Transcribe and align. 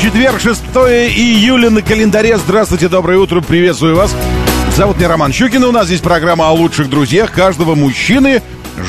четверг, 0.00 0.40
6 0.40 0.62
июля 1.14 1.70
на 1.70 1.82
календаре. 1.82 2.36
Здравствуйте, 2.38 2.88
доброе 2.88 3.18
утро, 3.18 3.40
приветствую 3.40 3.96
вас. 3.96 4.14
Зовут 4.76 4.98
меня 4.98 5.08
Роман 5.08 5.32
Щукин, 5.32 5.64
у 5.64 5.72
нас 5.72 5.86
здесь 5.86 6.00
программа 6.00 6.48
о 6.48 6.52
лучших 6.52 6.90
друзьях 6.90 7.32
каждого 7.32 7.74
мужчины, 7.74 8.42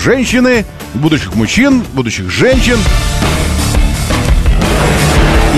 женщины, 0.03 0.65
будущих 0.93 1.35
мужчин, 1.35 1.83
будущих 1.93 2.29
женщин. 2.29 2.77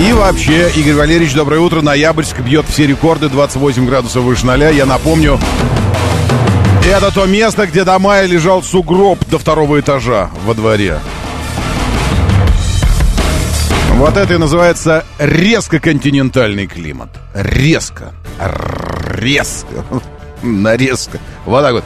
И 0.06 0.12
вообще, 0.12 0.70
Игорь 0.76 0.94
Валерьевич, 0.94 1.34
доброе 1.34 1.60
утро. 1.60 1.80
Ноябрьск 1.80 2.40
бьет 2.40 2.66
все 2.68 2.86
рекорды, 2.86 3.28
28 3.28 3.86
градусов 3.86 4.22
выше 4.22 4.46
ноля. 4.46 4.70
Я 4.70 4.86
напомню, 4.86 5.38
это 6.86 7.12
то 7.12 7.26
место, 7.26 7.66
где 7.66 7.84
до 7.84 7.98
мая 7.98 8.26
лежал 8.26 8.62
сугроб 8.62 9.18
до 9.28 9.38
второго 9.38 9.80
этажа 9.80 10.30
во 10.46 10.54
дворе. 10.54 10.98
Вот 14.00 14.16
это 14.16 14.32
и 14.32 14.38
называется 14.38 15.04
резко 15.18 15.78
континентальный 15.78 16.66
климат. 16.66 17.10
Резко. 17.34 18.14
Резко. 19.10 19.84
Нарезка. 20.42 21.18
Вот 21.44 21.60
так 21.60 21.74
вот. 21.74 21.84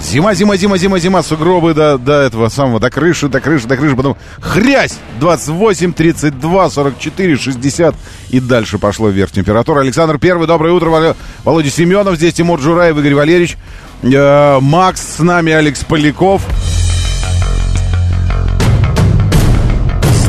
Зима, 0.00 0.34
зима, 0.34 0.56
зима, 0.56 0.78
зима, 0.78 1.00
зима, 1.00 1.22
сугробы 1.24 1.74
до, 1.74 1.98
до 1.98 2.20
этого 2.22 2.50
самого, 2.50 2.78
до 2.78 2.88
крыши, 2.88 3.26
до 3.26 3.40
крыши, 3.40 3.66
до 3.66 3.76
крыши, 3.76 3.96
потом 3.96 4.16
хрясь, 4.38 4.96
28, 5.18 5.92
32, 5.92 6.70
44, 6.70 7.36
60 7.36 7.94
и 8.30 8.38
дальше 8.38 8.78
пошло 8.78 9.08
вверх 9.08 9.32
температура. 9.32 9.80
Александр 9.80 10.18
Первый, 10.18 10.46
доброе 10.46 10.72
утро, 10.72 11.16
Володя 11.42 11.70
Семенов, 11.70 12.14
здесь 12.14 12.34
Тимур 12.34 12.60
Джураев, 12.60 12.96
Игорь 12.96 13.14
Валерьевич, 13.14 13.56
э, 14.04 14.58
Макс 14.60 15.16
с 15.16 15.18
нами, 15.18 15.52
Алекс 15.52 15.82
Поляков. 15.82 16.46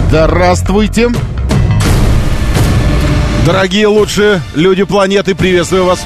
Здравствуйте! 0.08 1.10
Дорогие 3.46 3.88
лучшие 3.88 4.42
люди 4.56 4.84
планеты, 4.84 5.36
приветствую 5.36 5.84
вас! 5.84 6.06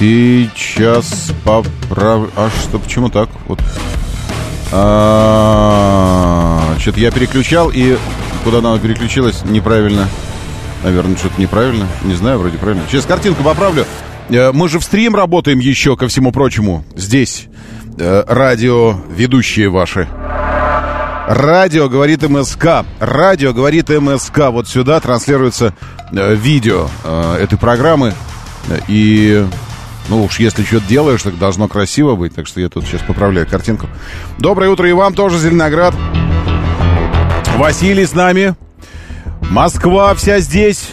Сейчас 0.00 1.30
поправ... 1.44 2.30
А 2.34 2.50
что, 2.50 2.80
почему 2.80 3.10
так? 3.10 3.28
Вот. 3.46 3.60
А, 4.72 6.60
что-то 6.80 6.98
я 6.98 7.12
переключал, 7.12 7.70
и 7.72 7.96
куда 8.42 8.58
она 8.58 8.76
переключилась, 8.78 9.44
неправильно. 9.44 10.08
Наверное, 10.82 11.16
что-то 11.16 11.40
неправильно. 11.40 11.86
Не 12.02 12.14
знаю, 12.14 12.40
вроде 12.40 12.58
правильно. 12.58 12.82
Сейчас 12.88 13.06
картинку 13.06 13.44
поправлю. 13.44 13.86
Э, 14.30 14.52
мы 14.52 14.68
же 14.68 14.78
в 14.78 14.84
стрим 14.84 15.14
работаем 15.14 15.58
еще, 15.58 15.96
ко 15.96 16.08
всему 16.08 16.32
прочему. 16.32 16.84
Здесь 16.94 17.46
э, 17.98 18.24
радио 18.26 18.96
ведущие 19.10 19.68
ваши. 19.68 20.08
Радио 21.28 21.88
говорит 21.88 22.22
МСК. 22.28 22.86
Радио 23.00 23.52
говорит 23.52 23.88
МСК. 23.90 24.50
Вот 24.50 24.68
сюда 24.68 25.00
транслируется 25.00 25.74
э, 26.12 26.34
видео 26.34 26.88
этой 27.38 27.58
программы. 27.58 28.14
И 28.86 29.46
ну 30.08 30.24
уж 30.24 30.40
если 30.40 30.62
что-то 30.62 30.86
делаешь, 30.86 31.22
так 31.22 31.38
должно 31.38 31.68
красиво 31.68 32.14
быть. 32.14 32.34
Так 32.34 32.46
что 32.46 32.60
я 32.60 32.68
тут 32.68 32.84
сейчас 32.84 33.02
поправляю 33.02 33.46
картинку. 33.46 33.88
Доброе 34.38 34.70
утро 34.70 34.88
и 34.88 34.92
вам 34.92 35.14
тоже, 35.14 35.38
Зеленоград. 35.38 35.94
Василий 37.56 38.06
с 38.06 38.14
нами. 38.14 38.54
Москва 39.50 40.14
вся 40.14 40.40
здесь. 40.40 40.90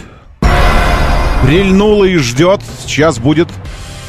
Прильнула 1.43 2.05
и 2.05 2.17
ждет. 2.17 2.61
Сейчас 2.85 3.19
будет. 3.19 3.49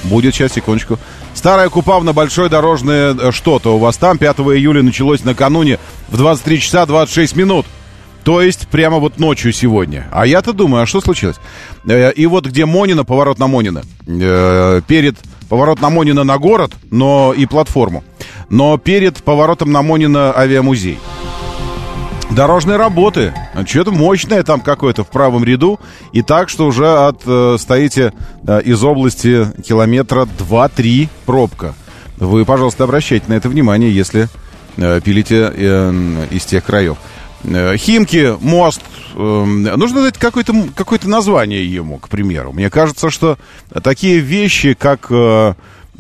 Будет, 0.04 0.34
сейчас, 0.34 0.52
секундочку. 0.52 0.98
Старая 1.34 1.68
Купавна, 1.68 2.12
большое 2.12 2.48
дорожное 2.48 3.14
э, 3.14 3.30
что-то 3.32 3.76
у 3.76 3.78
вас 3.78 3.96
там. 3.98 4.18
5 4.18 4.38
июля 4.38 4.82
началось 4.82 5.24
накануне 5.24 5.78
в 6.08 6.16
23 6.16 6.60
часа 6.60 6.86
26 6.86 7.36
минут. 7.36 7.66
То 8.24 8.40
есть 8.42 8.66
прямо 8.68 8.98
вот 8.98 9.18
ночью 9.18 9.52
сегодня. 9.52 10.08
А 10.10 10.26
я-то 10.26 10.52
думаю, 10.52 10.82
а 10.82 10.86
что 10.86 11.00
случилось? 11.00 11.36
Э, 11.86 12.10
и 12.12 12.26
вот 12.26 12.46
где 12.46 12.64
Монина, 12.64 13.04
поворот 13.04 13.38
на 13.38 13.46
Монина. 13.48 13.82
Э, 14.06 14.80
перед 14.86 15.16
поворот 15.48 15.80
на 15.80 15.90
Монина 15.90 16.24
на 16.24 16.38
город, 16.38 16.72
но 16.90 17.34
и 17.36 17.46
платформу. 17.46 18.02
Но 18.48 18.78
перед 18.78 19.22
поворотом 19.22 19.70
на 19.72 19.82
Монина 19.82 20.32
авиамузей. 20.36 20.98
Дорожные 22.36 22.76
работы. 22.76 23.32
Что-то 23.64 23.92
мощное 23.92 24.42
там 24.42 24.60
какое-то 24.60 25.04
в 25.04 25.08
правом 25.08 25.42
ряду. 25.42 25.80
И 26.12 26.20
так, 26.20 26.50
что 26.50 26.66
уже 26.66 26.86
от, 26.86 27.22
э, 27.24 27.56
стоите 27.58 28.12
э, 28.46 28.60
из 28.62 28.84
области 28.84 29.46
километра 29.62 30.28
2-3 30.38 31.08
пробка. 31.24 31.74
Вы, 32.18 32.44
пожалуйста, 32.44 32.84
обращайте 32.84 33.24
на 33.28 33.32
это 33.32 33.48
внимание, 33.48 33.90
если 33.90 34.28
э, 34.76 35.00
пилите 35.02 35.50
э, 35.50 36.26
из 36.30 36.44
тех 36.44 36.62
краев. 36.62 36.98
Э, 37.42 37.74
Химки, 37.78 38.36
мост. 38.42 38.82
Эм, 39.14 39.62
нужно 39.62 40.02
дать 40.02 40.18
какое-то 40.18 40.52
какое 40.76 41.00
название 41.04 41.64
ему, 41.64 41.96
к 41.96 42.10
примеру. 42.10 42.52
Мне 42.52 42.68
кажется, 42.68 43.08
что 43.08 43.38
такие 43.82 44.18
вещи, 44.18 44.74
как, 44.74 45.06
э, 45.08 45.54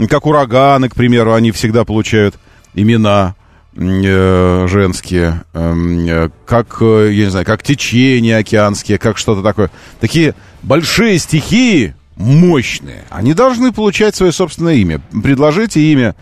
как 0.06 0.26
ураганы, 0.26 0.90
к 0.90 0.96
примеру, 0.96 1.32
они 1.32 1.50
всегда 1.50 1.86
получают 1.86 2.34
имена 2.74 3.36
женские, 3.76 5.42
эм, 5.52 6.32
как, 6.46 6.78
я 6.80 7.10
не 7.10 7.30
знаю, 7.30 7.44
как 7.44 7.62
течения 7.62 8.38
океанские, 8.38 8.98
как 8.98 9.18
что-то 9.18 9.42
такое. 9.42 9.70
Такие 10.00 10.34
большие 10.62 11.18
стихии, 11.18 11.94
мощные, 12.16 13.04
они 13.10 13.34
должны 13.34 13.72
получать 13.72 14.16
свое 14.16 14.32
собственное 14.32 14.74
имя. 14.76 15.00
Предложите 15.22 15.80
имя, 15.80 16.14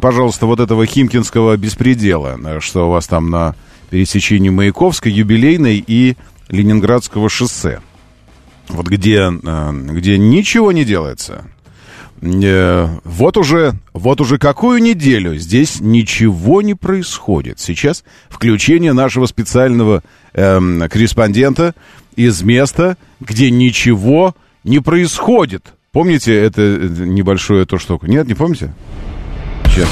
пожалуйста, 0.00 0.46
вот 0.46 0.60
этого 0.60 0.86
химкинского 0.86 1.56
беспредела, 1.56 2.38
что 2.60 2.88
у 2.88 2.92
вас 2.92 3.06
там 3.06 3.30
на 3.30 3.54
пересечении 3.90 4.50
Маяковской, 4.50 5.12
Юбилейной 5.12 5.82
и 5.86 6.16
Ленинградского 6.48 7.28
шоссе. 7.28 7.80
Вот 8.68 8.86
где, 8.86 9.30
э, 9.30 9.72
где 9.72 10.18
ничего 10.18 10.72
не 10.72 10.84
делается. 10.84 11.46
Э, 12.20 12.88
вот 13.04 13.36
уже, 13.36 13.74
вот 13.92 14.20
уже 14.20 14.38
какую 14.38 14.82
неделю 14.82 15.36
здесь 15.36 15.80
ничего 15.80 16.62
не 16.62 16.74
происходит. 16.74 17.60
Сейчас 17.60 18.04
включение 18.28 18.92
нашего 18.92 19.26
специального 19.26 20.02
э, 20.32 20.88
корреспондента 20.88 21.74
из 22.16 22.42
места, 22.42 22.96
где 23.20 23.50
ничего 23.50 24.34
не 24.64 24.80
происходит. 24.80 25.74
Помните 25.92 26.34
это 26.34 26.62
э, 26.62 26.88
небольшое 26.88 27.66
то 27.66 27.78
штуку? 27.78 28.06
Нет, 28.06 28.26
не 28.26 28.34
помните? 28.34 28.72
Сейчас, 29.66 29.88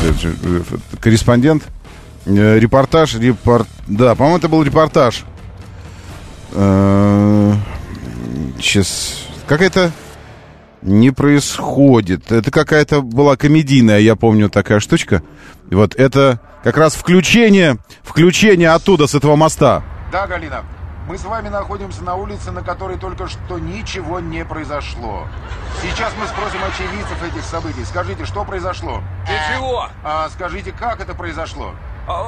корреспондент 1.01 1.65
Э, 2.27 2.59
репортаж, 2.59 3.15
репорт... 3.15 3.69
Да, 3.87 4.15
по-моему, 4.15 4.39
это 4.39 4.49
был 4.49 4.63
репортаж. 4.63 5.25
Э, 6.53 7.55
сейчас... 8.61 9.27
Какая-то... 9.47 9.93
Не 10.85 11.11
происходит. 11.11 12.31
Это 12.31 12.51
какая-то 12.51 13.01
была 13.01 13.37
комедийная, 13.37 14.01
я 14.01 14.17
помню, 14.17 14.51
такая 14.51 14.81
штучка. 14.81 15.23
Вот 15.71 15.95
это 15.95 16.41
как 16.63 16.77
раз 16.77 16.95
включение, 16.95 17.79
включение 18.03 18.69
оттуда, 18.69 19.07
с 19.07 19.15
этого 19.15 19.35
моста. 19.35 19.83
Да, 20.13 20.27
Галина, 20.27 20.63
мы 21.09 21.17
с 21.17 21.25
вами 21.25 21.49
находимся 21.49 22.05
на 22.05 22.17
улице, 22.17 22.53
на 22.53 22.63
которой 22.63 22.99
только 22.99 23.29
что 23.29 23.59
ничего 23.59 24.21
не 24.21 24.45
произошло. 24.45 25.27
Сейчас 25.83 26.13
мы 26.21 26.27
спросим 26.27 26.61
очевидцев 26.63 27.23
этих 27.23 27.45
событий. 27.45 27.85
Скажите, 27.87 28.27
что 28.27 28.45
произошло? 28.45 29.03
Ничего. 29.23 29.89
А 30.03 30.29
скажите, 30.29 30.73
как 30.73 31.01
это 31.01 31.15
произошло? 31.15 31.75
А, 32.07 32.23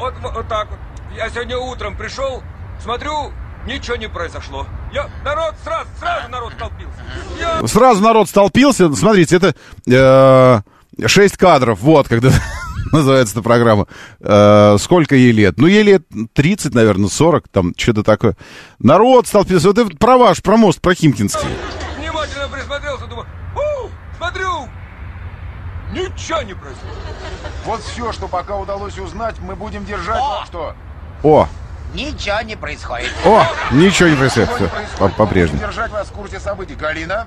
вот, 0.00 0.14
вот 0.20 0.48
так 0.48 0.68
вот. 0.68 0.78
Я 1.16 1.30
сегодня 1.30 1.56
утром 1.58 1.96
пришел, 1.96 2.42
смотрю, 2.80 3.32
ничего 3.68 3.96
не 3.96 4.08
произошло. 4.08 4.66
Я, 4.92 5.08
народ 5.24 5.54
сразу, 5.62 5.88
сразу 6.00 6.28
народ 6.28 6.52
столпился. 6.54 6.98
Я... 7.38 7.66
Сразу 7.68 8.02
народ 8.02 8.28
столпился. 8.28 8.92
Смотрите, 8.94 9.36
это 9.36 9.54
э, 9.86 11.06
6 11.06 11.36
кадров. 11.36 11.78
Вот, 11.80 12.08
когда 12.08 12.30
называется 12.92 13.34
эта 13.34 13.42
программа. 13.42 13.86
Э, 14.20 14.76
сколько 14.80 15.14
ей 15.14 15.32
лет? 15.32 15.58
Ну, 15.58 15.66
ей 15.66 15.82
лет 15.82 16.02
30, 16.32 16.74
наверное, 16.74 17.08
40, 17.08 17.48
там, 17.48 17.74
что-то 17.76 18.02
такое. 18.02 18.36
Народ 18.78 19.26
столпился. 19.26 19.68
Вот 19.68 19.78
это 19.78 19.96
про 19.96 20.16
ваш, 20.18 20.42
про 20.42 20.56
мост, 20.56 20.80
про 20.80 20.94
Химкинский. 20.94 21.48
Внимательно 21.98 22.48
присмотрелся, 22.48 23.06
думаю, 23.06 23.26
у, 23.54 24.16
смотрю, 24.16 24.68
ничего 25.92 26.42
не 26.42 26.54
происходит. 26.54 26.96
Вот 27.64 27.82
все, 27.82 28.12
что 28.12 28.28
пока 28.28 28.56
удалось 28.56 28.98
узнать, 28.98 29.36
мы 29.40 29.54
будем 29.54 29.84
держать 29.84 30.20
О! 30.20 30.28
вам 30.30 30.46
что? 30.46 30.74
О, 31.22 31.48
Ничего 31.94 32.40
не 32.42 32.56
происходит. 32.56 33.10
о, 33.24 33.46
ничего 33.70 34.08
не 34.08 34.16
происходит. 34.16 34.48
По-прежнему. 35.16 35.60
держать 35.60 35.90
вас 35.90 36.08
в 36.08 36.12
курсе 36.12 36.38
событий. 36.38 36.74
Галина? 36.74 37.26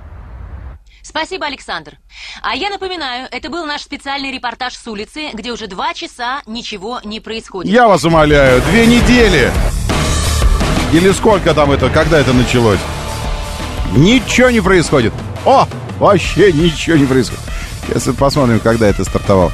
Спасибо, 1.04 1.48
Александр. 1.48 1.94
А 2.44 2.56
я 2.56 2.70
напоминаю, 2.70 3.28
это 3.32 3.50
был 3.50 3.66
наш 3.66 3.82
специальный 3.82 4.32
репортаж 4.32 4.76
с 4.76 4.88
улицы, 4.88 5.30
где 5.34 5.52
уже 5.52 5.68
два 5.68 5.94
часа 5.96 6.42
ничего 6.46 7.02
не 7.04 7.20
происходит. 7.20 7.72
Я 7.72 7.88
вас 7.88 8.04
умоляю, 8.04 8.62
две 8.70 8.86
недели. 8.86 9.52
Или 10.94 11.12
сколько 11.12 11.54
там 11.54 11.72
это, 11.72 11.90
когда 11.90 12.20
это 12.20 12.34
началось? 12.34 12.80
Ничего 13.96 14.52
не 14.52 14.62
происходит. 14.62 15.14
О, 15.46 15.68
вообще 15.98 16.52
ничего 16.52 16.98
не 16.98 17.06
происходит. 17.06 17.42
Сейчас 17.88 18.14
посмотрим, 18.16 18.60
когда 18.60 18.88
это 18.88 19.04
стартовало. 19.04 19.52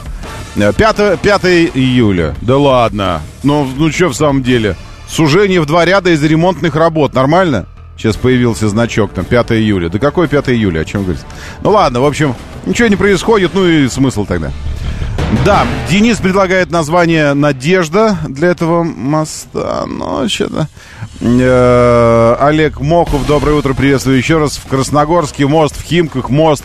Э, 0.57 0.73
5, 0.73 1.19
5 1.21 1.45
июля. 1.75 2.35
Да 2.41 2.57
ладно. 2.57 3.21
Ну, 3.43 3.63
ну 3.77 3.91
что 3.91 4.09
в 4.09 4.15
самом 4.15 4.43
деле? 4.43 4.75
Сужение 5.07 5.61
в 5.61 5.65
два 5.65 5.85
ряда 5.85 6.11
из 6.11 6.23
ремонтных 6.23 6.75
работ. 6.75 7.13
Нормально? 7.13 7.65
Сейчас 7.97 8.15
появился 8.15 8.69
значок 8.69 9.13
там, 9.13 9.25
5 9.25 9.53
июля. 9.53 9.89
Да 9.89 9.97
какой 9.97 10.27
5 10.27 10.49
июля? 10.49 10.81
О 10.81 10.85
чем 10.85 11.03
говорить? 11.03 11.23
Ну 11.63 11.71
ладно, 11.71 12.01
в 12.01 12.05
общем, 12.05 12.35
ничего 12.65 12.87
не 12.89 12.95
происходит, 12.95 13.51
ну 13.55 13.65
и 13.65 13.87
смысл 13.87 14.25
тогда. 14.25 14.51
Да, 15.43 15.65
Денис 15.89 16.17
предлагает 16.17 16.71
название 16.71 17.33
«Надежда» 17.33 18.17
для 18.29 18.49
этого 18.49 18.83
моста, 18.83 19.85
но 19.85 20.27
что-то... 20.27 20.67
Э, 21.19 22.35
Олег 22.39 22.79
Моков, 22.79 23.25
доброе 23.25 23.53
утро, 23.53 23.73
приветствую 23.73 24.17
еще 24.17 24.37
раз. 24.37 24.57
В 24.57 24.67
Красногорске 24.67 25.47
мост, 25.47 25.75
в 25.75 25.83
Химках 25.83 26.29
мост. 26.29 26.63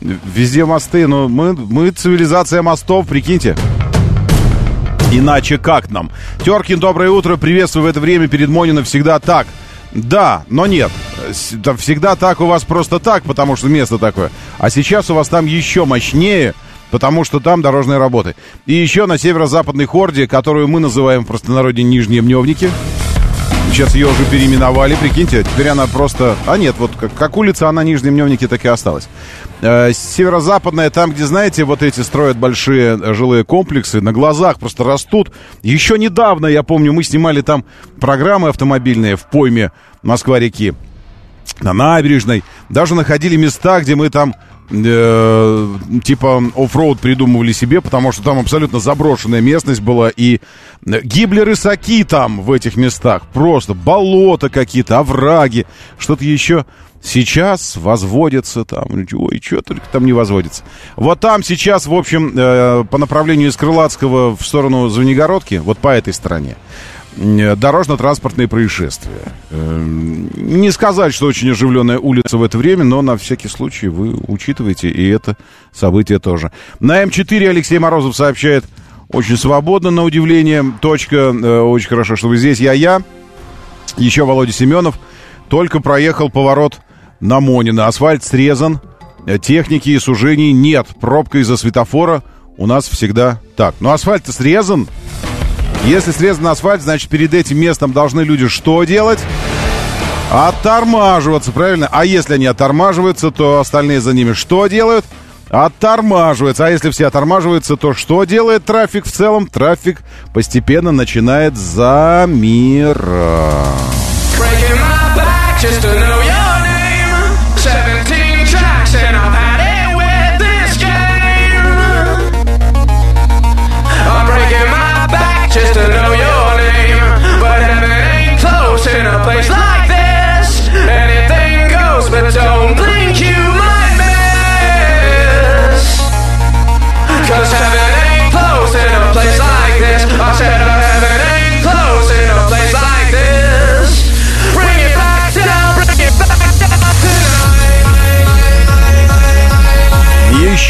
Везде 0.00 0.64
мосты, 0.64 1.06
но 1.06 1.28
мы, 1.28 1.52
мы 1.52 1.90
цивилизация 1.90 2.62
мостов, 2.62 3.06
прикиньте. 3.06 3.56
Иначе 5.14 5.58
как 5.58 5.90
нам? 5.90 6.10
Теркин, 6.42 6.80
доброе 6.80 7.10
утро, 7.10 7.36
приветствую 7.36 7.84
в 7.84 7.86
это 7.86 8.00
время 8.00 8.28
перед 8.28 8.48
Монино 8.48 8.82
всегда 8.82 9.18
так. 9.18 9.46
Да, 9.92 10.44
но 10.48 10.66
нет. 10.66 10.90
Всегда 11.30 12.16
так 12.16 12.40
у 12.40 12.46
вас 12.46 12.64
просто 12.64 12.98
так, 12.98 13.22
потому 13.24 13.56
что 13.56 13.68
место 13.68 13.98
такое. 13.98 14.30
А 14.56 14.70
сейчас 14.70 15.10
у 15.10 15.14
вас 15.14 15.28
там 15.28 15.44
еще 15.44 15.84
мощнее, 15.84 16.54
потому 16.90 17.24
что 17.24 17.40
там 17.40 17.60
дорожные 17.60 17.98
работы. 17.98 18.34
И 18.64 18.72
еще 18.72 19.04
на 19.04 19.18
северо-западной 19.18 19.84
хорде, 19.84 20.26
которую 20.26 20.66
мы 20.68 20.80
называем 20.80 21.24
в 21.24 21.26
простонародье 21.26 21.84
Нижние 21.84 22.22
Мневники. 22.22 22.70
Сейчас 23.70 23.94
ее 23.94 24.06
уже 24.06 24.24
переименовали, 24.24 24.94
прикиньте, 24.94 25.44
теперь 25.44 25.68
она 25.68 25.86
просто... 25.88 26.36
А 26.46 26.56
нет, 26.56 26.74
вот 26.78 26.90
как, 26.98 27.14
как 27.14 27.36
улица, 27.36 27.68
она 27.68 27.84
Нижние 27.84 28.12
Мневники 28.12 28.46
так 28.46 28.64
и 28.64 28.68
осталась. 28.68 29.08
Э, 29.64 29.92
северо-западная, 29.92 30.90
там, 30.90 31.12
где, 31.12 31.24
знаете, 31.24 31.62
вот 31.62 31.84
эти 31.84 32.00
строят 32.00 32.36
большие 32.36 32.98
э, 33.00 33.14
жилые 33.14 33.44
комплексы, 33.44 34.00
на 34.00 34.12
глазах 34.12 34.58
просто 34.58 34.82
растут. 34.82 35.30
Еще 35.62 35.96
недавно, 35.98 36.46
я 36.46 36.64
помню, 36.64 36.92
мы 36.92 37.04
снимали 37.04 37.42
там 37.42 37.64
программы 38.00 38.48
автомобильные 38.48 39.14
в 39.14 39.22
пойме 39.22 39.70
Москва-реки 40.02 40.74
на 41.60 41.72
набережной. 41.72 42.42
Даже 42.70 42.96
находили 42.96 43.36
места, 43.36 43.80
где 43.80 43.94
мы 43.94 44.10
там 44.10 44.34
э, 44.68 45.76
типа 46.02 46.42
оффроуд 46.56 46.98
придумывали 46.98 47.52
себе, 47.52 47.80
потому 47.80 48.10
что 48.10 48.24
там 48.24 48.40
абсолютно 48.40 48.80
заброшенная 48.80 49.40
местность 49.40 49.80
была. 49.80 50.08
И 50.08 50.40
э, 50.84 51.00
гибли 51.02 51.38
рысаки 51.38 52.02
там 52.02 52.40
в 52.40 52.50
этих 52.50 52.76
местах. 52.76 53.22
Просто 53.32 53.74
болота 53.74 54.48
какие-то, 54.48 54.98
овраги, 54.98 55.66
что-то 55.98 56.24
еще. 56.24 56.64
Сейчас 57.02 57.76
возводится 57.76 58.64
там, 58.64 58.86
ой, 58.92 59.40
что 59.44 59.60
только 59.60 59.82
там 59.90 60.06
не 60.06 60.12
возводится. 60.12 60.62
Вот 60.94 61.18
там 61.18 61.42
сейчас, 61.42 61.86
в 61.86 61.94
общем, 61.94 62.32
э, 62.36 62.84
по 62.88 62.96
направлению 62.96 63.48
из 63.48 63.56
Крылатского 63.56 64.36
в 64.36 64.46
сторону 64.46 64.88
Звенигородки, 64.88 65.56
вот 65.56 65.78
по 65.78 65.88
этой 65.88 66.12
стороне, 66.12 66.56
э, 67.16 67.56
дорожно-транспортные 67.56 68.46
происшествия. 68.46 69.32
Э, 69.50 69.84
Не 70.36 70.70
сказать, 70.70 71.12
что 71.12 71.26
очень 71.26 71.50
оживленная 71.50 71.98
улица 71.98 72.38
в 72.38 72.42
это 72.44 72.56
время, 72.56 72.84
но 72.84 73.02
на 73.02 73.16
всякий 73.16 73.48
случай 73.48 73.88
вы 73.88 74.14
учитываете 74.28 74.88
и 74.88 75.08
это 75.08 75.36
событие 75.72 76.20
тоже. 76.20 76.52
На 76.78 77.02
М4 77.02 77.48
Алексей 77.48 77.78
Морозов 77.78 78.14
сообщает 78.14 78.64
очень 79.08 79.36
свободно, 79.36 79.90
на 79.90 80.04
удивление. 80.04 80.64
Точка, 80.80 81.30
очень 81.64 81.88
хорошо, 81.88 82.14
что 82.14 82.28
вы 82.28 82.36
здесь. 82.36 82.60
Я-я. 82.60 83.02
Еще 83.96 84.24
Володя 84.24 84.52
Семенов. 84.52 84.98
Только 85.48 85.80
проехал 85.80 86.30
поворот 86.30 86.80
на 87.22 87.40
Монина. 87.40 87.86
Асфальт 87.86 88.22
срезан. 88.24 88.80
Э, 89.26 89.38
Техники 89.38 89.88
и 89.90 89.98
сужений 89.98 90.52
нет. 90.52 90.86
Пробка 91.00 91.38
из-за 91.38 91.56
светофора 91.56 92.22
у 92.58 92.66
нас 92.66 92.86
всегда 92.86 93.40
так. 93.56 93.74
Но 93.80 93.92
асфальт 93.92 94.26
срезан. 94.26 94.88
Если 95.86 96.10
срезан 96.10 96.48
асфальт, 96.48 96.82
значит, 96.82 97.08
перед 97.08 97.32
этим 97.32 97.58
местом 97.58 97.92
должны 97.92 98.20
люди 98.20 98.48
что 98.48 98.84
делать? 98.84 99.20
Оттормаживаться, 100.30 101.52
правильно? 101.52 101.88
А 101.90 102.04
если 102.04 102.34
они 102.34 102.46
оттормаживаются, 102.46 103.30
то 103.30 103.60
остальные 103.60 104.00
за 104.00 104.12
ними 104.12 104.32
что 104.32 104.66
делают? 104.66 105.04
Оттормаживаются. 105.48 106.66
А 106.66 106.70
если 106.70 106.90
все 106.90 107.06
оттормаживаются, 107.06 107.76
то 107.76 107.94
что 107.94 108.24
делает 108.24 108.64
трафик 108.64 109.04
в 109.04 109.12
целом? 109.12 109.46
Трафик 109.46 110.02
постепенно 110.32 110.92
начинает 110.92 111.56
замирать. 111.56 112.96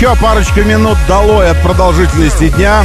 Еще 0.02 0.16
парочка 0.16 0.64
минут 0.64 0.98
долой 1.06 1.48
от 1.48 1.62
продолжительности 1.62 2.48
дня. 2.48 2.84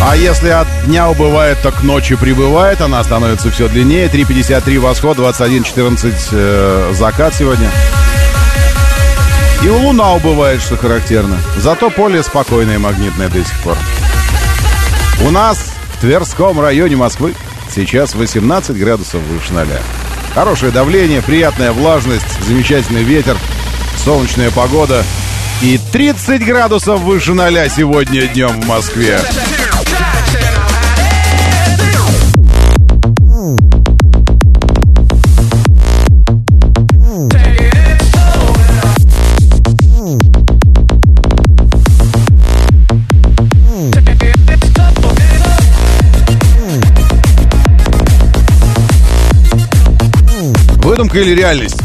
А 0.00 0.14
если 0.14 0.50
от 0.50 0.68
дня 0.84 1.10
убывает, 1.10 1.60
то 1.62 1.72
к 1.72 1.82
ночи 1.82 2.14
прибывает. 2.14 2.80
Она 2.80 3.02
становится 3.02 3.50
все 3.50 3.66
длиннее. 3.66 4.06
3.53 4.06 4.78
восход, 4.78 5.18
21.14 5.18 6.14
э, 6.30 6.92
закат 6.94 7.34
сегодня. 7.34 7.68
И 9.64 9.68
у 9.68 9.78
луна 9.78 10.12
убывает, 10.12 10.62
что 10.62 10.76
характерно. 10.76 11.38
Зато 11.56 11.90
поле 11.90 12.22
спокойное 12.22 12.76
и 12.76 12.78
магнитное 12.78 13.28
до 13.28 13.44
сих 13.44 13.58
пор. 13.64 13.76
У 15.26 15.30
нас 15.32 15.72
в 15.96 16.00
Тверском 16.02 16.60
районе 16.60 16.94
Москвы 16.94 17.34
сейчас 17.74 18.14
18 18.14 18.78
градусов 18.78 19.20
выше 19.22 19.52
ноля. 19.52 19.80
Хорошее 20.36 20.70
давление, 20.70 21.20
приятная 21.20 21.72
влажность, 21.72 22.40
замечательный 22.46 23.02
ветер, 23.02 23.36
солнечная 23.96 24.52
погода. 24.52 25.04
И 25.62 25.78
30 25.92 26.42
градусов 26.42 27.00
выше 27.00 27.34
ноля 27.34 27.68
сегодня 27.68 28.26
днем 28.28 28.62
в 28.62 28.66
Москве. 28.66 29.20
Выдумка 50.82 51.18
или 51.18 51.34
реальность? 51.34 51.76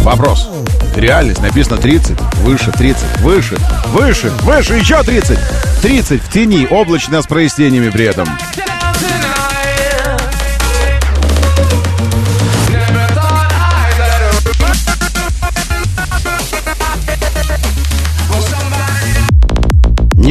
Вопрос. 0.00 0.48
Реальность. 0.96 1.40
Написано 1.40 1.76
30. 1.78 2.20
Выше 2.42 2.70
30. 2.70 3.20
Выше. 3.20 3.56
Выше. 3.88 4.30
Выше. 4.42 4.74
Еще 4.74 5.02
30. 5.02 5.38
30 5.82 6.22
в 6.22 6.30
тени. 6.30 6.66
Облачно 6.70 7.22
с 7.22 7.26
прояснениями 7.26 7.90
при 7.90 8.04
этом. 8.04 8.28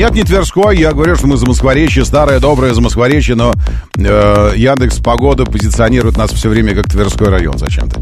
Нет, 0.01 0.15
не 0.15 0.23
Тверской. 0.23 0.77
Я 0.77 0.93
говорю, 0.93 1.15
что 1.15 1.27
мы 1.27 1.37
за 1.37 1.45
Москворечье. 1.45 2.05
Старое, 2.05 2.39
доброе 2.39 2.73
за 2.73 2.81
Москворечье. 2.81 3.35
Но 3.35 3.53
э, 3.97 4.53
Яндекс 4.55 4.99
Погода 4.99 5.45
позиционирует 5.45 6.17
нас 6.17 6.31
все 6.31 6.49
время 6.49 6.73
как 6.73 6.89
Тверской 6.89 7.27
район 7.27 7.59
зачем-то. 7.59 8.01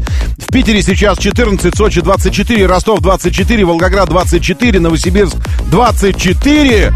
В 0.50 0.52
Питере 0.52 0.82
сейчас 0.82 1.16
14, 1.16 1.76
Сочи 1.76 2.00
24, 2.00 2.66
Ростов 2.66 3.00
24, 3.00 3.64
Волгоград 3.64 4.08
24, 4.08 4.80
Новосибирск 4.80 5.36
24. 5.70 6.92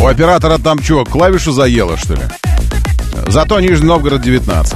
У 0.00 0.06
оператора 0.06 0.56
там 0.56 0.82
что, 0.82 1.04
клавишу 1.04 1.52
заело, 1.52 1.98
что 1.98 2.14
ли? 2.14 2.22
Зато 3.26 3.60
Нижний 3.60 3.86
Новгород 3.86 4.22
19. 4.22 4.74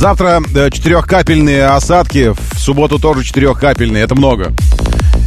Завтра 0.00 0.40
э, 0.54 0.70
четырехкапельные 0.70 1.66
осадки, 1.66 2.32
в 2.54 2.58
субботу 2.58 2.98
тоже 2.98 3.22
четырехкапельные, 3.22 4.02
это 4.02 4.14
много. 4.14 4.54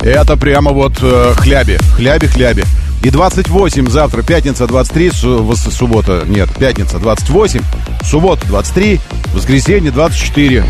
Это 0.01 0.35
прямо 0.35 0.71
вот 0.71 0.93
э, 0.99 1.35
хляби, 1.37 1.77
хляби-хляби. 1.95 2.65
И 3.03 3.11
28 3.11 3.87
завтра, 3.91 4.23
пятница 4.23 4.65
23, 4.65 5.11
су- 5.11 5.55
суббота, 5.55 6.23
нет, 6.25 6.49
пятница 6.57 6.97
28, 6.97 7.61
суббота 8.03 8.47
23, 8.47 8.99
воскресенье 9.35 9.91
24. 9.91 10.65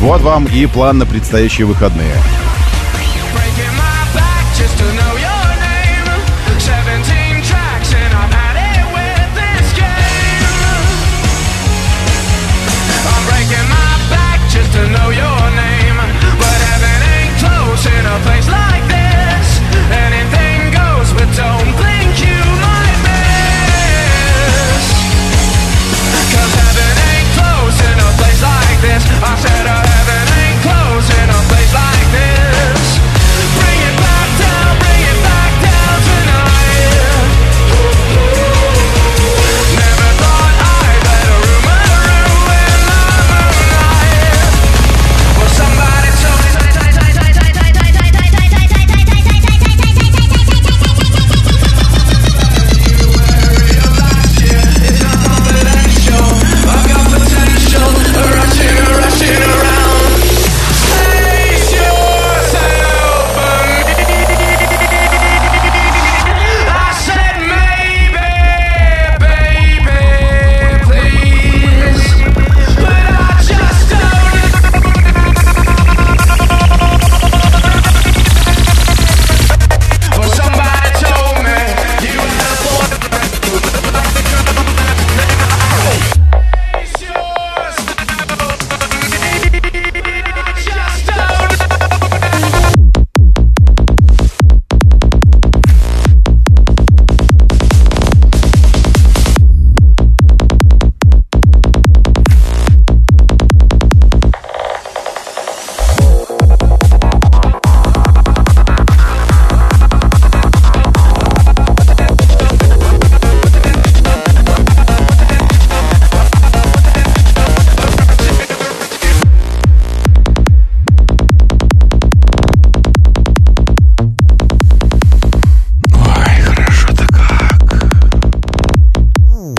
Вот 0.00 0.22
вам 0.22 0.46
и 0.46 0.64
план 0.64 0.96
на 0.96 1.04
предстоящие 1.04 1.66
выходные. 1.66 2.14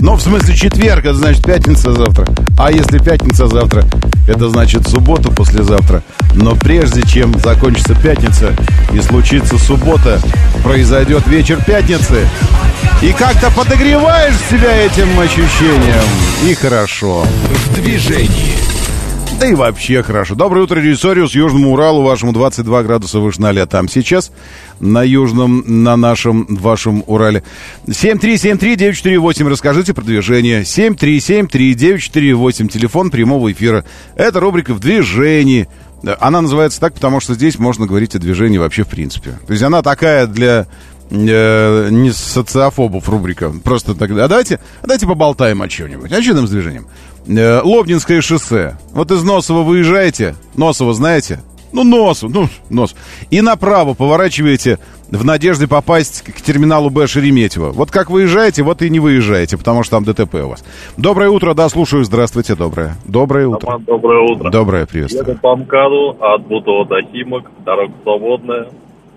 Ну, 0.00 0.14
в 0.14 0.20
смысле, 0.20 0.54
четверг, 0.54 1.04
это 1.04 1.14
значит 1.14 1.42
пятница 1.42 1.92
завтра. 1.92 2.26
А 2.58 2.70
если 2.70 2.98
пятница 2.98 3.48
завтра, 3.48 3.84
это 4.28 4.48
значит 4.50 4.86
суббота 4.86 5.30
послезавтра. 5.30 6.02
Но 6.34 6.54
прежде 6.54 7.02
чем 7.02 7.38
закончится 7.38 7.94
пятница 7.94 8.54
и 8.92 9.00
случится 9.00 9.58
суббота, 9.58 10.20
произойдет 10.62 11.26
вечер 11.26 11.62
пятницы. 11.64 12.28
И 13.02 13.12
как-то 13.12 13.50
подогреваешь 13.50 14.36
себя 14.50 14.84
этим 14.84 15.18
ощущением. 15.18 16.04
И 16.44 16.54
хорошо. 16.54 17.24
В 17.50 17.74
движении. 17.74 18.75
Да 19.38 19.46
и 19.46 19.54
вообще 19.54 20.02
хорошо. 20.02 20.34
Доброе 20.34 20.62
утро, 20.62 20.80
Режиссориус, 20.80 21.34
Южному 21.34 21.74
Уралу, 21.74 22.02
вашему 22.02 22.32
22 22.32 22.82
градуса 22.84 23.18
выше 23.18 23.42
0. 23.42 23.66
Там 23.66 23.86
сейчас 23.86 24.32
на 24.80 25.02
Южном, 25.02 25.62
на 25.66 25.94
нашем, 25.96 26.46
вашем 26.48 27.04
Урале. 27.06 27.42
7373948, 27.86 29.48
расскажите 29.48 29.92
про 29.92 30.02
движение. 30.02 30.62
7373948, 30.62 32.68
телефон 32.68 33.10
прямого 33.10 33.52
эфира. 33.52 33.84
Это 34.14 34.40
рубрика 34.40 34.72
«В 34.72 34.80
движении». 34.80 35.68
Она 36.18 36.40
называется 36.40 36.80
так, 36.80 36.94
потому 36.94 37.20
что 37.20 37.34
здесь 37.34 37.58
можно 37.58 37.86
говорить 37.86 38.14
о 38.14 38.18
движении 38.18 38.56
вообще 38.56 38.84
в 38.84 38.88
принципе. 38.88 39.32
То 39.46 39.52
есть 39.52 39.62
она 39.62 39.82
такая 39.82 40.26
для 40.26 40.66
э, 41.10 41.88
не 41.90 42.10
социофобов 42.10 43.06
рубрика. 43.10 43.52
Просто 43.62 43.94
тогда. 43.94 44.28
Давайте, 44.28 44.60
а 44.80 44.86
давайте 44.86 45.06
поболтаем 45.06 45.60
о 45.60 45.68
чем-нибудь. 45.68 46.10
О 46.10 46.22
чем 46.22 46.46
с 46.46 46.50
движением? 46.50 46.86
Э, 47.28 47.60
Лобнинское 47.62 48.20
шоссе. 48.20 48.76
Вот 48.92 49.10
из 49.10 49.22
Носова 49.22 49.62
выезжаете. 49.62 50.34
Носово 50.54 50.94
знаете? 50.94 51.40
Ну, 51.72 51.84
Носу, 51.84 52.28
ну, 52.28 52.48
Нос. 52.70 52.94
И 53.30 53.40
направо 53.40 53.94
поворачиваете 53.94 54.78
в 55.10 55.24
надежде 55.24 55.68
попасть 55.68 56.22
к 56.22 56.40
терминалу 56.40 56.90
Б 56.90 57.06
Шереметьево. 57.06 57.72
Вот 57.72 57.90
как 57.90 58.10
выезжаете, 58.10 58.62
вот 58.62 58.82
и 58.82 58.90
не 58.90 59.00
выезжаете, 59.00 59.56
потому 59.58 59.82
что 59.82 59.96
там 59.96 60.04
ДТП 60.04 60.34
у 60.36 60.48
вас. 60.48 60.64
Доброе 60.96 61.28
утро, 61.30 61.54
да, 61.54 61.68
слушаю. 61.68 62.04
Здравствуйте, 62.04 62.54
доброе. 62.54 62.96
Доброе 63.04 63.48
утро. 63.48 63.66
Роман, 63.66 63.84
доброе 63.84 64.20
утро. 64.20 64.50
Доброе, 64.50 64.86
приветствую. 64.86 65.28
Еду 65.28 65.38
по 65.40 65.56
МКАДу 65.56 66.16
от 66.20 66.46
Бутова 66.46 66.86
до 66.86 67.02
Химок, 67.02 67.50
дорога 67.64 67.92
свободная. 68.02 68.68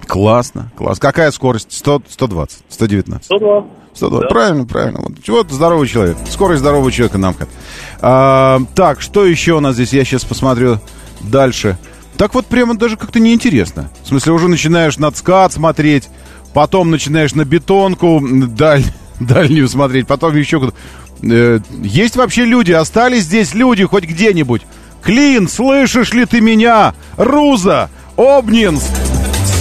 Классно, 0.09 0.71
класс. 0.75 0.99
Какая 0.99 1.31
скорость? 1.31 1.71
100, 1.71 2.03
120, 2.09 2.59
119. 2.67 3.25
102. 3.25 3.65
120. 3.93 4.21
Да. 4.21 4.33
Правильно, 4.33 4.65
правильно. 4.65 4.99
Вот, 5.01 5.27
вот 5.27 5.51
здоровый 5.51 5.87
человек. 5.87 6.17
Скорость 6.29 6.59
здорового 6.61 6.91
человека 6.91 7.17
нам 7.17 7.33
как. 7.33 7.47
А, 8.01 8.59
так, 8.75 9.01
что 9.01 9.25
еще 9.25 9.53
у 9.53 9.59
нас 9.59 9.75
здесь? 9.75 9.93
Я 9.93 10.03
сейчас 10.03 10.25
посмотрю 10.25 10.79
дальше. 11.21 11.77
Так 12.17 12.33
вот 12.33 12.47
прямо 12.47 12.77
даже 12.77 12.97
как-то 12.97 13.19
неинтересно. 13.19 13.89
В 14.03 14.07
смысле, 14.07 14.33
уже 14.33 14.47
начинаешь 14.47 14.97
на 14.97 15.11
ЦКАД 15.11 15.53
смотреть, 15.53 16.09
потом 16.53 16.91
начинаешь 16.91 17.35
на 17.35 17.45
бетонку 17.45 18.19
даль, 18.21 18.83
дальнюю 19.19 19.69
смотреть, 19.69 20.07
потом 20.07 20.35
еще 20.35 20.59
куда 20.59 20.73
Э, 21.21 21.59
Есть 21.83 22.15
вообще 22.15 22.45
люди? 22.45 22.71
Остались 22.71 23.23
здесь 23.23 23.53
люди 23.53 23.85
хоть 23.85 24.05
где-нибудь? 24.05 24.61
Клин, 25.01 25.47
слышишь 25.47 26.13
ли 26.13 26.25
ты 26.25 26.41
меня? 26.41 26.93
Руза, 27.17 27.89
Обнинск, 28.17 28.91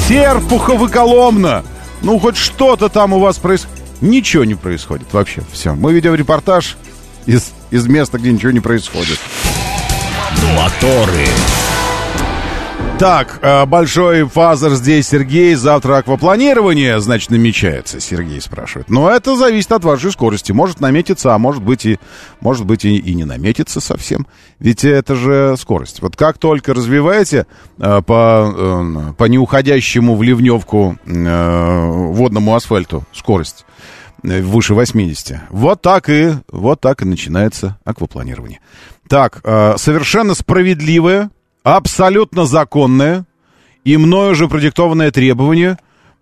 Серпухов 0.09 0.89
и 0.89 0.91
Коломна. 0.91 1.63
Ну, 2.01 2.19
хоть 2.19 2.39
что-то 2.39 2.89
там 2.89 3.13
у 3.13 3.19
вас 3.19 3.39
происходит. 3.39 3.77
Ничего 4.01 4.45
не 4.45 4.55
происходит 4.55 5.13
вообще. 5.13 5.43
Все. 5.53 5.75
Мы 5.75 5.93
ведем 5.93 6.15
репортаж 6.15 6.79
из, 7.27 7.53
из 7.71 7.87
места, 7.87 8.17
где 8.17 8.33
ничего 8.33 8.51
не 8.51 8.61
происходит. 8.61 9.19
Моторы. 10.57 11.27
Так, 12.99 13.39
э, 13.43 13.65
большой 13.65 14.25
фазер 14.25 14.73
здесь, 14.73 15.07
Сергей. 15.07 15.55
Завтра 15.55 15.99
аквапланирование, 15.99 16.99
значит, 16.99 17.31
намечается, 17.31 18.01
Сергей 18.01 18.41
спрашивает. 18.41 18.91
Но 18.91 19.09
это 19.09 19.37
зависит 19.37 19.71
от 19.71 19.85
вашей 19.85 20.11
скорости. 20.11 20.51
Может 20.51 20.81
наметиться, 20.81 21.33
а 21.33 21.39
может 21.39 21.63
быть 21.63 21.87
и, 21.87 22.01
может 22.41 22.67
быть 22.67 22.85
и, 22.85 22.97
и 22.97 23.15
не 23.15 23.25
наметиться 23.25 23.81
совсем. 23.81 24.27
Ведь 24.59 24.85
это 24.85 25.15
же 25.15 25.55
скорость. 25.57 26.03
Вот 26.03 26.17
как 26.17 26.39
только 26.39 26.75
развиваете 26.75 27.47
э, 27.79 28.03
по, 28.03 28.53
э, 28.53 29.13
по 29.17 29.25
неуходящему 29.27 30.17
в 30.17 30.23
ливневку 30.25 30.99
водному 31.05 32.57
асфальту 32.57 33.05
скорость, 33.13 33.65
выше 34.25 34.75
80. 34.75 35.43
Вот 35.51 35.83
так 35.83 36.09
и, 36.09 36.33
вот 36.51 36.81
так 36.81 37.03
и 37.03 37.05
начинается 37.05 37.79
аквапланирование. 37.85 38.59
Так, 39.09 39.41
совершенно 39.77 40.35
справедливое, 40.35 41.31
абсолютно 41.77 42.47
законное 42.47 43.27
и 43.85 43.97
мною 43.97 44.35
же 44.35 44.49
продиктованное 44.49 45.11
требование 45.11 45.79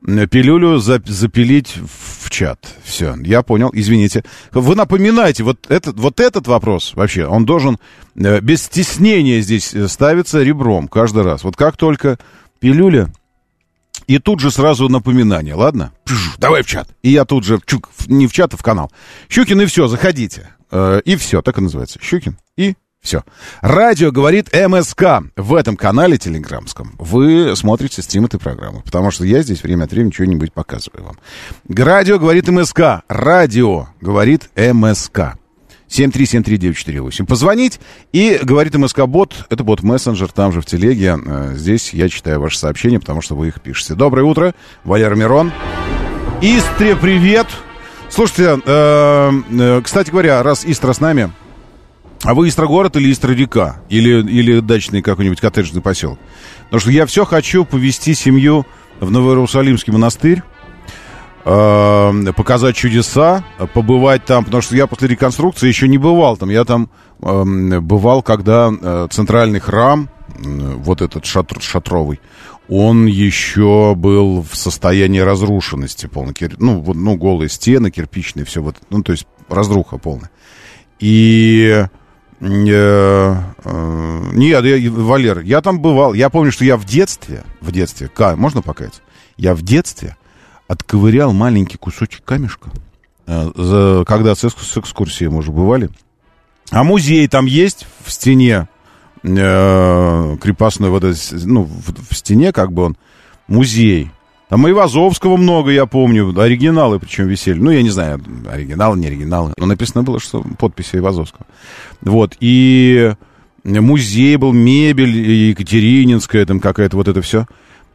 э, 0.06 0.26
пилюлю 0.26 0.78
за- 0.78 1.02
запилить 1.06 1.74
в 1.76 2.30
чат. 2.30 2.66
Все, 2.84 3.16
я 3.22 3.42
понял, 3.42 3.70
извините. 3.72 4.24
Вы 4.52 4.74
напоминаете, 4.74 5.44
вот 5.44 5.66
этот, 5.68 5.98
вот 5.98 6.20
этот 6.20 6.46
вопрос 6.46 6.92
вообще, 6.94 7.26
он 7.26 7.44
должен 7.44 7.78
э, 8.14 8.40
без 8.40 8.62
стеснения 8.64 9.40
здесь 9.40 9.74
э, 9.74 9.88
ставиться 9.88 10.42
ребром 10.42 10.88
каждый 10.88 11.22
раз. 11.22 11.44
Вот 11.44 11.56
как 11.56 11.76
только 11.76 12.18
пилюля, 12.60 13.12
и 14.06 14.18
тут 14.18 14.40
же 14.40 14.50
сразу 14.50 14.88
напоминание, 14.88 15.54
ладно? 15.54 15.92
Пш, 16.04 16.36
давай 16.38 16.62
в 16.62 16.66
чат. 16.66 16.88
И 17.02 17.10
я 17.10 17.24
тут 17.24 17.44
же, 17.44 17.60
чук, 17.66 17.88
не 18.06 18.26
в 18.26 18.32
чат, 18.32 18.54
а 18.54 18.56
в 18.56 18.62
канал. 18.62 18.92
Щукин 19.28 19.60
и 19.60 19.66
все, 19.66 19.88
заходите. 19.88 20.50
Э, 20.70 21.00
и 21.04 21.16
все, 21.16 21.42
так 21.42 21.58
и 21.58 21.60
называется. 21.60 21.98
Щукин 22.02 22.36
и 22.56 22.74
все. 23.06 23.22
Радио 23.62 24.10
говорит 24.10 24.50
МСК. 24.52 25.22
В 25.36 25.54
этом 25.54 25.76
канале 25.76 26.18
телеграммском 26.18 26.94
вы 26.98 27.54
смотрите 27.56 28.02
стримы 28.02 28.26
этой 28.26 28.38
программы. 28.40 28.82
Потому 28.82 29.10
что 29.10 29.24
я 29.24 29.42
здесь 29.42 29.62
время 29.62 29.84
от 29.84 29.92
времени 29.92 30.12
что-нибудь 30.12 30.52
показываю 30.52 31.04
вам. 31.04 31.18
Радио 31.68 32.18
говорит 32.18 32.48
МСК. 32.48 33.02
Радио 33.08 33.86
говорит 34.00 34.50
МСК. 34.56 35.38
7373948. 35.88 37.26
Позвонить 37.26 37.78
и 38.12 38.40
говорит 38.42 38.74
МСК-бот. 38.74 39.46
Это 39.50 39.62
бот-мессенджер, 39.62 40.32
там 40.32 40.50
же 40.52 40.60
в 40.60 40.66
телеге. 40.66 41.16
Э, 41.24 41.52
Здесь 41.54 41.94
я 41.94 42.08
читаю 42.08 42.40
ваши 42.40 42.58
сообщения, 42.58 42.98
потому 42.98 43.22
что 43.22 43.36
вы 43.36 43.48
их 43.48 43.60
пишете. 43.60 43.94
Доброе 43.94 44.24
утро, 44.24 44.52
Валера 44.82 45.14
Мирон. 45.14 45.52
Истре, 46.42 46.96
привет. 46.96 47.46
Слушайте, 48.08 48.60
э, 48.66 49.32
э, 49.50 49.80
кстати 49.84 50.10
говоря, 50.10 50.42
раз 50.42 50.64
Истра 50.64 50.92
с 50.92 51.00
нами, 51.00 51.30
а 52.26 52.34
вы 52.34 52.48
Истра 52.48 52.66
город 52.66 52.96
или 52.96 53.12
Истра 53.12 53.30
река? 53.30 53.76
Или, 53.88 54.20
или 54.28 54.58
дачный 54.58 55.00
какой-нибудь 55.00 55.40
коттеджный 55.40 55.80
поселок? 55.80 56.18
Потому 56.64 56.80
что 56.80 56.90
я 56.90 57.06
все 57.06 57.24
хочу 57.24 57.64
повести 57.64 58.14
семью 58.14 58.66
в 58.98 59.12
Новоиерусалимский 59.12 59.92
монастырь, 59.92 60.42
э, 61.44 62.32
показать 62.36 62.74
чудеса, 62.74 63.44
побывать 63.74 64.24
там, 64.24 64.44
потому 64.44 64.60
что 64.60 64.74
я 64.74 64.88
после 64.88 65.06
реконструкции 65.06 65.68
еще 65.68 65.86
не 65.86 65.98
бывал 65.98 66.36
там. 66.36 66.50
Я 66.50 66.64
там 66.64 66.90
э, 67.22 67.80
бывал, 67.80 68.22
когда 68.24 68.72
э, 68.72 69.06
центральный 69.12 69.60
храм, 69.60 70.08
э, 70.28 70.40
вот 70.78 71.02
этот 71.02 71.26
шатр, 71.26 71.62
шатровый, 71.62 72.18
он 72.68 73.06
еще 73.06 73.94
был 73.94 74.42
в 74.42 74.56
состоянии 74.56 75.20
разрушенности 75.20 76.06
полной. 76.06 76.34
Ну, 76.58 76.82
ну, 76.92 77.14
голые 77.14 77.48
стены, 77.50 77.92
кирпичные, 77.92 78.44
все 78.44 78.62
вот, 78.62 78.74
ну, 78.90 79.04
то 79.04 79.12
есть 79.12 79.28
разруха 79.48 79.98
полная. 79.98 80.30
И... 80.98 81.86
э, 82.40 83.36
э, 83.64 84.30
нет, 84.32 84.64
я- 84.64 84.90
Валер, 84.90 85.40
я 85.40 85.60
там 85.60 85.80
бывал. 85.80 86.14
Я 86.14 86.30
помню, 86.30 86.52
что 86.52 86.64
я 86.64 86.76
в 86.76 86.84
детстве, 86.84 87.44
в 87.60 87.72
детстве, 87.72 88.08
ка, 88.08 88.36
можно 88.36 88.62
покаяться? 88.62 89.00
Я 89.36 89.54
в 89.54 89.62
детстве 89.62 90.16
отковырял 90.68 91.32
маленький 91.32 91.78
кусочек 91.78 92.24
камешка, 92.24 92.70
э, 93.26 94.04
когда 94.06 94.34
с, 94.34 94.40
с 94.48 94.76
экскурсией 94.76 95.30
мы 95.30 95.42
бывали. 95.42 95.90
А 96.70 96.82
музей 96.84 97.26
там 97.28 97.46
есть 97.46 97.86
в 98.04 98.10
стене, 98.10 98.68
крепостной, 99.22 100.90
вот 100.90 101.04
ну, 101.32 101.62
в 101.64 102.14
стене 102.14 102.52
как 102.52 102.72
бы 102.72 102.82
он, 102.84 102.96
музей. 103.48 104.10
Там 104.48 104.66
и 104.68 104.72
Вазовского 104.72 105.36
много, 105.36 105.70
я 105.72 105.86
помню, 105.86 106.32
оригиналы 106.38 107.00
причем 107.00 107.26
висели. 107.26 107.58
Ну, 107.58 107.70
я 107.70 107.82
не 107.82 107.90
знаю, 107.90 108.22
оригиналы, 108.48 108.98
не 108.98 109.08
оригиналы. 109.08 109.52
Но 109.56 109.66
написано 109.66 110.04
было, 110.04 110.20
что 110.20 110.42
подписи 110.58 110.96
Вазовского. 110.96 111.46
Вот, 112.02 112.36
и 112.38 113.14
музей 113.64 114.36
был, 114.36 114.52
мебель 114.52 115.16
Екатерининская, 115.50 116.46
там 116.46 116.60
какая-то 116.60 116.96
вот 116.96 117.08
это 117.08 117.22
все. 117.22 117.46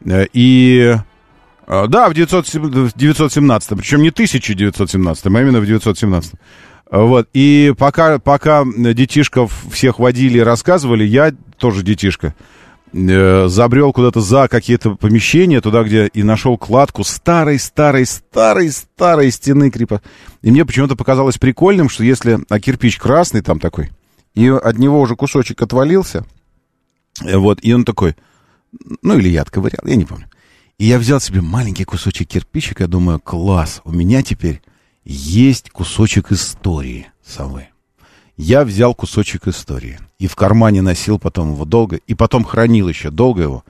И 0.04 0.94
а, 1.66 1.86
Да, 1.86 2.08
в 2.10 2.14
907 2.14 2.90
917, 2.94 3.78
причем 3.78 4.02
не 4.02 4.08
1917, 4.08 5.26
а 5.26 5.28
именно 5.28 5.60
в 5.60 5.66
917. 5.66 6.32
А, 6.90 7.02
Вот, 7.02 7.28
и 7.32 7.72
пока, 7.78 8.18
пока 8.18 8.64
детишков 8.66 9.64
всех 9.72 9.98
водили 9.98 10.38
и 10.38 10.42
рассказывали, 10.42 11.04
я 11.04 11.32
тоже 11.56 11.82
детишка, 11.82 12.34
э, 12.92 13.48
забрел 13.48 13.92
куда-то 13.92 14.20
за 14.20 14.46
какие-то 14.48 14.96
помещения, 14.96 15.60
туда, 15.60 15.82
где 15.82 16.06
и 16.06 16.22
нашел 16.22 16.56
кладку 16.58 17.04
старой-старой-старой-старой 17.04 19.30
стены 19.30 19.70
крепа. 19.70 20.00
И 20.42 20.50
мне 20.50 20.64
почему-то 20.64 20.96
показалось 20.96 21.38
прикольным, 21.38 21.88
что 21.88 22.04
если, 22.04 22.40
а 22.48 22.60
кирпич 22.60 22.98
красный 22.98 23.42
там 23.42 23.60
такой, 23.60 23.90
и 24.34 24.48
от 24.48 24.78
него 24.78 25.00
уже 25.00 25.16
кусочек 25.16 25.62
отвалился, 25.62 26.24
э, 27.24 27.36
вот, 27.36 27.58
и 27.62 27.72
он 27.72 27.84
такой, 27.84 28.16
ну, 29.02 29.18
или 29.18 29.28
я 29.28 29.42
отковырял, 29.42 29.82
я 29.84 29.96
не 29.96 30.04
помню. 30.04 30.28
И 30.78 30.86
я 30.86 30.98
взял 30.98 31.20
себе 31.20 31.40
маленький 31.40 31.84
кусочек 31.84 32.28
кирпичика, 32.28 32.88
думаю, 32.88 33.20
класс, 33.20 33.80
у 33.84 33.92
меня 33.92 34.22
теперь 34.22 34.62
есть 35.04 35.70
кусочек 35.70 36.32
истории 36.32 37.06
совы. 37.24 37.68
Я 38.36 38.64
взял 38.64 38.94
кусочек 38.94 39.46
истории 39.46 39.98
и 40.22 40.28
в 40.28 40.36
кармане 40.36 40.82
носил 40.82 41.18
потом 41.18 41.54
его 41.54 41.64
долго, 41.64 41.98
и 42.06 42.14
потом 42.14 42.44
хранил 42.44 42.88
еще 42.88 43.10
долго 43.10 43.42
его. 43.42 43.64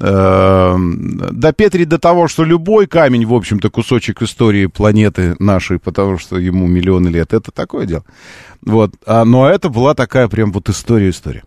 Эм, 0.00 1.18
До 1.30 1.52
Петри 1.52 1.84
до 1.84 2.00
того, 2.00 2.26
что 2.26 2.42
любой 2.42 2.88
камень, 2.88 3.24
в 3.24 3.32
общем-то, 3.32 3.70
кусочек 3.70 4.20
истории 4.22 4.66
планеты 4.66 5.36
нашей, 5.38 5.78
потому 5.78 6.18
что 6.18 6.36
ему 6.36 6.66
миллионы 6.66 7.10
лет, 7.10 7.32
это 7.32 7.52
такое 7.52 7.86
дело. 7.86 8.04
Вот. 8.60 8.94
А, 9.06 9.24
но 9.24 9.48
это 9.48 9.68
была 9.68 9.94
такая 9.94 10.26
прям 10.26 10.50
вот 10.50 10.68
история-история. 10.68 11.44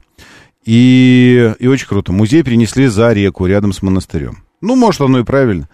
И, 0.63 1.53
и 1.59 1.67
очень 1.67 1.87
круто. 1.87 2.13
Музей 2.13 2.41
перенесли 2.41 2.87
за 2.87 3.11
реку, 3.11 3.47
рядом 3.47 3.73
с 3.73 3.81
монастырем. 3.81 4.43
Ну, 4.61 4.77
может, 4.77 5.01
оно 5.01 5.19
и 5.19 5.23
правильно. 5.23 5.67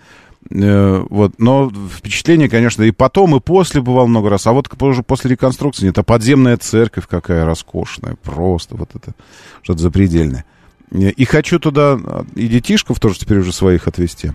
Э, 0.49 1.05
вот, 1.09 1.33
но 1.39 1.71
впечатление, 1.95 2.49
конечно, 2.49 2.83
и 2.83 2.91
потом, 2.91 3.35
и 3.35 3.39
после 3.39 3.81
бывал 3.81 4.07
много 4.07 4.29
раз. 4.29 4.45
А 4.47 4.51
вот 4.53 4.67
уже 4.81 5.03
после 5.03 5.31
реконструкции, 5.31 5.89
это 5.89 6.03
подземная 6.03 6.57
церковь 6.57 7.07
какая 7.07 7.45
роскошная, 7.45 8.15
просто 8.21 8.75
вот 8.75 8.89
это 8.95 9.13
что-то 9.61 9.79
запредельное. 9.81 10.45
Э, 10.91 11.09
И 11.11 11.25
хочу 11.25 11.59
туда 11.59 11.93
а, 11.93 12.25
и 12.35 12.47
детишков 12.47 12.99
тоже 12.99 13.19
теперь 13.19 13.39
уже 13.39 13.51
своих 13.53 13.87
отвезти. 13.87 14.31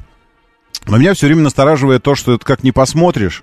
Но 0.87 0.97
меня 0.97 1.15
все 1.15 1.27
время 1.27 1.43
настораживает 1.43 2.03
то, 2.03 2.15
что 2.15 2.35
это 2.35 2.45
как 2.45 2.63
не 2.63 2.73
посмотришь, 2.73 3.43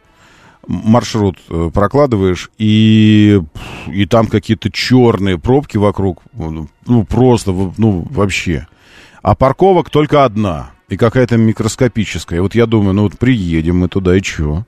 маршрут 0.67 1.37
э, 1.49 1.69
прокладываешь, 1.73 2.49
и, 2.57 3.39
и 3.87 4.05
там 4.07 4.27
какие-то 4.27 4.71
черные 4.71 5.37
пробки 5.37 5.77
вокруг, 5.77 6.23
ну, 6.33 7.03
просто, 7.05 7.51
в- 7.51 7.75
ну, 7.77 8.07
вообще. 8.09 8.67
А 9.21 9.35
парковок 9.35 9.89
только 9.91 10.23
одна, 10.25 10.71
и 10.89 10.97
какая-то 10.97 11.37
микроскопическая. 11.37 12.41
Вот 12.41 12.55
я 12.55 12.65
думаю, 12.65 12.93
ну 12.93 13.03
вот 13.03 13.17
приедем 13.17 13.79
мы 13.79 13.87
туда, 13.87 14.15
и 14.15 14.21
чё? 14.21 14.65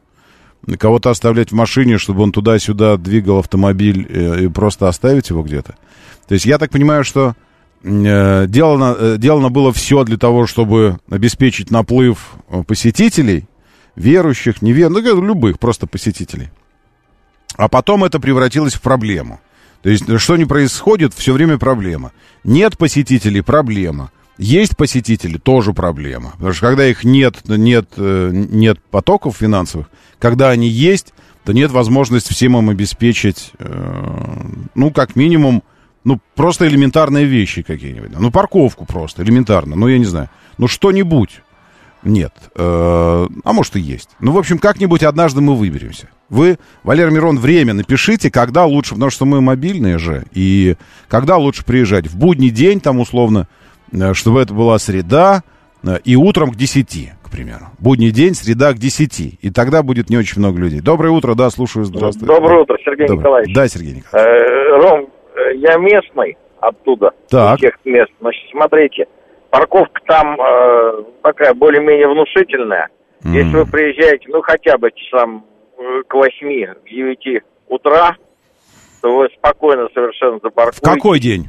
Кого-то 0.79 1.11
оставлять 1.11 1.51
в 1.51 1.55
машине, 1.55 1.97
чтобы 1.97 2.23
он 2.23 2.31
туда-сюда 2.31 2.97
двигал 2.97 3.39
автомобиль, 3.39 4.05
э, 4.09 4.45
и 4.45 4.47
просто 4.47 4.87
оставить 4.87 5.29
его 5.29 5.43
где-то? 5.43 5.75
То 6.27 6.33
есть 6.33 6.45
я 6.45 6.57
так 6.57 6.71
понимаю, 6.71 7.03
что 7.03 7.35
э, 7.83 8.45
делано, 8.47 8.95
э, 8.97 9.15
делано 9.17 9.49
было 9.49 9.71
все 9.71 10.03
для 10.03 10.17
того, 10.17 10.47
чтобы 10.47 10.99
обеспечить 11.09 11.71
наплыв 11.71 12.31
посетителей, 12.65 13.45
верующих, 13.95 14.61
неверных, 14.61 15.05
ну, 15.05 15.23
любых 15.23 15.59
просто 15.59 15.87
посетителей. 15.87 16.49
А 17.55 17.69
потом 17.69 18.03
это 18.03 18.19
превратилось 18.19 18.73
в 18.73 18.81
проблему. 18.81 19.39
То 19.83 19.89
есть, 19.89 20.19
что 20.19 20.35
не 20.37 20.45
происходит, 20.45 21.13
все 21.13 21.33
время 21.33 21.57
проблема. 21.57 22.11
Нет 22.43 22.77
посетителей, 22.77 23.41
проблема. 23.41 24.11
Есть 24.37 24.77
посетители, 24.77 25.37
тоже 25.37 25.73
проблема. 25.73 26.31
Потому 26.33 26.53
что 26.53 26.67
когда 26.67 26.87
их 26.87 27.03
нет, 27.03 27.37
нет, 27.47 27.89
э, 27.97 28.29
нет 28.33 28.79
потоков 28.91 29.37
финансовых, 29.37 29.89
когда 30.19 30.49
они 30.49 30.67
есть, 30.67 31.13
то 31.43 31.53
нет 31.53 31.71
возможности 31.71 32.33
всем 32.33 32.57
им 32.57 32.69
обеспечить, 32.69 33.51
э, 33.57 34.51
ну, 34.75 34.91
как 34.91 35.15
минимум, 35.15 35.63
ну, 36.03 36.19
просто 36.35 36.67
элементарные 36.67 37.25
вещи 37.25 37.63
какие-нибудь. 37.63 38.11
Ну, 38.17 38.31
парковку 38.31 38.85
просто, 38.85 39.23
элементарно. 39.23 39.75
Ну, 39.75 39.87
я 39.87 39.97
не 39.97 40.05
знаю. 40.05 40.29
Ну, 40.57 40.67
что-нибудь. 40.67 41.41
Нет. 42.03 42.33
Э, 42.55 43.27
а 43.43 43.53
может 43.53 43.75
и 43.75 43.79
есть. 43.79 44.09
Ну, 44.19 44.31
в 44.31 44.37
общем, 44.37 44.59
как-нибудь 44.59 45.03
однажды 45.03 45.41
мы 45.41 45.55
выберемся. 45.55 46.09
Вы, 46.29 46.59
Валерий 46.83 47.13
Мирон, 47.13 47.39
время 47.39 47.73
напишите, 47.73 48.29
когда 48.29 48.65
лучше, 48.65 48.93
потому 48.93 49.09
что 49.09 49.25
мы 49.25 49.41
мобильные 49.41 49.97
же, 49.97 50.25
и 50.31 50.75
когда 51.07 51.37
лучше 51.37 51.65
приезжать. 51.65 52.07
В 52.07 52.17
будний 52.17 52.49
день, 52.49 52.81
там, 52.81 52.99
условно, 52.99 53.47
чтобы 54.13 54.41
это 54.41 54.53
была 54.53 54.77
среда 54.79 55.43
э, 55.83 55.97
и 56.03 56.15
утром 56.15 56.51
к 56.51 56.55
10, 56.55 57.11
к 57.23 57.29
примеру. 57.29 57.67
Будний 57.79 58.11
день, 58.11 58.33
среда 58.33 58.73
к 58.73 58.77
10. 58.77 59.39
И 59.41 59.49
тогда 59.51 59.83
будет 59.83 60.09
не 60.09 60.17
очень 60.17 60.39
много 60.39 60.59
людей. 60.59 60.81
Доброе 60.81 61.09
утро, 61.09 61.35
да, 61.35 61.49
слушаю, 61.49 61.85
здравствуйте. 61.85 62.33
Доброе 62.33 62.61
утро, 62.61 62.77
Сергей 62.83 63.07
Доброе. 63.07 63.19
Николаевич. 63.19 63.55
Да, 63.55 63.67
Сергей 63.67 63.93
Николаевич. 63.95 64.41
Э, 64.41 64.77
Ром, 64.77 65.09
э, 65.35 65.55
я 65.57 65.77
местный 65.77 66.37
оттуда, 66.59 67.11
Так. 67.29 67.59
тех 67.59 67.73
мест. 67.85 68.11
Значит, 68.19 68.41
смотрите, 68.51 69.05
парковка 69.49 70.01
там 70.07 70.37
э, 70.39 71.03
такая 71.23 71.53
более-менее 71.53 72.07
внушительная. 72.07 72.87
Если 73.23 73.55
вы 73.57 73.65
приезжаете, 73.65 74.25
ну, 74.29 74.41
хотя 74.41 74.77
бы 74.77 74.89
часам 74.95 75.43
э, 75.77 76.03
к 76.07 76.13
8, 76.13 76.29
к 76.75 76.89
9 76.89 77.43
утра, 77.67 78.15
то 79.01 79.17
вы 79.17 79.27
спокойно 79.37 79.87
совершенно 79.93 80.37
В 80.37 80.41
запаркуете. 80.43 80.81
какой 80.81 81.19
день? 81.19 81.47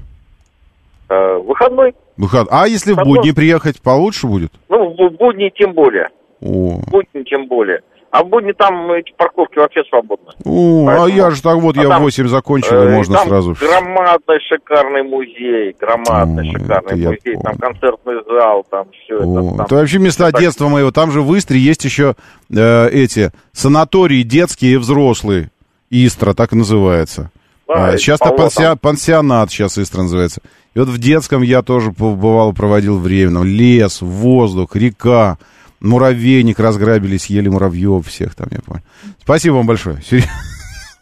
Э, 1.10 1.38
выходной. 1.38 1.94
Выход- 2.16 2.48
А 2.50 2.66
если 2.68 2.92
в 2.92 2.96
Потом- 2.96 3.14
будни 3.14 3.30
приехать, 3.30 3.80
получше 3.80 4.26
будет? 4.26 4.52
Ну, 4.68 4.90
в 4.90 5.12
будни 5.16 5.50
тем 5.56 5.72
более. 5.72 6.08
О, 6.40 6.80
В 6.80 6.90
будни 6.90 7.22
тем 7.24 7.46
более. 7.48 7.80
А 8.10 8.22
в 8.24 8.28
будни 8.28 8.52
там 8.52 8.90
эти 8.92 9.12
парковки 9.16 9.58
вообще 9.58 9.82
свободны. 9.88 10.30
О, 10.44 10.84
а 10.88 10.96
Поэтому- 10.98 11.08
я 11.08 11.30
же 11.30 11.42
так 11.42 11.56
вот, 11.56 11.76
А 11.76 11.80
я 11.80 11.86
в 11.86 11.90
там, 11.90 12.02
8 12.02 12.26
закончил, 12.28 12.74
и 12.82 12.86
Э, 12.86 12.96
можно 12.96 13.16
там 13.16 13.28
сразу... 13.28 13.54
громадный 13.60 14.38
шикарный 14.48 15.02
музей, 15.02 15.76
громадный 15.78 16.48
это 16.50 16.58
шикарный 16.58 16.96
музей, 16.96 17.34
там 17.34 17.42
помню. 17.42 17.58
концертный 17.60 18.14
зал, 18.26 18.66
там 18.70 18.86
все 18.92 19.14
О, 19.14 19.18
это. 19.18 19.56
Там. 19.56 19.60
это 19.66 19.74
вообще 19.74 19.98
места 19.98 20.30
Так. 20.32 20.40
детства 20.40 20.68
моего. 20.68 20.90
Там 20.90 21.10
же 21.10 21.20
в 21.22 21.36
Истре 21.36 21.58
есть 21.58 21.84
еще 21.84 22.14
э, 22.54 22.88
эти 22.90 23.30
санатории 23.52 24.22
детские 24.22 24.72
и 24.74 24.76
взрослые. 24.78 25.50
Истра, 25.90 26.32
так 26.34 26.52
и 26.52 26.56
называется. 26.56 27.30
Да, 27.66 27.88
А, 27.90 27.94
и 27.94 27.98
сейчас-то 27.98 28.30
полно 28.30 28.44
пансиа- 28.46 28.64
там. 28.70 28.78
пансионат 28.78 29.50
сейчас 29.50 29.76
Истра 29.78 30.00
называется. 30.02 30.40
И 30.78 30.80
вот 30.80 30.90
в 30.90 30.98
детском 30.98 31.42
я 31.42 31.62
тоже 31.62 31.90
побывал, 31.90 32.52
проводил 32.52 33.00
время. 33.00 33.32
Там 33.32 33.44
лес, 33.44 34.00
воздух, 34.00 34.76
река, 34.76 35.36
муравейник 35.80 36.60
разграбили, 36.60 37.16
съели 37.16 37.48
муравьев 37.48 38.06
всех 38.06 38.36
там, 38.36 38.46
я 38.52 38.60
понял. 38.60 38.82
Спасибо 39.20 39.54
вам 39.54 39.66
большое. 39.66 40.00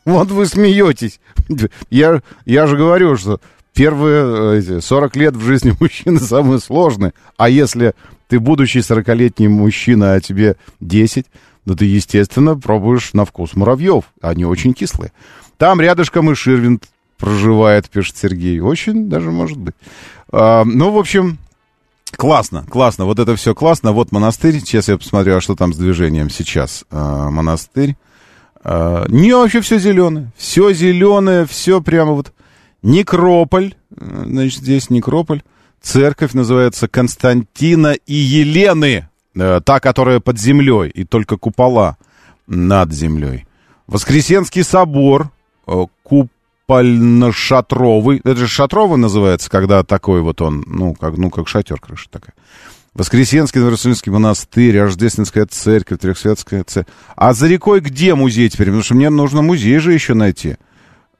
Вот 0.06 0.30
вы 0.30 0.46
смеетесь. 0.46 1.20
Я, 1.90 2.22
я 2.46 2.66
же 2.68 2.78
говорю, 2.78 3.18
что 3.18 3.38
первые 3.74 4.54
э, 4.54 4.58
эти, 4.60 4.80
40 4.80 5.16
лет 5.16 5.36
в 5.36 5.44
жизни 5.44 5.76
мужчины 5.80 6.20
самые 6.20 6.58
сложные. 6.60 7.12
А 7.36 7.50
если 7.50 7.92
ты 8.28 8.40
будущий 8.40 8.78
40-летний 8.78 9.48
мужчина, 9.48 10.14
а 10.14 10.20
тебе 10.20 10.56
10, 10.80 11.26
то 11.66 11.74
ты, 11.74 11.84
естественно, 11.84 12.56
пробуешь 12.56 13.12
на 13.12 13.26
вкус 13.26 13.54
муравьев. 13.54 14.04
Они 14.22 14.46
очень 14.46 14.72
кислые. 14.72 15.12
Там 15.58 15.82
рядышком 15.82 16.30
и 16.30 16.34
Ширвин 16.34 16.80
проживает, 17.18 17.88
пишет 17.90 18.16
Сергей. 18.16 18.60
Очень 18.60 19.08
даже 19.08 19.30
может 19.30 19.58
быть. 19.58 19.74
А, 20.32 20.64
ну, 20.64 20.90
в 20.90 20.98
общем, 20.98 21.38
классно, 22.16 22.64
классно. 22.68 23.04
Вот 23.04 23.18
это 23.18 23.36
все 23.36 23.54
классно. 23.54 23.92
Вот 23.92 24.12
монастырь. 24.12 24.58
Сейчас 24.60 24.88
я 24.88 24.96
посмотрю, 24.98 25.36
а 25.36 25.40
что 25.40 25.54
там 25.54 25.72
с 25.72 25.76
движением 25.76 26.30
сейчас. 26.30 26.84
А, 26.90 27.30
монастырь. 27.30 27.96
А, 28.64 29.06
не, 29.08 29.32
вообще 29.32 29.60
все 29.60 29.78
зеленое. 29.78 30.32
Все 30.36 30.72
зеленое, 30.72 31.46
все 31.46 31.80
прямо 31.80 32.12
вот. 32.12 32.32
Некрополь. 32.82 33.74
Значит, 33.90 34.60
здесь 34.62 34.90
Некрополь. 34.90 35.42
Церковь 35.80 36.32
называется 36.34 36.88
Константина 36.88 37.92
и 37.92 38.14
Елены. 38.14 39.08
э, 39.34 39.60
Та, 39.64 39.80
которая 39.80 40.20
под 40.20 40.38
землей. 40.38 40.90
И 40.90 41.04
только 41.04 41.36
купола 41.36 41.96
над 42.46 42.92
землей. 42.92 43.46
Воскресенский 43.86 44.64
собор. 44.64 45.30
э, 45.66 45.86
Купольно-шатровый. 46.66 48.20
Это 48.24 48.36
же 48.36 48.48
шатровый 48.48 48.98
называется, 48.98 49.48
когда 49.48 49.84
такой 49.84 50.20
вот 50.20 50.42
он, 50.42 50.64
ну, 50.66 50.94
как, 50.94 51.16
ну, 51.16 51.30
как 51.30 51.46
шатер 51.46 51.80
крыша 51.80 52.08
такая. 52.10 52.34
Воскресенский 52.92 53.60
Иерусалимский 53.60 54.10
монастырь, 54.10 54.80
Рождественская 54.80 55.46
церковь, 55.46 56.00
Трехсветская 56.00 56.64
церковь. 56.64 56.92
А 57.14 57.34
за 57.34 57.46
рекой 57.46 57.80
где 57.80 58.14
музей 58.14 58.48
теперь? 58.48 58.68
Потому 58.68 58.82
что 58.82 58.94
мне 58.94 59.10
нужно 59.10 59.42
музей 59.42 59.78
же 59.78 59.92
еще 59.92 60.14
найти. 60.14 60.56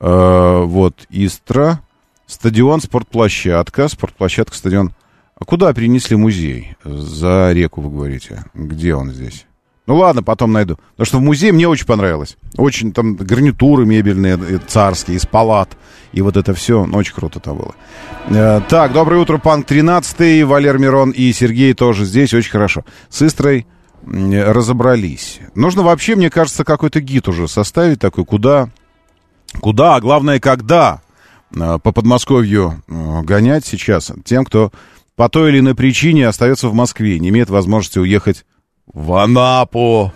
Э, 0.01 0.63
вот, 0.65 1.07
Истра, 1.11 1.81
стадион, 2.27 2.81
спортплощадка, 2.81 3.87
спортплощадка, 3.89 4.57
стадион. 4.57 4.95
А 5.39 5.45
куда 5.45 5.73
перенесли 5.75 6.17
музей? 6.17 6.77
За 6.83 7.53
реку, 7.53 7.83
вы 7.83 7.91
говорите. 7.91 8.43
Где 8.55 8.95
он 8.95 9.13
здесь? 9.13 9.46
Ну 9.87 9.96
ладно, 9.96 10.22
потом 10.22 10.53
найду. 10.53 10.79
Потому 10.92 11.07
что 11.07 11.18
в 11.18 11.22
музее 11.22 11.53
мне 11.53 11.68
очень 11.68 11.87
понравилось. 11.87 12.37
Очень 12.57 12.92
там 12.92 13.14
гарнитуры 13.14 13.87
мебельные, 13.87 14.37
э, 14.37 14.59
царские, 14.66 15.16
из 15.16 15.27
палат. 15.27 15.77
И 16.12 16.22
вот 16.22 16.37
это 16.37 16.55
все, 16.55 16.85
ну, 16.87 16.99
очень 16.99 17.14
круто 17.14 17.38
там 17.40 17.59
было. 17.59 17.75
Э, 18.29 18.61
так, 18.68 18.92
доброе 18.92 19.20
утро, 19.20 19.38
Панк 19.38 19.66
13 19.66 20.44
Валер 20.44 20.79
Мирон 20.79 21.11
и 21.11 21.33
Сергей 21.33 21.72
тоже 21.75 22.05
здесь, 22.05 22.35
очень 22.35 22.51
хорошо. 22.51 22.85
С 23.09 23.22
Истрой 23.22 23.66
разобрались. 24.05 25.40
Нужно 25.55 25.83
вообще, 25.83 26.14
мне 26.14 26.31
кажется, 26.31 26.64
какой-то 26.64 27.01
гид 27.01 27.29
уже 27.29 27.49
составить 27.49 28.01
такой, 28.01 28.25
куда, 28.25 28.68
куда, 29.61 29.96
а 29.96 30.01
главное, 30.01 30.38
когда 30.38 31.01
э, 31.55 31.79
по 31.83 31.92
Подмосковью 31.92 32.83
э, 32.88 33.22
гонять 33.22 33.66
сейчас 33.66 34.12
тем, 34.25 34.44
кто 34.44 34.72
по 35.16 35.29
той 35.29 35.51
или 35.51 35.59
иной 35.61 35.75
причине 35.75 36.29
остается 36.29 36.68
в 36.68 36.75
Москве, 36.75 37.18
не 37.18 37.31
имеет 37.31 37.51
возможности 37.51 37.99
уехать 37.99 38.44
в 38.92 39.12
Анапу. 39.14 40.12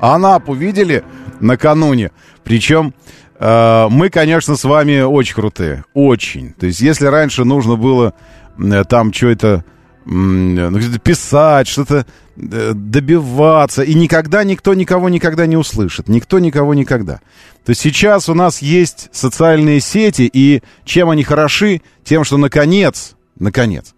Анапу 0.00 0.54
видели 0.54 1.04
накануне? 1.40 2.10
Причем 2.42 2.94
э, 3.38 3.86
мы, 3.90 4.10
конечно, 4.10 4.56
с 4.56 4.64
вами 4.64 5.00
очень 5.00 5.34
крутые. 5.34 5.84
Очень. 5.94 6.52
То 6.52 6.66
есть, 6.66 6.80
если 6.80 7.06
раньше 7.06 7.44
нужно 7.44 7.76
было 7.76 8.14
э, 8.58 8.84
там 8.84 9.12
что-то 9.12 9.64
ну, 10.06 10.80
писать, 11.02 11.66
что-то 11.66 12.06
э, 12.36 12.72
добиваться, 12.74 13.82
и 13.82 13.94
никогда 13.94 14.44
никто 14.44 14.74
никого 14.74 15.08
никогда 15.08 15.46
не 15.46 15.56
услышит. 15.56 16.08
Никто 16.08 16.38
никого 16.38 16.74
никогда. 16.74 17.20
То 17.64 17.70
есть 17.70 17.80
сейчас 17.80 18.28
у 18.28 18.34
нас 18.34 18.60
есть 18.60 19.08
социальные 19.12 19.80
сети, 19.80 20.28
и 20.30 20.62
чем 20.84 21.08
они 21.08 21.22
хороши? 21.24 21.80
Тем, 22.04 22.24
что 22.24 22.36
наконец, 22.36 23.16
наконец, 23.38 23.94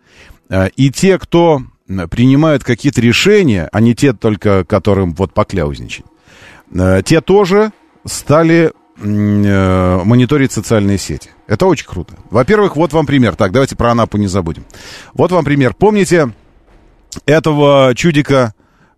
э, 0.48 0.68
и 0.76 0.90
те, 0.90 1.18
кто 1.18 1.62
принимают 1.86 2.64
какие-то 2.64 3.00
решения, 3.00 3.68
а 3.72 3.80
не 3.80 3.94
те 3.94 4.12
только, 4.12 4.64
которым 4.64 5.14
вот 5.14 5.32
покляузничать, 5.32 6.04
э, 6.72 7.02
те 7.04 7.20
тоже 7.20 7.72
стали 8.04 8.72
э, 8.98 10.02
мониторить 10.04 10.52
социальные 10.52 10.98
сети. 10.98 11.30
Это 11.46 11.66
очень 11.66 11.86
круто. 11.86 12.14
Во-первых, 12.30 12.76
вот 12.76 12.92
вам 12.92 13.06
пример. 13.06 13.36
Так, 13.36 13.52
давайте 13.52 13.76
про 13.76 13.92
Анапу 13.92 14.16
не 14.18 14.26
забудем. 14.26 14.64
Вот 15.14 15.30
вам 15.32 15.44
пример. 15.44 15.74
Помните 15.74 16.32
этого 17.24 17.94
чудика 17.94 18.54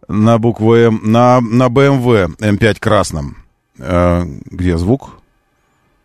на 0.08 0.38
букву 0.38 0.74
М, 0.74 1.00
на, 1.02 1.40
на 1.40 1.68
BMW 1.68 2.36
М5 2.38 2.76
красном? 2.80 3.44
Э, 3.78 4.24
где 4.46 4.78
звук? 4.78 5.10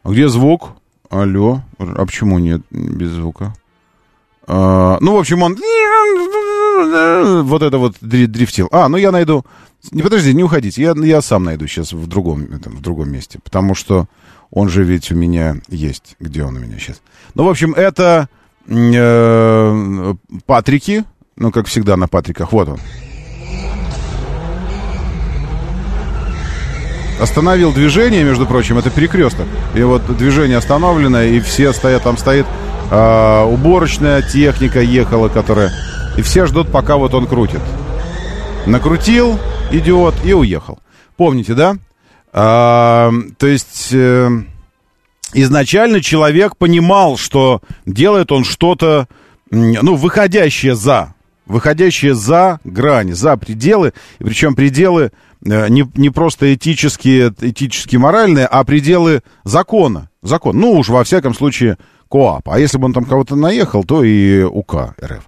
Где 0.04 0.28
звук? 0.28 0.72
Алло. 1.10 1.62
А 1.78 2.06
почему 2.06 2.40
нет 2.40 2.62
без 2.72 3.12
звука? 3.12 3.54
А, 4.46 4.98
ну, 5.00 5.16
в 5.16 5.20
общем, 5.20 5.42
он 5.42 5.58
вот 7.44 7.62
это 7.62 7.78
вот 7.78 7.96
дри- 8.02 8.28
дрифтил. 8.28 8.68
А, 8.72 8.90
ну 8.90 8.98
я 8.98 9.12
найду. 9.12 9.46
Не 9.92 10.02
подожди, 10.02 10.34
не 10.34 10.44
уходите. 10.44 10.82
Я, 10.82 10.94
я 10.96 11.22
сам 11.22 11.44
найду 11.44 11.68
сейчас 11.68 11.94
в 11.94 12.08
другом, 12.08 12.44
этом, 12.54 12.78
в 12.78 12.82
другом 12.82 13.12
месте. 13.12 13.40
Потому 13.44 13.76
что 13.76 14.08
он 14.52 14.70
же 14.70 14.84
ведь 14.84 15.12
у 15.12 15.16
меня 15.16 15.58
есть. 15.68 16.16
Где 16.20 16.44
он 16.44 16.56
у 16.56 16.60
меня 16.60 16.78
сейчас? 16.78 17.02
Ну, 17.36 17.46
в 17.46 17.50
общем, 17.50 17.74
это 17.74 18.30
э, 18.68 20.14
Патрики. 20.46 21.04
Ну, 21.36 21.52
как 21.52 21.68
всегда 21.68 21.98
на 21.98 22.08
Патриках. 22.08 22.52
Вот 22.52 22.70
он. 22.70 22.80
Остановил 27.20 27.72
движение, 27.72 28.24
между 28.24 28.46
прочим, 28.46 28.78
это 28.78 28.90
перекресток. 28.90 29.48
И 29.76 29.82
вот 29.84 30.18
движение 30.18 30.58
остановлено, 30.58 31.22
и 31.24 31.40
все 31.40 31.72
стоят, 31.72 32.04
там 32.04 32.18
стоит 32.18 32.46
а, 32.92 33.46
уборочная 33.46 34.22
техника 34.22 34.82
ехала, 34.82 35.30
которая... 35.30 35.72
И 36.18 36.22
все 36.22 36.46
ждут, 36.46 36.72
пока 36.72 36.98
вот 36.98 37.14
он 37.14 37.26
крутит. 37.26 37.62
Накрутил, 38.66 39.40
идиот, 39.72 40.16
и 40.24 40.34
уехал. 40.34 40.80
Помните, 41.18 41.54
да? 41.54 41.78
А, 42.32 43.12
то 43.38 43.48
есть... 43.48 43.90
э, 43.92 44.30
изначально 45.34 46.02
человек 46.02 46.58
понимал, 46.58 47.18
что 47.18 47.62
делает 47.86 48.32
он 48.32 48.44
что-то, 48.44 49.08
ну, 49.50 49.96
выходящее 49.96 50.76
за, 50.76 51.16
выходящее 51.46 52.14
за 52.14 52.60
грани, 52.64 53.14
за 53.14 53.36
пределы, 53.38 53.94
причем 54.20 54.56
пределы 54.56 55.12
э, 55.46 55.70
не, 55.70 55.90
не 55.96 56.10
просто 56.10 56.54
этические, 56.54 57.34
этические, 57.42 58.00
моральные, 58.00 58.46
а 58.46 58.64
пределы 58.64 59.22
закона. 59.44 60.10
Закон. 60.22 60.58
Ну 60.58 60.74
уж 60.74 60.90
во 60.90 61.04
всяком 61.04 61.34
случае 61.34 61.78
КОАП. 62.14 62.50
А 62.50 62.60
если 62.60 62.78
бы 62.78 62.86
он 62.86 62.94
там 62.94 63.06
кого-то 63.06 63.36
наехал, 63.36 63.84
то 63.84 64.04
и 64.04 64.44
УК 64.44 64.94
РФ. 65.04 65.28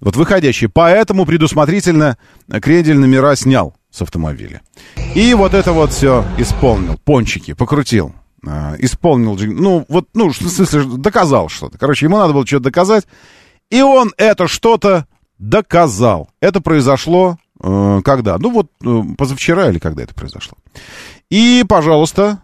Вот 0.00 0.16
выходящие. 0.16 0.68
Поэтому 0.68 1.24
предусмотрительно 1.24 2.18
крендель 2.60 2.98
номера 2.98 3.34
снял 3.36 3.74
с 3.90 4.02
автомобиля. 4.02 4.60
И 5.14 5.32
вот 5.32 5.54
это 5.54 5.72
вот 5.72 5.92
все 5.92 6.26
исполнил. 6.36 7.00
Пончики 7.02 7.54
покрутил. 7.54 8.12
А, 8.46 8.74
исполнил, 8.78 9.34
ну, 9.38 9.86
вот, 9.88 10.08
ну, 10.12 10.28
в 10.28 10.36
смысле, 10.36 10.84
доказал 10.98 11.48
что-то. 11.48 11.78
Короче, 11.78 12.04
ему 12.04 12.18
надо 12.18 12.34
было 12.34 12.46
что-то 12.46 12.64
доказать. 12.64 13.06
И 13.70 13.80
он 13.80 14.12
это 14.18 14.46
что-то 14.46 15.06
доказал. 15.38 16.28
Это 16.40 16.60
произошло 16.60 17.38
э, 17.62 18.00
когда? 18.04 18.36
Ну 18.36 18.50
вот 18.50 18.70
э, 18.84 19.02
позавчера 19.16 19.70
или 19.70 19.78
когда 19.78 20.02
это 20.02 20.14
произошло. 20.14 20.58
И, 21.30 21.64
пожалуйста, 21.66 22.42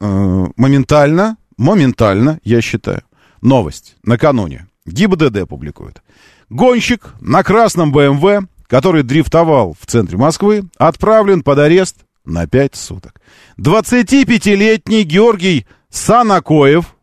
э, 0.00 0.46
моментально, 0.56 1.36
моментально, 1.58 2.40
я 2.42 2.62
считаю, 2.62 3.02
новость 3.44 3.96
накануне. 4.02 4.66
ГИБДД 4.86 5.48
публикует. 5.48 6.02
Гонщик 6.50 7.14
на 7.20 7.42
красном 7.44 7.92
БМВ, 7.92 8.48
который 8.66 9.02
дрифтовал 9.02 9.76
в 9.78 9.86
центре 9.86 10.18
Москвы, 10.18 10.64
отправлен 10.78 11.42
под 11.42 11.58
арест 11.58 11.98
на 12.24 12.46
5 12.46 12.74
суток. 12.74 13.20
25-летний 13.58 15.04
Георгий 15.04 15.66
Санакоев, 15.90 16.96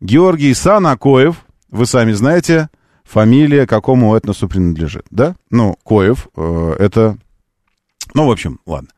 Георгий 0.00 0.54
Санакоев, 0.54 1.44
вы 1.70 1.86
сами 1.86 2.12
знаете, 2.12 2.70
фамилия 3.04 3.66
какому 3.66 4.16
этносу 4.16 4.48
принадлежит, 4.48 5.04
да? 5.10 5.36
Ну, 5.50 5.76
Коев, 5.84 6.28
э, 6.36 6.76
это... 6.78 7.18
Ну, 8.14 8.26
в 8.26 8.30
общем, 8.30 8.60
ладно. 8.66 8.88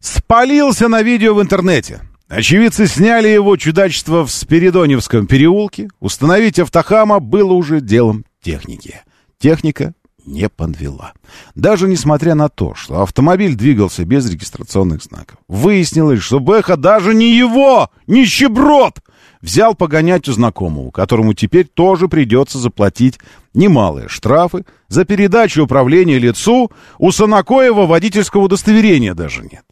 Спалился 0.00 0.88
на 0.88 1.02
видео 1.02 1.34
в 1.34 1.42
интернете. 1.42 2.00
Очевидцы 2.32 2.86
сняли 2.86 3.28
его 3.28 3.58
чудачество 3.58 4.24
в 4.24 4.30
Спиридоневском 4.30 5.26
переулке. 5.26 5.90
Установить 6.00 6.58
автохама 6.58 7.20
было 7.20 7.52
уже 7.52 7.82
делом 7.82 8.24
техники. 8.40 9.02
Техника 9.38 9.92
не 10.24 10.48
подвела. 10.48 11.12
Даже 11.54 11.88
несмотря 11.88 12.34
на 12.34 12.48
то, 12.48 12.74
что 12.74 13.02
автомобиль 13.02 13.54
двигался 13.54 14.06
без 14.06 14.30
регистрационных 14.30 15.02
знаков. 15.02 15.36
Выяснилось, 15.46 16.22
что 16.22 16.40
Бэха 16.40 16.78
даже 16.78 17.12
не 17.12 17.36
его, 17.36 17.90
нищеброд, 18.06 19.00
взял 19.42 19.74
погонять 19.74 20.26
у 20.26 20.32
знакомого, 20.32 20.90
которому 20.90 21.34
теперь 21.34 21.66
тоже 21.66 22.08
придется 22.08 22.58
заплатить 22.58 23.18
немалые 23.52 24.08
штрафы 24.08 24.64
за 24.88 25.04
передачу 25.04 25.64
управления 25.64 26.18
лицу, 26.18 26.70
у 26.96 27.12
Санакоева 27.12 27.84
водительского 27.84 28.44
удостоверения 28.44 29.12
даже 29.12 29.42
нет. 29.42 29.64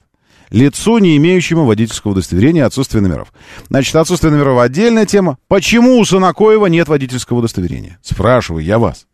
Лицу, 0.51 0.99
не 0.99 1.17
имеющему 1.17 1.65
водительского 1.65 2.13
удостоверения, 2.13 2.67
отсутствие 2.67 3.03
номеров. 3.03 3.33
Значит, 3.69 3.95
отсутствие 3.95 4.33
номеров 4.33 4.59
отдельная 4.59 5.07
тема. 5.07 5.39
Почему 5.49 5.99
у 5.99 6.05
Санакоева 6.05 6.67
нет 6.67 6.89
водительского 6.89 7.39
удостоверения? 7.39 7.99
Спрашиваю 8.03 8.65
я 8.65 8.79
вас. 8.79 9.07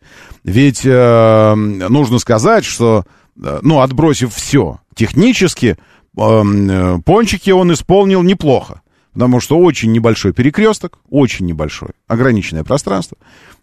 Ведь 0.45 0.83
э, 0.85 1.55
нужно 1.55 2.19
сказать, 2.19 2.65
что, 2.65 3.05
э, 3.43 3.59
ну, 3.63 3.81
отбросив 3.81 4.35
все, 4.35 4.81
технически 4.95 5.77
э, 6.17 6.21
э, 6.21 6.99
пончики 7.05 7.51
он 7.51 7.73
исполнил 7.73 8.23
неплохо. 8.23 8.81
Потому 9.13 9.41
что 9.41 9.59
очень 9.59 9.93
небольшой 9.93 10.35
перекресток, 10.35 10.99
очень 11.09 11.47
небольшой, 11.47 11.91
ограниченное 12.07 12.65
пространство. 12.65 13.17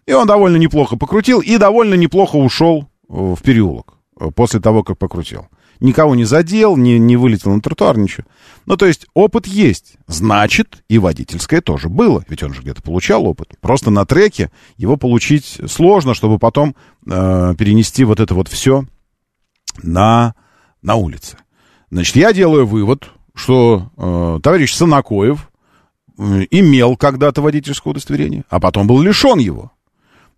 И 0.04 0.12
он 0.12 0.26
довольно 0.26 0.56
неплохо 0.56 0.96
покрутил 0.96 1.40
и 1.40 1.56
довольно 1.58 1.94
неплохо 1.94 2.36
ушел 2.36 2.88
э, 3.08 3.12
в 3.14 3.40
переулок 3.42 3.94
э, 4.20 4.30
после 4.34 4.60
того, 4.60 4.82
как 4.82 4.98
покрутил. 4.98 5.46
Никого 5.80 6.14
не 6.14 6.24
задел, 6.24 6.76
не, 6.76 6.98
не 6.98 7.16
вылетел 7.16 7.52
на 7.52 7.60
тротуар, 7.60 7.98
ничего. 7.98 8.26
Ну, 8.66 8.76
то 8.76 8.86
есть 8.86 9.06
опыт 9.14 9.46
есть. 9.46 9.96
Значит, 10.06 10.84
и 10.88 10.98
водительское 10.98 11.60
тоже 11.60 11.88
было. 11.88 12.24
Ведь 12.28 12.42
он 12.42 12.54
же 12.54 12.62
где-то 12.62 12.82
получал 12.82 13.26
опыт. 13.26 13.54
Просто 13.60 13.90
на 13.90 14.06
треке 14.06 14.50
его 14.76 14.96
получить 14.96 15.60
сложно, 15.66 16.14
чтобы 16.14 16.38
потом 16.38 16.74
э, 17.06 17.54
перенести 17.58 18.04
вот 18.04 18.20
это 18.20 18.34
вот 18.34 18.48
все 18.48 18.84
на, 19.82 20.34
на 20.82 20.94
улице. 20.94 21.38
Значит, 21.90 22.16
я 22.16 22.32
делаю 22.32 22.66
вывод, 22.66 23.10
что 23.34 23.90
э, 23.96 24.40
товарищ 24.42 24.74
Санакоев 24.74 25.50
э, 26.18 26.46
имел 26.50 26.96
когда-то 26.96 27.42
водительское 27.42 27.90
удостоверение, 27.90 28.44
а 28.48 28.60
потом 28.60 28.86
был 28.86 29.02
лишен 29.02 29.38
его. 29.38 29.72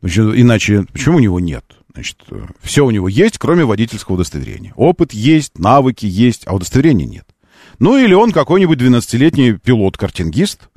Значит, 0.00 0.32
иначе 0.34 0.84
почему 0.92 1.16
у 1.16 1.20
него 1.20 1.40
нет? 1.40 1.64
Значит, 1.96 2.24
э, 2.30 2.44
все 2.60 2.84
у 2.84 2.90
него 2.90 3.08
есть, 3.08 3.38
кроме 3.38 3.64
водительского 3.64 4.16
удостоверения. 4.16 4.74
Опыт 4.76 5.14
есть, 5.14 5.58
навыки 5.58 6.04
есть, 6.04 6.46
а 6.46 6.54
удостоверения 6.54 7.06
нет. 7.06 7.24
Ну 7.78 7.96
или 7.96 8.12
он 8.12 8.32
какой-нибудь 8.32 8.78
12-летний 8.78 9.52
пилот-картингист, 9.54 10.68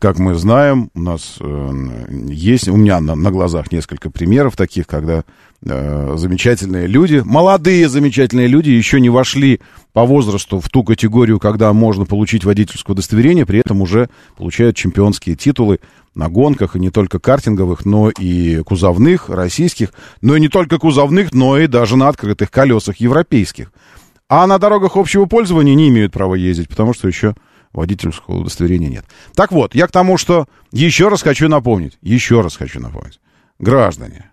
как 0.00 0.18
мы 0.18 0.34
знаем, 0.34 0.90
у 0.94 1.00
нас 1.00 1.36
э, 1.38 1.70
есть, 2.28 2.66
у 2.68 2.76
меня 2.76 2.98
на, 3.00 3.14
на 3.14 3.30
глазах 3.30 3.70
несколько 3.72 4.10
примеров 4.10 4.56
таких, 4.56 4.86
когда 4.86 5.24
э, 5.62 6.14
замечательные 6.16 6.86
люди, 6.86 7.22
молодые 7.22 7.88
замечательные 7.88 8.46
люди 8.46 8.70
еще 8.70 9.00
не 9.00 9.10
вошли 9.10 9.60
по 9.92 10.06
возрасту 10.06 10.60
в 10.60 10.68
ту 10.70 10.82
категорию, 10.82 11.38
когда 11.38 11.72
можно 11.74 12.06
получить 12.06 12.44
водительское 12.44 12.94
удостоверение, 12.94 13.44
при 13.44 13.60
этом 13.60 13.82
уже 13.82 14.08
получают 14.36 14.76
чемпионские 14.76 15.36
титулы 15.36 15.80
на 16.14 16.30
гонках, 16.30 16.74
и 16.74 16.80
не 16.80 16.90
только 16.90 17.18
картинговых, 17.18 17.84
но 17.84 18.08
и 18.08 18.62
кузовных, 18.62 19.28
российских, 19.28 19.92
но 20.22 20.36
и 20.36 20.40
не 20.40 20.48
только 20.48 20.78
кузовных, 20.78 21.34
но 21.34 21.58
и 21.58 21.66
даже 21.66 21.96
на 21.96 22.08
открытых 22.08 22.50
колесах 22.50 22.96
европейских. 22.96 23.70
А 24.28 24.46
на 24.46 24.58
дорогах 24.58 24.96
общего 24.96 25.26
пользования 25.26 25.74
не 25.74 25.90
имеют 25.90 26.12
права 26.12 26.34
ездить, 26.34 26.70
потому 26.70 26.94
что 26.94 27.06
еще 27.06 27.34
водительского 27.72 28.38
удостоверения 28.38 28.88
нет. 28.88 29.04
Так 29.34 29.52
вот, 29.52 29.74
я 29.74 29.86
к 29.86 29.92
тому, 29.92 30.18
что 30.18 30.46
еще 30.72 31.08
раз 31.08 31.22
хочу 31.22 31.48
напомнить, 31.48 31.98
еще 32.02 32.40
раз 32.40 32.56
хочу 32.56 32.80
напомнить, 32.80 33.20
граждане, 33.58 34.30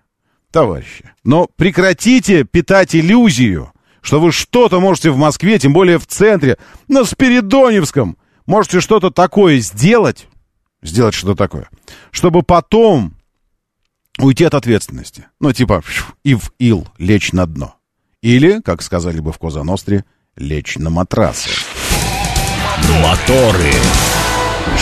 товарищи, 0.52 1.12
но 1.24 1.48
прекратите 1.56 2.44
питать 2.44 2.96
иллюзию, 2.96 3.72
что 4.02 4.20
вы 4.20 4.32
что-то 4.32 4.80
можете 4.80 5.12
в 5.12 5.18
Москве, 5.18 5.60
тем 5.60 5.74
более 5.74 5.98
в 5.98 6.08
центре, 6.08 6.58
на 6.88 7.06
Спиридоневском, 7.06 8.18
можете 8.46 8.82
что-то 8.82 9.12
такое 9.12 9.60
сделать, 9.60 10.28
сделать 10.82 11.14
что-то 11.16 11.36
такое, 11.36 11.70
чтобы 12.12 12.44
потом 12.44 13.16
уйти 14.20 14.44
от 14.44 14.54
ответственности. 14.54 15.28
Ну, 15.40 15.52
типа, 15.54 15.84
и 16.24 16.36
в 16.36 16.52
ил 16.60 16.88
лечь 16.98 17.32
на 17.34 17.46
дно. 17.46 17.76
Или, 18.22 18.62
как 18.62 18.82
сказали 18.82 19.20
бы 19.20 19.32
в 19.32 19.40
Козаностре, 19.40 20.06
лечь 20.36 20.78
на 20.78 20.90
матрасы. 20.90 21.50
Моторы. 23.02 23.72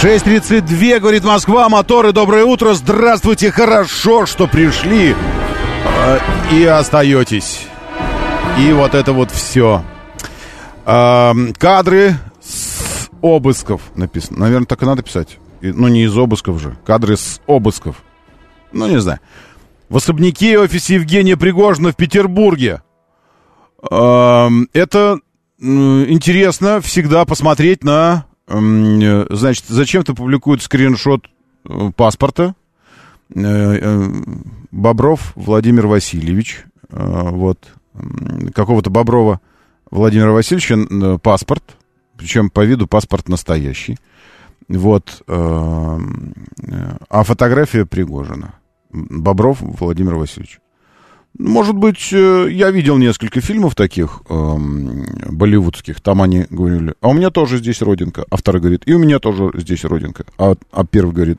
6.32, 0.02 1.00
говорит 1.00 1.24
Москва, 1.24 1.68
моторы, 1.68 2.14
доброе 2.14 2.46
утро, 2.46 2.74
здравствуйте, 2.74 3.52
хорошо, 3.52 4.26
что 4.26 4.48
пришли 4.48 5.14
э, 5.86 6.20
и 6.54 6.64
остаетесь. 6.64 7.68
И 8.60 8.72
вот 8.72 8.96
это 8.96 9.14
вот 9.14 9.30
все. 9.32 9.84
Э, 10.86 11.34
кадры 11.58 12.16
с 12.42 13.10
обысков 13.22 13.82
написано. 13.96 14.40
Наверное, 14.40 14.66
так 14.66 14.82
и 14.82 14.86
надо 14.86 15.04
писать. 15.04 15.38
Ну, 15.62 15.88
не 15.90 16.04
из 16.06 16.18
обысков 16.18 16.60
же. 16.62 16.78
Кадры 16.86 17.18
с 17.18 17.42
обысков. 17.46 17.98
Ну, 18.72 18.88
не 18.88 19.00
знаю. 19.00 19.20
В 19.90 19.98
особняке 19.98 20.58
офисе 20.58 20.96
Евгения 20.96 21.36
Пригожина 21.36 21.92
в 21.92 21.96
Петербурге. 21.96 22.82
Э, 23.92 24.50
это 24.74 25.20
интересно 25.62 26.82
всегда 26.82 27.26
посмотреть 27.26 27.84
на... 27.84 28.26
Значит, 28.48 29.66
зачем-то 29.68 30.14
публикуют 30.14 30.62
скриншот 30.62 31.28
э, 31.64 31.92
паспорта. 31.96 32.56
Э, 33.34 33.40
э, 33.40 34.12
Бобров 34.72 35.32
Владимир 35.36 35.88
Васильевич. 35.88 36.66
Вот. 36.90 37.70
Какого-то 38.54 38.90
Боброва 38.90 39.40
Владимира 39.90 40.32
Васильевича 40.32 41.20
паспорт. 41.20 41.64
Причем 42.18 42.50
по 42.50 42.66
виду 42.66 42.88
паспорт 42.88 43.30
настоящий. 43.30 43.98
Вот. 44.68 45.24
А 45.28 46.00
фотография 47.24 47.86
Пригожина. 47.86 48.56
Бобров 48.92 49.60
Владимир 49.62 50.16
Васильевич. 50.16 50.60
Может 51.38 51.76
быть, 51.76 52.10
э, 52.12 52.48
я 52.52 52.72
видел 52.72 52.98
несколько 52.98 53.40
фильмов 53.40 53.74
таких 53.74 54.22
эм, 54.28 55.06
болливудских, 55.30 56.02
там 56.02 56.22
они 56.22 56.46
говорили, 56.50 56.94
а 57.00 57.08
у 57.08 57.14
меня 57.14 57.30
тоже 57.30 57.58
здесь 57.58 57.82
родинка, 57.82 58.26
а 58.30 58.36
второй 58.36 58.62
говорит, 58.62 58.84
и 58.86 58.94
у 58.94 59.00
меня 59.00 59.20
тоже 59.20 59.50
здесь 59.54 59.86
родинка, 59.86 60.26
а, 60.38 60.56
а 60.72 60.86
первый 60.86 61.14
говорит, 61.14 61.38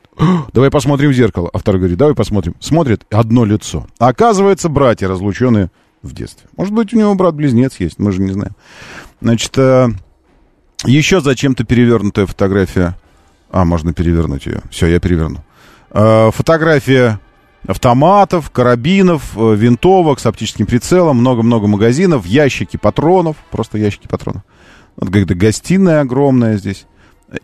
давай 0.53 0.71
посмотрим 0.71 1.11
в 1.11 1.13
зеркало, 1.13 1.49
а 1.53 1.59
второй 1.59 1.79
говорит, 1.79 1.97
давай 1.97 2.15
посмотрим, 2.15 2.55
смотрит 2.59 3.05
одно 3.11 3.45
лицо, 3.45 3.85
а 3.99 4.07
оказывается 4.07 4.67
братья, 4.67 5.07
разлученные 5.07 5.69
в 6.01 6.13
детстве. 6.13 6.49
Может 6.57 6.73
быть, 6.73 6.91
у 6.93 6.97
него 6.97 7.13
брат-близнец 7.13 7.75
есть, 7.79 7.99
мы 7.99 8.11
же 8.11 8.21
не 8.21 8.31
знаем. 8.31 8.53
Значит, 9.21 9.55
э, 9.57 9.89
еще 10.85 11.21
зачем-то 11.21 11.65
перевернутая 11.65 12.25
фотография, 12.25 12.97
а, 13.51 13.63
можно 13.63 13.93
перевернуть 13.93 14.47
ее, 14.47 14.63
все, 14.71 14.87
я 14.87 14.99
переверну. 14.99 15.43
Э, 15.91 16.31
фотография 16.33 17.19
автоматов, 17.65 18.49
карабинов, 18.49 19.37
э, 19.37 19.55
винтовок 19.55 20.19
с 20.19 20.25
оптическим 20.25 20.65
прицелом, 20.65 21.17
много-много 21.17 21.67
магазинов, 21.67 22.25
ящики 22.25 22.77
патронов, 22.77 23.37
просто 23.51 23.77
ящики 23.77 24.07
патронов. 24.07 24.43
Вот 24.95 25.11
как-то 25.11 25.35
гостиная 25.35 26.01
огромная 26.01 26.57
здесь. 26.57 26.85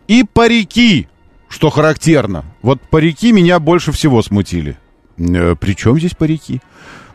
И 0.08 0.24
парики, 0.24 1.08
что 1.48 1.70
характерно. 1.70 2.46
Вот 2.62 2.82
парики 2.82 3.32
меня 3.32 3.60
больше 3.60 3.92
всего 3.92 4.22
смутили. 4.22 4.78
Э, 5.18 5.56
Причем 5.60 5.98
здесь 5.98 6.16
парики? 6.16 6.62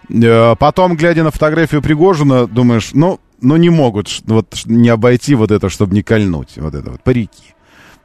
Э, 0.09 0.55
потом, 0.59 0.97
глядя 0.97 1.23
на 1.25 1.31
фотографию 1.31 1.83
Пригожина, 1.83 2.47
думаешь, 2.47 2.91
ну, 2.93 3.21
ну 3.41 3.57
не 3.57 3.71
могут 3.71 4.23
вот 4.27 4.63
не 4.65 4.89
обойти 4.89 5.35
вот 5.35 5.51
это, 5.51 5.69
чтобы 5.69 5.95
не 5.95 6.03
кольнуть. 6.03 6.57
Вот 6.57 6.75
это 6.75 6.91
вот, 6.91 7.03
парики. 7.03 7.55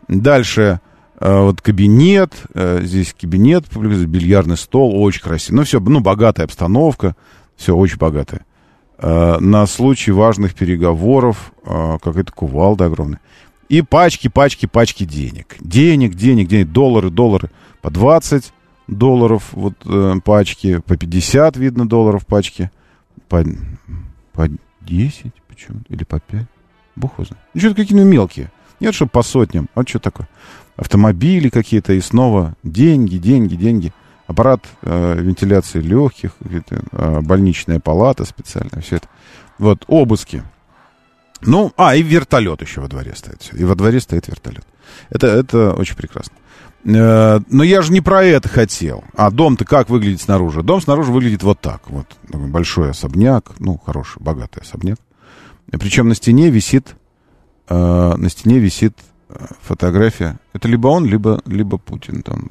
Дальше 0.08 0.82
вот 1.20 1.62
кабинет, 1.62 2.34
э, 2.54 2.82
здесь 2.84 3.14
кабинет, 3.20 3.66
бильярдный 3.76 4.58
стол, 4.58 5.02
очень 5.02 5.22
красиво. 5.22 5.58
Ну, 5.58 5.64
все, 5.64 5.80
ну, 5.80 6.00
богатая 6.00 6.44
обстановка, 6.44 7.16
все 7.56 7.76
очень 7.76 7.98
богатое. 7.98 8.46
Э, 8.98 9.38
на 9.40 9.66
случай 9.66 10.12
важных 10.12 10.56
переговоров 10.56 11.52
какая-то 11.64 12.32
кувалда 12.32 12.86
огромная. 12.86 13.20
И 13.68 13.84
пачки, 13.84 14.28
пачки, 14.30 14.66
пачки 14.66 15.06
денег. 15.06 15.56
Денег, 15.60 16.16
денег, 16.16 16.48
денег, 16.48 16.72
доллары, 16.72 17.12
доллары. 17.12 17.52
По 17.82 17.92
20 17.92 18.52
долларов 18.88 19.50
вот 19.52 19.76
пачки, 20.24 20.80
по 20.80 20.98
50, 20.98 21.58
видно, 21.58 21.88
долларов 21.88 22.26
пачки. 22.26 22.72
По, 23.28 23.44
по 24.34 24.50
10 24.82 25.32
почему 25.60 25.82
Или 25.90 26.04
по 26.04 26.20
5? 26.20 26.46
Бог 26.96 27.14
его 27.14 27.26
знает. 27.26 27.44
Ну, 27.54 27.60
что-то 27.60 27.76
какие-то 27.76 28.04
мелкие. 28.04 28.52
Нет, 28.80 28.96
что 28.96 29.08
по 29.08 29.24
сотням. 29.24 29.70
А 29.76 29.84
что 29.84 30.00
такое? 30.00 30.28
автомобили 30.80 31.50
какие-то, 31.50 31.94
и 31.94 32.00
снова 32.00 32.56
деньги, 32.64 33.18
деньги, 33.18 33.56
деньги. 33.56 33.94
Аппарат 34.28 34.62
э, 34.82 35.16
вентиляции 35.20 35.82
легких, 35.82 36.32
э, 36.40 37.20
больничная 37.22 37.80
палата 37.80 38.24
специальная, 38.26 38.82
все 38.82 38.98
это. 38.98 39.08
Вот, 39.58 39.84
обыски. 39.88 40.44
Ну, 41.42 41.74
а, 41.76 41.96
и 41.96 42.02
вертолет 42.02 42.62
еще 42.62 42.80
во 42.80 42.88
дворе 42.88 43.14
стоит. 43.16 43.50
И 43.54 43.64
во 43.64 43.76
дворе 43.76 44.00
стоит 44.00 44.28
вертолет. 44.28 44.66
Это, 45.10 45.28
это 45.28 45.74
очень 45.74 45.96
прекрасно. 45.96 46.34
Э, 46.86 47.42
но 47.50 47.64
я 47.64 47.82
же 47.82 47.92
не 47.92 48.00
про 48.00 48.24
это 48.24 48.48
хотел. 48.48 49.04
А 49.16 49.32
дом-то 49.32 49.66
как 49.66 49.90
выглядит 49.90 50.22
снаружи? 50.22 50.64
Дом 50.64 50.80
снаружи 50.80 51.12
выглядит 51.12 51.44
вот 51.44 51.60
так. 51.60 51.90
Вот 51.90 52.08
большой 52.30 52.92
особняк, 52.92 53.52
ну, 53.60 53.78
хороший, 53.86 54.22
богатый 54.22 54.62
особняк. 54.62 55.00
Причем 55.72 56.08
на 56.08 56.16
стене 56.16 56.50
висит, 56.52 56.96
э, 57.70 58.14
на 58.18 58.30
стене 58.30 58.60
висит 58.60 58.98
фотография. 59.62 60.40
Это 60.54 60.68
либо 60.68 60.88
он, 60.88 61.06
либо, 61.06 61.42
либо 61.46 61.78
Путин. 61.78 62.24
Там, 62.24 62.50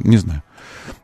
не 0.00 0.18
знаю. 0.18 0.42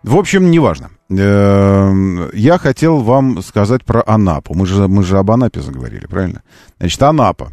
В 0.02 0.16
общем, 0.16 0.50
неважно. 0.50 0.90
Эм, 1.10 2.28
я 2.34 2.58
хотел 2.58 2.98
вам 2.98 3.42
сказать 3.42 3.84
про 3.84 4.02
Анапу. 4.06 4.54
Мы 4.54 4.66
же, 4.66 4.86
мы 4.86 5.02
же 5.02 5.18
об 5.18 5.30
Анапе 5.30 5.60
заговорили, 5.60 6.06
правильно? 6.06 6.42
Значит, 6.78 7.02
Анапа. 7.02 7.52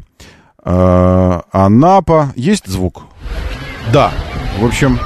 Э, 0.64 1.42
Анапа. 1.52 2.34
Есть 2.36 2.68
звук? 2.68 3.04
Да. 3.94 4.12
В 4.60 4.66
общем, 4.66 5.00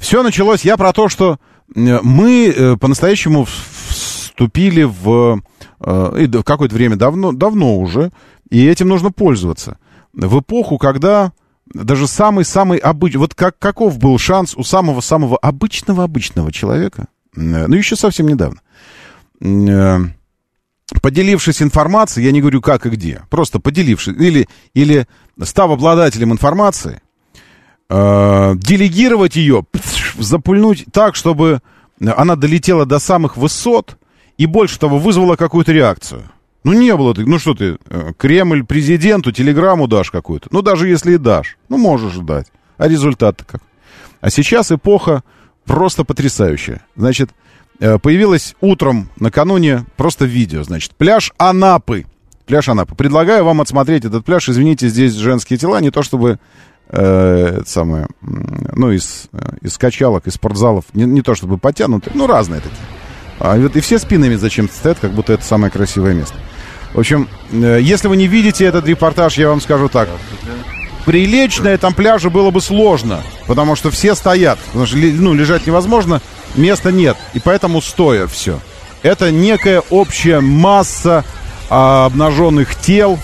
все 0.00 0.22
началось. 0.22 0.64
Я 0.64 0.76
про 0.76 0.92
то, 0.92 1.08
что 1.08 1.38
э, 1.74 1.98
мы 2.02 2.48
э, 2.48 2.76
по-настоящему 2.76 3.44
вступили 3.44 4.84
в, 4.84 5.40
в 5.80 6.42
какое-то 6.44 6.74
время 6.74 6.96
давно, 6.96 7.32
давно 7.32 7.78
уже, 7.78 8.12
и 8.48 8.64
этим 8.64 8.88
нужно 8.88 9.10
пользоваться. 9.10 9.78
В 10.16 10.40
эпоху, 10.40 10.78
когда 10.78 11.32
даже 11.66 12.06
самый-самый 12.06 12.78
обычный... 12.78 13.18
Вот 13.18 13.34
как, 13.34 13.58
каков 13.58 13.98
был 13.98 14.18
шанс 14.18 14.54
у 14.56 14.64
самого-самого 14.64 15.36
обычного-обычного 15.36 16.50
человека, 16.52 17.08
э, 17.36 17.66
ну, 17.66 17.74
еще 17.74 17.96
совсем 17.96 18.26
недавно, 18.26 18.60
э, 19.42 19.98
поделившись 21.02 21.60
информацией, 21.60 22.24
я 22.26 22.32
не 22.32 22.40
говорю 22.40 22.62
как 22.62 22.86
и 22.86 22.90
где, 22.90 23.22
просто 23.28 23.60
поделившись, 23.60 24.16
или, 24.16 24.48
или 24.72 25.06
став 25.42 25.70
обладателем 25.70 26.32
информации, 26.32 27.02
э, 27.90 28.52
делегировать 28.56 29.36
ее, 29.36 29.64
запульнуть 30.18 30.86
так, 30.92 31.14
чтобы 31.14 31.60
она 32.00 32.36
долетела 32.36 32.86
до 32.86 32.98
самых 33.00 33.36
высот 33.36 33.98
и 34.38 34.46
больше 34.46 34.78
того 34.78 34.98
вызвала 34.98 35.36
какую-то 35.36 35.72
реакцию. 35.72 36.30
Ну, 36.66 36.72
не 36.72 36.96
было 36.96 37.14
ты. 37.14 37.24
Ну, 37.24 37.38
что 37.38 37.54
ты, 37.54 37.78
э, 37.88 38.12
Кремль 38.18 38.64
президенту 38.64 39.30
телеграмму 39.30 39.86
дашь 39.86 40.10
какую-то? 40.10 40.48
Ну, 40.50 40.62
даже 40.62 40.88
если 40.88 41.12
и 41.12 41.16
дашь. 41.16 41.58
Ну, 41.68 41.78
можешь 41.78 42.16
дать. 42.16 42.48
А 42.76 42.88
результат-то 42.88 43.44
как? 43.44 43.62
А 44.20 44.30
сейчас 44.30 44.72
эпоха 44.72 45.22
просто 45.64 46.02
потрясающая. 46.02 46.82
Значит, 46.96 47.30
э, 47.78 48.00
появилось 48.00 48.56
утром, 48.60 49.10
накануне, 49.20 49.86
просто 49.96 50.24
видео. 50.24 50.64
Значит, 50.64 50.96
пляж 50.96 51.32
Анапы. 51.38 52.04
Пляж 52.46 52.68
Анапы. 52.68 52.96
Предлагаю 52.96 53.44
вам 53.44 53.60
отсмотреть 53.60 54.04
этот 54.04 54.24
пляж. 54.24 54.48
Извините, 54.48 54.88
здесь 54.88 55.12
женские 55.12 55.60
тела. 55.60 55.80
Не 55.80 55.92
то 55.92 56.02
чтобы 56.02 56.40
э, 56.88 57.62
самое, 57.64 58.08
ну, 58.20 58.90
из, 58.90 59.28
э, 59.32 59.58
из 59.60 59.78
качалок, 59.78 60.26
из 60.26 60.34
спортзалов. 60.34 60.86
Не, 60.94 61.04
не 61.04 61.22
то 61.22 61.36
чтобы 61.36 61.58
потянуты, 61.58 62.10
ну, 62.14 62.26
разные 62.26 62.60
такие. 62.60 62.76
А 63.38 63.56
вот 63.56 63.76
и 63.76 63.80
все 63.80 64.00
спинами 64.00 64.34
зачем-то 64.34 64.74
стоят, 64.74 64.98
как 64.98 65.12
будто 65.12 65.32
это 65.32 65.44
самое 65.44 65.70
красивое 65.70 66.12
место. 66.12 66.34
В 66.96 67.00
общем, 67.00 67.28
э, 67.52 67.78
если 67.82 68.08
вы 68.08 68.16
не 68.16 68.26
видите 68.26 68.64
этот 68.64 68.86
репортаж, 68.86 69.36
я 69.36 69.50
вам 69.50 69.60
скажу 69.60 69.90
так. 69.90 70.08
Прилечь 71.04 71.58
на 71.58 71.68
этом 71.68 71.92
пляже 71.92 72.30
было 72.30 72.50
бы 72.50 72.62
сложно, 72.62 73.22
потому 73.46 73.76
что 73.76 73.90
все 73.90 74.14
стоят. 74.14 74.58
Потому 74.68 74.86
что 74.86 74.96
ну, 74.96 75.34
лежать 75.34 75.66
невозможно, 75.66 76.22
места 76.56 76.90
нет. 76.90 77.18
И 77.34 77.38
поэтому 77.38 77.82
стоя 77.82 78.26
все. 78.26 78.60
Это 79.02 79.30
некая 79.30 79.82
общая 79.90 80.40
масса 80.40 81.22
а, 81.68 82.06
обнаженных 82.06 82.74
тел. 82.74 83.18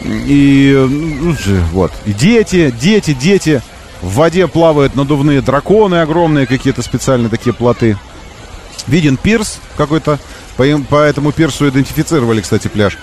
И 0.00 0.72
ну, 0.88 1.34
вот. 1.72 1.92
И 2.06 2.12
дети, 2.12 2.72
дети, 2.80 3.14
дети. 3.14 3.62
В 4.00 4.14
воде 4.14 4.46
плавают 4.46 4.94
надувные 4.94 5.40
драконы 5.40 6.02
огромные, 6.02 6.46
какие-то 6.46 6.82
специальные 6.82 7.30
такие 7.30 7.52
плоты. 7.52 7.98
Виден 8.86 9.16
пирс 9.16 9.58
какой-то 9.76 10.20
по, 10.58 10.64
по 10.90 10.96
этому 10.96 11.30
пирсу 11.32 11.68
идентифицировали, 11.68 12.40
кстати, 12.40 12.68
пляж. 12.68 12.98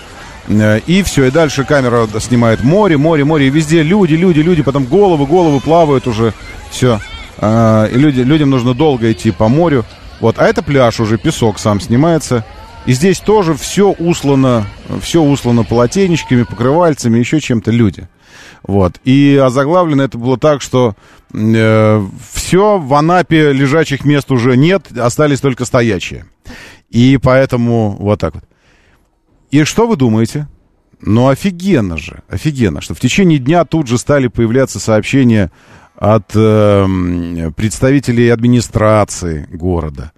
Э, 0.47 0.79
и 0.85 1.03
все, 1.03 1.25
и 1.25 1.31
дальше 1.31 1.63
камера 1.63 2.07
снимает 2.19 2.63
море, 2.63 2.97
море, 2.97 3.23
море, 3.23 3.47
и 3.47 3.49
везде 3.49 3.83
люди, 3.83 4.13
люди, 4.13 4.39
люди, 4.39 4.63
потом 4.63 4.85
головы, 4.85 5.25
головы 5.25 5.59
плавают 5.59 6.07
уже, 6.07 6.33
все. 6.69 6.99
А, 7.37 7.85
и 7.85 7.97
люди, 7.97 8.21
людям 8.21 8.49
нужно 8.49 8.73
долго 8.73 9.11
идти 9.11 9.31
по 9.31 9.47
морю. 9.47 9.85
Вот, 10.19 10.39
а 10.39 10.45
это 10.45 10.63
пляж 10.63 10.99
уже, 10.99 11.17
песок 11.17 11.59
сам 11.59 11.81
снимается. 11.81 12.45
И 12.85 12.93
здесь 12.93 13.19
тоже 13.19 13.55
все 13.55 13.89
услано, 13.91 14.65
все 15.01 15.21
услано 15.21 15.63
полотенечками, 15.63 16.43
покрывальцами, 16.43 17.17
еще 17.17 17.39
чем-то 17.39 17.71
люди. 17.71 18.07
Вот. 18.63 18.99
И 19.03 19.39
озаглавлено 19.43 20.03
это 20.03 20.17
было 20.17 20.37
так, 20.37 20.61
что 20.61 20.95
э, 21.33 22.05
все, 22.33 22.77
в 22.77 22.93
Анапе 22.93 23.51
лежачих 23.51 24.05
мест 24.05 24.31
уже 24.31 24.55
нет, 24.55 24.87
остались 24.97 25.39
только 25.39 25.65
стоячие. 25.65 26.25
И 26.89 27.19
поэтому 27.21 27.95
вот 27.99 28.19
так 28.19 28.35
вот. 28.35 28.43
И 29.55 29.63
что 29.63 29.87
вы 29.87 29.95
думаете? 29.95 30.49
Ну, 30.99 31.29
офигенно 31.29 31.95
же, 31.95 32.23
офигенно, 32.27 32.81
что 32.81 32.93
в 32.93 32.99
течение 32.99 33.39
дня 33.39 33.63
тут 33.63 33.87
же 33.87 33.97
стали 33.97 34.27
появляться 34.27 34.81
сообщения 34.81 35.49
от 35.95 36.31
э, 36.35 37.51
представителей 37.55 38.27
администрации 38.27 39.47
города, 39.49 40.11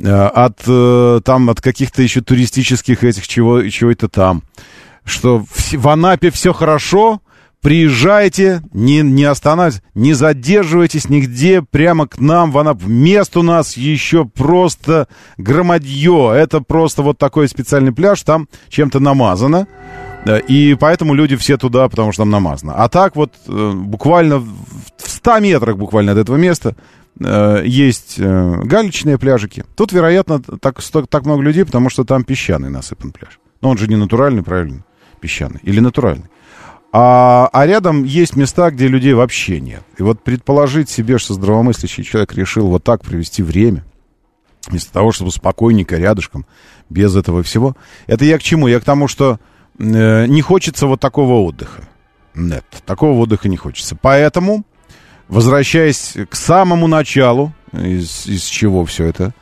э, 0.00 0.08
от 0.08 0.60
э, 0.64 1.20
там 1.24 1.50
от 1.50 1.60
каких-то 1.60 2.02
еще 2.02 2.20
туристических 2.20 3.02
этих 3.02 3.26
чего 3.26 3.68
чего-то 3.68 4.08
там, 4.08 4.44
что 5.04 5.40
в, 5.40 5.72
в 5.72 5.88
Анапе 5.88 6.30
все 6.30 6.52
хорошо, 6.52 7.20
Приезжайте, 7.60 8.62
не, 8.72 9.02
не 9.02 9.24
останавливайтесь, 9.24 9.82
не 9.94 10.14
задерживайтесь 10.14 11.08
нигде, 11.08 11.60
прямо 11.60 12.06
к 12.06 12.18
нам, 12.18 12.52
в. 12.52 12.88
Мест 12.88 13.36
у 13.36 13.42
нас 13.42 13.76
еще 13.76 14.24
просто 14.24 15.08
громадье. 15.38 16.32
Это 16.34 16.60
просто 16.60 17.02
вот 17.02 17.18
такой 17.18 17.48
специальный 17.48 17.92
пляж, 17.92 18.22
там 18.22 18.48
чем-то 18.68 19.00
намазано. 19.00 19.66
И 20.46 20.76
поэтому 20.78 21.14
люди 21.14 21.36
все 21.36 21.56
туда, 21.56 21.88
потому 21.88 22.12
что 22.12 22.22
там 22.22 22.30
намазано. 22.30 22.74
А 22.74 22.88
так 22.88 23.16
вот 23.16 23.32
э, 23.46 23.72
буквально 23.74 24.38
в 24.38 24.48
100 24.98 25.38
метрах 25.40 25.76
буквально 25.76 26.12
от 26.12 26.18
этого 26.18 26.36
места 26.36 26.76
э, 27.18 27.62
есть 27.64 28.16
э, 28.18 28.60
галечные 28.64 29.18
пляжики. 29.18 29.64
Тут, 29.74 29.92
вероятно, 29.92 30.40
так, 30.40 30.82
так 30.82 31.24
много 31.24 31.42
людей, 31.42 31.64
потому 31.64 31.88
что 31.88 32.04
там 32.04 32.24
песчаный 32.24 32.68
насыпан 32.68 33.12
пляж. 33.12 33.38
Но 33.62 33.70
он 33.70 33.78
же 33.78 33.88
не 33.88 33.96
натуральный, 33.96 34.42
правильно? 34.42 34.84
Песчаный. 35.20 35.60
Или 35.62 35.80
натуральный. 35.80 36.26
А, 36.90 37.48
а 37.52 37.66
рядом 37.66 38.04
есть 38.04 38.34
места, 38.34 38.70
где 38.70 38.88
людей 38.88 39.12
вообще 39.12 39.60
нет. 39.60 39.82
И 39.98 40.02
вот 40.02 40.22
предположить 40.22 40.88
себе, 40.88 41.18
что 41.18 41.34
здравомыслящий 41.34 42.02
человек 42.02 42.32
решил 42.34 42.68
вот 42.68 42.82
так 42.82 43.02
провести 43.02 43.42
время, 43.42 43.84
вместо 44.66 44.92
того, 44.92 45.12
чтобы 45.12 45.30
спокойненько 45.30 45.96
рядышком, 45.96 46.46
без 46.88 47.14
этого 47.14 47.42
всего. 47.42 47.76
Это 48.06 48.24
я 48.24 48.38
к 48.38 48.42
чему? 48.42 48.68
Я 48.68 48.80
к 48.80 48.84
тому, 48.84 49.06
что 49.06 49.38
э, 49.78 50.26
не 50.26 50.40
хочется 50.40 50.86
вот 50.86 51.00
такого 51.00 51.44
отдыха. 51.44 51.82
Нет, 52.34 52.64
такого 52.86 53.18
отдыха 53.20 53.48
не 53.48 53.56
хочется. 53.56 53.96
Поэтому, 54.00 54.64
возвращаясь 55.28 56.16
к 56.30 56.34
самому 56.34 56.86
началу, 56.86 57.52
из, 57.72 58.26
из 58.26 58.44
чего 58.44 58.86
все 58.86 59.04
это, 59.04 59.34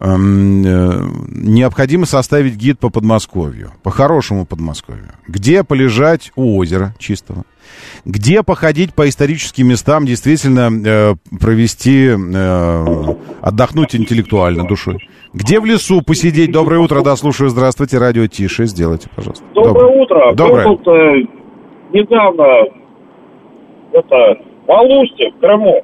необходимо 0.00 2.06
составить 2.06 2.56
гид 2.56 2.78
по 2.78 2.88
Подмосковью, 2.90 3.72
по 3.82 3.90
хорошему 3.90 4.46
Подмосковью. 4.46 5.10
Где 5.28 5.62
полежать 5.62 6.32
у 6.36 6.56
озера 6.56 6.94
чистого, 6.98 7.44
где 8.06 8.42
походить 8.42 8.94
по 8.94 9.06
историческим 9.08 9.68
местам, 9.68 10.06
действительно 10.06 10.70
э, 10.72 11.14
провести, 11.38 12.08
э, 12.08 12.84
отдохнуть 13.42 13.94
интеллектуально 13.94 14.66
душой. 14.66 15.06
Где 15.34 15.60
в 15.60 15.66
лесу 15.66 16.00
посидеть? 16.02 16.50
Доброе 16.50 16.80
утро, 16.80 17.02
да, 17.02 17.14
слушаю, 17.16 17.50
здравствуйте, 17.50 17.98
радио 17.98 18.26
тише, 18.26 18.64
сделайте, 18.66 19.08
пожалуйста. 19.14 19.44
Доброе, 19.54 19.74
Доброе 19.74 20.02
утро. 20.02 20.32
Доброе. 20.34 20.66
Был 20.66 20.76
тут 20.78 20.88
э, 20.88 21.12
недавно, 21.92 22.44
это, 23.92 24.16
в 24.66 24.70
Алусте, 24.70 25.30
в 25.36 25.40
Крыму. 25.40 25.82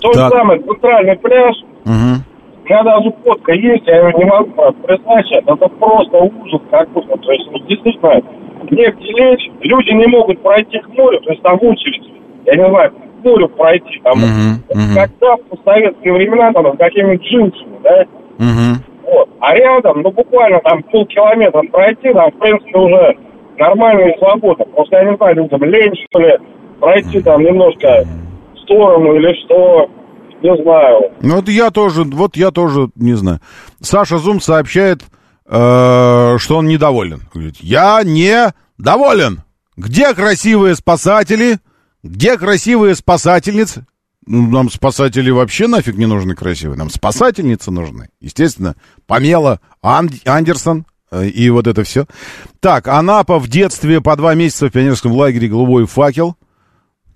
Тот 0.00 0.14
Так. 0.14 0.32
самый 0.32 0.62
центральный 0.62 1.16
пляж, 1.16 1.54
Мгм. 1.84 2.24
У 2.64 2.66
меня 2.66 2.82
даже 2.82 3.12
фотка 3.24 3.52
есть, 3.52 3.86
я 3.86 4.08
ее 4.08 4.14
не 4.16 4.24
могу 4.24 4.50
сейчас. 4.88 5.42
Это 5.46 5.68
просто 5.68 6.16
ужас 6.16 6.60
какой-то. 6.70 7.16
То 7.18 7.32
есть, 7.32 7.46
вот, 7.52 7.66
действительно, 7.66 8.22
негде 8.70 9.12
лечь, 9.12 9.50
люди 9.60 9.90
не 9.90 10.06
могут 10.06 10.40
пройти 10.42 10.78
к 10.78 10.88
морю, 10.88 11.20
то 11.20 11.30
есть 11.30 11.42
там 11.42 11.58
очередь. 11.60 12.02
Я 12.46 12.56
не 12.56 12.68
знаю, 12.68 12.90
к 12.90 13.24
морю 13.24 13.48
пройти. 13.48 14.00
Там, 14.02 14.18
Мгм, 14.18 14.62
мгм. 14.70 14.94
Когда 14.94 15.36
в 15.36 15.64
советские 15.64 16.12
времена 16.14 16.52
там 16.52 16.74
с 16.74 16.78
какими-нибудь 16.78 17.26
джинсами, 17.26 17.78
да, 17.82 18.04
Мгм. 18.38 18.82
вот. 19.04 19.28
А 19.40 19.54
рядом, 19.54 20.00
ну 20.02 20.10
буквально 20.10 20.60
там 20.60 20.82
полкилометра 20.84 21.62
пройти, 21.70 22.12
там, 22.12 22.30
в 22.30 22.38
принципе, 22.38 22.78
уже 22.78 23.16
нормально 23.58 24.08
и 24.08 24.18
свободно. 24.18 24.64
Просто 24.64 24.96
я 24.96 25.10
не 25.10 25.16
знаю, 25.16 25.36
людям 25.36 25.64
лень, 25.64 25.94
что 26.10 26.20
ли, 26.20 26.38
пройти 26.80 27.20
там 27.20 27.42
немножко 27.42 28.04
в 28.54 28.58
сторону 28.60 29.14
или 29.14 29.34
что, 29.44 29.88
не 30.44 30.62
знаю. 30.62 31.12
Ну, 31.22 31.36
вот 31.36 31.48
я 31.48 31.70
тоже, 31.70 32.04
вот 32.04 32.36
я 32.36 32.50
тоже 32.50 32.90
не 32.96 33.14
знаю. 33.14 33.40
Саша 33.80 34.18
Зум 34.18 34.40
сообщает, 34.40 35.02
э, 35.46 36.36
что 36.38 36.56
он 36.58 36.68
недоволен. 36.68 37.22
Говорит, 37.32 37.56
я 37.60 38.02
не 38.04 38.52
доволен. 38.76 39.42
Где 39.76 40.12
красивые 40.14 40.74
спасатели? 40.74 41.58
Где 42.02 42.36
красивые 42.36 42.94
спасательницы? 42.94 43.86
Ну, 44.26 44.46
нам 44.50 44.70
спасатели 44.70 45.30
вообще 45.30 45.66
нафиг 45.66 45.96
не 45.96 46.06
нужны 46.06 46.34
красивые. 46.34 46.78
Нам 46.78 46.90
спасательницы 46.90 47.70
нужны. 47.70 48.10
Естественно, 48.20 48.74
Памела 49.06 49.60
Ан- 49.82 50.10
Андерсон 50.26 50.84
э, 51.10 51.26
и 51.28 51.48
вот 51.48 51.66
это 51.66 51.84
все. 51.84 52.06
Так, 52.60 52.88
Анапа 52.88 53.38
в 53.38 53.48
детстве 53.48 54.02
по 54.02 54.14
два 54.16 54.34
месяца 54.34 54.66
в 54.68 54.72
пионерском 54.72 55.12
лагере 55.12 55.48
«Голубой 55.48 55.86
факел». 55.86 56.36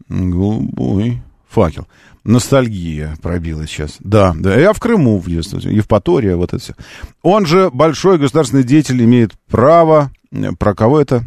Голубой 0.09 1.23
факел. 1.49 1.87
Ностальгия 2.25 3.17
пробилась 3.23 3.71
сейчас. 3.71 3.97
Да, 4.01 4.35
да. 4.37 4.59
Я 4.59 4.73
в 4.73 4.81
Крыму 4.81 5.19
в 5.19 5.29
детстве. 5.29 5.61
Евпатория, 5.75 6.37
вот 6.37 6.53
это 6.53 6.63
все. 6.63 6.75
Он 7.23 7.47
же 7.47 7.71
большой 7.71 8.19
государственный 8.19 8.65
деятель, 8.65 9.03
имеет 9.05 9.33
право... 9.49 10.11
э, 10.33 10.53
Про 10.59 10.75
кого 10.75 11.01
это? 11.01 11.25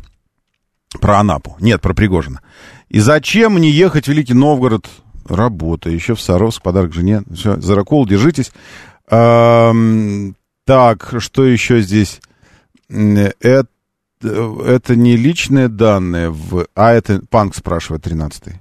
Про 1.00 1.20
Анапу. 1.20 1.56
Нет, 1.60 1.82
про 1.82 1.94
Пригожина. 1.94 2.42
И 2.90 3.00
зачем 3.00 3.54
мне 3.54 3.70
ехать 3.70 4.06
в 4.06 4.08
Великий 4.10 4.34
Новгород? 4.34 4.90
Работа. 5.26 5.90
Еще 5.90 6.16
в 6.16 6.22
Саровск, 6.22 6.62
подарок 6.62 6.94
жене. 6.94 7.24
Все, 7.34 7.60
Заракол, 7.62 8.06
держитесь. 8.06 8.52
Ам, 9.10 10.36
так, 10.66 11.14
что 11.20 11.46
еще 11.46 11.82
здесь? 11.82 12.20
Это, 12.90 13.68
это 14.22 14.96
не 14.96 15.16
личные 15.16 15.70
данные, 15.70 16.30
в, 16.30 16.68
а 16.76 16.92
это 16.92 17.22
Панк 17.30 17.56
спрашивает 17.56 18.06
13-й. 18.06 18.60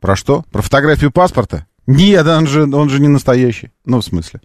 Про 0.00 0.16
что? 0.16 0.44
Про 0.50 0.62
фотографию 0.62 1.10
паспорта? 1.12 1.66
Нет, 1.88 2.26
он 2.26 2.46
же, 2.46 2.64
он 2.64 2.90
же 2.90 3.00
не 3.00 3.08
настоящий. 3.08 3.70
Ну, 3.86 4.00
в 4.00 4.04
смысле. 4.04 4.42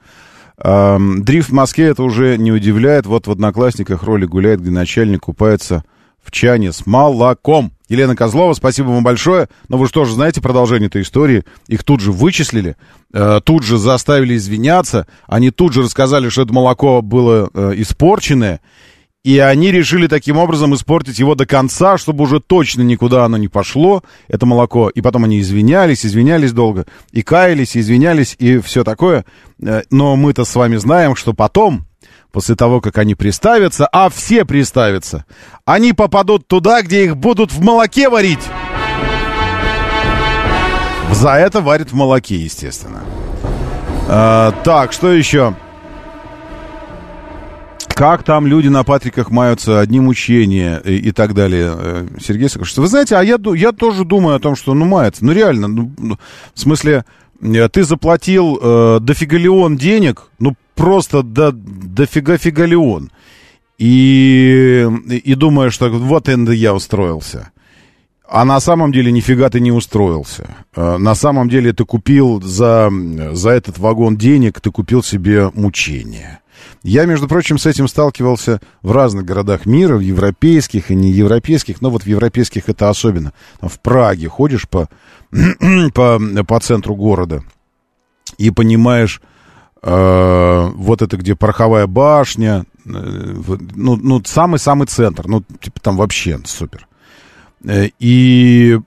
Ам, 0.58 1.24
дрифт 1.24 1.50
в 1.50 1.54
Москве 1.54 1.88
это 1.88 2.02
уже 2.02 2.38
не 2.38 2.54
удивляет. 2.54 3.06
Вот 3.06 3.28
в 3.28 3.32
Одноклассниках 3.32 4.04
ролик 4.04 4.30
гуляет, 4.30 4.62
где 4.62 4.72
начальник 4.72 5.24
купается 5.24 5.84
в 6.24 6.32
чане 6.32 6.72
с 6.72 6.86
молоком. 6.86 7.74
Елена 7.89 8.16
Козлова, 8.16 8.54
спасибо 8.54 8.88
вам 8.88 9.04
большое. 9.04 9.50
Но 9.68 9.78
вы 9.78 9.88
же 9.88 9.91
тоже 9.91 10.14
знаете 10.14 10.39
продолжение 10.39 10.88
этой 10.88 11.02
истории. 11.02 11.44
Их 11.68 11.84
тут 11.84 12.00
же 12.00 12.14
вычислили, 12.14 12.78
э, 13.14 13.41
тут 13.44 13.64
же 13.64 13.78
заставили 13.78 14.38
извиняться. 14.38 15.06
Они 15.28 15.52
тут 15.52 15.74
же 15.74 15.82
рассказали, 15.82 16.30
что 16.30 16.44
это 16.44 16.54
молоко 16.54 17.02
было 17.02 17.50
э, 17.54 17.74
испорченное. 17.76 18.62
И 19.24 19.40
они 19.40 19.72
решили 19.72 20.08
таким 20.08 20.38
образом 20.38 20.76
испортить 20.76 21.18
его 21.18 21.34
до 21.34 21.46
конца, 21.46 21.98
чтобы 21.98 22.26
уже 22.26 22.42
точно 22.42 22.82
никуда 22.82 23.24
оно 23.24 23.38
не 23.38 23.48
пошло, 23.48 24.04
это 24.28 24.46
молоко. 24.46 24.90
И 24.90 25.00
потом 25.00 25.24
они 25.24 25.40
извинялись, 25.40 26.06
извинялись 26.06 26.52
долго, 26.52 26.86
и 27.14 27.22
каялись, 27.22 27.78
и 27.78 27.80
извинялись, 27.80 28.36
и 28.38 28.58
все 28.58 28.84
такое. 28.84 29.24
Э, 29.66 29.84
Но 29.90 30.18
мы-то 30.18 30.44
с 30.44 30.54
вами 30.56 30.76
знаем, 30.76 31.16
что 31.16 31.34
потом, 31.34 31.86
после 32.34 32.56
того, 32.56 32.82
как 32.82 32.98
они 32.98 33.16
приставятся, 33.16 33.88
а 33.94 34.10
все 34.10 34.44
приставятся, 34.44 35.24
они 35.64 35.94
попадут 35.94 36.46
туда, 36.46 36.82
где 36.82 37.06
их 37.06 37.16
будут 37.16 37.54
в 37.54 37.62
молоке 37.62 38.10
варить. 38.10 38.44
За 41.14 41.36
это 41.36 41.62
варят 41.62 41.94
в 41.94 41.96
молоке, 41.96 42.36
естественно. 42.36 43.04
А, 44.10 44.52
так, 44.66 44.92
что 44.92 45.14
еще? 45.14 45.56
Как 47.96 48.24
там 48.24 48.48
люди 48.48 48.70
на 48.70 48.84
Патриках 48.84 49.30
маются, 49.30 49.80
одни 49.80 50.00
мучения 50.00 50.80
и, 50.84 50.96
и 50.98 51.12
так 51.12 51.34
далее. 51.34 51.74
Э, 51.76 52.08
Сергей 52.20 52.50
Соколович, 52.50 52.78
вы 52.78 52.88
знаете, 52.88 53.16
а 53.16 53.24
я, 53.24 53.38
я 53.56 53.72
тоже 53.72 54.04
думаю 54.04 54.36
о 54.36 54.39
том, 54.39 54.56
что, 54.56 54.74
ну, 54.74 54.86
мается. 54.86 55.24
Ну, 55.24 55.32
реально, 55.32 55.68
ну, 55.68 55.91
ну, 55.98 56.18
в 56.54 56.60
смысле, 56.60 57.06
э, 57.41 57.70
ты 57.70 57.84
заплатил 57.84 58.60
э, 58.62 59.00
дофигалион 59.00 59.78
денег, 59.78 60.30
ну, 60.39 60.56
просто 60.76 61.22
до, 61.22 61.52
дофига 61.52 62.38
фигалион. 62.38 63.12
И, 63.78 64.88
и 65.10 65.36
думаешь, 65.36 65.74
что 65.74 65.89
вот 65.89 66.28
я 66.30 66.74
устроился. 66.74 67.52
А 68.28 68.46
на 68.46 68.60
самом 68.60 68.91
деле 68.91 69.12
нифига 69.12 69.50
ты 69.50 69.60
не 69.60 69.72
устроился. 69.72 70.56
Э, 70.76 70.98
На 70.98 71.14
самом 71.14 71.48
деле 71.48 71.74
ты 71.74 71.86
купил 71.86 72.41
за, 72.41 72.89
за 73.34 73.52
этот 73.52 73.78
вагон 73.78 74.18
денег, 74.18 74.60
ты 74.62 74.72
купил 74.72 75.04
себе 75.04 75.52
мучение. 75.54 76.39
Я, 76.84 77.06
между 77.06 77.30
прочим, 77.30 77.58
с 77.58 77.66
этим 77.66 77.88
сталкивался 77.88 78.60
в 78.82 78.92
разных 78.92 79.24
городах 79.24 79.66
мира, 79.66 79.96
в 79.96 80.02
европейских 80.02 80.92
и 80.92 80.96
неевропейских, 80.96 81.82
но 81.82 81.90
вот 81.90 82.04
в 82.04 82.08
европейских 82.08 82.68
это 82.68 82.90
особенно. 82.90 83.32
В 83.62 83.80
Праге 83.80 84.28
ходишь 84.28 84.68
по, 84.68 84.90
по, 85.94 86.20
по 86.46 86.60
центру 86.60 86.96
города 86.96 87.44
и 88.38 88.52
понимаешь, 88.52 89.22
э, 89.82 90.70
вот 90.76 91.02
это 91.02 91.16
где 91.16 91.36
пороховая 91.36 91.88
башня, 91.88 92.66
э, 92.86 92.90
ну, 92.90 93.96
ну, 93.96 94.22
самый-самый 94.26 94.88
центр, 94.88 95.28
ну, 95.28 95.42
типа 95.62 95.80
там 95.80 95.96
вообще 95.96 96.40
супер. 96.46 96.88
Э, 97.64 97.88
И 98.00 98.78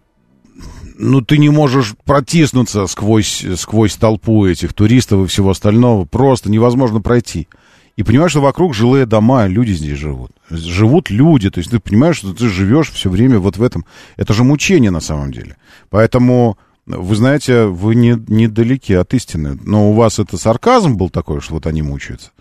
ну, 0.98 1.20
ты 1.20 1.38
не 1.38 1.50
можешь 1.50 1.94
протиснуться 2.04 2.86
сквозь, 2.86 3.44
сквозь 3.56 3.96
толпу 3.96 4.46
этих 4.46 4.72
туристов 4.72 5.24
и 5.24 5.28
всего 5.28 5.50
остального. 5.50 6.04
Просто 6.04 6.50
невозможно 6.50 7.00
пройти. 7.00 7.48
И 7.96 8.02
понимаешь, 8.02 8.32
что 8.32 8.42
вокруг 8.42 8.74
жилые 8.74 9.06
дома, 9.06 9.46
люди 9.46 9.72
здесь 9.72 9.98
живут. 9.98 10.30
Живут 10.50 11.08
люди, 11.08 11.50
то 11.50 11.58
есть 11.58 11.70
ты 11.70 11.80
понимаешь, 11.80 12.16
что 12.16 12.34
ты 12.34 12.48
живешь 12.48 12.90
все 12.90 13.08
время 13.08 13.38
вот 13.38 13.56
в 13.56 13.62
этом. 13.62 13.86
Это 14.16 14.34
же 14.34 14.44
мучение 14.44 14.90
на 14.90 15.00
самом 15.00 15.32
деле. 15.32 15.56
Поэтому, 15.88 16.58
вы 16.84 17.16
знаете, 17.16 17.64
вы 17.64 17.94
не, 17.94 18.22
недалеки 18.28 18.92
от 18.92 19.14
истины. 19.14 19.58
Но 19.64 19.90
у 19.90 19.94
вас 19.94 20.18
это 20.18 20.36
сарказм 20.36 20.96
был 20.96 21.08
такой, 21.08 21.40
что 21.40 21.54
вот 21.54 21.66
они 21.66 21.80
мучаются. 21.80 22.32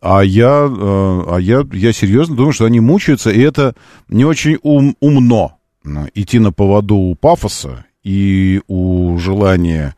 А 0.00 0.20
я, 0.20 0.68
э, 0.68 1.22
а 1.26 1.38
я, 1.38 1.66
я 1.72 1.92
серьезно 1.92 2.36
думаю, 2.36 2.52
что 2.52 2.66
они 2.66 2.78
мучаются, 2.78 3.30
и 3.30 3.40
это 3.40 3.74
не 4.08 4.24
очень 4.24 4.58
ум, 4.62 4.94
умно 5.00 5.58
э, 5.84 5.88
идти 6.14 6.38
на 6.38 6.52
поводу 6.52 6.96
у 6.96 7.14
пафоса 7.14 7.86
и 8.04 8.60
у 8.68 9.18
желания, 9.18 9.96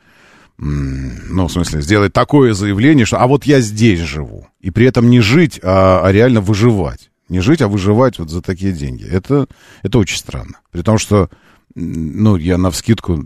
ну, 0.63 1.49
в 1.49 1.53
смысле, 1.53 1.81
сделать 1.81 2.13
такое 2.13 2.53
заявление, 2.53 3.07
что 3.07 3.19
«а 3.19 3.27
вот 3.27 3.45
я 3.45 3.61
здесь 3.61 4.01
живу», 4.01 4.47
и 4.61 4.71
при 4.71 4.87
этом 4.87 5.09
не 5.09 5.21
жить, 5.21 5.59
а, 5.63 6.03
а 6.05 6.13
реально 6.13 6.43
выживать. 6.43 7.11
Не 7.31 7.41
жить, 7.41 7.63
а 7.63 7.69
выживать 7.69 8.19
вот 8.19 8.29
за 8.29 8.43
такие 8.43 8.73
деньги. 8.73 9.05
Это, 9.05 9.47
это 9.83 9.99
очень 9.99 10.19
странно. 10.19 10.59
При 10.71 10.83
том, 10.83 10.99
что, 10.99 11.31
ну, 11.75 12.37
я 12.37 12.59
навскидку 12.59 13.25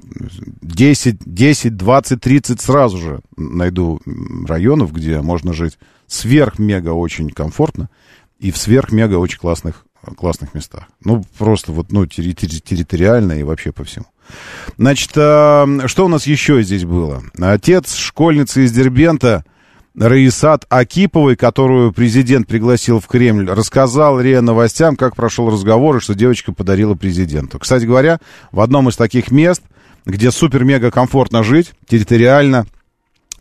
10, 0.63 1.19
10, 1.25 1.77
20, 1.77 2.21
30 2.21 2.61
сразу 2.61 2.99
же 2.99 3.21
найду 3.37 4.01
районов, 4.47 4.93
где 4.93 5.21
можно 5.21 5.53
жить 5.53 5.79
сверх-мега 6.07 6.91
очень 6.91 7.31
комфортно 7.31 7.89
и 8.39 8.53
в 8.53 8.59
сверх-мега 8.59 9.17
очень 9.17 9.39
классных, 9.39 9.87
классных 10.17 10.55
местах. 10.55 10.85
Ну, 11.03 11.25
просто 11.39 11.73
вот, 11.73 11.91
ну, 11.91 12.05
терри- 12.05 12.35
терри- 12.35 12.61
территориально 12.61 13.33
и 13.33 13.43
вообще 13.43 13.73
по 13.73 13.83
всему. 13.83 14.07
Значит, 14.77 15.11
а, 15.17 15.67
что 15.87 16.07
у 16.07 16.09
нас 16.09 16.27
еще 16.27 16.63
здесь 16.63 16.85
было? 16.85 17.23
Отец 17.39 17.95
школьницы 17.95 18.65
из 18.65 18.73
Дербента, 18.73 19.45
Раисат 19.97 20.65
Акиповой, 20.69 21.37
которую 21.37 21.93
президент 21.93 22.49
пригласил 22.49 22.99
в 22.99 23.07
Кремль, 23.07 23.49
рассказал 23.49 24.21
РИА 24.21 24.41
Новостям, 24.41 24.97
как 24.97 25.15
прошел 25.15 25.51
разговор 25.51 25.97
и 25.97 26.01
что 26.01 26.15
девочка 26.15 26.53
подарила 26.53 26.95
президенту. 26.95 27.59
Кстати 27.61 27.85
говоря, 27.85 28.19
в 28.51 28.61
одном 28.61 28.89
из 28.89 28.97
таких 28.97 29.31
мест, 29.31 29.63
где 30.05 30.33
супер-мега 30.33 30.91
комфортно 30.91 31.45
жить, 31.45 31.73
территориально, 31.89 32.67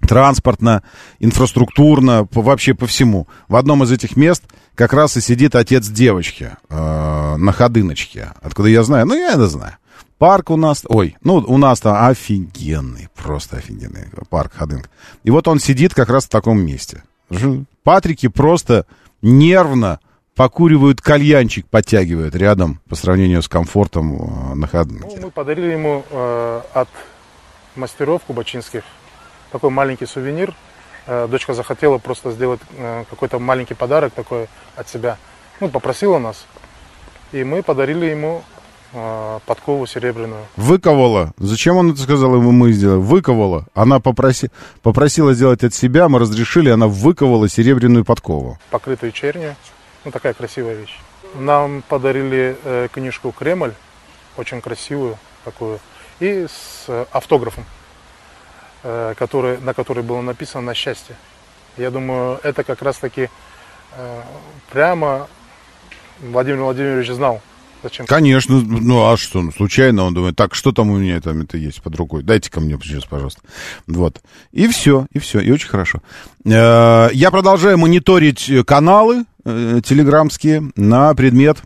транспортно, 0.07 0.83
инфраструктурно, 1.19 2.25
по- 2.25 2.41
вообще 2.41 2.73
по 2.73 2.85
всему. 2.87 3.27
В 3.47 3.55
одном 3.55 3.83
из 3.83 3.91
этих 3.91 4.15
мест 4.15 4.43
как 4.75 4.93
раз 4.93 5.17
и 5.17 5.21
сидит 5.21 5.55
отец 5.55 5.87
девочки 5.87 6.51
э, 6.69 7.35
на 7.35 7.51
Ходыночке. 7.51 8.31
Откуда 8.41 8.69
я 8.69 8.83
знаю? 8.83 9.05
Ну, 9.07 9.15
я 9.15 9.31
это 9.31 9.47
знаю. 9.47 9.77
Парк 10.23 10.51
у 10.51 10.55
нас, 10.55 10.85
ой, 10.87 11.17
ну, 11.21 11.43
у 11.45 11.57
нас 11.57 11.81
там 11.81 12.07
офигенный, 12.07 13.09
просто 13.13 13.57
офигенный 13.57 14.07
парк 14.29 14.53
Ходынка. 14.53 14.87
И 15.25 15.31
вот 15.31 15.49
он 15.49 15.59
сидит 15.59 15.93
как 15.93 16.07
раз 16.07 16.27
в 16.27 16.29
таком 16.29 16.65
месте. 16.65 17.03
Патрики 17.83 18.29
просто 18.29 18.85
нервно 19.21 19.99
покуривают 20.33 21.01
кальянчик, 21.01 21.67
подтягивают 21.67 22.35
рядом 22.35 22.79
по 22.87 22.95
сравнению 22.95 23.41
с 23.41 23.49
комфортом 23.49 24.15
э, 24.15 24.55
на 24.55 24.65
Ходынке. 24.65 25.17
Ну, 25.17 25.23
мы 25.23 25.29
подарили 25.29 25.73
ему 25.73 26.05
э, 26.09 26.61
от 26.73 26.87
мастеров 27.75 28.21
кубачинских 28.23 28.83
такой 29.51 29.71
маленький 29.71 30.05
сувенир. 30.05 30.53
Э, 31.05 31.27
Дочка 31.29 31.53
захотела 31.53 31.97
просто 31.97 32.31
сделать 32.31 32.61
э, 32.77 33.03
какой-то 33.09 33.39
маленький 33.39 33.73
подарок 33.73 34.13
такой 34.13 34.47
от 34.77 34.87
себя. 34.87 35.17
Ну, 35.59 35.67
попросила 35.67 36.17
нас. 36.17 36.45
И 37.33 37.43
мы 37.43 37.61
подарили 37.61 38.05
ему 38.05 38.41
э, 38.93 39.39
подкову 39.45 39.85
серебряную. 39.85 40.45
Выковала. 40.55 41.33
Зачем 41.37 41.77
он 41.77 41.91
это 41.91 42.01
сказал 42.01 42.35
ему 42.35 42.51
мы 42.51 42.71
сделали? 42.71 42.99
Выковала. 42.99 43.65
Она 43.73 43.99
попроси... 43.99 44.49
попросила 44.81 45.33
сделать 45.33 45.63
от 45.63 45.73
себя, 45.73 46.07
мы 46.09 46.19
разрешили, 46.19 46.69
она 46.69 46.87
выковала 46.87 47.49
серебряную 47.49 48.05
подкову. 48.05 48.57
покрытую 48.69 49.11
чернью. 49.11 49.55
Ну, 50.05 50.11
такая 50.11 50.33
красивая 50.33 50.75
вещь. 50.75 50.97
Нам 51.35 51.81
подарили 51.87 52.57
э, 52.63 52.87
книжку 52.91 53.31
«Кремль», 53.31 53.73
очень 54.37 54.61
красивую 54.61 55.17
такую, 55.43 55.79
и 56.19 56.47
с 56.47 56.85
э, 56.87 57.05
автографом, 57.11 57.65
э, 58.83 59.13
который, 59.17 59.59
на 59.59 59.73
которой 59.73 60.03
было 60.03 60.21
написано 60.21 60.65
«На 60.65 60.73
счастье». 60.73 61.15
Я 61.77 61.89
думаю, 61.89 62.39
это 62.43 62.63
как 62.63 62.81
раз-таки 62.81 63.29
э, 63.95 64.21
прямо 64.71 65.27
Владимир 66.19 66.63
Владимирович 66.63 67.09
знал, 67.09 67.41
зачем. 67.83 68.05
Конечно, 68.05 68.61
ну 68.61 69.11
а 69.11 69.17
что, 69.17 69.41
ну, 69.41 69.51
случайно 69.51 70.03
он 70.03 70.13
думает, 70.13 70.35
так, 70.35 70.55
что 70.55 70.71
там 70.71 70.89
у 70.89 70.97
меня 70.97 71.19
там 71.21 71.41
это 71.41 71.57
есть 71.57 71.81
под 71.81 71.95
рукой, 71.95 72.23
дайте 72.23 72.49
ко 72.49 72.59
мне 72.61 72.77
сейчас, 72.81 73.05
пожалуйста. 73.05 73.41
Вот. 73.87 74.21
И 74.51 74.67
все, 74.67 75.05
и 75.11 75.19
все, 75.19 75.39
и 75.39 75.51
очень 75.51 75.69
хорошо. 75.69 76.01
Э, 76.45 77.09
Я 77.13 77.29
продолжаю 77.31 77.77
мониторить 77.77 78.49
каналы 78.65 79.25
э, 79.45 79.81
телеграммские 79.83 80.71
на 80.75 81.13
предмет 81.13 81.57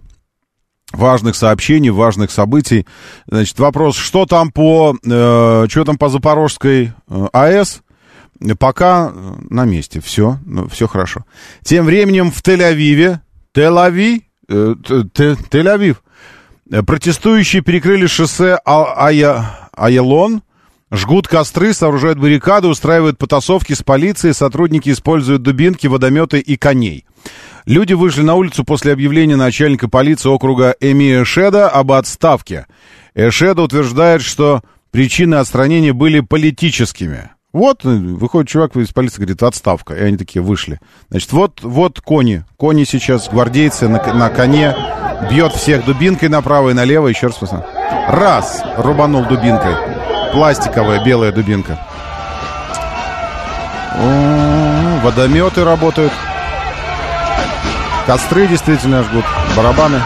важных 0.91 1.35
сообщений, 1.35 1.89
важных 1.89 2.31
событий. 2.31 2.85
Значит, 3.27 3.59
вопрос, 3.59 3.95
что 3.97 4.25
там 4.25 4.51
по, 4.51 4.95
э, 5.03 5.65
что 5.69 5.83
там 5.85 5.97
по 5.97 6.09
Запорожской 6.09 6.93
э, 7.09 7.27
АЭС? 7.33 7.81
Пока 8.59 9.11
э, 9.13 9.33
на 9.49 9.65
месте, 9.65 9.99
все, 9.99 10.37
ну, 10.45 10.67
все 10.69 10.87
хорошо. 10.87 11.25
Тем 11.63 11.85
временем 11.85 12.31
в 12.31 12.41
Тель-Авиве, 12.43 13.19
э, 13.55 13.75
Тель-Авив, 14.47 15.95
э, 15.95 16.06
протестующие 16.69 17.61
перекрыли 17.61 18.07
шоссе 18.07 18.59
А- 18.65 19.07
Ая- 19.07 19.45
Аялон, 19.75 20.41
жгут 20.91 21.27
костры, 21.27 21.73
сооружают 21.73 22.19
баррикады, 22.19 22.67
устраивают 22.67 23.17
потасовки 23.17 23.73
с 23.73 23.83
полицией, 23.83 24.33
сотрудники 24.33 24.89
используют 24.89 25.41
дубинки, 25.43 25.87
водометы 25.87 26.39
и 26.39 26.57
коней. 26.57 27.05
Люди 27.65 27.93
вышли 27.93 28.21
на 28.21 28.35
улицу 28.35 28.63
после 28.63 28.93
объявления 28.93 29.35
начальника 29.35 29.89
полиции 29.89 30.29
округа 30.29 30.75
Эми 30.79 31.21
Эшеда 31.23 31.69
об 31.69 31.91
отставке. 31.91 32.65
Эшеда 33.13 33.63
утверждает, 33.63 34.21
что 34.21 34.61
причины 34.91 35.35
отстранения 35.35 35.93
были 35.93 36.21
политическими. 36.21 37.31
Вот, 37.51 37.83
э, 37.85 37.89
выходит 37.89 38.49
чувак 38.49 38.75
из 38.77 38.89
полиции, 38.89 39.17
говорит, 39.17 39.41
отставка. 39.41 39.95
И 39.95 40.01
они 40.01 40.15
такие 40.17 40.41
вышли. 40.41 40.79
Значит, 41.09 41.31
вот, 41.33 41.61
вот 41.63 41.99
кони. 42.01 42.45
Кони 42.55 42.83
сейчас, 42.83 43.29
гвардейцы 43.29 43.89
на, 43.89 44.01
на 44.13 44.29
коне. 44.29 44.75
Бьет 45.29 45.53
всех 45.53 45.85
дубинкой 45.85 46.29
направо 46.29 46.69
и 46.69 46.73
налево. 46.73 47.07
Еще 47.07 47.27
раз 47.27 47.37
посмотрим. 47.37 47.69
Раз, 48.07 48.63
рубанул 48.77 49.25
дубинкой. 49.25 49.75
Пластиковая 50.31 51.03
белая 51.03 51.31
дубинка. 51.31 51.77
О, 53.99 54.99
водометы 55.03 55.63
работают. 55.63 56.13
Костры 58.05 58.47
действительно 58.47 59.03
жгут. 59.03 59.25
Барабаны. 59.55 60.01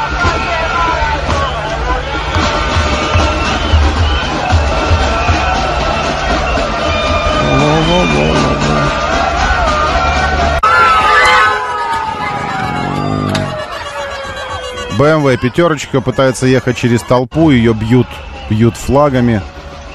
БМВ 15.01 15.35
пятерочка 15.41 15.99
пытается 15.99 16.45
ехать 16.45 16.77
через 16.77 17.01
толпу, 17.01 17.49
ее 17.49 17.73
бьют, 17.73 18.05
бьют 18.51 18.77
флагами. 18.77 19.41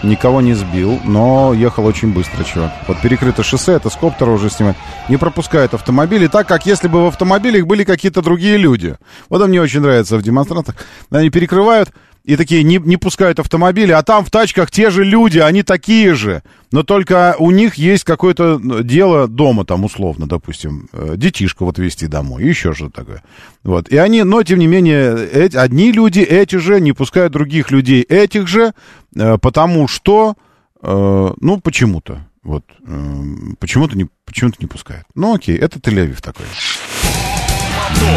Никого 0.02 0.40
не 0.40 0.54
сбил, 0.54 0.98
но 1.04 1.54
ехал 1.54 1.86
очень 1.86 2.12
быстро, 2.12 2.42
чувак. 2.42 2.72
Вот 2.88 3.00
перекрыто 3.00 3.44
шоссе, 3.44 3.74
это 3.74 3.88
с 3.88 3.96
уже 4.02 4.50
снимает. 4.50 4.76
Не 5.08 5.16
пропускает 5.16 5.74
автомобили, 5.74 6.26
так 6.26 6.48
как 6.48 6.66
если 6.66 6.88
бы 6.88 7.04
в 7.04 7.06
автомобилях 7.06 7.66
были 7.66 7.84
какие-то 7.84 8.20
другие 8.20 8.56
люди. 8.56 8.96
Вот 9.28 9.40
это 9.40 9.46
мне 9.46 9.62
очень 9.62 9.78
нравится 9.78 10.16
в 10.16 10.22
демонстрантах. 10.22 10.74
Они 11.12 11.30
перекрывают 11.30 11.90
и 12.26 12.34
такие 12.34 12.64
не, 12.64 12.78
не 12.78 12.96
пускают 12.96 13.38
автомобили, 13.38 13.92
а 13.92 14.02
там 14.02 14.24
в 14.24 14.30
тачках 14.30 14.68
те 14.68 14.90
же 14.90 15.04
люди, 15.04 15.38
они 15.38 15.62
такие 15.62 16.14
же. 16.14 16.42
Но 16.72 16.82
только 16.82 17.36
у 17.38 17.52
них 17.52 17.76
есть 17.76 18.02
какое-то 18.02 18.58
ну, 18.60 18.82
дело 18.82 19.28
дома, 19.28 19.64
там, 19.64 19.84
условно, 19.84 20.26
допустим, 20.26 20.88
э, 20.92 21.14
детишку 21.16 21.64
вот 21.64 21.78
везти 21.78 22.08
домой, 22.08 22.42
еще 22.42 22.74
что-то 22.74 22.92
такое. 22.92 23.22
Вот. 23.62 23.88
И 23.90 23.96
они, 23.96 24.24
но, 24.24 24.42
тем 24.42 24.58
не 24.58 24.66
менее, 24.66 25.16
эти, 25.32 25.56
одни 25.56 25.92
люди, 25.92 26.18
эти 26.18 26.56
же, 26.56 26.80
не 26.80 26.92
пускают 26.92 27.32
других 27.32 27.70
людей, 27.70 28.02
этих 28.02 28.48
же, 28.48 28.74
э, 29.14 29.38
потому 29.38 29.86
что, 29.86 30.34
э, 30.82 31.32
ну, 31.40 31.60
почему-то. 31.60 32.26
Вот. 32.42 32.64
э, 32.84 33.22
почему-то 33.60 33.96
не, 33.96 34.08
почему-то 34.24 34.56
не 34.58 34.66
пускают. 34.66 35.04
Ну, 35.14 35.32
окей, 35.32 35.56
это 35.56 35.78
Тель-Авив 35.78 36.20
такой. 36.20 36.46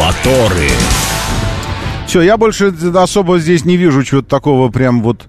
Моторы. 0.00 0.68
Все, 2.10 2.22
я 2.22 2.36
больше 2.36 2.74
особо 2.96 3.38
здесь 3.38 3.64
не 3.64 3.76
вижу 3.76 4.02
чего-то 4.02 4.26
такого 4.26 4.68
прям 4.68 5.00
вот, 5.00 5.28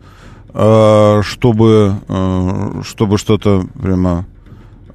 э, 0.52 1.22
чтобы, 1.24 1.98
э, 2.08 2.82
чтобы 2.84 3.20
что-то 3.20 3.68
прямо... 3.80 4.26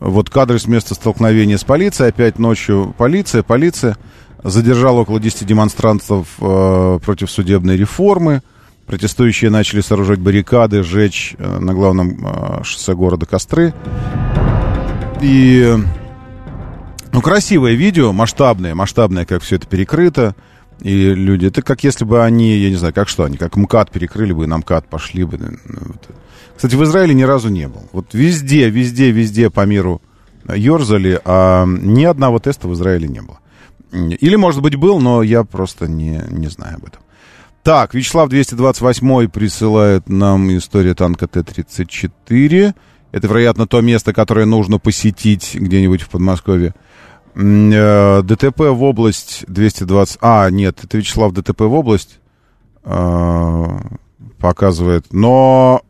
Вот 0.01 0.29
кадры 0.29 0.59
с 0.59 0.67
места 0.67 0.97
столкновения 0.97 1.57
с 1.57 1.63
полицией. 1.63 2.09
Опять 2.09 2.41
ночью 2.41 2.93
полиция, 2.99 3.45
полиция. 3.45 3.97
Задержала 4.43 5.03
около 5.03 5.21
10 5.21 5.47
демонстрантов 5.47 6.27
э, 6.41 6.99
против 7.05 7.31
судебной 7.31 7.77
реформы. 7.77 8.43
Протестующие 8.89 9.53
начали 9.53 9.81
сооружать 9.81 10.19
баррикады, 10.19 10.83
сжечь 10.83 11.37
э, 11.39 11.59
на 11.61 11.73
главном 11.73 12.19
э, 12.21 12.65
шоссе 12.65 12.97
города 12.97 13.27
костры. 13.27 13.73
И... 15.23 15.73
Ну, 17.13 17.21
красивое 17.23 17.75
видео, 17.75 18.13
масштабное, 18.13 18.75
масштабное, 18.75 19.25
как 19.25 19.43
все 19.43 19.55
это 19.55 19.69
перекрыто. 19.69 20.35
И 20.81 21.15
люди, 21.15 21.47
это 21.47 21.63
как 21.63 21.85
если 21.85 22.05
бы 22.05 22.23
они, 22.23 22.57
я 22.57 22.71
не 22.71 22.77
знаю, 22.77 22.93
как 22.93 23.09
что, 23.09 23.25
они 23.25 23.37
как 23.37 23.57
МКАД 23.57 23.91
перекрыли 23.91 24.33
бы, 24.33 24.45
и 24.45 24.47
на 24.47 24.59
МКАД 24.59 24.89
пошли 24.89 25.25
бы. 25.25 25.39
Кстати, 26.55 26.75
в 26.75 26.85
Израиле 26.85 27.15
ни 27.15 27.23
разу 27.23 27.49
не 27.49 27.69
был. 27.69 27.83
Вот 27.93 28.15
везде, 28.15 28.69
везде, 28.71 29.11
везде 29.11 29.51
по 29.51 29.65
миру 29.65 30.03
ерзали, 30.55 31.21
а 31.25 31.67
ни 31.67 32.05
одного 32.05 32.39
теста 32.39 32.69
в 32.69 32.75
Израиле 32.75 33.09
не 33.09 33.21
было. 33.21 33.39
Или, 33.93 34.37
может 34.37 34.63
быть, 34.63 34.77
был, 34.77 35.01
но 35.01 35.23
я 35.23 35.45
просто 35.45 35.89
не, 35.89 36.23
не 36.31 36.49
знаю 36.49 36.77
об 36.77 36.85
этом. 36.85 37.01
Так, 37.63 37.95
Вячеслав 37.95 38.29
228 38.29 39.29
присылает 39.29 40.09
нам 40.09 40.57
историю 40.57 40.95
танка 40.95 41.27
Т-34. 41.27 42.75
Это, 43.13 43.27
вероятно, 43.27 43.67
то 43.67 43.81
место, 43.81 44.13
которое 44.13 44.47
нужно 44.47 44.79
посетить 44.79 45.55
где-нибудь 45.55 46.03
в 46.03 46.09
Подмосковье. 46.09 46.75
Э, 47.39 48.23
ДТП 48.23 48.61
в 48.61 48.83
область 48.83 49.45
220... 49.47 50.19
А, 50.23 50.49
нет, 50.51 50.79
это 50.83 50.97
Вячеслав 50.97 51.33
ДТП 51.33 51.63
в 51.63 51.75
область 51.75 52.19
э, 52.85 53.65
показывает. 54.39 55.13
Но, 55.13 55.83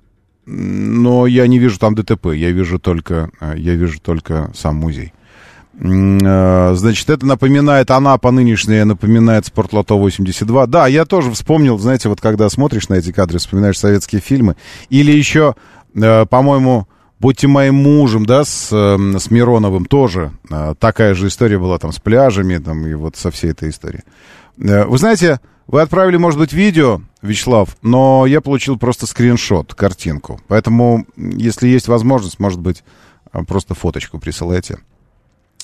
но 0.44 1.26
я 1.26 1.47
не 1.47 1.61
вижу 1.61 1.78
там 1.78 1.94
ДТП. 1.94 2.26
Я 2.34 2.51
вижу 2.51 2.80
только, 2.80 3.30
э, 3.40 3.55
я 3.59 3.74
вижу 3.74 4.01
только 4.01 4.51
сам 4.55 4.76
музей. 4.76 5.12
Значит, 5.78 7.11
это 7.11 7.26
напоминает, 7.26 7.90
Анапа 7.90 8.30
нынешняя 8.30 8.86
напоминает 8.86 9.44
Спортлото 9.44 9.94
82. 9.97 10.66
Да, 10.66 10.86
я 10.86 11.05
тоже 11.05 11.30
вспомнил, 11.30 11.76
знаете, 11.76 12.09
вот 12.09 12.18
когда 12.18 12.49
смотришь 12.49 12.88
на 12.88 12.94
эти 12.94 13.12
кадры, 13.12 13.38
вспоминаешь 13.38 13.78
советские 13.78 14.22
фильмы. 14.22 14.57
Или 14.88 15.12
еще, 15.12 15.55
по-моему, 15.92 16.88
«Будьте 17.18 17.46
моим 17.48 17.76
мужем», 17.76 18.26
да, 18.26 18.44
с, 18.44 18.68
э, 18.72 19.18
с 19.18 19.30
Мироновым 19.30 19.86
тоже. 19.86 20.32
э, 20.50 20.74
Такая 20.78 21.14
же 21.14 21.28
история 21.28 21.58
была 21.58 21.78
там 21.78 21.92
с 21.92 21.98
пляжами, 21.98 22.58
там, 22.58 22.86
и 22.86 22.94
вот 22.94 23.16
со 23.16 23.30
всей 23.30 23.52
этой 23.52 23.70
историей. 23.70 24.02
Э, 24.58 24.84
Вы 24.84 24.98
знаете, 24.98 25.40
вы 25.66 25.80
отправили, 25.80 26.16
может 26.16 26.38
быть, 26.38 26.52
видео, 26.52 27.00
Вячеслав, 27.22 27.76
но 27.82 28.26
я 28.26 28.40
получил 28.40 28.78
просто 28.78 29.06
скриншот, 29.06 29.74
картинку. 29.74 30.40
Поэтому, 30.46 31.06
если 31.16 31.68
есть 31.68 31.88
возможность, 31.88 32.38
может 32.38 32.60
быть, 32.60 32.84
э, 33.32 33.42
просто 33.44 33.74
фоточку 33.74 34.18
присылайте. 34.18 34.78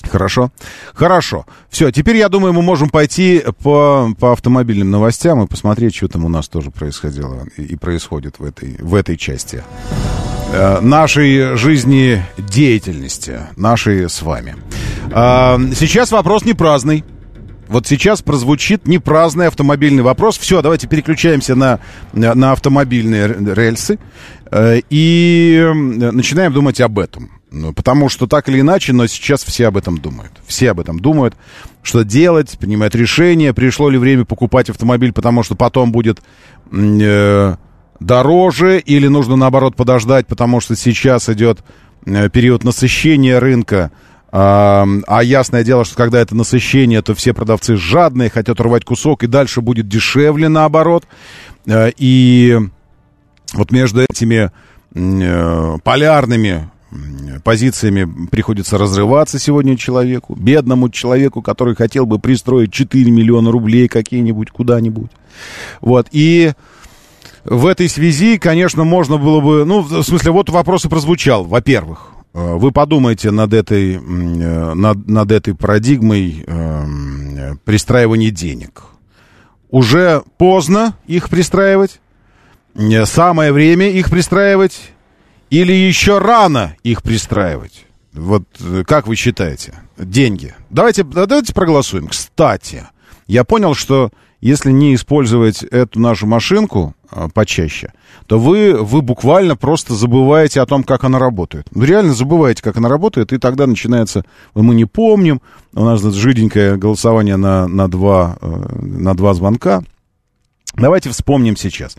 Хорошо? 0.09 0.51
Хорошо. 0.93 1.45
Все, 1.69 1.89
теперь, 1.91 2.17
я 2.17 2.27
думаю, 2.27 2.51
мы 2.51 2.61
можем 2.61 2.89
пойти 2.89 3.41
по, 3.61 4.09
по 4.19 4.33
автомобильным 4.33 4.91
новостям 4.91 5.41
и 5.41 5.47
посмотреть, 5.47 5.95
что 5.95 6.09
там 6.09 6.25
у 6.25 6.29
нас 6.29 6.49
тоже 6.49 6.71
происходило 6.71 7.45
и, 7.55 7.61
и 7.61 7.75
происходит 7.77 8.39
в 8.39 8.43
этой, 8.43 8.75
в 8.81 8.95
этой 8.95 9.15
части 9.15 9.63
э, 10.53 10.79
нашей 10.79 11.57
жизнедеятельности, 11.57 13.41
нашей 13.57 14.09
с 14.09 14.21
вами. 14.21 14.55
А, 15.11 15.59
сейчас 15.75 16.11
вопрос 16.11 16.45
не 16.45 16.53
праздный. 16.53 17.03
Вот 17.67 17.87
сейчас 17.87 18.21
прозвучит 18.21 18.87
непраздный 18.87 19.47
автомобильный 19.47 20.03
вопрос. 20.03 20.37
Все, 20.37 20.61
давайте 20.61 20.87
переключаемся 20.87 21.55
на, 21.55 21.79
на, 22.13 22.35
на 22.35 22.51
автомобильные 22.51 23.27
рельсы 23.53 23.99
э, 24.51 24.81
и 24.89 25.59
э, 25.59 25.73
начинаем 25.73 26.53
думать 26.53 26.79
об 26.81 26.99
этом. 26.99 27.31
Ну, 27.49 27.71
потому 27.71 28.09
что 28.09 28.25
так 28.25 28.49
или 28.49 28.61
иначе, 28.61 28.93
но 28.93 29.05
сейчас 29.05 29.43
все 29.43 29.67
об 29.67 29.77
этом 29.77 29.99
думают. 29.99 30.31
Все 30.47 30.71
об 30.71 30.79
этом 30.79 30.99
думают, 30.99 31.35
что 31.83 32.03
делать, 32.03 32.57
принимают 32.59 32.95
решение, 32.95 33.53
пришло 33.53 33.89
ли 33.89 33.97
время 33.99 34.25
покупать 34.25 34.71
автомобиль, 34.71 35.13
потому 35.13 35.43
что 35.43 35.55
потом 35.55 35.91
будет 35.91 36.19
э, 36.71 37.55
дороже, 38.05 38.79
или 38.79 39.07
нужно 39.07 39.35
наоборот 39.35 39.75
подождать, 39.75 40.27
потому 40.27 40.59
что 40.59 40.75
сейчас 40.75 41.29
идет 41.29 41.59
э, 42.05 42.29
период 42.29 42.63
насыщения 42.63 43.39
рынка. 43.39 43.91
А, 44.35 44.85
ясное 45.21 45.63
дело, 45.63 45.85
что 45.85 45.95
когда 45.95 46.19
это 46.19 46.35
насыщение, 46.35 47.03
то 47.03 47.13
все 47.13 47.33
продавцы 47.33 47.75
жадные, 47.75 48.31
хотят 48.31 48.59
рвать 48.59 48.83
кусок, 48.83 49.23
и 49.23 49.27
дальше 49.27 49.61
будет 49.61 49.87
дешевле 49.87 50.49
наоборот. 50.49 51.05
Э, 51.65 51.91
и 51.97 52.57
вот 53.53 53.71
между 53.71 54.01
этими 54.01 54.51
э, 54.95 55.77
полярными 55.83 56.69
позициями 57.43 58.27
приходится 58.27 58.77
разрываться 58.77 59.39
сегодня 59.39 59.77
человеку, 59.77 60.35
бедному 60.35 60.89
человеку, 60.89 61.41
который 61.41 61.75
хотел 61.75 62.05
бы 62.05 62.19
пристроить 62.19 62.71
4 62.71 63.09
миллиона 63.11 63.51
рублей 63.51 63.87
какие-нибудь 63.87 64.51
куда-нибудь. 64.51 65.09
Вот, 65.81 66.07
и 66.11 66.53
в 67.45 67.65
этой 67.67 67.89
связи, 67.89 68.37
конечно, 68.37 68.83
можно 68.83 69.17
было 69.17 69.41
бы, 69.41 69.65
ну, 69.65 69.81
в 69.81 70.03
смысле, 70.03 70.31
вот 70.31 70.49
вопрос 70.49 70.85
и 70.85 70.89
прозвучал, 70.89 71.43
во-первых. 71.43 72.11
э, 72.33 72.55
Вы 72.55 72.71
подумайте 72.71 73.31
над 73.31 73.53
этой, 73.53 73.95
э, 73.95 73.99
над, 73.99 75.07
над 75.07 75.31
этой 75.31 75.53
парадигмой 75.55 76.43
э, 76.45 77.55
пристраивания 77.65 78.31
денег. 78.31 78.83
Уже 79.69 80.23
поздно 80.37 80.95
их 81.07 81.29
пристраивать, 81.29 81.99
самое 83.05 83.51
время 83.51 83.89
их 83.89 84.09
пристраивать, 84.09 84.91
или 85.49 85.73
еще 85.73 86.19
рано 86.19 86.75
их 86.83 87.03
пристраивать? 87.03 87.85
Вот 88.13 88.43
э, 88.59 88.83
как 88.85 89.07
вы 89.07 89.15
считаете? 89.15 89.73
Деньги. 89.97 90.53
Давайте, 90.69 91.03
давайте 91.03 91.53
проголосуем. 91.53 92.07
Кстати, 92.07 92.83
я 93.27 93.43
понял, 93.43 93.73
что 93.73 94.11
если 94.43 94.71
не 94.71 94.93
использовать 94.93 95.63
эту 95.63 96.01
нашу 96.01 96.27
машинку 96.27 96.93
э, 97.09 97.29
почаще, 97.33 97.93
то 98.27 98.37
вы, 98.37 98.73
вы 98.73 99.01
буквально 99.01 99.55
просто 99.55 99.93
забываете 99.93 100.59
о 100.59 100.65
том, 100.65 100.83
как 100.83 101.05
она 101.05 101.17
работает. 101.17 101.67
Вы 101.71 101.85
реально 101.85 102.13
забываете, 102.13 102.61
как 102.61 102.75
она 102.75 102.89
работает, 102.89 103.31
и 103.31 103.37
тогда 103.37 103.67
начинается, 103.67 104.25
мы 104.53 104.75
не 104.75 104.83
помним, 104.83 105.41
у 105.73 105.85
нас 105.85 106.01
жиденькое 106.01 106.75
голосование 106.75 107.37
на, 107.37 107.69
на, 107.69 107.87
два, 107.87 108.37
э, 108.41 108.75
на 108.81 109.15
два 109.15 109.33
звонка. 109.33 109.81
Давайте 110.75 111.09
вспомним 111.09 111.55
сейчас. 111.55 111.95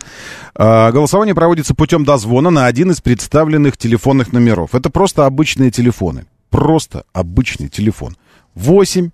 А, 0.53 0.91
голосование 0.91 1.33
проводится 1.33 1.73
путем 1.73 2.05
дозвона 2.05 2.51
на 2.51 2.67
один 2.67 2.91
из 2.91 3.01
представленных 3.01 3.75
телефонных 3.75 4.33
номеров. 4.33 4.75
Это 4.75 4.91
просто 4.91 5.25
обычные 5.25 5.71
телефоны. 5.71 6.25
Просто 6.51 7.05
обычный 7.11 7.69
телефон. 7.69 8.15
8 8.53 9.09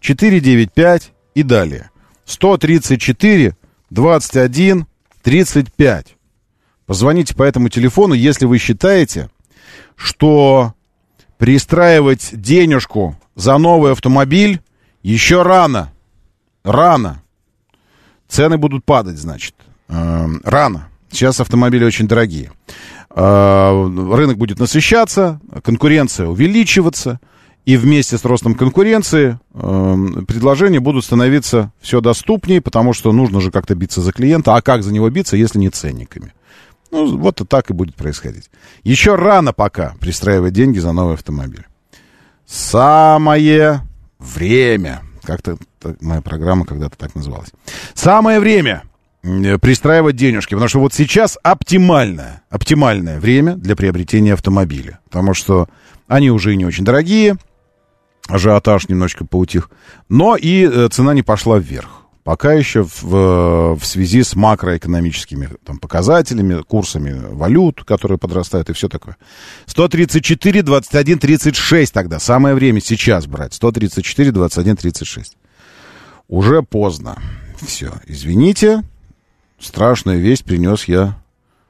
495 0.00 1.12
и 1.34 1.42
далее. 1.42 1.90
134 2.24 3.56
21 3.90 4.86
35. 5.22 6.16
Позвоните 6.86 7.34
по 7.34 7.42
этому 7.42 7.68
телефону, 7.68 8.14
если 8.14 8.44
вы 8.44 8.58
считаете, 8.58 9.30
что 9.96 10.74
пристраивать 11.38 12.30
денежку 12.32 13.16
за 13.34 13.56
новый 13.58 13.92
автомобиль 13.92 14.60
еще 15.02 15.42
рано. 15.42 15.92
Рано. 16.62 17.22
Цены 18.28 18.58
будут 18.58 18.84
падать, 18.84 19.18
значит. 19.18 19.54
Э, 19.88 20.26
рано. 20.44 20.88
Сейчас 21.10 21.40
автомобили 21.40 21.84
очень 21.84 22.08
дорогие. 22.08 22.52
Э, 23.10 23.70
рынок 23.70 24.36
будет 24.36 24.58
насыщаться, 24.58 25.40
конкуренция 25.62 26.26
увеличиваться. 26.26 27.20
И 27.64 27.78
вместе 27.78 28.18
с 28.18 28.24
ростом 28.24 28.54
конкуренции 28.54 29.38
э, 29.54 29.96
предложения 30.28 30.80
будут 30.80 31.04
становиться 31.04 31.72
все 31.80 32.02
доступнее, 32.02 32.60
потому 32.60 32.92
что 32.92 33.10
нужно 33.12 33.40
же 33.40 33.50
как-то 33.50 33.74
биться 33.74 34.02
за 34.02 34.12
клиента. 34.12 34.54
А 34.54 34.60
как 34.60 34.82
за 34.82 34.92
него 34.92 35.08
биться, 35.08 35.36
если 35.36 35.58
не 35.58 35.70
ценниками? 35.70 36.34
Ну, 36.90 37.16
вот 37.16 37.40
и 37.40 37.44
так 37.44 37.70
и 37.70 37.72
будет 37.72 37.94
происходить. 37.94 38.50
Еще 38.82 39.14
рано 39.14 39.52
пока 39.52 39.94
пристраивать 39.98 40.52
деньги 40.52 40.78
за 40.78 40.92
новый 40.92 41.14
автомобиль. 41.14 41.66
Самое 42.46 43.80
время. 44.18 45.02
Как-то 45.22 45.56
моя 46.00 46.20
программа 46.20 46.66
когда-то 46.66 46.98
так 46.98 47.14
называлась. 47.14 47.48
Самое 47.94 48.40
время 48.40 48.82
э, 49.22 49.56
пристраивать 49.56 50.16
денежки, 50.16 50.50
потому 50.50 50.68
что 50.68 50.80
вот 50.80 50.92
сейчас 50.92 51.38
оптимальное, 51.42 52.42
оптимальное 52.50 53.18
время 53.18 53.54
для 53.54 53.74
приобретения 53.74 54.34
автомобиля. 54.34 55.00
Потому 55.06 55.32
что 55.32 55.66
они 56.06 56.30
уже 56.30 56.52
и 56.52 56.56
не 56.56 56.66
очень 56.66 56.84
дорогие, 56.84 57.38
ажиотаж 58.28 58.88
немножечко 58.88 59.24
поутих, 59.24 59.70
но 60.08 60.36
и 60.36 60.66
э, 60.66 60.88
цена 60.90 61.14
не 61.14 61.22
пошла 61.22 61.58
вверх. 61.58 62.04
Пока 62.24 62.54
еще 62.54 62.82
в, 62.82 63.76
в 63.76 63.84
связи 63.84 64.22
с 64.22 64.34
макроэкономическими 64.34 65.50
там, 65.62 65.78
показателями, 65.78 66.62
курсами 66.62 67.12
валют, 67.12 67.84
которые 67.84 68.16
подрастают 68.16 68.70
и 68.70 68.72
все 68.72 68.88
такое. 68.88 69.18
134, 69.66 70.62
21, 70.62 71.18
36 71.18 71.92
тогда. 71.92 72.18
Самое 72.18 72.54
время 72.54 72.80
сейчас 72.80 73.26
брать. 73.26 73.52
134, 73.52 74.32
21, 74.32 74.76
36. 74.76 75.36
Уже 76.28 76.62
поздно. 76.62 77.18
Все, 77.60 77.92
извините. 78.06 78.82
Страшную 79.60 80.18
весть 80.18 80.46
принес 80.46 80.84
я 80.84 81.18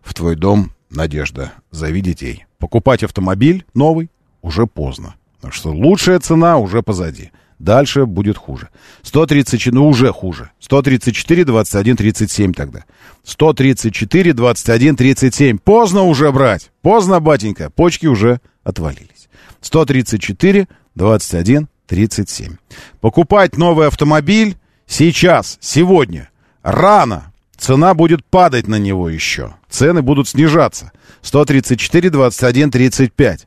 в 0.02 0.14
твой 0.14 0.36
дом, 0.36 0.70
Надежда. 0.88 1.52
Зови 1.72 2.00
детей. 2.00 2.46
Покупать 2.58 3.02
автомобиль 3.02 3.64
новый 3.74 4.08
уже 4.42 4.66
поздно. 4.66 5.16
Так 5.44 5.52
что 5.52 5.72
лучшая 5.72 6.20
цена 6.20 6.56
уже 6.56 6.82
позади. 6.82 7.30
Дальше 7.58 8.06
будет 8.06 8.38
хуже. 8.38 8.70
134, 9.02 9.76
ну 9.76 9.88
уже 9.88 10.10
хуже. 10.10 10.50
134, 10.58 11.44
21, 11.44 11.96
37 11.96 12.54
тогда. 12.54 12.84
134, 13.24 14.32
21, 14.32 14.96
37. 14.96 15.58
Поздно 15.58 16.04
уже 16.04 16.32
брать. 16.32 16.70
Поздно, 16.80 17.20
батенька. 17.20 17.68
Почки 17.68 18.06
уже 18.06 18.40
отвалились. 18.62 19.28
134, 19.60 20.66
21, 20.94 21.68
37. 21.86 22.56
Покупать 23.02 23.58
новый 23.58 23.88
автомобиль 23.88 24.56
сейчас, 24.86 25.58
сегодня, 25.60 26.30
рано. 26.62 27.34
Цена 27.58 27.92
будет 27.92 28.24
падать 28.24 28.66
на 28.66 28.76
него 28.76 29.10
еще. 29.10 29.56
Цены 29.68 30.00
будут 30.00 30.26
снижаться. 30.26 30.90
134, 31.20 32.08
21, 32.08 32.70
35. 32.70 33.46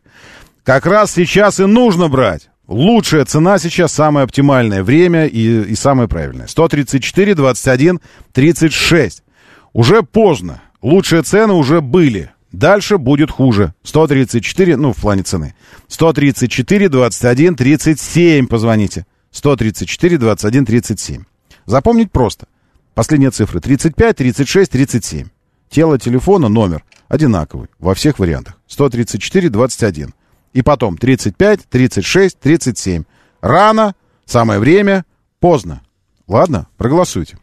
Как 0.68 0.86
раз 0.86 1.14
сейчас 1.14 1.62
и 1.62 1.66
нужно 1.66 2.10
брать. 2.10 2.50
Лучшая 2.68 3.24
цена 3.24 3.58
сейчас, 3.58 3.94
самое 3.94 4.26
оптимальное 4.26 4.84
время 4.84 5.26
и, 5.26 5.62
и 5.62 5.76
самое 5.76 6.10
правильное. 6.10 6.48
134, 6.48 7.36
21, 7.36 8.02
36. 8.34 9.24
Уже 9.72 10.04
поздно. 10.04 10.62
Лучшие 10.82 11.22
цены 11.22 11.54
уже 11.54 11.80
были. 11.80 12.32
Дальше 12.52 12.98
будет 12.98 13.32
хуже. 13.32 13.76
134, 13.84 14.76
ну, 14.76 14.92
в 14.92 14.98
плане 14.98 15.24
цены. 15.24 15.56
134, 15.88 16.90
21, 16.90 17.56
37 17.56 18.48
позвоните. 18.48 19.06
134, 19.32 20.18
21, 20.18 20.66
37. 20.66 21.24
Запомнить 21.66 22.12
просто. 22.12 22.48
Последние 22.94 23.32
цифры 23.32 23.62
35, 23.62 24.18
36, 24.18 24.70
37. 24.70 25.28
Тело 25.70 25.98
телефона, 25.98 26.50
номер 26.50 26.84
одинаковый 27.08 27.70
во 27.80 27.96
всех 27.96 28.20
вариантах. 28.20 28.60
134, 28.68 29.48
21. 29.48 30.14
И 30.58 30.64
потом 30.64 30.98
35, 30.98 31.70
36, 31.70 32.40
37. 32.40 33.04
Рано, 33.42 33.94
самое 34.26 34.60
время, 34.60 35.06
поздно. 35.40 35.84
Ладно, 36.28 36.66
проголосуйте. 36.78 37.38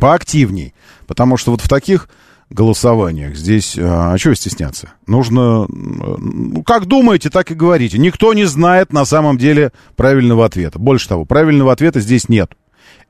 Поактивней. 0.00 0.72
Потому 1.06 1.36
что 1.36 1.50
вот 1.50 1.60
в 1.60 1.68
таких 1.68 2.08
голосованиях 2.48 3.36
здесь... 3.36 3.76
А, 3.78 4.14
а 4.14 4.18
чего 4.18 4.32
стесняться? 4.32 4.94
Нужно... 5.06 5.66
Ну, 5.68 6.62
как 6.62 6.86
думаете, 6.86 7.28
так 7.28 7.50
и 7.50 7.54
говорите. 7.54 7.98
Никто 7.98 8.32
не 8.32 8.46
знает 8.46 8.94
на 8.94 9.04
самом 9.04 9.36
деле 9.36 9.70
правильного 9.94 10.46
ответа. 10.46 10.78
Больше 10.78 11.08
того, 11.08 11.26
правильного 11.26 11.70
ответа 11.70 12.00
здесь 12.00 12.30
нет. 12.30 12.56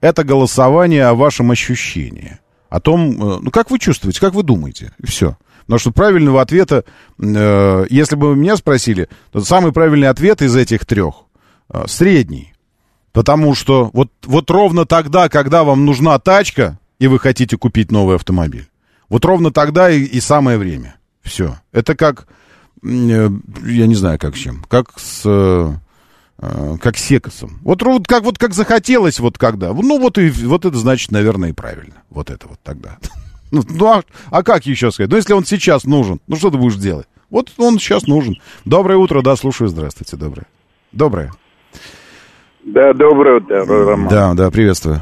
Это 0.01 0.25
голосование 0.25 1.07
о 1.07 1.14
вашем 1.14 1.53
ощущении. 1.53 2.41
О 2.70 2.81
том, 2.81 3.12
э, 3.12 3.39
ну, 3.41 3.53
как 3.53 3.70
вы 3.70 3.79
чувствуете, 3.79 4.18
как 4.18 4.35
вы 4.35 4.43
думаете. 4.43 4.93
Все. 5.05 5.37
Потому 5.63 5.79
что 5.79 5.93
правильного 5.93 6.41
ответа, 6.41 6.85
э, 7.19 7.87
если 7.91 8.17
бы 8.17 8.37
меня 8.37 8.57
спросили, 8.57 9.09
то 9.31 9.41
самый 9.41 9.73
правильный 9.73 10.09
ответ 10.09 10.43
из 10.43 10.55
этих 10.57 10.87
трех 10.87 11.15
э, 11.71 11.85
средний. 11.87 12.53
Потому 13.13 13.55
что 13.55 13.91
вот, 13.93 14.11
вот 14.25 14.51
ровно 14.51 14.87
тогда, 14.87 15.29
когда 15.29 15.65
вам 15.65 15.85
нужна 15.85 16.19
тачка, 16.19 16.79
и 16.99 17.07
вы 17.07 17.19
хотите 17.19 17.59
купить 17.59 17.91
новый 17.91 18.17
автомобиль, 18.17 18.69
вот 19.09 19.25
ровно 19.25 19.51
тогда 19.51 19.91
и, 19.91 20.03
и 20.03 20.21
самое 20.21 20.57
время. 20.59 20.97
Все. 21.23 21.59
Это 21.73 21.95
как, 21.95 22.27
э, 22.83 23.31
я 23.65 23.87
не 23.87 23.95
знаю, 23.95 24.19
как 24.19 24.37
с 24.37 24.39
чем, 24.39 24.65
как 24.69 24.99
с... 24.99 25.23
Э, 25.25 25.75
э, 26.39 26.77
как 26.81 26.97
секосом. 26.97 27.61
Вот, 27.63 27.83
вот 27.83 28.07
как 28.07 28.25
вот 28.25 28.39
как 28.39 28.55
захотелось 28.55 29.21
вот 29.21 29.39
когда. 29.39 29.73
Ну 29.73 29.99
вот 29.99 30.19
и 30.19 30.31
вот 30.31 30.65
это 30.65 30.77
значит, 30.77 31.11
наверное, 31.11 31.51
и 31.51 31.53
правильно. 31.53 32.03
Вот 32.11 32.31
это 32.31 32.49
вот 32.49 32.59
тогда. 32.63 32.99
Ну, 33.53 33.61
ну 33.68 33.86
а, 33.86 34.03
а 34.30 34.42
как 34.42 34.64
еще 34.64 34.90
сказать? 34.90 35.11
Ну, 35.11 35.16
если 35.16 35.34
он 35.34 35.44
сейчас 35.44 35.84
нужен, 35.84 36.18
ну 36.26 36.36
что 36.36 36.50
ты 36.50 36.57
будешь 36.57 36.76
делать? 36.76 37.07
Вот 37.30 37.50
он 37.59 37.78
сейчас 37.78 38.07
нужен. 38.07 38.36
Доброе 38.64 38.96
утро, 38.96 39.22
да, 39.22 39.36
слушаю, 39.36 39.68
здравствуйте, 39.68 40.16
доброе. 40.16 40.46
Доброе. 40.90 41.30
Да, 42.64 42.92
доброе 42.94 43.36
утро, 43.36 43.64
Роман. 43.64 44.09
Да, 44.09 44.34
да, 44.34 44.50
приветствую. 44.50 45.00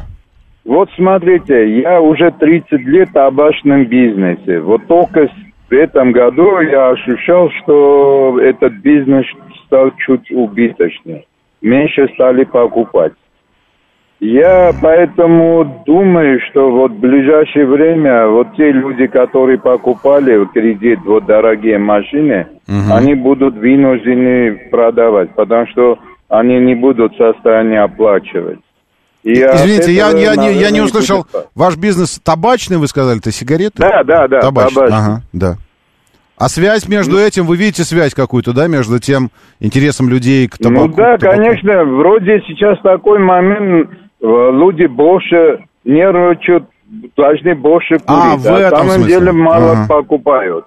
Вот 0.65 0.89
смотрите, 0.97 1.81
я 1.81 2.01
уже 2.01 2.31
30 2.33 2.73
лет 2.87 3.11
в 3.11 3.13
табачном 3.13 3.87
бизнесе. 3.87 4.61
Вот 4.61 4.87
только 4.87 5.29
в 5.69 5.73
этом 5.73 6.13
году 6.13 6.61
я 6.61 6.91
ощущал, 6.91 7.51
что 7.63 8.39
этот 8.41 8.75
бизнес 8.75 9.27
стал 9.67 9.93
чуть 10.05 10.31
убыточным. 10.31 11.23
Меньше 11.63 12.09
стали 12.15 12.45
покупать. 12.45 13.13
Я 14.21 14.73
поэтому 14.83 15.83
думаю, 15.87 16.41
что 16.51 16.71
вот 16.71 16.93
в 16.93 16.99
ближайшее 17.01 17.67
время 17.67 18.29
вот 18.29 18.49
те 18.55 18.71
люди, 18.71 19.07
которые 19.07 19.59
покупали 19.59 20.37
в 20.37 20.49
кредит 20.49 20.99
вот 21.07 21.25
дорогие 21.25 21.79
машины, 21.79 22.47
Мгм. 22.69 22.93
они 22.93 23.15
будут 23.15 23.55
вынуждены 23.57 24.69
продавать, 24.71 25.35
потому 25.35 25.67
что 25.69 25.99
они 26.29 26.59
не 26.61 26.75
будут 26.75 27.15
в 27.15 27.17
состоянии 27.17 27.79
оплачивать. 27.79 28.59
И 29.23 29.33
Извините, 29.33 29.93
я, 29.93 30.09
я, 30.09 30.13
не, 30.13 30.23
я 30.23 30.35
наверное, 30.37 30.71
не 30.71 30.81
услышал. 30.83 31.27
будет- 31.33 31.47
Ваш 31.55 31.77
бизнес 31.79 32.21
табачный, 32.23 32.77
вы 32.77 32.89
сказали, 32.89 33.19
это 33.21 33.33
сигареты? 33.33 33.77
Да, 33.79 34.03
да, 34.05 34.29
да, 34.29 34.41
Табачный, 34.41 34.75
табачный. 34.75 34.99
ага, 34.99 35.23
да. 35.33 35.55
А 36.39 36.49
связь 36.49 36.89
между 36.89 37.19
этим, 37.19 37.45
вы 37.47 37.57
видите 37.57 37.85
связь 37.85 38.15
какую-то, 38.15 38.53
да, 38.55 38.67
между 38.67 38.99
тем 38.99 39.31
интересом 39.61 40.09
людей 40.09 40.47
к 40.49 40.57
табаку? 40.59 40.89
Ну 40.89 40.95
да, 40.95 41.17
к 41.17 41.21
табаку? 41.21 41.39
конечно, 41.43 41.85
вроде 41.85 42.41
сейчас 42.47 42.79
такой 42.83 43.19
момент, 43.19 43.91
люди 44.21 44.87
больше 44.87 45.65
нервничают, 45.85 46.65
должны 47.17 47.55
больше 47.55 47.99
курить, 47.99 48.07
А, 48.07 48.37
в 48.37 48.47
этом 48.47 48.79
самом 48.79 48.91
смысле. 48.95 49.15
деле 49.19 49.33
мало 49.33 49.73
Ага. 49.73 49.87
покупают. 49.89 50.65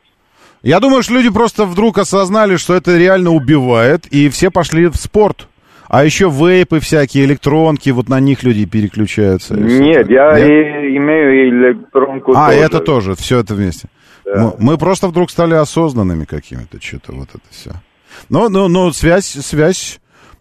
Я 0.62 0.80
думаю, 0.80 1.04
что 1.04 1.14
люди 1.14 1.30
просто 1.30 1.66
вдруг 1.66 1.98
осознали, 1.98 2.56
что 2.56 2.74
это 2.74 2.98
реально 2.98 3.32
убивает, 3.32 4.06
и 4.08 4.30
все 4.30 4.50
пошли 4.50 4.88
в 4.88 4.96
спорт. 4.96 5.48
А 5.90 6.06
еще 6.06 6.30
вейпы 6.30 6.80
всякие, 6.80 7.26
электронки, 7.26 7.90
вот 7.92 8.10
на 8.10 8.20
них 8.20 8.44
люди 8.44 8.66
переключаются. 8.66 9.54
Нет, 9.56 10.10
я 10.10 10.40
Нет? 10.40 10.48
и 10.48 10.98
имею 10.98 11.50
электронку 11.50 12.32
А, 12.36 12.48
тоже. 12.48 12.60
это 12.60 12.80
тоже, 12.80 13.16
все 13.16 13.40
это 13.40 13.54
вместе. 13.54 13.90
Да. 14.26 14.54
Мы, 14.58 14.72
мы 14.72 14.78
просто 14.78 15.08
вдруг 15.10 15.30
стали 15.30 15.54
осознанными 15.54 16.24
какими-то, 16.24 16.82
что-то 16.82 17.12
вот 17.12 17.28
это 17.30 17.44
все. 17.52 17.72
Но, 18.30 18.48
но, 18.48 18.70
но 18.70 18.92
связь, 18.94 19.26
связь 19.26 20.00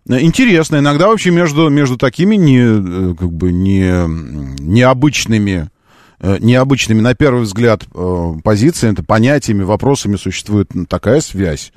э, 0.09 0.21
интересная. 0.21 0.81
Иногда 0.81 1.09
вообще 1.09 1.31
между, 1.31 1.69
между 1.69 1.97
такими 1.97 2.37
не, 2.37 2.61
э, 2.61 3.15
как 3.15 3.33
бы 3.33 3.53
не, 3.53 4.07
необычными, 4.61 5.71
э, 6.21 6.37
необычными, 6.41 7.01
на 7.01 7.15
первый 7.15 7.43
взгляд, 7.43 7.85
позициями, 8.45 8.97
понятиями, 8.97 9.63
вопросами 9.63 10.17
существует 10.17 10.71
такая 10.89 11.21
связь, 11.21 11.73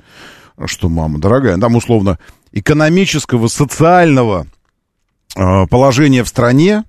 что, 0.66 0.88
мама 0.88 1.18
дорогая, 1.18 1.58
там 1.58 1.76
условно 1.76 2.18
экономического, 2.52 3.48
социального 3.48 4.46
положения 5.34 6.24
в 6.24 6.28
стране, 6.28 6.84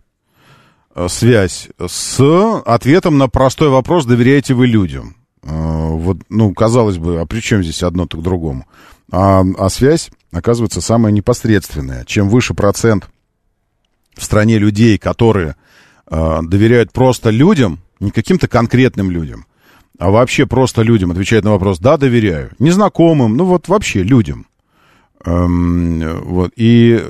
связь 1.08 1.68
с 1.86 2.62
ответом 2.66 3.18
на 3.18 3.28
простой 3.28 3.68
вопрос, 3.70 4.06
доверяете 4.06 4.54
вы 4.54 4.68
людям. 4.68 5.16
Вот, 5.44 6.18
ну, 6.30 6.54
казалось 6.54 6.98
бы, 6.98 7.20
а 7.20 7.26
при 7.26 7.42
чем 7.42 7.62
здесь 7.64 7.84
одно 7.84 8.08
так 8.08 8.22
другому? 8.22 8.66
А, 9.12 9.44
а 9.58 9.70
связь, 9.70 10.10
оказывается, 10.32 10.82
самая 10.82 11.12
непосредственная. 11.12 12.06
Чем 12.06 12.30
выше 12.30 12.54
процент 12.54 13.10
в 14.16 14.24
стране 14.24 14.58
людей, 14.58 14.98
которые 14.98 15.56
э, 16.10 16.40
доверяют 16.44 16.92
просто 16.92 17.30
людям, 17.30 17.80
не 18.00 18.12
каким-то 18.12 18.48
конкретным 18.48 19.12
людям, 19.12 19.46
а 19.98 20.12
вообще 20.12 20.46
просто 20.46 20.84
людям, 20.84 21.12
отвечают 21.12 21.46
на 21.46 21.52
вопрос, 21.52 21.80
да, 21.80 21.98
доверяю. 21.98 22.52
Незнакомым, 22.60 23.36
ну 23.36 23.46
вот 23.46 23.68
вообще 23.68 24.04
людям. 24.04 24.46
Эм, 25.26 26.22
вот, 26.24 26.52
и 26.56 27.04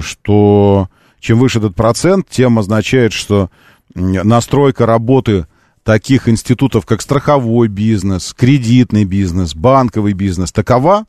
что 0.00 0.88
чем 1.20 1.38
выше 1.38 1.58
этот 1.58 1.76
процент, 1.76 2.26
тем 2.28 2.58
означает, 2.58 3.12
что 3.12 3.50
настройка 3.94 4.86
работы 4.86 5.46
таких 5.82 6.28
институтов, 6.28 6.86
как 6.86 7.02
страховой 7.02 7.68
бизнес, 7.68 8.34
кредитный 8.36 9.04
бизнес, 9.04 9.54
банковый 9.54 10.14
бизнес, 10.14 10.52
такова, 10.52 11.04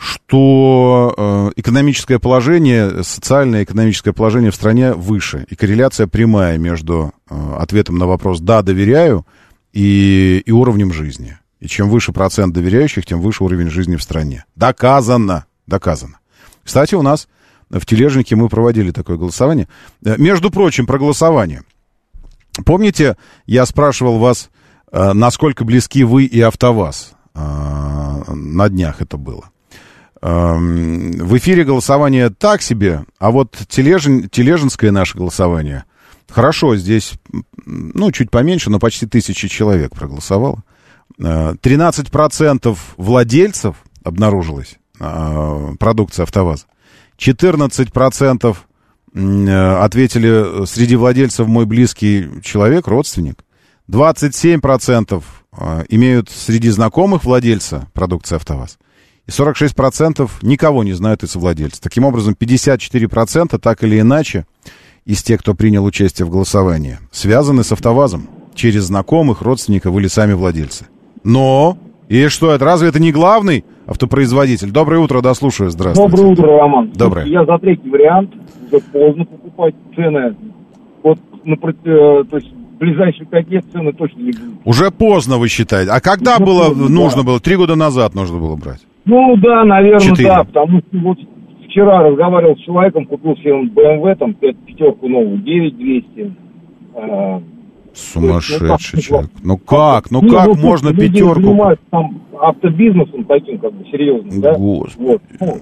что 0.00 1.14
э, 1.14 1.60
экономическое 1.60 2.18
положение, 2.18 3.04
социальное 3.04 3.64
экономическое 3.64 4.14
положение 4.14 4.50
в 4.50 4.54
стране 4.54 4.94
выше. 4.94 5.46
И 5.50 5.56
корреляция 5.56 6.06
прямая 6.06 6.56
между 6.56 7.12
э, 7.28 7.56
ответом 7.58 7.98
на 7.98 8.06
вопрос 8.06 8.40
«да, 8.40 8.62
доверяю» 8.62 9.26
и, 9.74 10.42
и 10.46 10.50
уровнем 10.52 10.90
жизни. 10.90 11.38
И 11.60 11.68
чем 11.68 11.90
выше 11.90 12.12
процент 12.12 12.54
доверяющих, 12.54 13.04
тем 13.04 13.20
выше 13.20 13.44
уровень 13.44 13.68
жизни 13.68 13.96
в 13.96 14.02
стране. 14.02 14.46
Доказано. 14.56 15.44
Доказано. 15.66 16.18
Кстати, 16.64 16.94
у 16.94 17.02
нас 17.02 17.28
в 17.68 17.84
Тележнике 17.84 18.36
мы 18.36 18.48
проводили 18.48 18.92
такое 18.92 19.18
голосование. 19.18 19.68
Э, 20.02 20.14
Между 20.16 20.50
прочим, 20.50 20.86
про 20.86 20.98
голосование. 20.98 21.62
Помните, 22.64 23.18
я 23.44 23.66
спрашивал 23.66 24.18
вас, 24.18 24.48
насколько 24.90 25.64
близки 25.64 26.04
вы 26.04 26.24
и 26.24 26.40
АвтоВАЗ? 26.40 27.12
На 27.34 28.68
днях 28.68 29.00
это 29.00 29.16
было. 29.16 29.50
Эм, 30.22 31.12
В 31.12 31.36
эфире 31.38 31.64
голосование 31.64 32.30
так 32.30 32.62
себе, 32.62 33.04
а 33.18 33.30
вот 33.30 33.56
тележин, 33.68 34.28
тележинское 34.28 34.90
наше 34.90 35.16
голосование 35.16 35.84
хорошо, 36.28 36.76
здесь, 36.76 37.14
ну, 37.64 38.12
чуть 38.12 38.30
поменьше, 38.30 38.70
но 38.70 38.78
почти 38.78 39.06
тысячи 39.06 39.48
человек 39.48 39.94
проголосовало. 39.94 40.62
Э, 41.18 41.54
13% 41.60 42.78
владельцев 42.96 43.76
обнаружилось 44.04 44.76
э, 44.98 45.74
продукции 45.78 46.22
АвтоВАЗа. 46.22 46.66
14% 47.18 48.56
м, 49.14 49.46
э, 49.48 49.76
ответили 49.78 50.62
э, 50.62 50.66
среди 50.66 50.96
владельцев 50.96 51.46
мой 51.46 51.66
близкий 51.66 52.28
человек, 52.42 52.86
родственник. 52.86 53.44
27% 53.88 55.22
э, 55.52 55.84
имеют 55.88 56.30
среди 56.30 56.68
знакомых 56.70 57.24
владельца 57.24 57.88
продукции 57.92 58.36
АвтоВАЗ. 58.36 58.78
И 59.26 59.30
46% 59.30 60.28
никого 60.42 60.82
не 60.84 60.92
знают 60.92 61.22
из 61.22 61.34
владельцев. 61.36 61.80
Таким 61.80 62.04
образом, 62.04 62.34
54% 62.38 63.58
так 63.58 63.82
или 63.84 64.00
иначе 64.00 64.46
из 65.04 65.22
тех, 65.22 65.40
кто 65.40 65.54
принял 65.54 65.84
участие 65.84 66.26
в 66.26 66.30
голосовании, 66.30 66.98
связаны 67.10 67.64
с 67.64 67.72
АвтоВАЗом 67.72 68.28
через 68.54 68.84
знакомых, 68.84 69.42
родственников 69.42 69.96
или 69.96 70.08
сами 70.08 70.32
владельцы. 70.32 70.86
Но, 71.24 71.78
и 72.08 72.28
что 72.28 72.52
это, 72.52 72.64
разве 72.64 72.88
это 72.88 73.00
не 73.00 73.12
главный 73.12 73.64
автопроизводитель? 73.86 74.70
Доброе 74.70 74.98
утро, 75.00 75.20
да, 75.20 75.34
слушаю, 75.34 75.70
здравствуйте. 75.70 76.10
Доброе 76.10 76.32
утро, 76.32 76.58
Роман. 76.58 76.90
Доброе. 76.94 77.26
Я 77.26 77.44
за 77.44 77.58
третий 77.58 77.88
вариант. 77.88 78.30
Уже 78.70 78.80
поздно 78.92 79.24
покупать 79.24 79.74
цены. 79.94 80.36
Вот, 81.02 81.18
на, 81.44 81.54
э, 81.54 82.24
то 82.30 82.36
есть, 82.36 82.52
в 82.52 82.78
ближайшие 82.78 83.26
пять 83.26 83.48
лет 83.48 83.64
цены 83.72 83.92
точно 83.92 84.18
не 84.20 84.32
будут. 84.32 84.60
Уже 84.64 84.90
поздно, 84.90 85.38
вы 85.38 85.48
считаете. 85.48 85.90
А 85.90 86.00
когда 86.00 86.38
Ну, 86.38 86.46
было, 86.46 86.68
поздно, 86.68 86.88
нужно 86.88 87.22
да. 87.22 87.26
было? 87.26 87.40
Три 87.40 87.56
года 87.56 87.74
назад 87.74 88.14
нужно 88.14 88.38
было 88.38 88.56
брать. 88.56 88.80
Ну, 89.04 89.36
да, 89.38 89.64
наверное, 89.64 90.00
Четыре. 90.00 90.28
да, 90.28 90.44
потому 90.44 90.78
что 90.80 90.98
вот 90.98 91.18
вчера 91.66 92.02
разговаривал 92.02 92.56
с 92.56 92.60
человеком, 92.60 93.06
купил 93.06 93.36
себе 93.36 93.52
BMW, 93.64 94.14
там, 94.16 94.34
пят- 94.34 94.56
пятерку 94.66 95.08
новую, 95.08 95.38
9200. 95.38 96.32
А, 96.96 97.42
Сумасшедший 97.92 99.00
человек. 99.02 99.30
Ну 99.42 99.56
как? 99.58 100.10
Ну 100.10 100.20
как 100.22 100.46
ну, 100.46 100.54
можно 100.56 100.90
люди 100.90 101.08
пятерку? 101.12 101.40
занимаются 101.42 101.84
там 101.90 102.20
автобизнесом 102.40 103.24
таким, 103.24 103.58
как 103.58 103.72
бы, 103.72 103.84
серьезным, 103.90 104.40
да? 104.40 104.54
Господи. 104.54 105.06
Вот. 105.08 105.22
Ну, 105.40 105.56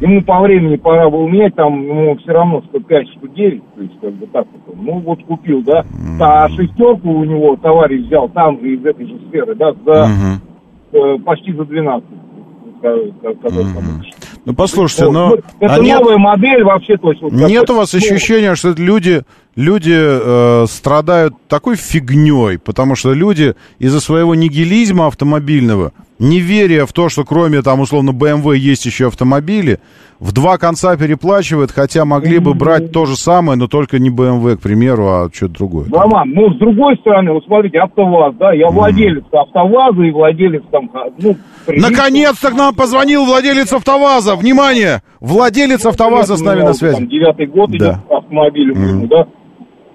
ему 0.00 0.22
по 0.22 0.40
времени 0.40 0.76
пора 0.76 1.10
было 1.10 1.26
менять, 1.26 1.54
там 1.56 1.82
ему 1.82 2.16
все 2.18 2.32
равно 2.32 2.62
105, 2.68 3.08
109, 3.18 3.62
то 3.76 3.82
есть 3.82 3.94
как 4.00 4.12
бы 4.14 4.26
так 4.26 4.46
вот. 4.66 4.76
Ну 4.76 4.98
вот 5.00 5.22
купил, 5.24 5.62
да. 5.62 5.84
А 6.20 6.48
шестерку 6.50 7.10
у 7.10 7.24
него 7.24 7.56
товарищ 7.56 8.06
взял 8.06 8.28
там 8.28 8.60
же 8.60 8.74
из 8.74 8.84
этой 8.84 9.06
же 9.06 9.18
сферы, 9.28 9.54
да, 9.56 9.72
за 9.84 10.06
Мгм. 10.06 10.40
э, 10.92 11.18
почти 11.24 11.52
за 11.52 11.64
12. 11.64 12.04
Ну 14.44 14.54
послушайте, 14.54 15.10
но... 15.10 15.30
Ну, 15.30 15.36
Это 15.60 15.74
а 15.74 15.78
нет- 15.78 16.00
новая 16.00 16.18
модель 16.18 16.62
вообще, 16.64 16.96
то 16.96 17.10
есть... 17.10 17.22
вот 17.22 17.32
Нет 17.32 17.68
у 17.70 17.76
вас 17.76 17.94
ощущения, 17.94 18.54
что 18.54 18.74
люди, 18.76 19.22
люди 19.56 19.94
э, 19.96 20.66
страдают 20.68 21.34
такой 21.48 21.76
фигней, 21.76 22.58
потому 22.58 22.94
что 22.94 23.12
люди 23.14 23.54
из-за 23.78 24.00
своего 24.00 24.34
нигилизма 24.34 25.06
автомобильного, 25.06 25.92
не 26.18 26.40
веря 26.40 26.86
в 26.86 26.92
то, 26.92 27.08
что 27.08 27.24
кроме 27.24 27.62
там 27.62 27.80
условно 27.80 28.10
BMW 28.10 28.56
есть 28.56 28.86
еще 28.86 29.08
автомобили, 29.08 29.80
в 30.20 30.32
два 30.32 30.58
конца 30.58 30.96
переплачивают, 30.96 31.72
хотя 31.72 32.04
могли 32.04 32.38
бы 32.38 32.54
брать 32.54 32.92
то 32.92 33.04
же 33.04 33.16
самое, 33.16 33.58
но 33.58 33.66
только 33.66 33.98
не 33.98 34.10
BMW, 34.10 34.56
к 34.56 34.60
примеру, 34.60 35.06
а 35.08 35.28
что-то 35.32 35.54
другое. 35.54 35.86
Роман, 35.92 36.30
ну, 36.30 36.54
с 36.54 36.58
другой 36.58 36.96
стороны, 36.98 37.32
вот 37.32 37.44
смотрите, 37.44 37.78
АвтоВАЗ, 37.80 38.34
да, 38.38 38.52
я 38.52 38.68
владелец 38.68 39.24
АвтоВАЗа 39.32 40.02
и 40.02 40.10
владелец 40.12 40.62
там, 40.70 40.88
ха- 40.88 41.06
ну... 41.18 41.36
Наконец-то 41.66 42.50
к 42.50 42.54
нам 42.54 42.74
позвонил 42.74 43.24
владелец 43.24 43.72
АвтоВАЗа. 43.72 44.36
Внимание! 44.36 45.02
Владелец 45.20 45.84
АвтоВАЗа 45.84 46.36
с 46.36 46.40
нами 46.40 46.60
на 46.62 46.74
связи. 46.74 46.94
Там 46.96 47.08
девятый 47.08 47.46
год 47.46 47.70
Да. 47.72 47.76
идет 47.76 47.96
автомобилю, 48.10 48.74
Мгм. 48.76 49.08
да. 49.08 49.26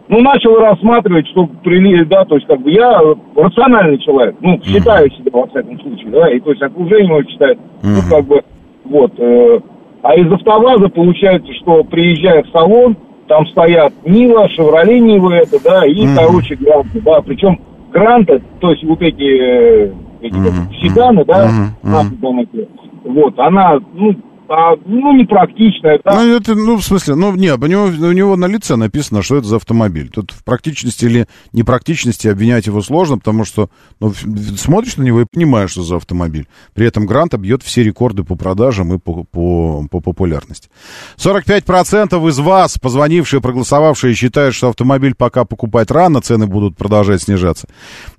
Ну, 0.10 0.22
начал 0.22 0.56
рассматривать, 0.58 1.28
что 1.28 1.46
прили, 1.64 2.04
да, 2.04 2.26
то 2.26 2.36
есть, 2.36 2.48
как 2.48 2.60
бы, 2.62 2.72
я 2.72 3.00
рациональный 3.36 4.00
человек, 4.00 4.36
ну, 4.42 4.60
считаю 4.64 5.10
себя, 5.12 5.32
во 5.32 5.48
всяком 5.48 5.80
случае, 5.80 6.10
да, 6.10 6.32
и, 6.32 6.40
то 6.40 6.50
есть, 6.50 6.62
окружение 6.64 7.10
мое 7.10 7.24
считает, 7.26 7.60
ну, 7.84 8.02
как 8.10 8.26
бы, 8.26 8.42
вот, 8.86 9.14
э, 9.20 9.60
а 10.02 10.16
из 10.16 10.32
автоваза 10.32 10.90
получается, 10.90 11.54
что 11.62 11.84
приезжая 11.84 12.42
в 12.42 12.50
салон, 12.50 12.98
там 13.28 13.46
стоят 13.48 13.94
Нива, 14.04 14.50
Шевроле 14.50 15.00
Нива 15.00 15.32
это, 15.32 15.64
да, 15.64 15.86
и, 15.86 16.04
Мгм. 16.04 16.16
короче, 16.16 16.56
гранты, 16.56 17.02
да, 17.02 17.22
причем 17.22 17.60
гранты, 17.92 18.42
то 18.60 18.72
есть 18.72 18.84
вот 18.86 19.02
эти, 19.04 19.22
э, 19.22 19.92
эти 20.22 20.34
как, 20.34 20.54
седаны, 20.82 21.24
да, 21.24 21.52
нахуй 21.84 22.18
там 22.18 22.40
эти, 22.40 22.68
вот, 23.04 23.38
она, 23.38 23.78
ну, 23.94 24.16
а, 24.50 24.76
ну, 24.86 25.14
непрактичная, 25.16 26.00
да, 26.04 26.16
Ну, 26.16 26.36
это, 26.36 26.56
ну, 26.56 26.78
в 26.78 26.84
смысле, 26.84 27.16
ну, 27.16 27.36
нет, 27.36 27.62
у 27.62 27.68
него, 27.68 27.86
у 27.86 28.12
него 28.12 28.36
на 28.36 28.46
лице 28.46 28.76
написано, 28.76 29.22
что 29.22 29.38
это 29.38 29.48
за 29.48 29.58
автомобиль. 29.58 30.10
Тут 30.10 30.32
в 30.32 30.44
практичности 30.44 31.06
или 31.06 31.28
непрактичности 31.54 32.28
обвинять 32.28 32.66
его 32.66 32.82
сложно, 32.82 33.20
потому 33.20 33.46
что, 33.46 33.70
ну, 34.00 34.12
смотришь 34.12 34.98
на 34.98 35.04
него 35.04 35.22
и 35.22 35.26
понимаешь, 35.32 35.72
что 35.72 35.84
за 35.84 35.98
автомобиль. 35.98 36.48
При 36.74 36.88
этом 36.88 37.06
Грант 37.06 37.36
бьет 37.36 37.62
все 37.62 37.84
рекорды 37.84 38.24
по 38.24 38.36
продажам 38.36 38.92
и 38.94 38.98
по, 38.98 39.24
по, 39.24 39.86
по 39.90 40.00
популярности. 40.02 40.70
45% 41.18 42.28
из 42.28 42.40
вас, 42.40 42.80
позвонившие, 42.80 43.42
проголосовавшие, 43.42 44.16
считают, 44.16 44.56
что 44.56 44.70
автомобиль 44.70 45.14
пока 45.16 45.46
покупать 45.46 45.92
рано, 45.92 46.22
цены 46.22 46.48
будут 46.48 46.76
продолжать 46.76 47.22
снижаться. 47.22 47.68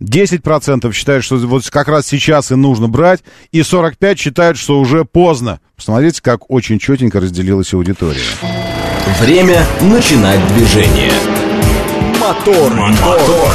10% 0.00 0.92
считают, 0.92 1.24
что 1.24 1.36
вот 1.38 1.68
как 1.70 1.88
раз 1.88 2.06
сейчас 2.06 2.52
и 2.52 2.54
нужно 2.54 2.88
брать, 2.88 3.24
и 3.50 3.60
45% 3.60 4.16
считают, 4.16 4.58
что 4.58 4.78
уже 4.78 5.04
поздно. 5.04 5.58
Посмотрите, 5.80 6.20
как 6.20 6.50
очень 6.50 6.78
четенько 6.78 7.20
разделилась 7.20 7.72
аудитория. 7.72 8.20
Время 9.18 9.64
начинать 9.80 10.38
движение. 10.48 11.10
Мотор, 12.20 12.70
мотор. 12.74 13.50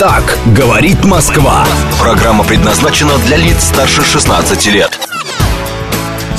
Так 0.00 0.38
говорит 0.56 1.04
Москва. 1.04 1.64
Программа 2.00 2.42
предназначена 2.42 3.16
для 3.26 3.36
лиц 3.36 3.62
старше 3.62 4.02
16 4.02 4.66
лет. 4.72 4.98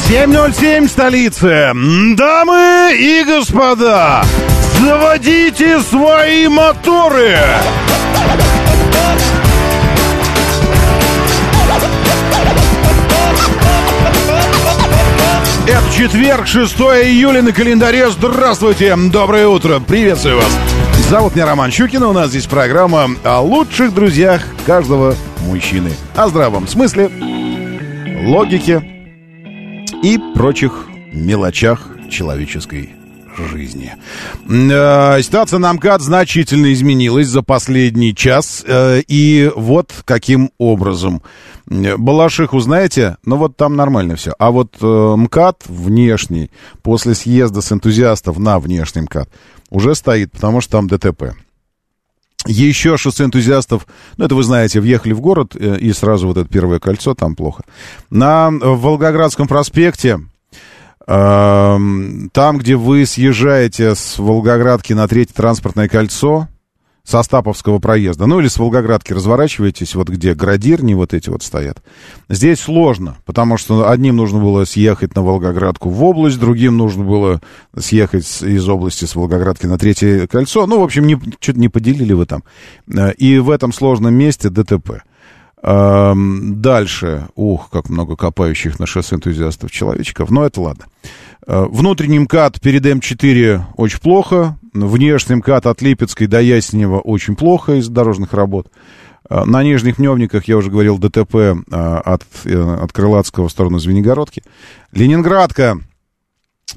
7.07 0.10 0.90
столицы. 0.90 1.72
Дамы 2.18 2.98
и 3.00 3.24
господа, 3.26 4.26
заводите 4.82 5.80
свои 5.80 6.50
моторы. 6.50 7.40
Это 15.68 15.84
четверг, 15.94 16.48
6 16.48 16.78
июля 16.78 17.42
на 17.42 17.52
календаре. 17.52 18.10
Здравствуйте, 18.10 18.96
доброе 19.12 19.50
утро, 19.50 19.82
приветствую 19.82 20.38
вас. 20.38 20.58
Зовут 21.10 21.36
меня 21.36 21.46
Роман 21.46 21.72
Щукин, 21.72 22.04
у 22.04 22.14
нас 22.14 22.30
здесь 22.30 22.46
программа 22.46 23.10
о 23.26 23.42
лучших 23.42 23.94
друзьях 23.94 24.46
каждого 24.66 25.14
мужчины. 25.42 25.92
О 26.16 26.30
здравом 26.30 26.70
смысле, 26.70 27.12
логике 28.28 28.82
и 30.02 30.18
прочих 30.36 30.88
мелочах 31.12 31.90
человеческой 32.10 32.97
жизни. 33.38 33.94
Э, 34.50 35.22
Ситуация 35.22 35.60
на 35.60 35.72
МКАД 35.74 36.02
значительно 36.02 36.72
изменилась 36.74 37.28
за 37.28 37.42
последний 37.42 38.16
час. 38.16 38.64
э, 38.68 39.02
И 39.08 39.52
вот 39.56 39.94
каким 40.06 40.52
образом. 40.58 41.22
Э, 41.70 41.98
Балашиху 41.98 42.60
знаете, 42.60 43.18
ну 43.24 43.38
вот 43.38 43.58
там 43.58 43.76
нормально 43.76 44.16
все. 44.16 44.34
А 44.40 44.52
вот 44.52 44.78
МКАД 44.82 45.64
внешний, 45.68 46.52
после 46.82 47.16
съезда 47.16 47.62
с 47.62 47.72
энтузиастов 47.72 48.40
на 48.40 48.60
внешний 48.60 49.02
МКАД, 49.02 49.30
уже 49.70 49.96
стоит, 49.96 50.32
потому 50.32 50.62
что 50.62 50.72
там 50.74 50.88
ДТП. 50.88 51.36
Еще 52.46 52.96
шоссе 52.96 53.26
энтузиастов, 53.26 53.88
ну, 54.16 54.26
это 54.26 54.36
вы 54.36 54.44
знаете, 54.44 54.80
въехали 54.80 55.12
в 55.12 55.20
город, 55.20 55.56
и 55.56 55.92
сразу 55.92 56.28
вот 56.28 56.38
это 56.38 56.48
первое 56.48 56.80
кольцо, 56.80 57.14
там 57.14 57.36
плохо. 57.36 57.64
На 58.10 58.50
Волгоградском 58.52 59.48
проспекте, 59.48 60.20
там, 61.08 62.58
где 62.58 62.76
вы 62.76 63.06
съезжаете 63.06 63.96
с 63.96 64.20
Волгоградки 64.20 64.92
на 64.92 65.08
третье 65.08 65.34
транспортное 65.34 65.88
кольцо, 65.88 66.50
с 67.08 67.16
Остаповского 67.16 67.80
проезда, 67.80 68.26
ну 68.26 68.42
или 68.42 68.50
с 68.50 68.58
Волгоградки 68.58 69.14
разворачиваетесь, 69.14 69.96
вот 69.96 70.10
где 70.10 70.34
градирни 70.34 70.94
вот 70.94 71.14
эти 71.14 71.30
вот 71.30 71.42
стоят. 71.42 71.82
Здесь 72.28 72.60
сложно, 72.60 73.16
потому 73.24 73.56
что 73.56 73.90
одним 73.90 74.18
нужно 74.18 74.42
было 74.42 74.66
съехать 74.66 75.16
на 75.16 75.22
Волгоградку 75.22 75.90
в 75.90 76.04
область, 76.04 76.38
другим 76.38 76.76
нужно 76.76 77.06
было 77.06 77.42
съехать 77.78 78.26
из 78.42 78.68
области 78.68 79.06
с 79.06 79.16
Волгоградки 79.16 79.66
на 79.66 79.78
третье 79.78 80.28
кольцо. 80.28 80.68
Ну, 80.68 80.82
в 80.82 80.84
общем, 80.84 81.08
не, 81.08 81.18
что-то 81.40 81.58
не 81.58 81.70
поделили 81.70 82.12
вы 82.12 82.26
там. 82.26 82.44
Э, 82.94 83.14
И 83.14 83.40
в 83.40 83.52
этом 83.52 83.72
сложном 83.72 84.14
месте 84.14 84.50
ДТП. 84.50 85.04
Эм, 85.64 86.62
Дальше, 86.62 87.28
ух, 87.36 87.70
как 87.70 87.90
много 87.90 88.16
копающих 88.16 88.80
на 88.80 88.86
шоссе 88.86 89.16
энтузиастов 89.16 89.72
человечков, 89.72 90.30
но 90.30 90.46
это 90.46 90.62
ладно. 90.62 90.86
Э, 91.48 91.66
Внутренний 91.70 92.20
МКАД 92.20 92.62
перед 92.62 92.86
М4 92.86 93.62
очень 93.76 94.00
плохо, 94.00 94.58
внешний 94.74 95.36
МКАД 95.36 95.66
от 95.68 95.82
Липецкой 95.82 96.28
до 96.28 96.42
Яснева 96.42 97.00
очень 97.00 97.36
плохо 97.36 97.74
из 97.74 97.88
дорожных 97.90 98.34
работ. 98.34 98.68
Э, 99.30 99.46
На 99.46 99.64
Нижних 99.64 99.96
Пневниках, 99.96 100.48
я 100.48 100.58
уже 100.58 100.70
говорил, 100.70 101.00
ДТП 101.00 101.36
э, 101.36 101.56
от, 101.72 102.24
от 102.46 102.92
Крылатского 102.94 103.48
в 103.48 103.52
сторону 103.52 103.80
Звенигородки. 103.80 104.44
Ленинградка 104.92 105.80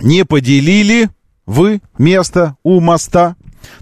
не 0.01 0.25
поделили 0.25 1.11
вы 1.51 1.81
место 1.99 2.57
у 2.63 2.81
моста, 2.81 3.35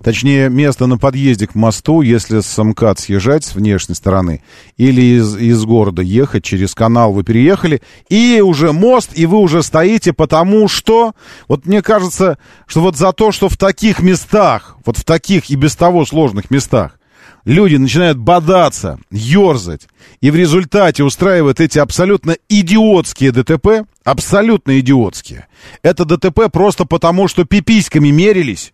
точнее, 0.03 0.49
место 0.49 0.87
на 0.87 0.99
подъезде 0.99 1.47
к 1.47 1.55
мосту, 1.55 2.03
если 2.03 2.41
с 2.41 2.63
МКАД 2.63 2.99
съезжать 2.99 3.45
с 3.45 3.55
внешней 3.55 3.95
стороны 3.95 4.43
или 4.77 5.19
из, 5.19 5.37
из 5.37 5.65
города 5.65 6.03
ехать 6.03 6.45
через 6.45 6.75
канал, 6.75 7.13
вы 7.13 7.25
переехали, 7.25 7.83
и 8.09 8.41
уже 8.45 8.73
мост, 8.73 9.11
и 9.15 9.27
вы 9.27 9.39
уже 9.39 9.63
стоите, 9.63 10.13
потому 10.13 10.69
что, 10.69 11.15
вот 11.49 11.67
мне 11.67 11.83
кажется, 11.83 12.39
что 12.67 12.81
вот 12.81 12.97
за 12.97 13.13
то, 13.13 13.33
что 13.33 13.49
в 13.49 13.57
таких 13.57 14.01
местах, 14.01 14.77
вот 14.85 14.97
в 14.97 15.05
таких 15.05 15.51
и 15.51 15.57
без 15.57 15.77
того 15.77 16.05
сложных 16.05 16.51
местах, 16.51 16.99
люди 17.45 17.77
начинают 17.77 18.19
бодаться, 18.19 18.99
ерзать, 19.11 19.89
и 20.21 20.31
в 20.31 20.37
результате 20.37 21.03
устраивают 21.03 21.61
эти 21.61 21.79
абсолютно 21.79 22.37
идиотские 22.49 23.33
ДТП, 23.33 23.87
абсолютно 24.05 24.79
идиотские. 24.81 25.47
Это 25.83 26.05
ДТП 26.05 26.51
просто 26.53 26.85
потому, 26.85 27.29
что 27.29 27.45
пиписьками 27.45 28.11
мерились. 28.11 28.73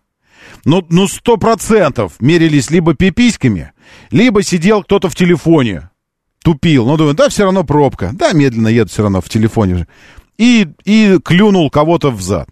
Ну, 0.65 0.85
ну, 0.89 1.07
сто 1.07 1.37
процентов 1.37 2.13
мерились 2.19 2.69
либо 2.69 2.93
пиписьками, 2.93 3.71
либо 4.11 4.43
сидел 4.43 4.83
кто-то 4.83 5.09
в 5.09 5.15
телефоне, 5.15 5.89
тупил. 6.43 6.85
Ну, 6.85 6.97
думаю, 6.97 7.15
да, 7.15 7.29
все 7.29 7.43
равно 7.43 7.63
пробка. 7.63 8.11
Да, 8.13 8.31
медленно 8.33 8.67
еду 8.67 8.89
все 8.89 9.03
равно 9.03 9.21
в 9.21 9.29
телефоне. 9.29 9.77
же. 9.77 9.87
И, 10.37 10.67
и 10.83 11.17
клюнул 11.23 11.69
кого-то 11.69 12.11
в 12.11 12.21
зад. 12.21 12.49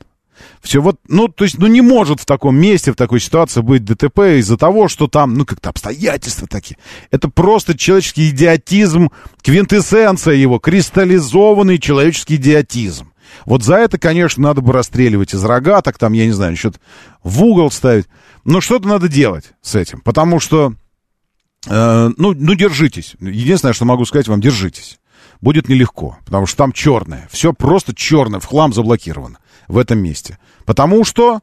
Все 0.62 0.82
вот, 0.82 1.00
ну, 1.08 1.28
то 1.28 1.44
есть, 1.44 1.58
ну, 1.58 1.68
не 1.68 1.82
может 1.82 2.20
в 2.20 2.26
таком 2.26 2.56
месте, 2.56 2.92
в 2.92 2.96
такой 2.96 3.20
ситуации 3.20 3.62
быть 3.62 3.84
ДТП 3.84 4.20
из-за 4.40 4.58
того, 4.58 4.88
что 4.88 5.08
там, 5.08 5.36
ну, 5.36 5.46
как-то 5.46 5.70
обстоятельства 5.70 6.48
такие. 6.48 6.78
Это 7.12 7.30
просто 7.30 7.78
человеческий 7.78 8.30
идиотизм, 8.30 9.10
квинтэссенция 9.42 10.36
его, 10.36 10.60
кристаллизованный 10.60 11.80
человеческий 11.80 12.36
идиотизм. 12.36 13.13
Вот 13.46 13.64
за 13.64 13.76
это, 13.76 13.98
конечно, 13.98 14.44
надо 14.44 14.62
бы 14.62 14.74
расстреливать 14.74 15.34
из 15.34 15.44
рогаток, 15.44 15.98
там, 15.98 16.14
я 16.14 16.26
не 16.26 16.32
знаю, 16.32 16.56
что-то 16.56 16.80
в 17.24 17.44
угол 17.44 17.72
ставить. 17.72 18.08
Но 18.44 18.62
что-то 18.62 18.88
надо 18.88 19.08
делать 19.08 19.54
с 19.62 19.76
этим, 19.76 20.02
потому 20.02 20.40
что, 20.40 20.74
э, 21.68 22.10
ну, 22.18 22.34
ну, 22.34 22.56
держитесь. 22.56 23.16
Единственное, 23.20 23.74
что 23.74 23.86
могу 23.86 24.06
сказать 24.06 24.28
вам, 24.28 24.42
держитесь. 24.42 25.00
Будет 25.42 25.68
нелегко, 25.68 26.18
потому 26.26 26.46
что 26.46 26.58
там 26.58 26.72
черное. 26.72 27.28
Все 27.32 27.54
просто 27.54 27.94
черное, 27.94 28.40
в 28.40 28.46
хлам 28.46 28.74
заблокировано 28.74 29.40
в 29.68 29.78
этом 29.78 30.00
месте. 30.00 30.38
Потому 30.66 31.04
что, 31.04 31.42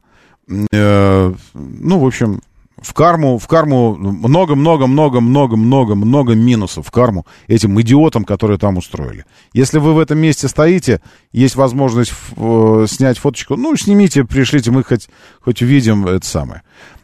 э, 0.71 1.33
ну, 1.53 1.99
в 1.99 2.05
общем, 2.05 2.41
в 2.81 2.93
карму, 2.93 3.37
в 3.37 3.47
карму 3.47 3.95
много-много-много-много-много-много 3.95 6.33
минусов 6.33 6.87
в 6.87 6.91
карму 6.91 7.27
этим 7.47 7.79
идиотам, 7.79 8.25
которые 8.25 8.57
там 8.57 8.77
устроили. 8.77 9.25
Если 9.53 9.77
вы 9.77 9.93
в 9.93 9.99
этом 9.99 10.17
месте 10.17 10.47
стоите, 10.47 10.99
есть 11.31 11.55
возможность 11.55 12.11
э, 12.35 12.85
снять 12.89 13.19
фоточку, 13.19 13.55
ну, 13.55 13.75
снимите, 13.75 14.25
пришлите, 14.25 14.71
мы 14.71 14.83
хоть, 14.83 15.09
хоть 15.41 15.61
увидим 15.61 16.07
это 16.07 16.25
самое. 16.25 16.63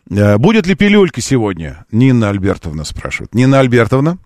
Э, 0.09 0.37
будет 0.37 0.65
ли 0.65 0.73
пилюлька 0.73 1.21
сегодня? 1.21 1.85
Нина 1.91 2.29
Альбертовна 2.29 2.83
спрашивает. 2.83 3.35
Нина 3.35 3.59
Альбертовна? 3.59 4.17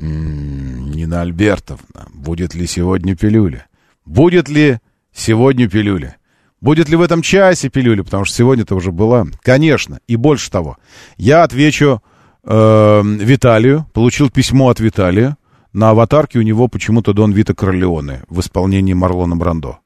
М, 0.00 0.92
Нина 0.92 1.22
Альбертовна, 1.22 2.06
будет 2.14 2.54
ли 2.54 2.68
сегодня 2.68 3.16
пилюля? 3.16 3.66
Будет 4.06 4.48
ли 4.48 4.78
сегодня 5.12 5.68
пилюля? 5.68 6.18
Будет 6.60 6.88
ли 6.88 6.96
в 6.96 7.02
этом 7.02 7.22
часе 7.22 7.70
пилюля? 7.70 8.02
Потому 8.02 8.24
что 8.24 8.36
сегодня-то 8.36 8.74
уже 8.74 8.92
была. 8.92 9.26
Конечно. 9.42 10.00
И 10.06 10.16
больше 10.16 10.50
того. 10.50 10.76
Я 11.16 11.42
отвечу 11.42 12.02
э, 12.44 13.02
Виталию. 13.02 13.86
Получил 13.92 14.30
письмо 14.30 14.68
от 14.68 14.80
Виталия. 14.80 15.36
На 15.72 15.90
аватарке 15.90 16.38
у 16.38 16.42
него 16.42 16.68
почему-то 16.68 17.12
Дон 17.12 17.32
Вита 17.32 17.54
Корлеоне 17.54 18.22
в 18.28 18.40
исполнении 18.40 18.92
Марлона 18.92 19.36
Брандо. 19.36 19.78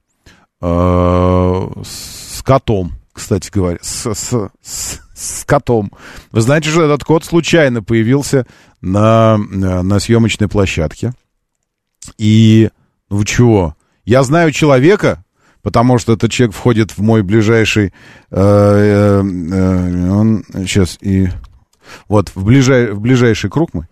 Э, 0.61 1.69
с 1.85 2.43
котом. 2.43 2.93
кстати 3.13 3.51
говоря, 3.53 3.79
с, 3.81 4.13
с, 4.13 4.51
с, 4.63 5.01
с 5.15 5.45
котом. 5.45 5.93
Вы 6.33 6.41
знаете, 6.41 6.71
что 6.71 6.83
этот 6.83 7.05
кот 7.05 7.25
случайно 7.25 7.83
появился 7.83 8.47
на, 8.81 9.39
на 9.39 10.01
съемочной 10.01 10.49
площадке. 10.49 11.13
И, 12.19 12.71
ну 13.11 13.25
чего? 13.25 13.77
Я 14.05 14.23
знаю 14.23 14.53
человека, 14.53 15.24
потому 15.65 15.99
что 15.99 16.13
этот 16.13 16.31
человек 16.31 16.55
входит 16.55 16.93
в 16.93 16.99
мой 16.99 17.23
ближайший... 17.23 17.93
Э, 18.31 18.37
э, 18.37 19.23
э, 19.23 20.11
он 20.11 20.45
сейчас 20.67 20.99
и... 21.01 21.29
Вот, 22.09 22.31
в, 22.35 22.45
ближай, 22.45 22.93
в 22.93 23.01
ближайший 23.01 23.51
круг 23.51 23.75
мой, 23.75 23.87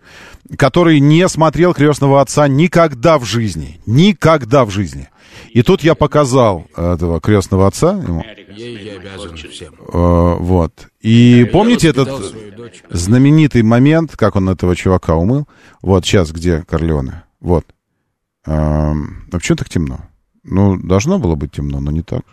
который 0.57 0.99
не 0.99 1.27
смотрел 1.27 1.73
крестного 1.73 2.21
отца 2.21 2.47
никогда 2.47 3.17
в 3.19 3.25
жизни. 3.25 3.79
Никогда 3.85 4.65
в 4.65 4.71
жизни. 4.71 5.09
И 5.51 5.61
тут 5.61 5.83
я 5.83 5.95
показал 5.95 6.65
этого 6.75 7.19
крестного 7.21 7.67
отца 7.67 7.91
ему. 7.91 8.23
Э, 9.93 10.35
вот. 10.39 10.87
И 11.01 11.49
помните 11.51 11.89
этот 11.89 12.35
знаменитый 12.89 13.63
момент, 13.63 14.15
как 14.15 14.35
он 14.35 14.49
этого 14.49 14.75
чувака 14.75 15.15
умыл? 15.15 15.47
Вот 15.81 16.05
сейчас, 16.05 16.31
где 16.31 16.61
Корлеоне? 16.61 17.23
Вот. 17.39 17.65
А 18.45 18.93
почему 19.31 19.55
так 19.55 19.69
темно? 19.69 20.01
Ну, 20.43 20.77
должно 20.77 21.19
было 21.19 21.35
быть 21.35 21.51
темно, 21.51 21.79
но 21.79 21.91
не 21.91 22.01
так. 22.01 22.23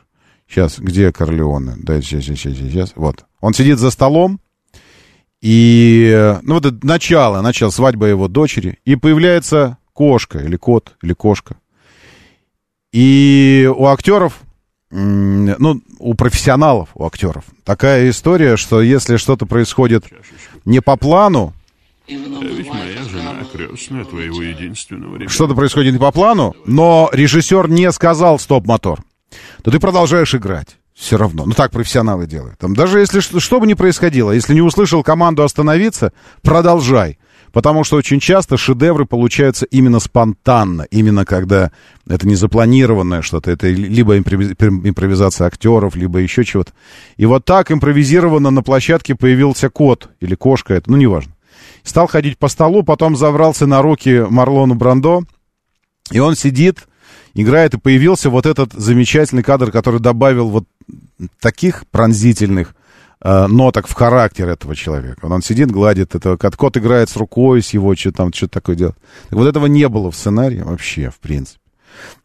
Сейчас, 0.48 0.78
где 0.78 1.12
Корлеоне? 1.12 1.74
Да, 1.78 2.00
сейчас, 2.00 2.24
сейчас, 2.24 2.38
сейчас, 2.38 2.56
сейчас. 2.56 2.92
Вот. 2.96 3.24
Он 3.40 3.54
сидит 3.54 3.78
за 3.78 3.90
столом, 3.90 4.40
и, 5.40 6.38
ну, 6.42 6.54
вот 6.54 6.66
это 6.66 6.86
начало, 6.86 7.40
начало 7.40 7.70
свадьба 7.70 8.06
его 8.06 8.28
дочери, 8.28 8.78
и 8.84 8.96
появляется 8.96 9.78
кошка, 9.92 10.38
или 10.40 10.56
кот, 10.56 10.96
или 11.02 11.14
кошка. 11.14 11.56
И 12.92 13.70
у 13.74 13.86
актеров, 13.86 14.40
ну, 14.90 15.80
у 15.98 16.14
профессионалов, 16.14 16.90
у 16.94 17.06
актеров, 17.06 17.44
такая 17.64 18.10
история, 18.10 18.56
что 18.56 18.82
если 18.82 19.16
что-то 19.16 19.46
происходит 19.46 20.04
не 20.64 20.80
по 20.82 20.96
плану, 20.96 21.54
ведь 22.16 22.68
моя 22.68 23.02
жена 23.04 23.44
крестная 23.52 24.04
твоего 24.04 24.42
единственного 24.42 25.14
ребенка. 25.14 25.32
что-то 25.32 25.54
происходит 25.54 25.92
не 25.92 25.98
по 25.98 26.10
плану, 26.10 26.54
но 26.66 27.08
режиссер 27.12 27.68
не 27.68 27.90
сказал 27.92 28.38
стоп-мотор, 28.38 29.00
то 29.62 29.70
ты 29.70 29.78
продолжаешь 29.78 30.34
играть. 30.34 30.76
Все 30.94 31.16
равно. 31.16 31.46
Ну, 31.46 31.52
так 31.52 31.70
профессионалы 31.70 32.26
делают. 32.26 32.58
Там, 32.58 32.74
даже 32.74 32.98
если 32.98 33.20
что, 33.20 33.40
что 33.40 33.58
бы 33.58 33.66
ни 33.66 33.72
происходило, 33.72 34.32
если 34.32 34.52
не 34.52 34.60
услышал 34.60 35.02
команду 35.02 35.42
остановиться, 35.42 36.12
продолжай. 36.42 37.18
Потому 37.52 37.84
что 37.84 37.96
очень 37.96 38.20
часто 38.20 38.58
шедевры 38.58 39.06
получаются 39.06 39.64
именно 39.66 39.98
спонтанно, 39.98 40.82
именно 40.90 41.24
когда 41.24 41.70
это 42.06 42.28
не 42.28 42.34
запланированное 42.36 43.22
что-то, 43.22 43.50
это 43.50 43.68
либо 43.68 44.18
импровиз- 44.18 44.54
импровизация 44.60 45.46
актеров, 45.46 45.96
либо 45.96 46.18
еще 46.18 46.44
чего-то. 46.44 46.72
И 47.16 47.24
вот 47.24 47.46
так 47.46 47.72
импровизированно 47.72 48.50
на 48.50 48.62
площадке 48.62 49.14
появился 49.14 49.70
кот 49.70 50.10
или 50.20 50.34
кошка, 50.34 50.74
это, 50.74 50.90
ну, 50.90 50.96
неважно. 50.98 51.32
Стал 51.82 52.06
ходить 52.06 52.38
по 52.38 52.48
столу, 52.48 52.82
потом 52.82 53.16
забрался 53.16 53.66
на 53.66 53.82
руки 53.82 54.24
Марлону 54.28 54.74
Брандо, 54.74 55.22
и 56.10 56.18
он 56.18 56.36
сидит, 56.36 56.88
играет, 57.34 57.74
и 57.74 57.78
появился 57.78 58.30
вот 58.30 58.46
этот 58.46 58.72
замечательный 58.72 59.42
кадр, 59.42 59.70
который 59.70 60.00
добавил 60.00 60.48
вот 60.48 60.64
таких 61.40 61.86
пронзительных 61.88 62.74
э, 63.22 63.46
ноток 63.46 63.86
в 63.86 63.92
характер 63.92 64.48
этого 64.48 64.74
человека. 64.74 65.20
Он, 65.22 65.32
он 65.32 65.42
сидит, 65.42 65.70
гладит 65.70 66.14
этого, 66.14 66.36
кот, 66.36 66.56
кот 66.56 66.76
играет 66.76 67.08
с 67.08 67.16
рукой, 67.16 67.62
с 67.62 67.70
его, 67.70 67.94
что 67.94 68.12
там, 68.12 68.32
что-то 68.32 68.52
такое 68.54 68.76
делает. 68.76 68.96
Так 69.28 69.38
вот 69.38 69.46
этого 69.46 69.66
не 69.66 69.88
было 69.88 70.10
в 70.10 70.16
сценарии 70.16 70.60
вообще, 70.60 71.10
в 71.10 71.18
принципе. 71.18 71.60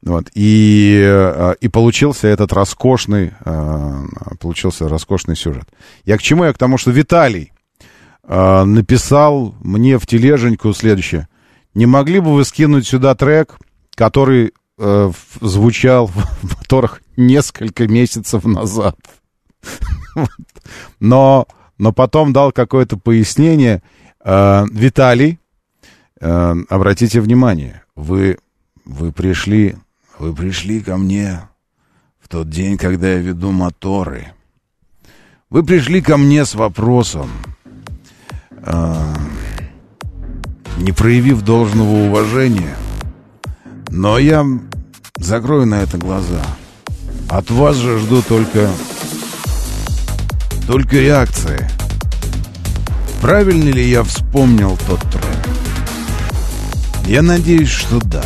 Вот. 0.02 0.30
И, 0.34 1.02
э, 1.04 1.56
и 1.60 1.68
получился 1.68 2.28
этот 2.28 2.54
роскошный, 2.54 3.34
э, 3.44 4.06
получился 4.40 4.88
роскошный 4.88 5.36
сюжет. 5.36 5.68
Я 6.06 6.18
к 6.18 6.22
чему? 6.22 6.46
Я 6.46 6.54
к 6.54 6.58
тому, 6.58 6.78
что 6.78 6.92
Виталий 6.92 7.52
э, 8.28 8.64
написал 8.64 9.56
мне 9.62 9.98
в 9.98 10.08
тележеньку 10.08 10.74
следующее. 10.74 11.28
Не 11.74 11.86
могли 11.86 12.20
бы 12.20 12.34
вы 12.34 12.46
скинуть 12.46 12.88
сюда 12.88 13.16
трек, 13.16 13.58
который 13.96 14.54
э, 14.78 15.12
звучал 15.42 16.08
в 16.08 16.16
моторах 16.44 17.02
несколько 17.18 17.88
месяцев 17.88 18.46
назад? 18.46 18.98
Но, 21.00 21.48
но 21.78 21.92
потом 21.92 22.32
дал 22.32 22.52
какое-то 22.52 22.98
пояснение. 22.98 23.84
Э, 24.24 24.66
Виталий, 24.72 25.40
э, 26.20 26.56
обратите 26.70 27.22
внимание, 27.22 27.84
вы, 27.96 28.38
вы 28.86 29.12
пришли, 29.12 29.76
вы 30.18 30.34
пришли 30.34 30.82
ко 30.82 30.98
мне 30.98 31.42
в 32.20 32.28
тот 32.30 32.50
день, 32.50 32.78
когда 32.78 33.10
я 33.10 33.18
веду 33.18 33.52
моторы. 33.52 34.34
Вы 35.50 35.64
пришли 35.64 36.02
ко 36.02 36.18
мне 36.18 36.46
с 36.46 36.56
вопросом, 36.56 37.30
не 40.78 40.92
проявив 40.92 41.42
должного 41.42 42.08
уважения, 42.08 42.76
но 43.90 44.18
я 44.18 44.46
закрою 45.18 45.66
на 45.66 45.82
это 45.82 45.98
глаза. 45.98 46.42
От 47.30 47.50
вас 47.50 47.76
же 47.76 48.00
жду 48.00 48.22
только 48.22 48.70
только 50.68 50.98
реакции. 50.98 51.70
Правильно 53.22 53.70
ли 53.70 53.90
я 53.90 54.04
вспомнил 54.04 54.78
тот 54.88 55.00
трек? 55.12 55.24
Я 57.08 57.22
надеюсь, 57.22 57.70
что 57.70 58.00
да. 58.00 58.24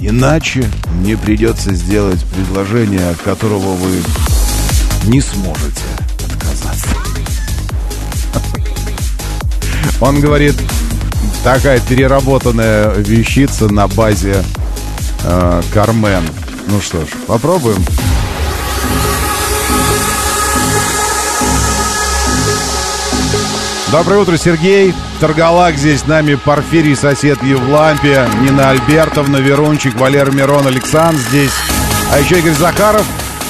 Иначе 0.00 0.68
мне 1.00 1.16
придется 1.16 1.74
сделать 1.74 2.22
предложение, 2.34 3.10
от 3.10 3.18
которого 3.18 3.74
вы 3.74 4.02
не 5.04 5.20
сможете 5.20 5.82
Он 10.00 10.20
говорит, 10.20 10.54
такая 11.42 11.80
переработанная 11.80 12.90
вещица 12.96 13.72
на 13.72 13.88
базе 13.88 14.44
э, 15.24 15.62
Кармен. 15.72 16.22
Ну 16.68 16.80
что 16.80 17.00
ж, 17.00 17.08
попробуем. 17.26 17.82
Доброе 23.90 24.20
утро, 24.20 24.36
Сергей. 24.36 24.92
Торгалак 25.20 25.76
здесь 25.76 26.00
с 26.00 26.06
нами, 26.06 26.34
Порфирий, 26.34 26.96
сосед 26.96 27.38
в 27.40 27.44
Евлампе, 27.46 28.28
Нина 28.42 28.70
Альбертовна, 28.70 29.38
Верунчик, 29.38 29.94
Валера 29.98 30.30
Мирон, 30.30 30.66
Александр 30.66 31.20
здесь. 31.30 31.52
А 32.12 32.18
еще 32.18 32.40
Игорь 32.40 32.52
Захаров, 32.52 33.06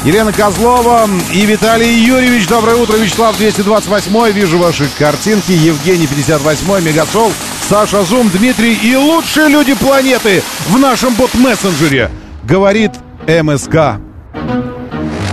Елена 0.06 0.32
Козлова 0.32 1.08
и 1.34 1.44
Виталий 1.46 1.92
Юрьевич. 1.92 2.46
Доброе 2.46 2.76
утро, 2.76 2.94
Вячеслав 2.96 3.36
228 3.36 4.30
Вижу 4.30 4.56
ваши 4.56 4.88
картинки. 4.96 5.50
Евгений 5.50 6.06
58 6.06 6.80
Мегасол, 6.80 7.32
Саша 7.68 8.04
Зум, 8.04 8.30
Дмитрий 8.30 8.74
и 8.74 8.94
лучшие 8.94 9.48
люди 9.48 9.74
планеты 9.74 10.44
в 10.68 10.78
нашем 10.78 11.12
бот-мессенджере. 11.14 12.08
Говорит 12.44 12.92
МСК. 13.26 14.00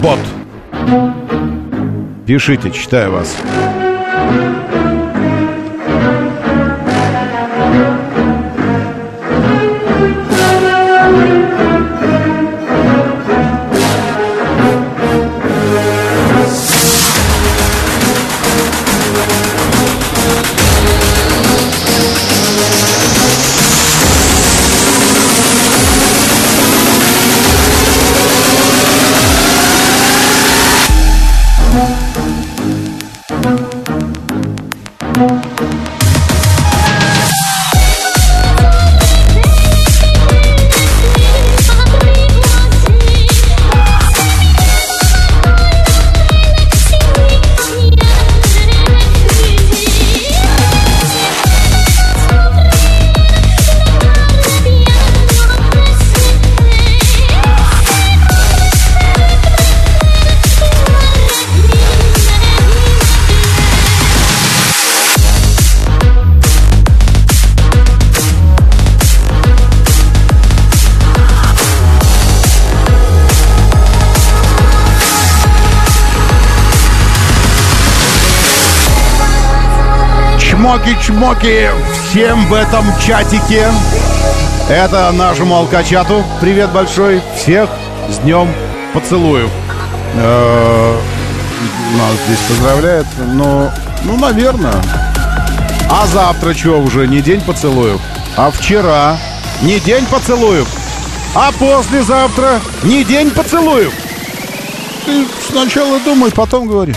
Бот. 0.01 0.19
Пишите, 2.25 2.71
читаю 2.71 3.11
вас. 3.11 3.35
Чмоки-чмоки 80.63 81.69
всем 82.09 82.45
в 82.47 82.53
этом 82.53 82.85
чатике. 82.97 83.67
Это 84.69 85.11
нашему 85.11 85.57
алкачату. 85.57 86.23
Привет 86.39 86.71
большой. 86.71 87.21
Всех 87.35 87.69
с 88.09 88.19
днем 88.19 88.47
поцелуев. 88.93 89.49
Э, 90.15 90.97
Нас 91.97 92.13
здесь 92.25 92.39
поздравляет. 92.47 93.05
Ну, 93.33 93.69
ну, 94.03 94.17
наверное. 94.17 94.75
А 95.91 96.07
завтра 96.07 96.53
что 96.53 96.79
уже? 96.79 97.07
Не 97.07 97.19
день 97.19 97.41
поцелуев. 97.41 97.99
А 98.37 98.49
вчера 98.49 99.17
не 99.63 99.81
день 99.81 100.05
поцелуев. 100.05 100.69
А 101.35 101.51
послезавтра 101.51 102.61
не 102.83 103.03
день 103.03 103.31
поцелуев. 103.31 103.93
Ты 105.05 105.25
сначала 105.45 105.99
думай, 105.99 106.31
потом 106.31 106.67
говори. 106.69 106.95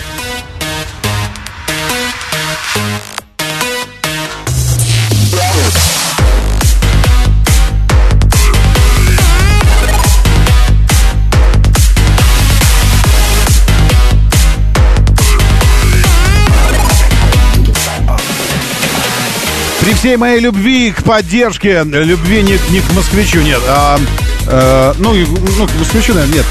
При 19.87 19.95
всей 19.95 20.17
моей 20.17 20.41
любви 20.41 20.91
к 20.91 21.05
поддержке, 21.05 21.85
любви 21.85 22.43
не, 22.43 22.59
не 22.73 22.81
к 22.81 22.93
москвичу, 22.93 23.41
нет, 23.41 23.61
а, 23.69 24.01
э, 24.49 24.95
ну, 24.99 25.15
ну, 25.15 25.67
к 25.69 25.71
москвичу, 25.79 26.13
наверное, 26.13 26.39
нет. 26.39 26.47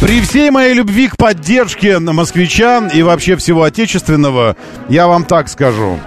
При 0.00 0.20
всей 0.20 0.52
моей 0.52 0.72
любви 0.72 1.08
к 1.08 1.16
поддержке 1.16 1.98
москвича 1.98 2.88
и 2.94 3.02
вообще 3.02 3.34
всего 3.34 3.64
отечественного, 3.64 4.56
я 4.88 5.08
вам 5.08 5.24
так 5.24 5.48
скажу. 5.48 5.98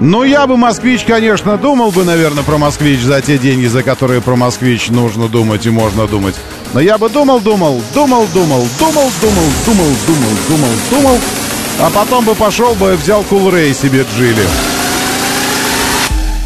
Ну, 0.00 0.24
я 0.24 0.48
бы 0.48 0.56
москвич, 0.56 1.04
конечно, 1.04 1.56
думал 1.56 1.92
бы, 1.92 2.02
наверное, 2.02 2.42
про 2.42 2.58
москвич 2.58 2.98
за 3.02 3.22
те 3.22 3.38
деньги, 3.38 3.66
за 3.66 3.84
которые 3.84 4.20
про 4.20 4.34
москвич 4.34 4.88
нужно 4.88 5.28
думать 5.28 5.66
и 5.66 5.70
можно 5.70 6.08
думать. 6.08 6.34
Но 6.74 6.80
я 6.80 6.98
бы 6.98 7.08
думал, 7.08 7.38
думал, 7.38 7.80
думал, 7.94 8.26
думал, 8.34 8.66
думал, 8.80 9.12
думал, 9.20 9.52
думал, 9.64 9.90
думал, 10.04 10.30
думал, 10.48 10.70
думал, 10.90 11.20
а 11.78 11.90
потом 11.90 12.24
бы 12.24 12.34
пошел 12.34 12.74
бы 12.74 12.94
и 12.94 12.96
взял 12.96 13.22
Кулрей 13.22 13.72
себе 13.72 14.04
джили. 14.16 14.42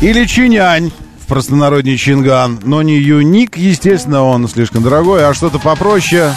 Или 0.01 0.25
чинянь 0.25 0.93
в 1.23 1.27
простонародний 1.27 1.97
чинган. 1.99 2.59
Но 2.65 2.83
не 2.83 2.99
юник, 2.99 3.57
естественно, 3.57 4.23
он 4.25 4.49
слишком 4.49 4.83
дорогой, 4.83 5.27
а 5.27 5.35
что-то 5.35 5.59
попроще. 5.59 6.33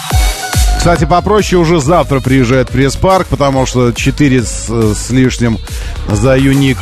Кстати, 0.77 1.05
попроще 1.05 1.61
уже 1.61 1.79
завтра 1.79 2.19
приезжает 2.19 2.69
пресс-парк, 2.69 3.27
потому 3.29 3.65
что 3.65 3.93
4 3.93 4.43
с, 4.43 4.67
с 4.69 5.09
лишним 5.11 5.57
за 6.09 6.35
юник. 6.35 6.77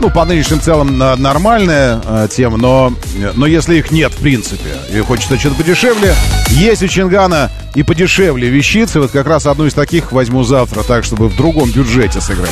Ну, 0.00 0.10
по 0.10 0.24
нынешним 0.24 0.60
целым 0.60 0.96
на- 0.98 1.14
нормальная 1.14 2.00
э, 2.04 2.28
тема, 2.34 2.56
но, 2.56 2.92
но 3.34 3.46
если 3.46 3.76
их 3.76 3.90
нет, 3.92 4.12
в 4.12 4.16
принципе, 4.16 4.70
и 4.92 4.98
хочется 5.00 5.38
что-то 5.38 5.54
подешевле, 5.56 6.14
есть 6.48 6.82
у 6.82 6.88
Чингана 6.88 7.50
и 7.74 7.82
подешевле 7.82 8.48
вещицы. 8.48 9.00
Вот 9.00 9.12
как 9.12 9.26
раз 9.26 9.46
одну 9.46 9.66
из 9.66 9.74
таких 9.74 10.10
возьму 10.10 10.42
завтра, 10.42 10.82
так, 10.82 11.04
чтобы 11.04 11.28
в 11.28 11.36
другом 11.36 11.70
бюджете 11.70 12.20
сыграть. 12.20 12.50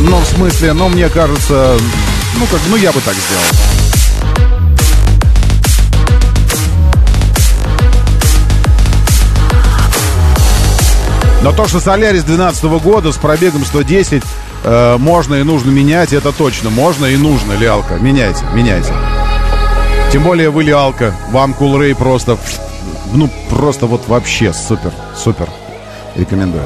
Ну, 0.00 0.16
в 0.18 0.26
смысле, 0.26 0.72
ну, 0.72 0.88
мне 0.88 1.08
кажется, 1.08 1.76
ну, 2.38 2.46
как, 2.46 2.60
ну, 2.68 2.76
я 2.76 2.90
бы 2.90 3.00
так 3.00 3.14
сделал. 3.14 3.70
Но 11.42 11.52
то, 11.52 11.66
что 11.66 11.80
Солярис 11.80 12.24
2012 12.24 12.64
года 12.82 13.12
с 13.12 13.16
пробегом 13.16 13.64
110 13.64 14.22
э, 14.62 14.96
можно 14.98 15.36
и 15.36 15.42
нужно 15.42 15.70
менять, 15.70 16.12
это 16.12 16.32
точно. 16.32 16.68
Можно 16.70 17.06
и 17.06 17.16
нужно, 17.16 17.52
Лиалка. 17.52 17.94
Меняйте, 17.94 18.44
меняйте. 18.52 18.92
Тем 20.12 20.22
более 20.22 20.50
вы 20.50 20.64
Лиалка. 20.64 21.14
Вам 21.30 21.54
Кулрей 21.54 21.94
просто, 21.94 22.36
ну, 23.12 23.30
просто 23.48 23.86
вот 23.86 24.06
вообще 24.06 24.52
супер, 24.52 24.92
супер. 25.16 25.48
Рекомендую. 26.14 26.64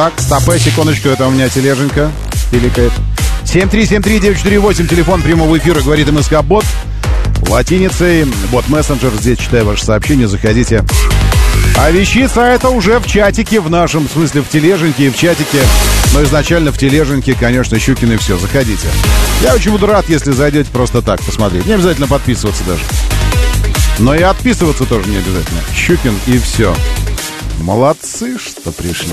Так, 0.00 0.14
стопэ, 0.18 0.58
секундочку, 0.58 1.10
это 1.10 1.26
у 1.26 1.30
меня 1.30 1.50
тележенька 1.50 2.10
пиликает. 2.50 2.90
7373948, 3.44 4.86
телефон 4.86 5.20
прямого 5.20 5.58
эфира, 5.58 5.78
говорит 5.82 6.10
МСК 6.10 6.40
Бот. 6.40 6.64
Латиницей, 7.46 8.24
бот 8.50 8.66
мессенджер, 8.70 9.12
здесь 9.20 9.36
читаю 9.36 9.66
ваши 9.66 9.84
сообщения, 9.84 10.26
заходите. 10.26 10.86
А 11.76 11.90
вещица 11.90 12.40
это 12.40 12.70
уже 12.70 12.98
в 12.98 13.06
чатике, 13.06 13.60
в 13.60 13.68
нашем, 13.68 14.08
смысле 14.08 14.40
в 14.40 14.48
тележеньке 14.48 15.08
и 15.08 15.10
в 15.10 15.18
чатике. 15.18 15.58
Но 16.14 16.22
изначально 16.24 16.72
в 16.72 16.78
тележеньке, 16.78 17.34
конечно, 17.38 17.78
Щукин 17.78 18.12
и 18.12 18.16
все. 18.16 18.38
Заходите. 18.38 18.88
Я 19.42 19.54
очень 19.54 19.70
буду 19.70 19.84
рад, 19.84 20.08
если 20.08 20.30
зайдете 20.30 20.70
просто 20.72 21.02
так 21.02 21.20
посмотреть. 21.20 21.66
Не 21.66 21.74
обязательно 21.74 22.08
подписываться 22.08 22.64
даже. 22.64 22.84
Но 23.98 24.14
и 24.14 24.22
отписываться 24.22 24.86
тоже 24.86 25.10
не 25.10 25.18
обязательно. 25.18 25.60
Щукин 25.76 26.18
и 26.26 26.38
все. 26.38 26.74
Молодцы, 27.60 28.38
что 28.38 28.72
пришли. 28.72 29.12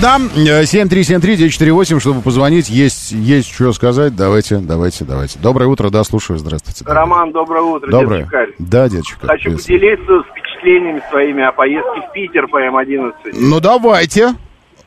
Да, 0.00 0.18
э, 0.36 0.62
7373948, 0.62 1.98
чтобы 1.98 2.20
позвонить, 2.20 2.68
есть, 2.68 3.10
есть 3.10 3.52
что 3.52 3.72
сказать. 3.72 4.14
Давайте, 4.14 4.58
давайте, 4.58 5.04
давайте. 5.04 5.40
Доброе 5.40 5.66
утро, 5.66 5.90
да, 5.90 6.04
слушаю, 6.04 6.38
здравствуйте. 6.38 6.84
Роман, 6.86 7.32
доброе 7.32 7.62
утро. 7.62 7.90
Доброе. 7.90 8.28
дед. 8.30 8.54
Да, 8.60 8.88
дедушка. 8.88 9.26
Хочу 9.26 9.44
приветствую. 9.44 9.80
поделиться 9.80 10.22
впечатлениями 10.30 11.02
своими 11.10 11.42
о 11.42 11.50
поездке 11.52 12.00
в 12.08 12.12
Питер 12.12 12.46
по 12.46 12.58
М-11. 12.58 13.12
Ну, 13.34 13.60
давайте. 13.60 14.34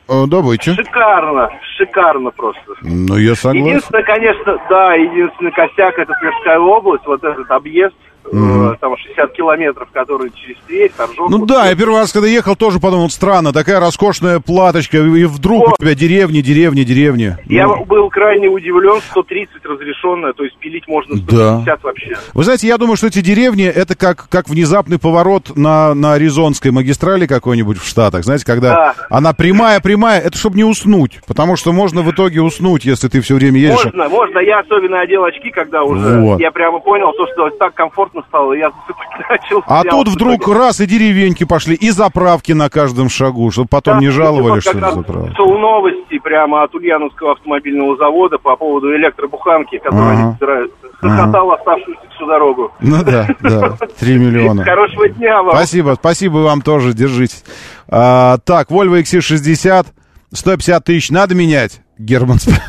Э, 0.08 0.24
Давайте. 0.26 0.74
Шикарно, 0.74 1.48
шикарно 1.76 2.30
просто. 2.30 2.60
Ну, 2.82 3.16
я 3.16 3.34
согласен. 3.34 3.66
Единственное, 3.66 4.02
конечно, 4.02 4.58
да, 4.68 4.94
единственный 4.94 5.52
косяк 5.52 5.96
это 5.98 6.12
Тверская 6.20 6.58
область, 6.58 7.06
вот 7.06 7.22
этот 7.22 7.50
объезд, 7.50 7.94
Э, 8.30 8.74
там 8.80 8.96
60 8.96 9.32
километров, 9.32 9.88
который 9.92 10.30
через 10.34 10.56
Тверь, 10.66 10.90
Торжок. 10.96 11.28
Ну 11.30 11.44
да, 11.44 11.68
я 11.68 11.74
первый 11.76 11.98
раз, 11.98 12.12
когда 12.12 12.28
ехал, 12.28 12.54
тоже 12.56 12.78
подумал, 12.80 13.10
странно, 13.10 13.52
такая 13.52 13.80
роскошная 13.80 14.40
платочка, 14.40 14.98
и 14.98 15.24
вдруг 15.24 15.68
у 15.68 15.76
тебя 15.78 15.94
деревни, 15.94 16.40
деревни, 16.40 16.82
деревни. 16.84 17.36
Я 17.46 17.66
Ну, 17.66 17.84
был 17.84 18.08
крайне 18.10 18.48
удивлен, 18.48 19.00
130 19.10 19.64
разрешенная, 19.64 20.32
то 20.32 20.44
есть 20.44 20.56
пилить 20.58 20.86
можно 20.86 21.16
150 21.16 21.82
вообще. 21.82 22.16
Вы 22.34 22.44
знаете, 22.44 22.66
я 22.68 22.78
думаю, 22.78 22.96
что 22.96 23.08
эти 23.08 23.20
деревни 23.20 23.64
это 23.64 23.96
как, 23.96 24.28
как 24.28 24.48
внезапный 24.48 24.98
поворот 24.98 25.56
на, 25.56 25.94
на 25.94 26.14
Аризонской 26.14 26.70
магистрали 26.70 27.26
какой-нибудь 27.26 27.78
в 27.78 27.86
Штатах. 27.86 28.24
Знаете, 28.24 28.44
когда 28.46 28.74
Да. 28.74 28.94
она 29.10 29.32
прямая-прямая, 29.32 30.20
это 30.20 30.36
чтобы 30.38 30.56
не 30.56 30.64
уснуть. 30.64 31.20
Потому 31.26 31.56
что 31.56 31.72
можно 31.72 32.02
в 32.02 32.10
итоге 32.12 32.40
уснуть, 32.40 32.84
если 32.84 33.08
ты 33.08 33.20
все 33.20 33.34
время 33.34 33.58
едешь. 33.60 33.84
Можно, 33.84 34.08
можно. 34.08 34.38
Я 34.38 34.60
особенно 34.60 35.00
одел 35.00 35.24
очки, 35.24 35.50
когда 35.50 35.82
уже 35.82 36.20
Вот. 36.20 36.40
я 36.40 36.50
прямо 36.50 36.78
понял, 36.80 37.12
то, 37.12 37.26
что 37.32 37.50
так 37.58 37.74
комфортно 37.74 38.11
стало, 38.28 38.52
и 38.52 38.58
я 38.58 38.70
засыпать 38.70 39.28
начал. 39.30 39.62
А 39.66 39.82
тут 39.84 40.08
вдруг 40.08 40.46
раз 40.48 40.80
и 40.80 40.86
деревеньки 40.86 41.44
пошли, 41.44 41.74
и 41.74 41.90
заправки 41.90 42.52
на 42.52 42.68
каждом 42.68 43.08
шагу, 43.08 43.50
чтобы 43.50 43.68
потом 43.68 43.98
не 44.00 44.10
жаловали, 44.10 44.54
Вот 44.54 44.60
что 44.62 44.78
раз 44.78 44.94
заправка. 44.94 45.26
слышал 45.28 45.58
новости 45.58 46.18
прямо 46.18 46.62
от 46.64 46.74
Ульяновского 46.74 47.32
автомобильного 47.32 47.96
завода 47.96 48.38
по 48.38 48.56
поводу 48.56 48.94
электробуханки, 48.94 49.78
которую 49.78 50.10
Ага. 50.12 50.22
они 50.22 50.32
собирают. 50.34 50.72
Ага. 51.00 51.16
Хохотал 51.16 51.52
оставшуюся 51.52 52.00
всю 52.14 52.26
дорогу. 52.26 52.72
Ну 52.80 53.02
да, 53.04 53.28
да, 53.40 53.76
3 53.98 54.18
миллиона. 54.18 54.64
Хорошего 54.64 55.08
дня 55.08 55.42
вам. 55.42 55.56
Спасибо, 55.56 55.96
спасибо 55.98 56.38
вам 56.38 56.60
тоже, 56.62 56.92
держитесь. 56.92 57.44
А, 57.88 58.38
так, 58.38 58.70
Volvo 58.70 59.00
XC60, 59.02 59.86
150 60.32 60.84
тысяч 60.84 61.10
надо 61.10 61.34
менять? 61.34 61.80
Герман, 61.98 62.36
сп- 62.38 62.60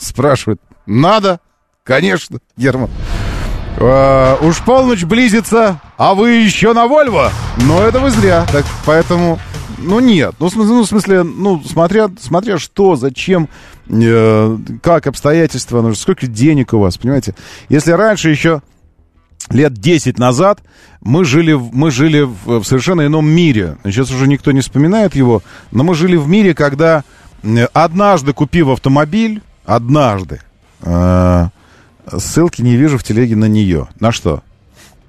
Спрашивает. 0.00 0.60
Надо? 0.86 1.40
Конечно, 1.84 2.38
Герман. 2.56 2.90
Э, 3.80 4.36
уж 4.40 4.58
полночь 4.64 5.04
близится, 5.04 5.80
а 5.96 6.14
вы 6.14 6.32
еще 6.32 6.72
на 6.72 6.88
Вольво? 6.88 7.30
Но 7.58 7.80
это 7.82 8.00
вы 8.00 8.10
зря. 8.10 8.44
Так, 8.50 8.64
поэтому, 8.84 9.38
ну 9.78 10.00
нет. 10.00 10.34
Ну, 10.40 10.50
ну, 10.54 10.82
в 10.82 10.86
смысле, 10.86 11.22
ну, 11.22 11.62
смотря, 11.62 12.10
смотря 12.20 12.58
что, 12.58 12.96
зачем, 12.96 13.48
э, 13.88 14.58
как 14.82 15.06
обстоятельства, 15.06 15.80
ну, 15.80 15.94
сколько 15.94 16.26
денег 16.26 16.72
у 16.72 16.80
вас, 16.80 16.98
понимаете? 16.98 17.36
Если 17.68 17.92
раньше 17.92 18.30
еще 18.30 18.62
лет 19.50 19.74
10 19.74 20.18
назад 20.18 20.60
мы 21.00 21.24
жили, 21.24 21.52
мы 21.52 21.92
жили 21.92 22.22
в, 22.22 22.60
в 22.60 22.64
совершенно 22.64 23.06
ином 23.06 23.28
мире. 23.30 23.76
Сейчас 23.84 24.10
уже 24.10 24.26
никто 24.26 24.50
не 24.50 24.60
вспоминает 24.60 25.14
его, 25.14 25.42
но 25.70 25.84
мы 25.84 25.94
жили 25.94 26.16
в 26.16 26.26
мире, 26.26 26.52
когда 26.52 27.04
э, 27.44 27.66
однажды 27.72 28.32
купив 28.32 28.70
автомобиль, 28.70 29.40
однажды, 29.64 30.40
э, 30.82 31.48
ссылки 32.18 32.62
не 32.62 32.76
вижу 32.76 32.98
в 32.98 33.04
телеге 33.04 33.36
на 33.36 33.46
нее. 33.46 33.88
На 34.00 34.12
что? 34.12 34.42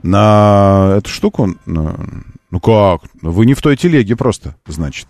На 0.03 0.95
эту 0.97 1.09
штуку? 1.09 1.55
На- 1.65 1.95
Ну 2.51 2.59
как? 2.59 3.01
Вы 3.21 3.45
не 3.45 3.53
в 3.53 3.61
той 3.61 3.77
телеге 3.77 4.15
просто, 4.15 4.55
значит. 4.67 5.07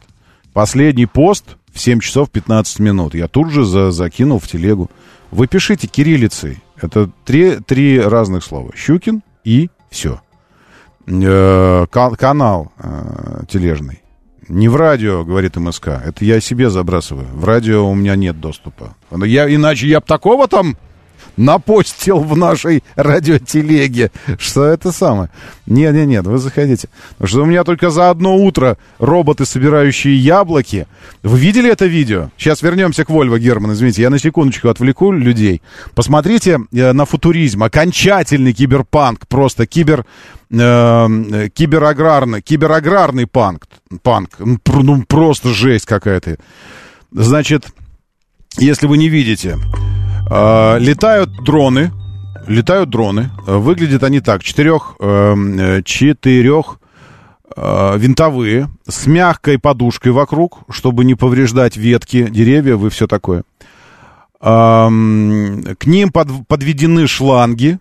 Последний 0.54 1.06
пост 1.06 1.56
в 1.74 1.80
7 1.80 2.00
часов 2.00 2.30
15 2.32 2.80
минут. 2.80 3.14
Я 3.16 3.28
тут 3.28 3.50
же 3.52 3.64
за, 3.64 3.92
закинул 3.92 4.40
в 4.40 4.48
телегу. 4.48 4.90
Вы 5.32 5.48
пишите 5.48 5.88
кириллицей. 5.88 6.62
Это 6.82 7.10
три, 7.26 7.58
три 7.66 8.00
разных 8.00 8.44
слова. 8.44 8.72
Щукин 8.76 9.22
и 9.44 9.70
все. 9.90 10.20
Э, 11.08 11.86
ка- 11.90 12.16
канал 12.16 12.72
э, 12.78 13.44
тележный. 13.48 14.02
Не 14.48 14.68
в 14.68 14.76
радио, 14.76 15.24
говорит 15.24 15.56
МСК. 15.58 15.88
Это 15.90 16.26
я 16.26 16.42
себе 16.42 16.70
забрасываю. 16.72 17.28
В 17.34 17.46
радио 17.46 17.88
у 17.88 17.94
меня 17.94 18.16
нет 18.16 18.40
доступа. 18.40 18.96
Я, 19.24 19.54
иначе 19.54 19.88
я 19.88 20.00
б 20.00 20.06
такого 20.08 20.48
там 20.48 20.76
напостил 21.40 22.20
в 22.20 22.36
нашей 22.36 22.84
радиотелеге, 22.96 24.12
что 24.38 24.66
это 24.66 24.92
самое. 24.92 25.30
Нет, 25.66 25.96
нет, 25.96 26.08
нет, 26.08 26.28
вы 26.28 26.38
заходите. 26.38 26.90
Потому 27.12 27.28
что 27.28 27.42
у 27.44 27.46
меня 27.46 27.64
только 27.64 27.90
за 27.90 28.10
одно 28.10 28.36
утро 28.36 28.78
роботы, 29.00 29.46
собирающие 29.46 30.18
яблоки. 30.18 30.86
Вы 31.24 31.40
видели 31.40 31.72
это 31.72 31.86
видео? 31.86 32.30
Сейчас 32.38 32.62
вернемся 32.62 33.06
к 33.06 33.10
Вольво, 33.10 33.40
Герман, 33.40 33.72
извините, 33.72 34.02
я 34.02 34.10
на 34.10 34.20
секундочку 34.20 34.68
отвлеку 34.68 35.14
людей. 35.14 35.62
Посмотрите 35.96 36.60
э, 36.74 36.92
на 36.92 37.06
футуризм, 37.06 37.64
окончательный 37.64 38.52
киберпанк, 38.52 39.26
просто 39.28 39.66
кибер, 39.66 40.06
э, 40.52 41.50
кибераграрный, 41.54 42.42
кибераграрный 42.42 43.28
панк, 43.28 43.66
панк, 44.04 44.32
ну, 44.40 44.60
ну 44.66 45.04
просто 45.04 45.54
жесть 45.54 45.86
какая-то. 45.86 46.38
Значит, 47.12 47.68
если 48.58 48.88
вы 48.88 48.98
не 48.98 49.08
видите, 49.08 49.58
летают 50.30 51.44
дроны, 51.44 51.92
летают 52.50 52.90
дроны, 52.90 53.30
Э, 53.48 53.58
выглядят 53.58 54.04
они 54.04 54.20
так, 54.20 54.44
четырех, 54.44 54.96
э, 55.00 55.36
э, 55.36 55.82
четырех 55.84 56.80
э, 57.56 57.98
винтовые, 57.98 58.70
с 58.88 59.08
мягкой 59.08 59.60
подушкой 59.60 60.12
вокруг, 60.12 60.60
чтобы 60.70 61.06
не 61.06 61.16
повреждать 61.16 61.78
ветки, 61.78 62.28
деревья 62.30 62.78
и 62.78 62.90
все 62.90 63.08
такое. 63.08 63.44
К 64.40 64.90
ним 64.90 66.12
под- 66.14 66.48
подведены 66.48 67.08
шланги 67.08 67.78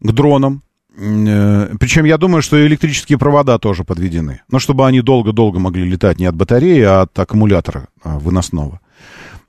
к 0.00 0.12
дронам. 0.12 0.62
Причем 0.96 2.06
я 2.06 2.18
думаю, 2.18 2.42
что 2.42 2.66
электрические 2.66 3.18
провода 3.18 3.56
тоже 3.58 3.84
подведены. 3.84 4.40
Но 4.50 4.58
чтобы 4.58 4.84
они 4.88 5.00
долго-долго 5.00 5.60
могли 5.60 5.88
летать 5.88 6.18
не 6.18 6.26
от 6.26 6.34
батареи, 6.34 6.82
а 6.82 7.02
от 7.02 7.16
аккумулятора 7.16 7.86
а, 8.02 8.18
выносного. 8.18 8.80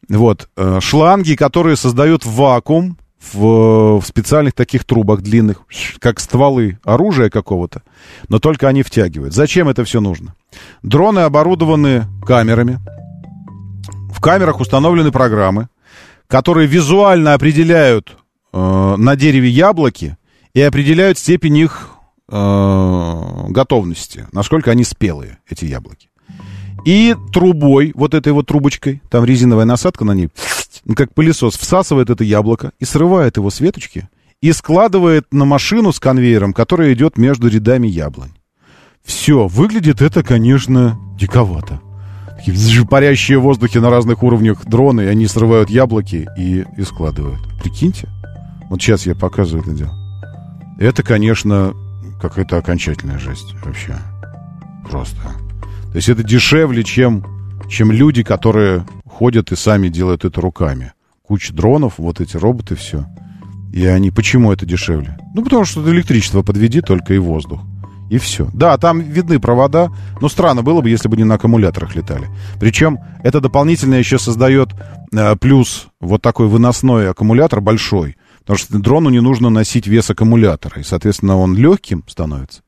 Вот. 0.10 0.50
э, 0.58 0.80
Шланги, 0.82 1.36
которые 1.36 1.76
создают 1.76 2.26
вакуум 2.26 2.98
в, 3.34 4.00
в 4.00 4.06
специальных 4.06 4.54
таких 4.54 4.84
трубах 4.84 5.22
длинных, 5.22 5.64
как 6.00 6.20
стволы 6.20 6.80
оружия 6.84 7.30
какого-то, 7.30 7.84
но 8.28 8.40
только 8.40 8.68
они 8.68 8.84
втягивают. 8.84 9.34
Зачем 9.34 9.70
это 9.70 9.84
все 9.84 10.02
нужно? 10.02 10.36
Дроны 10.82 11.20
оборудованы 11.20 12.06
камерами. 12.26 12.80
В 14.12 14.20
камерах 14.20 14.60
установлены 14.60 15.12
программы, 15.12 15.70
которые 16.28 16.68
визуально 16.68 17.34
определяют 17.34 18.18
э, 18.54 18.96
на 18.98 19.16
дереве 19.16 19.50
яблоки 19.50 20.18
и 20.54 20.62
определяют 20.62 21.18
степень 21.18 21.58
их 21.58 21.90
э, 22.30 23.46
готовности, 23.50 24.28
насколько 24.32 24.72
они 24.72 24.84
спелые, 24.84 25.40
эти 25.48 25.66
яблоки. 25.66 26.11
И 26.86 27.16
трубой, 27.32 27.92
вот 27.96 28.14
этой 28.14 28.34
вот 28.34 28.48
трубочкой, 28.48 29.02
там 29.10 29.24
резиновая 29.24 29.66
насадка 29.66 30.04
на 30.06 30.14
ней, 30.14 30.30
как 30.96 31.14
пылесос, 31.14 31.58
всасывает 31.58 32.10
это 32.10 32.24
яблоко 32.24 32.72
и 32.80 32.86
срывает 32.86 33.38
его 33.38 33.50
с 33.50 33.60
веточки 33.60 34.10
и 34.42 34.52
складывает 34.52 35.28
на 35.32 35.46
машину 35.46 35.92
с 35.92 36.00
конвейером, 36.00 36.54
которая 36.54 36.94
идет 36.94 37.18
между 37.18 37.48
рядами 37.48 37.88
яблонь. 37.88 38.32
Все, 39.04 39.48
выглядит 39.48 40.02
это, 40.02 40.24
конечно, 40.24 41.00
диковато. 41.20 41.80
Такие 42.38 42.88
парящие 42.88 43.38
в 43.38 43.44
воздухе 43.44 43.80
на 43.80 43.92
разных 43.92 44.24
уровнях 44.24 44.66
дроны, 44.66 45.02
и 45.02 45.08
они 45.08 45.28
срывают 45.28 45.70
яблоки 45.70 46.28
и, 46.38 46.66
и 46.78 46.84
складывают. 46.84 47.40
Прикиньте. 47.62 48.10
Вот 48.70 48.82
сейчас 48.82 49.06
я 49.06 49.16
показываю 49.16 49.64
это 49.64 49.74
дело. 49.74 49.94
Это, 50.80 51.04
конечно, 51.04 51.74
какая-то 52.20 52.58
окончательная 52.58 53.20
жесть 53.20 53.54
вообще. 53.64 53.96
Просто. 54.90 55.22
То 55.92 55.98
есть 55.98 56.08
это 56.08 56.24
дешевле, 56.24 56.84
чем, 56.84 57.26
чем 57.70 57.92
люди, 57.92 58.24
которые 58.24 58.86
ходят 59.06 59.52
и 59.52 59.56
сами 59.56 59.90
делают 59.90 60.24
это 60.24 60.40
руками. 60.40 60.94
Куча 61.22 61.54
дронов, 61.54 61.96
вот 61.98 62.22
эти 62.22 62.38
роботы, 62.38 62.76
все. 62.76 63.06
И 63.74 63.86
они... 63.86 64.10
Почему 64.10 64.52
это 64.52 64.66
дешевле? 64.66 65.18
Ну, 65.36 65.44
потому 65.44 65.66
что 65.66 65.88
электричество 65.92 66.44
подведи 66.44 66.82
только 66.82 67.14
и 67.14 67.18
воздух. 67.18 67.62
И 68.10 68.18
все. 68.18 68.50
Да, 68.54 68.78
там 68.78 69.00
видны 69.00 69.40
провода, 69.40 69.90
но 70.20 70.28
странно 70.28 70.64
было 70.64 70.82
бы, 70.82 70.90
если 70.90 71.08
бы 71.08 71.16
не 71.16 71.24
на 71.24 71.36
аккумуляторах 71.36 71.96
летали. 71.96 72.28
Причем 72.60 73.00
это 73.24 73.40
дополнительно 73.40 73.96
еще 73.96 74.18
создает 74.20 74.70
э, 75.14 75.36
плюс 75.38 75.88
вот 76.02 76.22
такой 76.22 76.48
выносной 76.48 77.10
аккумулятор 77.10 77.62
большой. 77.62 78.18
Потому 78.40 78.58
что 78.58 78.80
дрону 78.80 79.10
не 79.10 79.22
нужно 79.22 79.50
носить 79.50 79.88
вес 79.88 80.10
аккумулятора. 80.10 80.82
И, 80.82 80.84
соответственно, 80.84 81.38
он 81.38 81.56
легким 81.56 82.04
становится. 82.08 82.64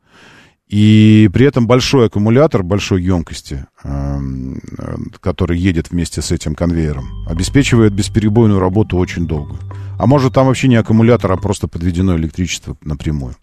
И 0.74 1.30
при 1.32 1.46
этом 1.46 1.68
большой 1.68 2.08
аккумулятор 2.08 2.64
большой 2.64 3.04
емкости, 3.04 3.68
эм, 3.84 4.60
который 5.20 5.56
едет 5.56 5.92
вместе 5.92 6.24
с 6.24 6.32
этим 6.32 6.56
конвейером, 6.56 7.28
обеспечивает 7.28 7.94
бесперебойную 7.94 8.60
работу 8.60 8.98
очень 8.98 9.28
долго. 9.28 9.56
А 10.00 10.08
может 10.08 10.34
там 10.34 10.48
вообще 10.48 10.68
не 10.68 10.78
аккумулятор, 10.78 11.32
а 11.32 11.38
просто 11.38 11.68
подведено 11.68 12.16
электричество 12.18 12.76
напрямую. 12.82 13.36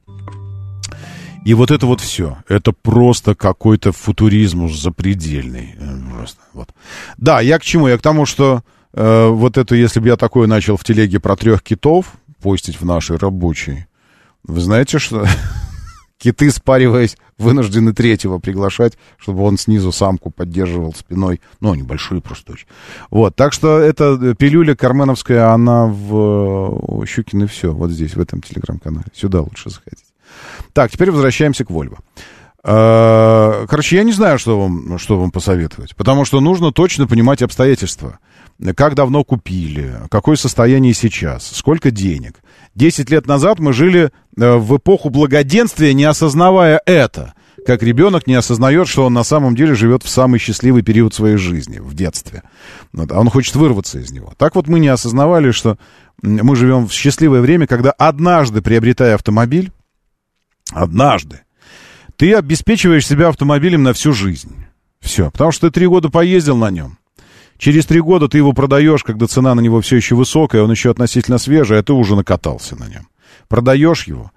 И 1.44 1.54
вот 1.54 1.70
это 1.70 1.86
вот 1.86 2.00
все. 2.00 2.38
Это 2.48 2.72
просто 2.72 3.36
какой-то 3.36 3.92
футуризм 3.92 4.64
уж 4.64 4.76
запредельный. 4.76 5.76
Э, 5.78 5.98
Просто, 6.12 6.40
вот. 6.52 6.70
Да, 7.16 7.40
я 7.40 7.60
к 7.60 7.62
чему? 7.62 7.86
Я 7.86 7.96
к 7.96 8.02
тому, 8.02 8.26
что 8.26 8.64
э, 8.92 9.28
вот 9.28 9.56
это, 9.56 9.76
если 9.76 10.00
бы 10.00 10.08
я 10.08 10.16
такое 10.16 10.48
начал 10.48 10.76
в 10.76 10.82
телеге 10.82 11.20
про 11.20 11.36
трех 11.36 11.62
китов 11.62 12.06
постить 12.42 12.80
в 12.80 12.84
нашей 12.84 13.18
рабочей, 13.18 13.86
вы 14.42 14.60
знаете, 14.60 14.98
что 14.98 15.24
киты, 16.20 16.50
спариваясь, 16.50 17.16
вынуждены 17.38 17.94
третьего 17.94 18.38
приглашать, 18.38 18.98
чтобы 19.18 19.42
он 19.42 19.56
снизу 19.58 19.90
самку 19.90 20.30
поддерживал 20.30 20.94
спиной. 20.94 21.40
Ну, 21.60 21.72
они 21.72 21.82
просто 21.82 22.52
очень. 22.52 22.66
Вот, 23.10 23.34
так 23.34 23.52
что 23.52 23.78
эта 23.78 24.34
пилюля 24.34 24.76
карменовская, 24.76 25.52
она 25.52 25.86
в 25.86 27.02
э, 27.02 27.06
Щукин 27.06 27.44
и 27.44 27.46
все, 27.46 27.72
вот 27.72 27.90
здесь, 27.90 28.14
в 28.14 28.20
этом 28.20 28.42
телеграм-канале. 28.42 29.06
Сюда 29.14 29.40
лучше 29.40 29.70
заходить. 29.70 30.04
Так, 30.74 30.90
теперь 30.90 31.10
возвращаемся 31.10 31.64
к 31.64 31.70
Вольво. 31.70 31.98
Э, 32.62 33.66
Короче, 33.68 33.96
я 33.96 34.02
не 34.02 34.12
знаю, 34.12 34.38
что 34.38 34.60
вам, 34.60 34.98
что 34.98 35.18
вам 35.18 35.30
посоветовать, 35.30 35.96
потому 35.96 36.26
что 36.26 36.40
нужно 36.40 36.72
точно 36.72 37.06
понимать 37.06 37.42
обстоятельства. 37.42 38.18
Как 38.76 38.94
давно 38.94 39.24
купили, 39.24 39.94
какое 40.10 40.36
состояние 40.36 40.92
сейчас, 40.92 41.50
сколько 41.56 41.90
денег. 41.90 42.40
Десять 42.74 43.08
лет 43.08 43.26
назад 43.26 43.58
мы 43.58 43.72
жили 43.72 44.10
э, 44.36 44.56
в 44.56 44.76
эпоху 44.76 45.08
благоденствия, 45.08 45.94
не 45.94 46.04
осознавая 46.04 46.80
это. 46.84 47.32
Как 47.66 47.82
ребенок 47.82 48.26
не 48.26 48.34
осознает, 48.34 48.86
что 48.86 49.06
он 49.06 49.14
на 49.14 49.24
самом 49.24 49.54
деле 49.54 49.74
живет 49.74 50.02
в 50.02 50.08
самый 50.08 50.38
счастливый 50.38 50.82
период 50.82 51.14
своей 51.14 51.36
жизни, 51.36 51.78
в 51.78 51.94
детстве. 51.94 52.42
А 52.94 53.20
он 53.20 53.30
хочет 53.30 53.54
вырваться 53.56 53.98
из 53.98 54.10
него. 54.12 54.34
Так 54.36 54.54
вот 54.54 54.66
мы 54.68 54.78
не 54.78 54.88
осознавали, 54.88 55.50
что 55.50 55.78
мы 56.22 56.54
живем 56.54 56.86
в 56.86 56.92
счастливое 56.92 57.40
время, 57.40 57.66
когда 57.66 57.92
однажды, 57.92 58.62
приобретая 58.62 59.14
автомобиль, 59.14 59.72
однажды, 60.72 61.42
ты 62.16 62.34
обеспечиваешь 62.34 63.06
себя 63.06 63.28
автомобилем 63.28 63.82
на 63.82 63.94
всю 63.94 64.12
жизнь. 64.12 64.54
Все. 65.00 65.30
Потому 65.30 65.50
что 65.50 65.68
ты 65.68 65.74
три 65.74 65.86
года 65.86 66.10
поездил 66.10 66.56
на 66.56 66.70
нем. 66.70 66.98
Через 67.60 67.84
три 67.84 68.00
года 68.00 68.26
ты 68.26 68.38
его 68.38 68.54
продаешь, 68.54 69.04
когда 69.04 69.26
цена 69.26 69.54
на 69.54 69.60
него 69.60 69.82
все 69.82 69.96
еще 69.96 70.14
высокая, 70.14 70.62
он 70.62 70.70
еще 70.70 70.90
относительно 70.90 71.36
свежий, 71.36 71.78
а 71.78 71.82
ты 71.82 71.92
уже 71.92 72.16
накатался 72.16 72.74
на 72.74 72.88
нем. 72.88 73.06
Продаешь 73.48 74.04
его, 74.04 74.32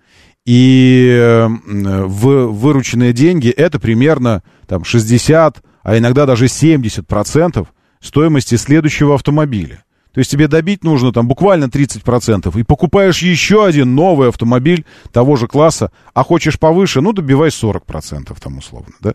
и 0.45 1.07
э, 1.09 1.47
в 1.47 2.47
вырученные 2.47 3.13
деньги 3.13 3.47
это 3.47 3.79
примерно 3.79 4.43
там, 4.67 4.83
60, 4.83 5.63
а 5.83 5.97
иногда 5.97 6.25
даже 6.25 6.45
70% 6.47 7.65
стоимости 8.01 8.55
следующего 8.55 9.15
автомобиля. 9.15 9.85
то 10.11 10.19
есть 10.19 10.29
тебе 10.29 10.49
добить 10.49 10.83
нужно 10.83 11.13
там 11.13 11.25
буквально 11.25 11.65
30%, 11.65 12.59
и 12.59 12.63
покупаешь 12.63 13.21
еще 13.21 13.65
один 13.65 13.95
новый 13.95 14.27
автомобиль 14.27 14.83
того 15.13 15.37
же 15.37 15.47
класса, 15.47 15.93
а 16.13 16.25
хочешь 16.25 16.59
повыше, 16.59 16.99
ну, 16.99 17.13
добивай 17.13 17.51
40% 17.51 18.35
там 18.41 18.57
условно, 18.57 18.91
да. 18.99 19.13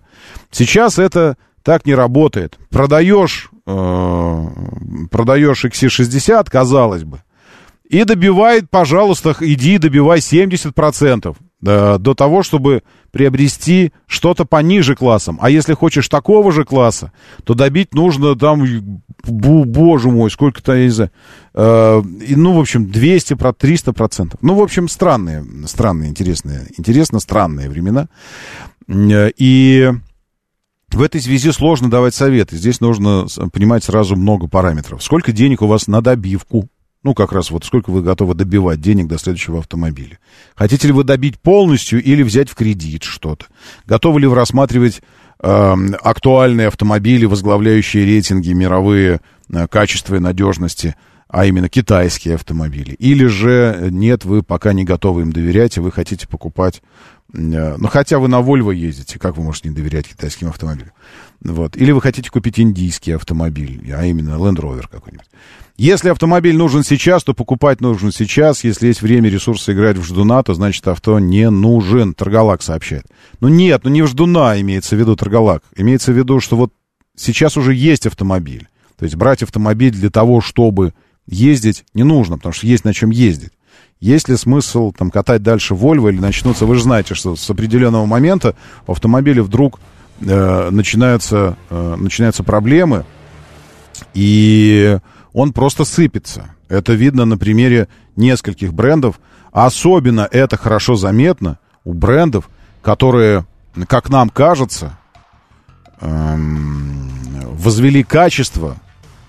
Сейчас 0.51 0.99
это 0.99 1.37
так 1.69 1.85
не 1.85 1.95
работает. 1.95 2.59
Продаешь, 2.71 3.51
э, 3.67 4.45
продаешь 5.11 5.67
XC60, 5.67 6.49
казалось 6.51 7.05
бы, 7.05 7.21
и 7.91 8.05
добивает, 8.05 8.71
пожалуйста, 8.71 9.37
иди 9.41 9.77
добивай 9.77 10.21
70% 10.21 11.37
до, 11.61 11.99
до 11.99 12.15
того, 12.15 12.43
чтобы 12.43 12.85
приобрести 13.11 13.93
что-то 14.07 14.47
пониже 14.47 14.97
классом. 14.97 15.39
А 15.43 15.51
если 15.51 15.75
хочешь 15.75 16.09
такого 16.09 16.53
же 16.53 16.65
класса, 16.65 17.13
то 17.45 17.53
добить 17.53 17.93
нужно 17.93 18.35
там, 18.35 18.65
боже 19.27 20.09
мой, 20.09 20.31
сколько-то, 20.31 20.75
я 20.75 20.85
не 20.85 20.89
знаю, 20.89 21.11
э, 21.53 22.03
ну, 22.35 22.55
в 22.55 22.61
общем, 22.61 22.91
200, 22.91 23.37
300 23.59 23.93
процентов. 23.93 24.41
Ну, 24.41 24.55
в 24.55 24.63
общем, 24.63 24.89
странные, 24.89 25.45
странные, 25.67 26.09
интересные, 26.09 26.63
интересно 26.79 27.21
странные 27.21 27.69
времена. 27.69 28.09
И 28.89 29.93
в 30.91 31.03
этой 31.03 31.21
связи 31.21 31.51
сложно 31.53 31.91
давать 31.91 32.15
советы. 32.15 32.57
Здесь 32.57 32.81
нужно 32.81 33.27
понимать 33.53 33.85
сразу 33.85 34.17
много 34.17 34.49
параметров. 34.49 35.03
Сколько 35.03 35.33
денег 35.33 35.63
у 35.63 35.67
вас 35.67 35.87
на 35.87 36.01
добивку? 36.01 36.69
Ну, 37.05 37.15
как 37.15 37.33
раз 37.33 37.51
вот 37.51 37.65
сколько 37.65 37.91
вы 37.91 38.03
готовы 38.03 38.35
добивать 38.35 38.81
денег 38.81 39.07
до 39.07 39.19
следующего 39.19 39.61
автомобиля. 39.61 40.19
Хотите 40.57 40.89
ли 40.89 40.93
вы 40.93 41.05
добить 41.05 41.39
полностью 41.39 42.03
или 42.03 42.23
взять 42.23 42.49
в 42.49 42.55
кредит 42.55 43.05
что-то? 43.05 43.47
Готовы 43.87 44.21
ли 44.21 44.27
вы 44.27 44.35
рассматривать 44.35 45.01
э, 45.41 45.77
актуальные 46.03 46.69
автомобили, 46.69 47.25
возглавляющие 47.27 48.05
рейтинги 48.05 48.53
мировые 48.53 49.21
э, 49.53 49.69
качества 49.69 50.17
и 50.17 50.21
надежности, 50.21 50.97
а 51.29 51.47
именно 51.47 51.69
китайские 51.69 52.35
автомобили? 52.35 52.95
Или 52.95 53.27
же 53.27 53.89
нет, 53.91 54.25
вы 54.25 54.43
пока 54.43 54.73
не 54.73 54.85
готовы 54.85 55.23
им 55.23 55.33
доверять, 55.33 55.77
и 55.77 55.81
вы 55.81 55.93
хотите 55.93 56.27
покупать 56.27 56.83
Э, 57.35 57.77
ну, 57.77 57.89
хотя 57.89 58.19
вы 58.19 58.29
на 58.29 58.41
Volvo 58.41 58.75
ездите, 58.75 59.19
как 59.19 59.37
вы 59.37 59.43
можете 59.43 59.69
не 59.69 59.75
доверять 59.75 60.09
китайским 60.09 60.49
автомобилям? 60.49 60.93
Вот. 61.43 61.77
Или 61.77 61.93
вы 61.93 62.01
хотите 62.01 62.31
купить 62.31 62.59
индийский 62.59 63.13
автомобиль, 63.13 63.93
а 63.95 64.05
именно 64.05 64.31
Land 64.31 64.57
Rover 64.57 64.85
какой-нибудь. 64.91 65.27
Если 65.77 66.09
автомобиль 66.09 66.57
нужен 66.57 66.83
сейчас, 66.83 67.23
то 67.23 67.35
покупать 67.35 67.81
нужно 67.81 68.11
сейчас. 68.11 68.65
Если 68.65 68.89
есть 68.89 69.03
время, 69.03 69.29
ресурсы 69.31 69.73
играть 69.73 69.97
в 69.97 70.05
ждуна, 70.05 70.43
то 70.43 70.55
значит 70.55 70.89
авто 70.89 71.21
не 71.21 71.51
нужен. 71.51 72.15
Торголак 72.15 72.63
сообщает. 72.63 73.07
Ну 73.41 73.49
нет, 73.49 73.83
ну 73.85 73.91
не 73.91 74.03
в 74.03 74.09
ждуна 74.09 74.61
имеется 74.61 74.97
в 74.97 74.99
виду 74.99 75.15
Торголак. 75.15 75.63
Имеется 75.77 76.13
в 76.13 76.17
виду, 76.17 76.41
что 76.41 76.57
вот 76.57 76.73
сейчас 77.15 77.57
уже 77.57 77.75
есть 77.75 78.07
автомобиль. 78.07 78.69
То 78.97 79.05
есть 79.05 79.15
брать 79.15 79.45
автомобиль 79.45 79.93
для 79.93 80.11
того, 80.11 80.41
чтобы 80.41 80.95
ездить, 81.29 81.85
не 81.95 82.03
нужно, 82.03 82.37
потому 82.37 82.53
что 82.53 82.67
есть 82.67 82.85
на 82.85 82.93
чем 82.93 83.11
ездить. 83.11 83.53
Есть 84.01 84.29
ли 84.29 84.37
смысл 84.37 84.93
там 84.93 85.11
катать 85.11 85.43
дальше 85.43 85.75
Volvo 85.75 86.11
или 86.11 86.21
начнутся... 86.21 86.67
Вы 86.67 86.77
же 86.77 86.83
знаете, 86.83 87.15
что 87.15 87.37
с 87.37 87.51
определенного 87.51 88.07
момента 88.07 88.55
у 88.87 88.93
автомобиля 88.93 89.43
вдруг 89.43 89.81
э, 90.21 90.71
начинаются, 90.71 91.57
э, 91.69 91.97
начинаются 91.97 92.45
проблемы, 92.45 93.05
и 94.15 94.99
он 95.33 95.53
просто 95.53 95.85
сыпется. 95.85 96.51
Это 96.69 96.93
видно 96.93 97.25
на 97.25 97.37
примере 97.37 97.89
нескольких 98.15 98.73
брендов. 98.73 99.19
Особенно 99.51 100.29
это 100.31 100.57
хорошо 100.57 100.95
заметно 100.95 101.59
у 101.85 101.93
брендов, 101.93 102.49
которые, 102.83 103.47
как 103.89 104.11
нам 104.11 104.29
кажется, 104.29 104.97
эм, 106.01 107.11
возвели 107.53 108.05
качество 108.05 108.77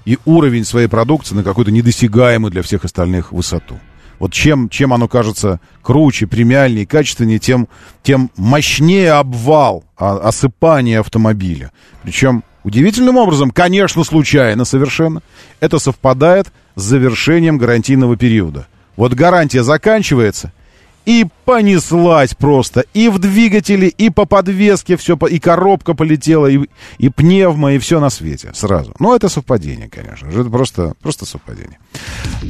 и 0.05 0.17
уровень 0.25 0.65
своей 0.65 0.87
продукции 0.87 1.35
на 1.35 1.43
какую-то 1.43 1.71
недосягаемую 1.71 2.51
для 2.51 2.61
всех 2.61 2.85
остальных 2.85 3.31
высоту. 3.31 3.79
Вот 4.19 4.33
чем, 4.33 4.69
чем 4.69 4.93
оно 4.93 5.07
кажется 5.07 5.59
круче, 5.81 6.27
премиальнее, 6.27 6.85
качественнее, 6.85 7.39
тем, 7.39 7.69
тем 8.03 8.29
мощнее 8.35 9.13
обвал, 9.13 9.85
а, 9.97 10.17
осыпание 10.17 10.99
автомобиля. 10.99 11.71
Причем 12.03 12.43
удивительным 12.63 13.15
образом, 13.17 13.51
конечно, 13.51 14.03
случайно 14.03 14.65
совершенно, 14.65 15.21
это 15.61 15.79
совпадает 15.79 16.47
с 16.75 16.81
завершением 16.83 17.57
гарантийного 17.57 18.17
периода. 18.17 18.67
Вот 18.97 19.13
гарантия 19.13 19.63
заканчивается, 19.63 20.51
и 21.05 21.25
понеслась 21.45 22.33
просто. 22.35 22.85
И 22.93 23.09
в 23.09 23.19
двигателе, 23.19 23.87
и 23.87 24.09
по 24.09 24.25
подвеске 24.25 24.97
все, 24.97 25.15
и 25.15 25.39
коробка 25.39 25.93
полетела, 25.93 26.47
и, 26.47 26.59
и 26.97 27.09
пневма, 27.09 27.73
и 27.73 27.79
все 27.79 27.99
на 27.99 28.09
свете 28.09 28.51
сразу. 28.53 28.93
Ну, 28.99 29.15
это 29.15 29.29
совпадение, 29.29 29.89
конечно. 29.89 30.27
Это 30.27 30.49
просто, 30.49 30.93
просто 31.01 31.25
совпадение. 31.25 31.79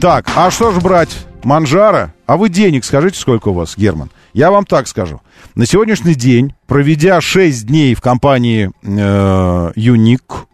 Так, 0.02 0.30
а 0.36 0.52
что 0.52 0.72
же 0.72 0.82
брать? 0.82 1.10
Манжара? 1.44 2.14
А 2.26 2.38
вы 2.38 2.50
денег 2.50 2.84
скажите, 2.84 3.20
сколько 3.20 3.50
у 3.50 3.54
вас, 3.54 3.78
Герман? 3.78 4.12
Я 4.34 4.52
вам 4.52 4.66
так 4.66 4.88
скажу. 4.88 5.22
На 5.56 5.66
сегодняшний 5.66 6.16
день, 6.16 6.54
проведя 6.68 7.22
6 7.22 7.66
дней 7.66 7.96
в 7.96 8.02
компании 8.02 8.72
э, 8.84 9.72
Unique, 9.76 10.46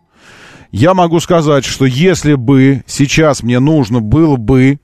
я 0.71 0.93
могу 0.93 1.19
сказать, 1.19 1.65
что 1.65 1.85
если 1.85 2.35
бы 2.35 2.83
сейчас 2.85 3.43
мне 3.43 3.59
нужно 3.59 4.01
было 4.01 4.35
бы 4.35 4.79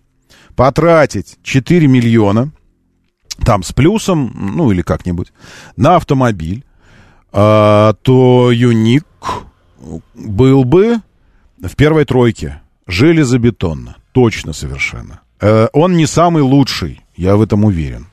потратить 0.56 1.38
4 1.44 1.88
миллиона, 1.88 2.52
там 3.44 3.64
с 3.64 3.72
плюсом, 3.74 4.32
ну 4.56 4.72
или 4.72 4.82
как-нибудь, 4.82 5.32
на 5.78 5.96
автомобиль, 5.96 6.64
а, 7.32 7.94
то 8.02 8.52
Юник 8.52 9.06
был 10.14 10.64
бы 10.64 10.98
в 11.62 11.76
первой 11.76 12.06
тройке. 12.06 12.62
Железобетонно. 12.88 13.96
Точно 14.12 14.54
совершенно. 14.54 15.22
Э, 15.40 15.68
он 15.74 15.96
не 15.96 16.06
самый 16.06 16.44
лучший, 16.44 17.02
я 17.16 17.36
в 17.36 17.42
этом 17.42 17.64
уверен. 17.64 18.08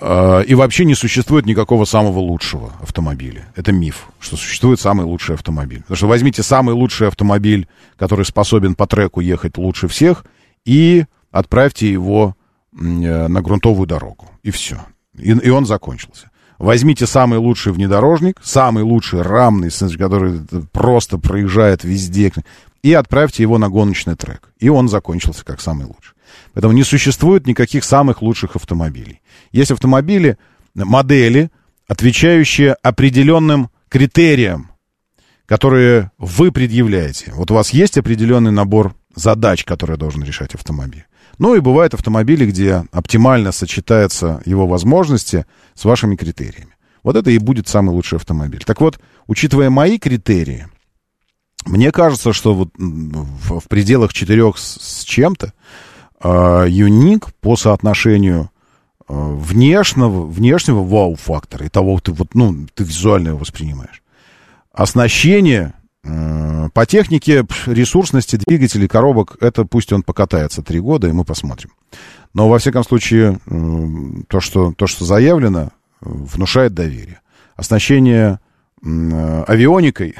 Э, 0.00 0.42
и 0.44 0.54
вообще 0.54 0.84
не 0.84 0.94
существует 0.94 1.46
никакого 1.46 1.84
самого 1.84 2.20
лучшего 2.20 2.72
автомобиля. 2.80 3.46
Это 3.54 3.72
миф, 3.72 4.06
что 4.18 4.36
существует 4.36 4.80
самый 4.80 5.04
лучший 5.04 5.34
автомобиль. 5.34 5.82
Потому 5.82 5.96
что 5.96 6.06
возьмите 6.08 6.42
самый 6.42 6.74
лучший 6.74 7.08
автомобиль, 7.08 7.68
который 7.98 8.24
способен 8.24 8.74
по 8.74 8.86
треку 8.86 9.20
ехать 9.20 9.58
лучше 9.58 9.88
всех, 9.88 10.24
и 10.64 11.04
отправьте 11.30 11.90
его 11.90 12.34
на 12.72 13.42
грунтовую 13.42 13.86
дорогу. 13.86 14.30
И 14.42 14.50
все. 14.50 14.80
И, 15.16 15.30
и 15.30 15.50
он 15.50 15.66
закончился. 15.66 16.30
Возьмите 16.58 17.06
самый 17.06 17.38
лучший 17.38 17.72
внедорожник, 17.72 18.40
самый 18.42 18.84
лучший 18.84 19.22
рамный, 19.22 19.70
который 19.98 20.40
просто 20.70 21.18
проезжает 21.18 21.82
везде, 21.84 22.32
и 22.82 22.92
отправьте 22.92 23.42
его 23.42 23.58
на 23.58 23.68
гоночный 23.68 24.14
трек. 24.14 24.52
И 24.58 24.68
он 24.68 24.88
закончился 24.88 25.44
как 25.44 25.60
самый 25.60 25.86
лучший. 25.86 26.14
Поэтому 26.54 26.72
не 26.72 26.84
существует 26.84 27.46
никаких 27.46 27.84
самых 27.84 28.22
лучших 28.22 28.56
автомобилей. 28.56 29.20
Есть 29.50 29.70
автомобили, 29.70 30.38
модели, 30.74 31.50
отвечающие 31.88 32.74
определенным 32.74 33.70
критериям, 33.88 34.70
которые 35.46 36.10
вы 36.16 36.52
предъявляете. 36.52 37.32
Вот 37.34 37.50
у 37.50 37.54
вас 37.54 37.70
есть 37.70 37.98
определенный 37.98 38.52
набор 38.52 38.94
задач, 39.14 39.64
которые 39.64 39.96
должен 39.96 40.22
решать 40.22 40.54
автомобиль. 40.54 41.06
Ну 41.38 41.54
и 41.54 41.60
бывают 41.60 41.94
автомобили, 41.94 42.46
где 42.46 42.84
оптимально 42.92 43.52
сочетаются 43.52 44.42
его 44.44 44.66
возможности 44.66 45.46
с 45.74 45.84
вашими 45.84 46.16
критериями. 46.16 46.74
Вот 47.02 47.16
это 47.16 47.30
и 47.30 47.38
будет 47.38 47.68
самый 47.68 47.90
лучший 47.90 48.16
автомобиль. 48.16 48.62
Так 48.64 48.80
вот, 48.80 49.00
учитывая 49.26 49.70
мои 49.70 49.98
критерии, 49.98 50.68
мне 51.64 51.90
кажется, 51.90 52.32
что 52.32 52.54
вот 52.54 52.70
в, 52.76 53.68
пределах 53.68 54.12
четырех 54.12 54.58
с, 54.58 55.04
чем-то 55.04 55.52
э, 56.22 56.66
юник 56.68 57.32
по 57.40 57.56
соотношению 57.56 58.50
э, 59.08 59.14
внешнего, 59.14 60.26
внешнего 60.26 60.82
вау-фактора 60.82 61.66
и 61.66 61.68
того, 61.68 61.98
ты, 62.00 62.12
вот, 62.12 62.34
ну, 62.34 62.66
ты 62.74 62.84
визуально 62.84 63.28
его 63.28 63.38
воспринимаешь, 63.38 64.02
оснащение 64.72 65.74
Э, 65.74 65.81
по 66.04 66.86
технике 66.86 67.46
ресурсности 67.66 68.36
двигателей, 68.36 68.88
коробок, 68.88 69.36
это 69.40 69.64
пусть 69.64 69.92
он 69.92 70.02
покатается 70.02 70.62
три 70.62 70.80
года, 70.80 71.08
и 71.08 71.12
мы 71.12 71.24
посмотрим. 71.24 71.70
Но, 72.34 72.48
во 72.48 72.58
всяком 72.58 72.82
случае, 72.82 73.38
э, 73.46 74.22
то, 74.28 74.40
что, 74.40 74.72
то, 74.72 74.86
что 74.86 75.04
заявлено, 75.04 75.70
внушает 76.00 76.74
доверие. 76.74 77.20
Оснащение 77.56 78.40
авионикой, 78.84 80.16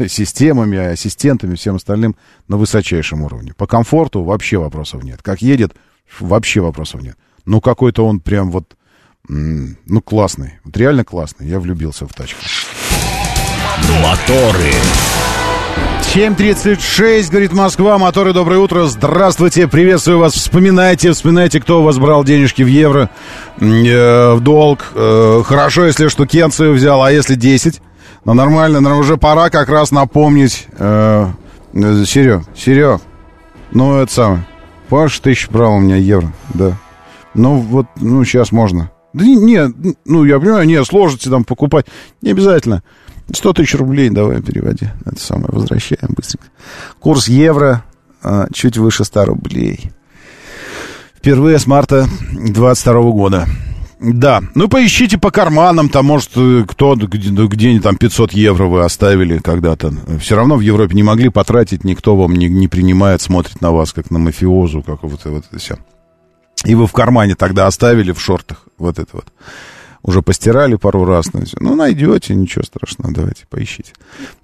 системами, 0.08 0.78
ассистентами, 0.78 1.54
всем 1.54 1.76
остальным 1.76 2.16
на 2.48 2.56
высочайшем 2.56 3.22
уровне. 3.22 3.52
По 3.54 3.66
комфорту 3.66 4.22
вообще 4.22 4.56
вопросов 4.56 5.04
нет. 5.04 5.22
Как 5.22 5.42
едет, 5.42 5.74
вообще 6.18 6.60
вопросов 6.60 7.02
нет. 7.02 7.18
Ну, 7.44 7.60
какой-то 7.60 8.06
он 8.06 8.20
прям 8.20 8.50
вот, 8.50 8.76
ну, 9.28 10.00
классный. 10.00 10.54
Вот 10.64 10.76
реально 10.76 11.04
классный. 11.04 11.46
Я 11.46 11.60
влюбился 11.60 12.06
в 12.06 12.14
тачку. 12.14 12.40
Моторы. 14.02 14.72
7.36, 16.14 17.30
говорит 17.30 17.52
Москва, 17.52 17.98
моторы, 17.98 18.32
доброе 18.32 18.58
утро, 18.58 18.86
здравствуйте, 18.86 19.68
приветствую 19.68 20.18
вас, 20.18 20.32
вспоминайте, 20.32 21.12
вспоминайте, 21.12 21.60
кто 21.60 21.80
у 21.80 21.84
вас 21.84 21.98
брал 21.98 22.24
денежки 22.24 22.62
в 22.62 22.68
евро, 22.68 23.10
э, 23.60 24.34
в 24.34 24.40
долг, 24.40 24.92
э, 24.94 25.42
хорошо, 25.44 25.84
если 25.84 26.08
штукенцию 26.08 26.72
взял, 26.72 27.02
а 27.02 27.12
если 27.12 27.34
10, 27.34 27.82
ну 28.24 28.32
нормально, 28.32 28.80
но 28.80 28.96
уже 28.98 29.18
пора 29.18 29.50
как 29.50 29.68
раз 29.68 29.90
напомнить, 29.90 30.68
э, 30.78 31.26
Серег, 31.74 32.42
Серег, 32.56 33.00
Ну, 33.72 33.98
это 33.98 34.10
самое. 34.10 34.46
Паш 34.88 35.18
тысяч 35.18 35.48
брал 35.50 35.74
у 35.74 35.80
меня 35.80 35.96
евро, 35.96 36.32
да. 36.54 36.78
Ну, 37.34 37.56
вот, 37.56 37.86
ну, 37.96 38.24
сейчас 38.24 38.52
можно. 38.52 38.90
Да 39.12 39.24
не, 39.24 39.36
не, 39.36 39.94
ну, 40.06 40.24
я 40.24 40.38
понимаю, 40.38 40.66
не, 40.66 40.82
сложите 40.84 41.28
там 41.28 41.44
покупать. 41.44 41.86
Не 42.22 42.30
обязательно. 42.30 42.82
100 43.32 43.52
тысяч 43.54 43.74
рублей 43.74 44.10
давай 44.10 44.42
переводи. 44.42 44.88
Это 45.04 45.20
самое, 45.20 45.48
возвращаем 45.48 46.14
быстренько. 46.16 46.46
Курс 47.00 47.28
евро 47.28 47.84
а, 48.22 48.46
чуть 48.52 48.76
выше 48.76 49.04
100 49.04 49.24
рублей. 49.24 49.90
Впервые 51.16 51.58
с 51.58 51.66
марта 51.66 52.08
22 52.32 53.00
года. 53.10 53.46
Да, 53.98 54.42
ну 54.54 54.68
поищите 54.68 55.16
по 55.16 55.30
карманам, 55.30 55.88
там, 55.88 56.04
может, 56.04 56.32
кто 56.68 56.94
где, 56.96 57.30
ну, 57.30 57.48
где 57.48 57.80
там 57.80 57.96
500 57.96 58.32
евро 58.32 58.66
вы 58.66 58.84
оставили 58.84 59.38
когда-то. 59.38 59.92
Все 60.20 60.36
равно 60.36 60.56
в 60.56 60.60
Европе 60.60 60.94
не 60.94 61.02
могли 61.02 61.30
потратить, 61.30 61.82
никто 61.82 62.14
вам 62.14 62.34
не, 62.34 62.48
не 62.48 62.68
принимает, 62.68 63.22
смотрит 63.22 63.62
на 63.62 63.72
вас, 63.72 63.94
как 63.94 64.10
на 64.10 64.18
мафиозу, 64.18 64.82
как 64.82 65.02
вот, 65.02 65.24
вот 65.24 65.44
это 65.50 65.58
все. 65.58 65.78
И 66.64 66.74
вы 66.74 66.86
в 66.86 66.92
кармане 66.92 67.36
тогда 67.36 67.66
оставили 67.66 68.12
в 68.12 68.20
шортах 68.20 68.64
вот 68.76 68.98
это 68.98 69.08
вот. 69.12 69.26
Уже 70.06 70.22
постирали 70.22 70.76
пару 70.76 71.04
раз. 71.04 71.26
Ну, 71.58 71.74
найдете, 71.74 72.34
ничего 72.34 72.62
страшного, 72.62 73.12
давайте 73.12 73.44
поищите. 73.50 73.92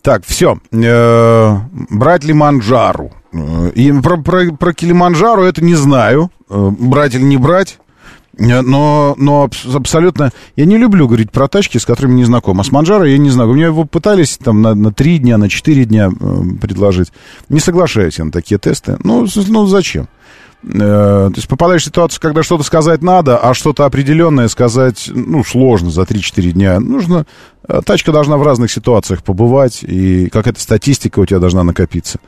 Так, 0.03 0.25
все. 0.27 0.59
Э, 0.73 1.57
брать 1.71 2.25
ли 2.25 2.33
манжару? 2.33 3.13
Э, 3.33 3.71
и 3.73 3.93
про, 3.93 4.17
про, 4.17 4.53
про 4.53 4.75
Килиманджаро 4.75 5.45
это 5.45 5.63
не 5.63 5.77
знаю. 5.77 6.33
Брать 6.49 7.15
или 7.15 7.23
не 7.23 7.37
брать. 7.37 7.79
Э, 8.39 8.61
но, 8.61 9.15
но 9.17 9.49
абсолютно... 9.73 10.33
Я 10.57 10.65
не 10.65 10.79
люблю 10.79 11.07
говорить 11.07 11.31
про 11.31 11.49
тачки, 11.49 11.79
с 11.79 11.87
которыми 11.87 12.15
не 12.15 12.25
знаком. 12.25 12.61
А 12.61 12.65
с 12.65 12.73
Манжаро 12.73 13.05
я 13.05 13.19
не 13.19 13.31
знаю. 13.31 13.51
У 13.51 13.55
меня 13.55 13.67
его 13.67 13.85
пытались 13.85 14.39
там 14.39 14.63
на, 14.63 14.75
на 14.75 14.93
3 14.93 15.19
дня, 15.19 15.39
на 15.39 15.49
4 15.49 15.85
дня 15.85 16.11
э, 16.11 16.43
предложить. 16.61 17.13
Не 17.49 17.61
соглашаюсь 17.61 18.19
я 18.19 18.25
на 18.25 18.33
такие 18.33 18.59
тесты. 18.59 18.97
Ну, 19.05 19.27
ну 19.49 19.67
зачем? 19.67 20.09
Э, 20.65 21.29
то 21.29 21.33
есть 21.35 21.49
попадаешь 21.49 21.83
в 21.83 21.87
ситуацию, 21.87 22.21
когда 22.21 22.43
что-то 22.43 22.63
сказать 22.63 23.03
надо, 23.03 23.37
а 23.37 23.53
что-то 23.53 23.85
определенное 23.85 24.49
сказать, 24.49 25.11
ну, 25.13 25.43
сложно 25.43 25.91
за 25.91 26.03
3-4 26.03 26.53
дня. 26.53 26.81
Нужно... 26.81 27.27
Э, 27.67 27.81
тачка 27.85 28.13
должна 28.13 28.37
в 28.37 28.43
разных 28.43 28.71
ситуациях 28.71 29.25
побывать, 29.25 29.83
и 29.83 30.29
какая-то 30.29 30.61
статистика 30.61 31.19
у 31.19 31.27
тебя 31.27 31.41
должна 31.41 31.65
накопиться. 31.65 32.21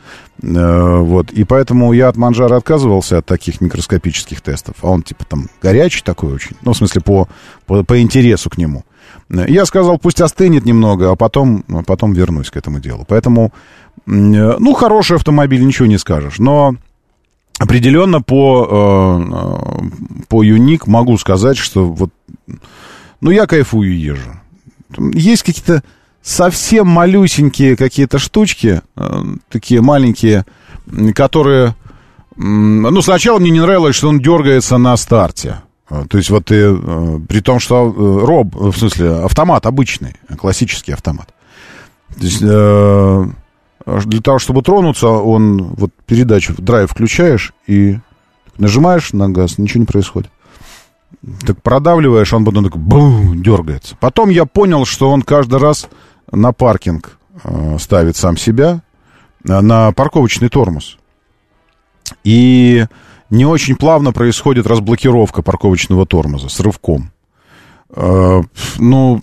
Э, 0.43 0.99
вот. 0.99 1.31
И 1.31 1.45
поэтому 1.45 1.93
я 1.93 2.09
от 2.09 2.17
Манжара 2.17 2.57
отказывался 2.57 3.19
от 3.19 3.27
таких 3.27 3.61
микроскопических 3.61 4.41
тестов. 4.41 4.75
А 4.83 4.89
он, 4.89 5.03
типа, 5.03 5.25
там, 5.27 5.49
горячий 5.63 6.03
такой 6.03 6.33
очень. 6.33 6.57
Ну, 6.63 6.73
в 6.73 6.77
смысле, 6.77 7.03
по, 7.03 7.29
по, 7.67 7.85
по 7.85 8.01
интересу 8.01 8.51
к 8.51 8.59
нему. 8.59 8.85
Я 9.29 9.65
сказал, 9.65 9.99
пусть 9.99 10.21
остынет 10.21 10.65
немного, 10.65 11.11
а 11.11 11.17
потом, 11.17 11.65
а 11.69 11.83
потом 11.83 12.13
вернусь 12.13 12.51
к 12.51 12.57
этому 12.57 12.81
делу. 12.81 13.05
Поэтому, 13.07 13.53
ну, 14.07 14.75
хороший 14.75 15.17
автомобиль, 15.17 15.65
ничего 15.65 15.87
не 15.87 15.99
скажешь. 15.99 16.39
Но 16.39 16.77
определенно 17.59 18.21
по, 18.21 19.21
э, 19.21 20.25
по 20.29 20.43
Юник 20.43 20.87
могу 20.87 21.17
сказать, 21.19 21.57
что 21.57 21.91
вот, 21.91 22.11
ну, 23.21 23.31
я 23.31 23.47
кайфую 23.47 23.97
езжу. 23.99 24.37
Есть 25.13 25.43
какие-то 25.43 25.83
совсем 26.23 26.87
малюсенькие 26.87 27.77
какие-то 27.77 28.19
штучки, 28.19 28.83
э, 28.97 29.23
такие 29.49 29.81
маленькие, 29.81 30.45
которые... 31.15 31.75
Ну, 32.37 33.01
сначала 33.03 33.39
мне 33.39 33.51
не 33.51 33.61
нравилось, 33.61 33.95
что 33.95 34.09
он 34.09 34.19
дергается 34.19 34.77
на 34.77 34.97
старте. 34.97 35.63
Э, 35.89 36.05
то 36.09 36.19
есть 36.19 36.31
вот 36.31 36.47
ты, 36.47 36.75
при 37.29 37.41
том, 37.41 37.61
что 37.61 37.93
роб, 37.93 38.55
в 38.55 38.77
смысле, 38.77 39.25
автомат 39.25 39.67
обычный, 39.67 40.17
классический 40.37 40.93
автомат. 40.93 41.29
То 42.17 42.25
есть 42.25 42.43
для 43.87 44.21
того, 44.21 44.39
чтобы 44.39 44.63
тронуться, 44.63 45.09
он 45.09 45.75
вот 45.75 45.91
передачу, 46.07 46.55
драйв 46.57 46.91
включаешь 46.91 47.53
и 47.67 47.99
нажимаешь 48.57 49.13
на 49.13 49.29
газ, 49.29 49.59
ничего 49.59 49.81
не 49.81 49.87
происходит. 49.87 50.31
Так 51.47 51.63
продавливаешь, 51.63 52.33
он 52.33 52.45
потом 52.45 52.65
так 52.65 52.77
бум, 52.77 53.43
дергается. 53.43 53.97
Потом 54.01 54.31
я 54.31 54.45
понял, 54.45 54.85
что 54.85 55.11
он 55.11 55.23
каждый 55.23 55.59
раз 55.59 55.89
на 56.31 56.53
паркинг 56.53 57.19
э, 57.43 57.79
ставит 57.79 58.17
сам 58.17 58.37
себя, 58.37 58.83
э, 59.47 59.61
на 59.61 59.93
парковочный 59.93 60.49
тормоз. 60.49 60.99
И 62.25 62.87
не 63.31 63.47
очень 63.47 63.77
плавно 63.77 64.13
происходит 64.13 64.67
разблокировка 64.67 65.43
парковочного 65.43 66.07
тормоза 66.07 66.49
с 66.49 66.61
рывком. 66.61 67.11
Э, 67.91 68.43
ну, 68.79 69.23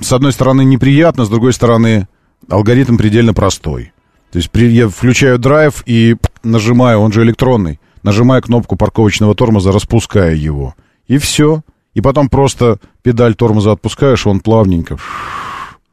с 0.00 0.12
одной 0.12 0.32
стороны 0.32 0.64
неприятно, 0.64 1.24
с 1.24 1.28
другой 1.28 1.52
стороны 1.52 2.08
алгоритм 2.48 2.96
предельно 2.96 3.34
простой. 3.34 3.93
То 4.34 4.38
есть 4.38 4.50
при, 4.50 4.66
я 4.66 4.88
включаю 4.88 5.38
драйв 5.38 5.84
и 5.86 6.16
нажимаю, 6.42 6.98
он 6.98 7.12
же 7.12 7.22
электронный, 7.22 7.78
нажимаю 8.02 8.42
кнопку 8.42 8.74
парковочного 8.74 9.36
тормоза, 9.36 9.70
распуская 9.70 10.34
его. 10.34 10.74
И 11.06 11.18
все. 11.18 11.62
И 11.92 12.00
потом 12.00 12.28
просто 12.28 12.80
педаль 13.02 13.36
тормоза 13.36 13.70
отпускаешь, 13.70 14.26
он 14.26 14.40
плавненько 14.40 14.98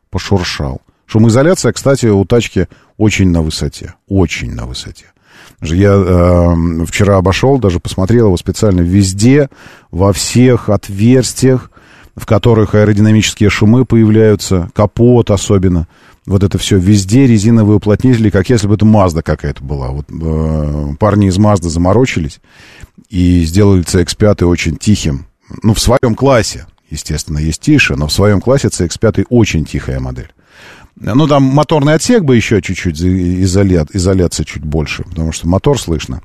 пошуршал. 0.10 0.82
Шумоизоляция, 1.06 1.72
кстати, 1.72 2.08
у 2.08 2.26
тачки 2.26 2.68
очень 2.98 3.30
на 3.30 3.44
высоте. 3.44 3.94
Очень 4.08 4.56
на 4.56 4.66
высоте. 4.66 5.06
Я 5.62 5.92
э, 5.94 6.86
вчера 6.88 7.18
обошел, 7.18 7.60
даже 7.60 7.80
посмотрел 7.80 8.26
его 8.26 8.38
специально 8.38 8.82
везде, 8.82 9.52
во 9.92 10.14
всех 10.14 10.70
отверстиях, 10.70 11.70
в 12.16 12.26
которых 12.26 12.74
аэродинамические 12.74 13.52
шумы 13.52 13.86
появляются, 13.86 14.72
капот 14.74 15.30
особенно 15.30 15.88
вот 16.26 16.44
это 16.44 16.58
все 16.58 16.78
везде 16.78 17.26
резиновые 17.26 17.78
уплотнители, 17.78 18.30
как 18.30 18.50
если 18.50 18.68
бы 18.68 18.76
это 18.76 18.86
Mazda 18.86 19.22
какая-то 19.22 19.64
была. 19.64 19.90
Вот 19.90 20.06
э, 20.10 20.96
парни 21.00 21.28
из 21.28 21.38
Mazda 21.38 21.70
заморочились 21.70 22.40
и 23.10 23.44
сделали 23.44 23.84
CX-5 23.84 24.46
очень 24.46 24.78
тихим. 24.78 25.26
Ну, 25.64 25.74
в 25.74 25.80
своем 25.80 26.16
классе, 26.16 26.68
естественно, 26.90 27.40
есть 27.40 27.62
тише, 27.62 27.96
но 27.96 28.08
в 28.08 28.14
своем 28.14 28.40
классе 28.40 28.68
CX-5 28.68 29.26
очень 29.30 29.66
тихая 29.66 30.00
модель. 30.00 30.32
Ну, 30.96 31.28
там 31.28 31.44
моторный 31.44 31.96
отсек 31.96 32.24
бы 32.24 32.36
еще 32.36 32.62
чуть-чуть, 32.62 33.02
изоля... 33.02 33.88
изоляция 33.92 34.44
чуть 34.44 34.64
больше, 34.64 35.04
потому 35.04 35.32
что 35.32 35.48
мотор 35.48 35.80
слышно, 35.82 36.22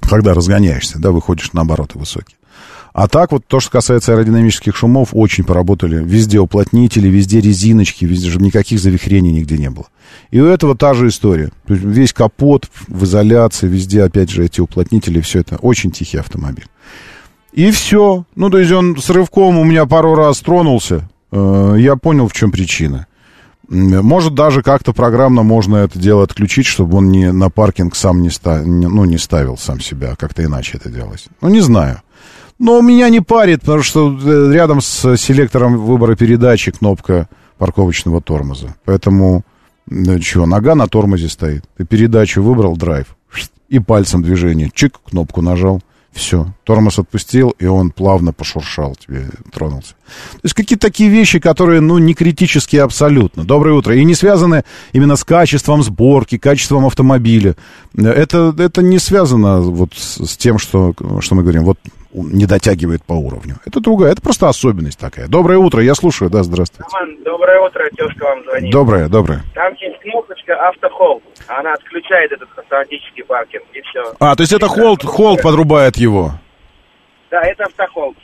когда 0.00 0.34
разгоняешься, 0.34 0.98
да, 0.98 1.10
выходишь 1.10 1.52
на 1.52 1.62
обороты 1.62 1.98
высокие. 1.98 2.36
А 2.92 3.08
так 3.08 3.32
вот 3.32 3.46
то, 3.46 3.60
что 3.60 3.70
касается 3.70 4.12
аэродинамических 4.12 4.74
шумов, 4.74 5.10
очень 5.12 5.44
поработали. 5.44 6.02
Везде 6.02 6.38
уплотнители, 6.38 7.08
везде 7.08 7.40
резиночки, 7.40 8.04
везде 8.04 8.30
же 8.30 8.40
никаких 8.40 8.80
завихрений 8.80 9.30
нигде 9.30 9.58
не 9.58 9.70
было. 9.70 9.86
И 10.30 10.40
у 10.40 10.46
этого 10.46 10.76
та 10.76 10.94
же 10.94 11.08
история. 11.08 11.50
Весь 11.66 12.12
капот 12.12 12.68
в 12.88 13.04
изоляции, 13.04 13.68
везде 13.68 14.02
опять 14.02 14.30
же 14.30 14.44
эти 14.44 14.60
уплотнители, 14.60 15.20
все 15.20 15.40
это. 15.40 15.56
Очень 15.56 15.90
тихий 15.90 16.18
автомобиль. 16.18 16.66
И 17.52 17.70
все. 17.70 18.24
Ну, 18.34 18.50
то 18.50 18.58
есть 18.58 18.72
он 18.72 18.96
с 18.96 19.10
рывком 19.10 19.58
у 19.58 19.64
меня 19.64 19.86
пару 19.86 20.14
раз 20.14 20.40
тронулся. 20.40 21.08
Э, 21.30 21.74
я 21.78 21.96
понял, 21.96 22.28
в 22.28 22.32
чем 22.32 22.50
причина. 22.50 23.06
Может, 23.68 24.34
даже 24.34 24.62
как-то 24.62 24.94
программно 24.94 25.42
можно 25.42 25.76
это 25.76 25.98
дело 25.98 26.22
отключить, 26.22 26.64
чтобы 26.64 26.98
он 26.98 27.10
не 27.10 27.32
на 27.32 27.50
паркинг 27.50 27.94
сам 27.96 28.22
не, 28.22 28.30
ста, 28.30 28.62
ну, 28.62 29.04
не 29.04 29.18
ставил 29.18 29.58
сам 29.58 29.80
себя, 29.80 30.16
как-то 30.16 30.42
иначе 30.42 30.78
это 30.78 30.88
делалось. 30.88 31.26
Ну, 31.42 31.50
не 31.50 31.60
знаю. 31.60 32.00
Но 32.58 32.80
меня 32.80 33.08
не 33.08 33.20
парит, 33.20 33.60
потому 33.60 33.82
что 33.82 34.18
э, 34.20 34.52
рядом 34.52 34.80
с 34.80 35.16
селектором 35.16 35.78
выбора 35.78 36.16
передачи 36.16 36.72
кнопка 36.72 37.28
парковочного 37.56 38.20
тормоза. 38.20 38.74
Поэтому, 38.84 39.44
да, 39.86 40.18
чего, 40.18 40.46
нога 40.46 40.74
на 40.74 40.88
тормозе 40.88 41.28
стоит. 41.28 41.64
Ты 41.76 41.84
передачу 41.84 42.42
выбрал, 42.42 42.76
драйв, 42.76 43.16
и 43.68 43.78
пальцем 43.78 44.22
движение, 44.22 44.70
чик, 44.74 44.98
кнопку 45.04 45.42
нажал. 45.42 45.80
Все, 46.10 46.52
тормоз 46.64 46.98
отпустил, 46.98 47.54
и 47.60 47.66
он 47.66 47.90
плавно 47.90 48.32
пошуршал 48.32 48.96
тебе, 48.96 49.26
тронулся. 49.52 49.90
То 50.32 50.40
есть 50.42 50.54
какие-то 50.54 50.86
такие 50.88 51.10
вещи, 51.10 51.38
которые, 51.38 51.80
ну, 51.80 51.98
не 51.98 52.14
критические 52.14 52.82
абсолютно. 52.82 53.44
Доброе 53.44 53.76
утро. 53.76 53.94
И 53.94 54.04
не 54.04 54.14
связаны 54.14 54.64
именно 54.92 55.16
с 55.16 55.22
качеством 55.22 55.82
сборки, 55.82 56.38
качеством 56.38 56.86
автомобиля. 56.86 57.56
Это, 57.94 58.54
это 58.58 58.82
не 58.82 58.98
связано 58.98 59.60
вот 59.60 59.92
с, 59.94 60.26
с 60.26 60.36
тем, 60.36 60.58
что, 60.58 60.94
что 61.20 61.34
мы 61.34 61.42
говорим. 61.42 61.64
Вот 61.64 61.78
не 62.12 62.46
дотягивает 62.46 63.04
по 63.04 63.12
уровню. 63.12 63.56
Это 63.64 63.80
другая, 63.80 64.12
это 64.12 64.22
просто 64.22 64.48
особенность 64.48 64.98
такая. 64.98 65.28
Доброе 65.28 65.58
утро, 65.58 65.82
я 65.82 65.94
слушаю, 65.94 66.30
да, 66.30 66.42
здравствуйте. 66.42 66.90
Роман, 66.92 67.22
доброе 67.22 67.60
утро, 67.60 67.84
тезка 67.96 68.24
вам 68.24 68.42
звонит. 68.44 68.72
Доброе, 68.72 69.08
доброе. 69.08 69.42
Там 69.54 69.72
есть 69.74 69.98
кнопочка 70.00 70.68
автохолд, 70.68 71.22
она 71.46 71.72
отключает 71.74 72.32
этот 72.32 72.48
автоматический 72.56 73.22
паркинг, 73.22 73.64
и 73.72 73.80
все. 73.82 74.14
А, 74.20 74.34
то 74.34 74.42
есть 74.42 74.52
это 74.52 74.68
холд, 74.68 75.02
холд 75.04 75.42
подрубает 75.42 75.96
его? 75.96 76.32
Да, 77.30 77.40
это 77.42 77.64
автохолд. 77.64 78.16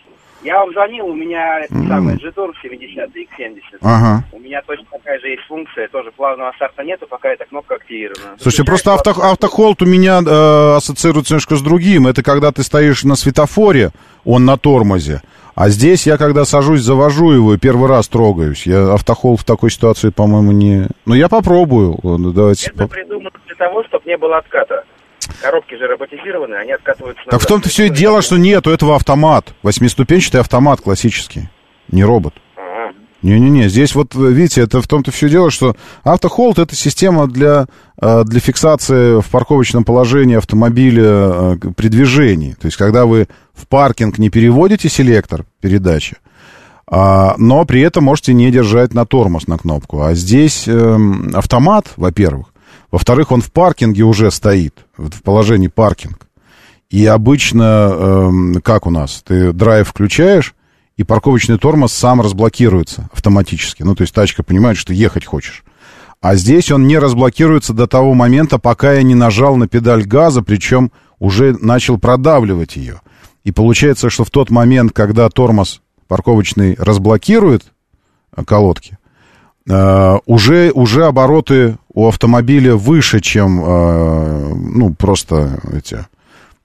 Я 0.44 0.60
вам 0.60 0.72
звонил, 0.72 1.06
у 1.06 1.14
меня 1.14 1.60
это 1.60 1.74
mm. 1.74 1.88
самое 1.88 2.18
G-Tour 2.18 2.52
70 2.62 3.16
X70. 3.16 3.78
Ага. 3.80 4.24
У 4.30 4.38
меня 4.38 4.60
точно 4.66 4.84
такая 4.92 5.18
же 5.18 5.28
есть 5.28 5.42
функция, 5.48 5.88
тоже 5.88 6.12
плавного 6.12 6.52
старта 6.56 6.84
нету, 6.84 7.06
пока 7.08 7.30
эта 7.30 7.46
кнопка 7.46 7.76
активирована. 7.76 8.36
Слушайте, 8.38 8.64
просто 8.64 8.92
авто, 8.92 9.10
автохолд 9.10 9.80
у 9.80 9.86
меня 9.86 10.20
э, 10.20 10.76
ассоциируется 10.76 11.32
немножко 11.32 11.56
с 11.56 11.62
другим. 11.62 12.06
Это 12.06 12.22
когда 12.22 12.52
ты 12.52 12.62
стоишь 12.62 13.04
на 13.04 13.16
светофоре, 13.16 13.90
он 14.26 14.44
на 14.44 14.58
тормозе. 14.58 15.22
А 15.54 15.70
здесь 15.70 16.06
я, 16.06 16.18
когда 16.18 16.44
сажусь, 16.44 16.82
завожу 16.82 17.30
его 17.30 17.54
и 17.54 17.58
первый 17.58 17.88
раз 17.88 18.08
трогаюсь. 18.08 18.66
Я 18.66 18.92
автохолд 18.92 19.40
в 19.40 19.44
такой 19.44 19.70
ситуации, 19.70 20.10
по-моему, 20.10 20.52
не... 20.52 20.88
Ну, 21.06 21.14
я 21.14 21.28
попробую. 21.28 21.98
Давайте. 22.02 22.70
Это 22.70 22.86
придумано 22.86 23.30
для 23.46 23.54
того, 23.54 23.82
чтобы 23.84 24.04
не 24.06 24.18
было 24.18 24.38
отката. 24.38 24.84
Коробки 25.44 25.74
же 25.74 25.86
роботизированы, 25.86 26.54
они 26.54 26.72
откатываются 26.72 27.22
Так 27.28 27.40
в 27.40 27.46
том-то 27.46 27.68
все 27.68 27.86
и 27.86 27.90
дело, 27.90 28.22
что 28.22 28.38
нет, 28.38 28.66
у 28.66 28.70
этого 28.70 28.96
автомат. 28.96 29.54
Восьмиступенчатый 29.62 30.40
автомат 30.40 30.80
классический, 30.80 31.50
не 31.88 32.02
робот. 32.02 32.34
Не-не-не, 33.20 33.70
здесь 33.70 33.94
вот, 33.94 34.14
видите, 34.14 34.60
это 34.60 34.82
в 34.82 34.86
том-то 34.86 35.10
все 35.10 35.30
дело, 35.30 35.50
что 35.50 35.76
автохолд 36.02 36.58
это 36.58 36.76
система 36.76 37.26
для, 37.26 37.66
э, 37.98 38.22
для 38.24 38.38
фиксации 38.38 39.18
в 39.18 39.30
парковочном 39.30 39.82
положении 39.82 40.36
автомобиля 40.36 41.02
э, 41.04 41.56
при 41.74 41.88
движении. 41.88 42.52
То 42.52 42.66
есть, 42.66 42.76
когда 42.76 43.06
вы 43.06 43.28
в 43.54 43.66
паркинг 43.66 44.18
не 44.18 44.28
переводите 44.28 44.90
селектор 44.90 45.46
передачи, 45.62 46.18
а, 46.86 47.34
но 47.38 47.64
при 47.64 47.80
этом 47.80 48.04
можете 48.04 48.34
не 48.34 48.50
держать 48.50 48.92
на 48.92 49.06
тормоз, 49.06 49.46
на 49.46 49.56
кнопку. 49.56 50.02
А 50.02 50.12
здесь 50.12 50.68
э, 50.68 50.98
автомат, 51.32 51.94
во-первых. 51.96 52.53
Во-вторых, 52.94 53.32
он 53.32 53.40
в 53.40 53.50
паркинге 53.50 54.04
уже 54.04 54.30
стоит, 54.30 54.86
в 54.96 55.24
положении 55.24 55.66
паркинг. 55.66 56.28
И 56.90 57.04
обычно, 57.06 57.90
э, 57.92 58.60
как 58.62 58.86
у 58.86 58.90
нас, 58.90 59.20
ты 59.26 59.52
драйв 59.52 59.88
включаешь, 59.88 60.54
и 60.96 61.02
парковочный 61.02 61.58
тормоз 61.58 61.92
сам 61.92 62.20
разблокируется 62.20 63.08
автоматически. 63.12 63.82
Ну, 63.82 63.96
то 63.96 64.02
есть 64.02 64.14
тачка 64.14 64.44
понимает, 64.44 64.76
что 64.76 64.92
ехать 64.92 65.24
хочешь. 65.24 65.64
А 66.20 66.36
здесь 66.36 66.70
он 66.70 66.86
не 66.86 66.96
разблокируется 66.96 67.72
до 67.72 67.88
того 67.88 68.14
момента, 68.14 68.60
пока 68.60 68.92
я 68.92 69.02
не 69.02 69.16
нажал 69.16 69.56
на 69.56 69.66
педаль 69.66 70.04
газа, 70.04 70.42
причем 70.42 70.92
уже 71.18 71.52
начал 71.60 71.98
продавливать 71.98 72.76
ее. 72.76 73.00
И 73.42 73.50
получается, 73.50 74.08
что 74.08 74.22
в 74.22 74.30
тот 74.30 74.50
момент, 74.50 74.92
когда 74.92 75.28
тормоз 75.30 75.82
парковочный 76.06 76.76
разблокирует 76.78 77.64
э, 78.36 78.44
колодки, 78.44 78.98
э, 79.68 80.14
уже, 80.26 80.70
уже 80.70 81.06
обороты 81.06 81.76
у 81.94 82.08
автомобиля 82.08 82.74
выше, 82.74 83.20
чем 83.20 83.62
э, 83.64 84.54
ну, 84.54 84.92
просто 84.94 85.60
эти, 85.72 85.94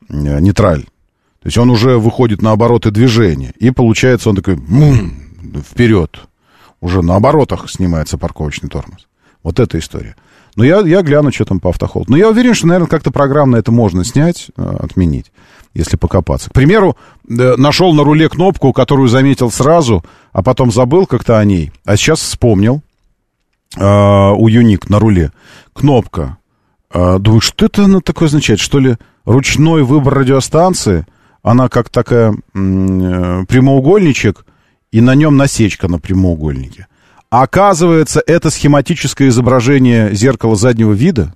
э, 0.09 0.39
нейтраль. 0.39 0.83
То 0.83 1.45
есть 1.45 1.57
он 1.57 1.69
уже 1.69 1.97
выходит 1.97 2.41
на 2.41 2.51
обороты 2.51 2.91
движения. 2.91 3.53
И 3.57 3.71
получается 3.71 4.29
он 4.29 4.35
такой 4.35 4.55
м 4.55 5.13
вперед. 5.69 6.19
Уже 6.81 7.01
на 7.01 7.15
оборотах 7.15 7.69
снимается 7.69 8.17
парковочный 8.17 8.69
тормоз. 8.69 9.07
Вот 9.43 9.59
эта 9.59 9.77
история. 9.77 10.15
Но 10.55 10.63
я, 10.63 10.79
я 10.79 11.01
гляну, 11.01 11.31
что 11.31 11.45
там 11.45 11.59
по 11.59 11.69
автохолду. 11.69 12.11
Но 12.11 12.17
я 12.17 12.29
уверен, 12.29 12.53
что, 12.53 12.67
наверное, 12.67 12.89
как-то 12.89 13.11
программно 13.11 13.55
это 13.57 13.71
можно 13.71 14.03
снять, 14.03 14.47
э, 14.57 14.77
отменить, 14.79 15.31
если 15.75 15.95
покопаться. 15.95 16.49
К 16.49 16.53
примеру, 16.53 16.97
нашел 17.27 17.93
на 17.93 18.03
руле 18.03 18.27
кнопку, 18.29 18.73
которую 18.73 19.07
заметил 19.07 19.51
сразу, 19.51 20.03
а 20.33 20.41
потом 20.41 20.71
забыл 20.71 21.05
как-то 21.05 21.37
о 21.37 21.45
ней. 21.45 21.71
А 21.85 21.95
сейчас 21.95 22.19
вспомнил 22.19 22.81
э, 23.77 24.31
у 24.37 24.47
Юник 24.47 24.89
на 24.89 24.99
руле. 24.99 25.31
Кнопка. 25.73 26.37
Э, 26.93 27.17
думаю, 27.19 27.41
что 27.41 27.65
это 27.65 27.85
она 27.85 28.01
такое 28.01 28.27
означает? 28.27 28.59
Что 28.59 28.79
ли 28.79 28.97
ручной 29.25 29.83
выбор 29.83 30.15
радиостанции– 30.15 31.05
она 31.41 31.69
как 31.69 31.89
такая 31.89 32.35
м- 32.53 33.45
прямоугольничек, 33.45 34.45
и 34.91 35.01
на 35.01 35.15
нем 35.15 35.37
насечка 35.37 35.87
на 35.87 35.99
прямоугольнике. 35.99 36.87
А 37.29 37.43
оказывается, 37.43 38.23
это 38.25 38.49
схематическое 38.49 39.27
изображение 39.29 40.13
зеркала 40.15 40.55
заднего 40.55 40.93
вида. 40.93 41.33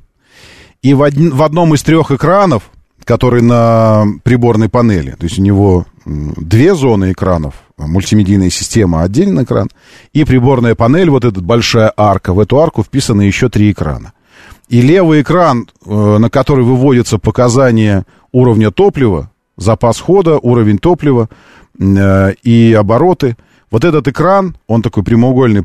И 0.82 0.94
в, 0.94 1.02
од... 1.02 1.14
в 1.14 1.42
одном 1.44 1.76
из 1.76 1.84
трех 1.84 2.12
экранов, 2.12 2.64
который 3.04 3.44
на 3.44 4.06
приборной 4.24 4.70
панели, 4.70 5.12
то 5.12 5.26
есть 5.26 5.38
у 5.38 5.42
него 5.42 5.86
две 6.06 6.74
зоны 6.74 7.12
экранов, 7.12 7.54
мультимедийная 7.88 8.50
система, 8.50 9.04
отдельный 9.04 9.44
экран, 9.44 9.70
и 10.14 10.24
приборная 10.24 10.76
панель, 10.76 11.10
вот 11.10 11.26
эта 11.26 11.42
большая 11.42 11.92
арка, 11.96 12.34
в 12.34 12.40
эту 12.40 12.60
арку 12.60 12.84
вписаны 12.84 13.24
еще 13.24 13.50
три 13.50 13.72
экрана. 13.72 14.14
И 14.70 14.82
левый 14.82 15.22
экран, 15.22 15.68
э, 15.86 16.18
на 16.18 16.30
который 16.30 16.66
выводятся 16.66 17.18
показания 17.18 18.06
уровня 18.32 18.72
топлива, 18.72 19.32
запас 19.58 20.00
хода, 20.00 20.38
уровень 20.38 20.78
топлива 20.78 21.30
э, 21.80 22.34
и 22.44 22.74
обороты. 22.74 23.38
Вот 23.70 23.84
этот 23.84 24.08
экран, 24.08 24.56
он 24.68 24.82
такой 24.82 25.04
прямоугольный, 25.04 25.64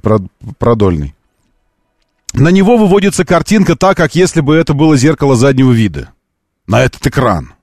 продольный. 0.58 1.14
На 2.34 2.48
него 2.48 2.76
выводится 2.76 3.24
картинка 3.24 3.76
так, 3.76 3.96
как 3.96 4.14
если 4.14 4.40
бы 4.40 4.54
это 4.56 4.74
было 4.74 4.96
зеркало 4.96 5.36
заднего 5.36 5.72
вида. 5.72 6.10
На 6.66 6.82
этот 6.82 7.06
экран. 7.06 7.54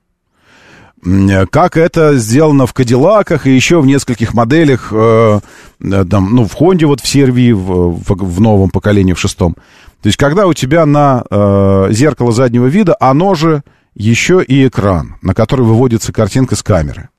Как 1.51 1.77
это 1.77 2.17
сделано 2.17 2.65
в 2.65 2.73
Кадиллаках 2.73 3.45
и 3.45 3.53
еще 3.53 3.79
в 3.79 3.85
нескольких 3.85 4.33
моделях, 4.33 4.89
э, 4.91 5.39
э, 5.79 6.05
там, 6.09 6.33
ну, 6.33 6.45
в 6.45 6.53
Хонде, 6.53 6.87
вот 6.87 6.99
в 6.99 7.07
Сервии, 7.07 7.51
в, 7.51 7.91
в, 7.91 8.05
в 8.07 8.41
новом 8.41 8.71
поколении, 8.71 9.13
в 9.13 9.19
шестом. 9.19 9.53
То 10.01 10.07
есть, 10.07 10.17
когда 10.17 10.47
у 10.47 10.53
тебя 10.53 10.85
на 10.85 11.23
э, 11.29 11.87
зеркало 11.91 12.31
заднего 12.31 12.65
вида, 12.65 12.95
оно 12.99 13.35
же 13.35 13.63
еще 13.93 14.43
и 14.43 14.67
экран, 14.67 15.17
на 15.21 15.35
который 15.35 15.65
выводится 15.65 16.11
картинка 16.11 16.55
с 16.55 16.63
камеры. 16.63 17.09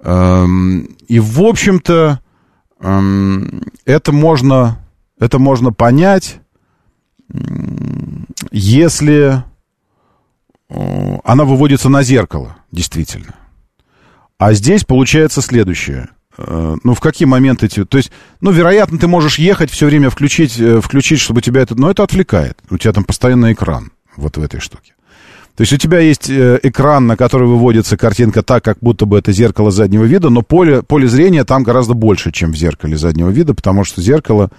Эм, 0.00 0.88
и, 1.08 1.20
в 1.20 1.42
общем-то, 1.42 2.20
эм, 2.80 3.62
это 3.84 4.12
можно, 4.12 4.78
это 5.18 5.38
можно 5.38 5.72
понять, 5.72 6.40
если 8.50 9.38
э, 9.38 9.42
она 11.26 11.44
выводится 11.44 11.88
на 11.88 12.04
зеркало, 12.04 12.56
действительно. 12.70 13.34
А 14.38 14.52
здесь 14.52 14.84
получается 14.84 15.42
следующее. 15.42 16.08
Э, 16.38 16.76
ну, 16.84 16.94
в 16.94 17.00
какие 17.00 17.26
моменты... 17.26 17.68
То 17.68 17.96
есть, 17.98 18.12
ну, 18.40 18.52
вероятно, 18.52 18.96
ты 18.96 19.08
можешь 19.08 19.38
ехать, 19.38 19.70
все 19.70 19.86
время 19.86 20.08
включить, 20.08 20.58
э, 20.60 20.80
включить, 20.80 21.18
чтобы 21.18 21.42
тебя 21.42 21.62
это... 21.62 21.74
Но 21.74 21.90
это 21.90 22.04
отвлекает. 22.04 22.58
У 22.70 22.78
тебя 22.78 22.92
там 22.92 23.02
постоянно 23.02 23.52
экран 23.52 23.90
вот 24.16 24.36
в 24.36 24.42
этой 24.42 24.60
штуке. 24.60 24.94
То 25.56 25.62
есть 25.62 25.72
у 25.72 25.78
тебя 25.78 25.98
есть 25.98 26.30
э, 26.30 26.60
экран, 26.62 27.08
на 27.08 27.16
который 27.16 27.48
выводится 27.48 27.96
картинка 27.96 28.44
так, 28.44 28.62
как 28.62 28.78
будто 28.80 29.04
бы 29.04 29.18
это 29.18 29.32
зеркало 29.32 29.72
заднего 29.72 30.04
вида, 30.04 30.30
но 30.30 30.42
поле, 30.42 30.82
поле 30.82 31.08
зрения 31.08 31.44
там 31.44 31.64
гораздо 31.64 31.94
больше, 31.94 32.30
чем 32.30 32.52
в 32.52 32.56
зеркале 32.56 32.96
заднего 32.96 33.30
вида, 33.30 33.52
потому 33.52 33.82
что 33.82 34.00
зеркало 34.00 34.50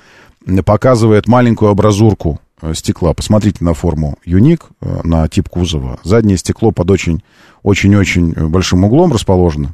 показывает 0.66 1.28
маленькую 1.28 1.72
абразурку 1.72 2.42
э, 2.42 2.47
стекла. 2.74 3.14
Посмотрите 3.14 3.64
на 3.64 3.74
форму 3.74 4.18
Юник, 4.26 4.68
э, 4.82 5.02
на 5.04 5.28
тип 5.28 5.50
кузова. 5.50 6.00
Заднее 6.04 6.38
стекло 6.38 6.72
под 6.72 6.90
очень, 6.92 7.24
очень-очень 7.64 8.34
большим 8.50 8.84
углом 8.84 9.12
расположено. 9.12 9.74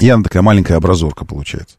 И 0.00 0.08
она 0.08 0.22
такая 0.24 0.42
маленькая 0.42 0.76
абразурка 0.76 1.24
получается. 1.24 1.76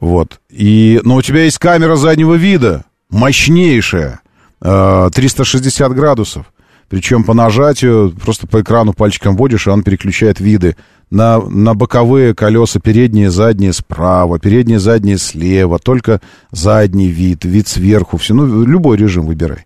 Вот. 0.00 0.40
И, 0.48 1.00
но 1.04 1.16
у 1.16 1.22
тебя 1.22 1.44
есть 1.44 1.58
камера 1.58 1.96
заднего 1.96 2.34
вида, 2.34 2.84
мощнейшая, 3.10 4.20
360 4.60 5.92
градусов. 5.94 6.46
Причем 6.88 7.24
по 7.24 7.34
нажатию, 7.34 8.12
просто 8.12 8.46
по 8.46 8.60
экрану 8.60 8.92
пальчиком 8.92 9.36
вводишь, 9.36 9.66
и 9.66 9.70
он 9.70 9.82
переключает 9.82 10.40
виды. 10.40 10.76
На, 11.10 11.40
на 11.40 11.74
боковые 11.74 12.34
колеса 12.34 12.78
передние, 12.78 13.30
задние 13.30 13.72
справа, 13.72 14.38
передние, 14.38 14.78
задние 14.78 15.18
слева, 15.18 15.78
только 15.80 16.20
задний 16.52 17.08
вид, 17.08 17.44
вид 17.44 17.66
сверху, 17.66 18.16
все, 18.16 18.32
ну, 18.32 18.64
любой 18.64 18.96
режим 18.96 19.26
выбирай. 19.26 19.64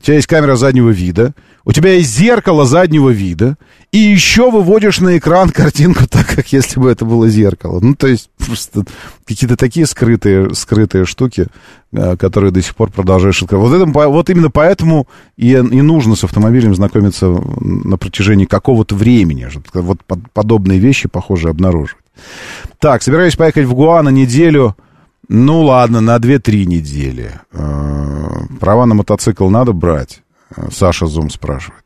У 0.00 0.04
тебя 0.04 0.16
есть 0.16 0.26
камера 0.26 0.56
заднего 0.56 0.90
вида, 0.90 1.34
у 1.64 1.72
тебя 1.72 1.94
есть 1.94 2.16
зеркало 2.16 2.64
заднего 2.64 3.10
вида, 3.10 3.56
и 3.92 3.98
еще 3.98 4.50
выводишь 4.50 5.00
на 5.00 5.18
экран 5.18 5.50
картинку 5.54 6.06
так, 6.08 6.26
как 6.26 6.52
если 6.52 6.80
бы 6.80 6.90
это 6.90 7.04
было 7.04 7.28
зеркало. 7.28 7.80
Ну, 7.80 7.94
то 7.94 8.06
есть, 8.06 8.30
просто 8.38 8.84
какие-то 9.24 9.56
такие 9.56 9.86
скрытые, 9.86 10.54
скрытые 10.54 11.04
штуки, 11.04 11.46
э, 11.92 12.16
которые 12.16 12.50
до 12.50 12.62
сих 12.62 12.74
пор 12.74 12.90
продолжаешь 12.90 13.42
открывать. 13.42 13.70
Вот, 13.70 13.76
это, 13.76 14.08
вот 14.08 14.30
именно 14.30 14.50
поэтому 14.50 15.06
и, 15.36 15.52
и 15.52 15.82
нужно 15.82 16.16
с 16.16 16.24
автомобилем 16.24 16.74
знакомиться 16.74 17.26
на 17.26 17.96
протяжении 17.96 18.46
какого-то 18.46 18.94
времени. 18.94 19.48
Вот 19.72 20.00
подобные 20.32 20.78
вещи, 20.78 21.08
похоже, 21.08 21.48
обнаруживать. 21.48 22.02
Так, 22.78 23.02
собираюсь 23.02 23.36
поехать 23.36 23.66
в 23.66 23.74
Гуа 23.74 24.02
на 24.02 24.10
неделю. 24.10 24.76
Ну, 25.28 25.62
ладно, 25.62 26.00
на 26.00 26.16
2-3 26.16 26.64
недели. 26.64 27.32
Э, 27.52 28.28
права 28.58 28.86
на 28.86 28.94
мотоцикл 28.94 29.48
надо 29.48 29.72
брать? 29.72 30.21
Саша 30.72 31.06
Зум 31.06 31.30
спрашивает. 31.30 31.84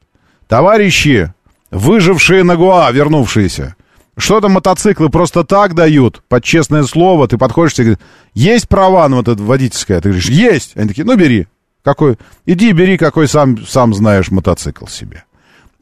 Товарищи, 0.49 1.33
выжившие 1.71 2.45
на 2.45 2.57
Гуа, 2.57 2.91
вернувшиеся, 2.91 3.77
что 4.17 4.41
там 4.41 4.53
мотоциклы 4.53 5.11
просто 5.11 5.45
так 5.45 5.75
дают, 5.75 6.23
под 6.29 6.43
честное 6.43 6.85
слово, 6.85 7.29
ты 7.29 7.37
подходишь, 7.37 7.75
тебе 7.75 7.85
говорят, 7.85 8.03
есть 8.35 8.69
права 8.69 9.09
на 9.09 9.17
вот 9.17 9.29
это 9.29 9.43
водительское? 9.43 10.01
Ты 10.01 10.09
говоришь, 10.09 10.29
есть. 10.29 10.77
Они 10.77 10.89
такие, 10.89 11.05
ну, 11.05 11.17
бери. 11.17 11.47
Какой? 11.85 12.17
Иди, 12.47 12.73
бери, 12.73 12.97
какой 12.97 13.29
сам, 13.29 13.65
сам 13.67 13.95
знаешь 13.95 14.31
мотоцикл 14.31 14.87
себе. 14.87 15.25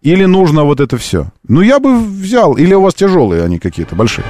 Или 0.02 0.26
нужно 0.26 0.64
вот 0.64 0.80
это 0.80 0.98
все? 0.98 1.28
Ну, 1.48 1.62
я 1.62 1.78
бы 1.78 1.98
взял. 1.98 2.54
Или 2.54 2.74
у 2.74 2.82
вас 2.82 2.94
тяжелые 2.94 3.42
они 3.42 3.58
какие-то, 3.58 3.94
большие. 3.94 4.26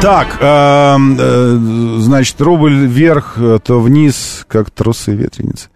Так, 0.00 0.38
э, 0.40 0.96
э, 1.18 1.56
значит, 1.98 2.40
рубль 2.40 2.86
вверх, 2.86 3.34
э, 3.36 3.58
то 3.62 3.80
вниз, 3.80 4.44
как 4.48 4.70
трусы 4.70 5.12
ветреницы. 5.12 5.68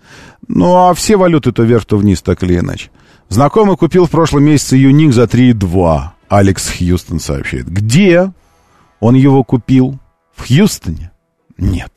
Ну, 0.48 0.74
а 0.74 0.94
все 0.94 1.16
валюты 1.16 1.52
то 1.52 1.62
вверх, 1.62 1.84
то 1.84 1.96
вниз, 1.96 2.22
так 2.22 2.42
или 2.42 2.58
иначе. 2.58 2.90
Знакомый 3.28 3.76
купил 3.76 4.06
в 4.06 4.10
прошлом 4.10 4.44
месяце 4.44 4.76
Юник 4.76 5.12
за 5.12 5.24
3,2. 5.24 6.00
Алекс 6.28 6.70
Хьюстон 6.78 7.20
сообщает. 7.20 7.68
Где 7.70 8.32
он 9.00 9.14
его 9.14 9.44
купил? 9.44 9.98
В 10.34 10.46
Хьюстоне? 10.46 11.10
Нет. 11.58 11.92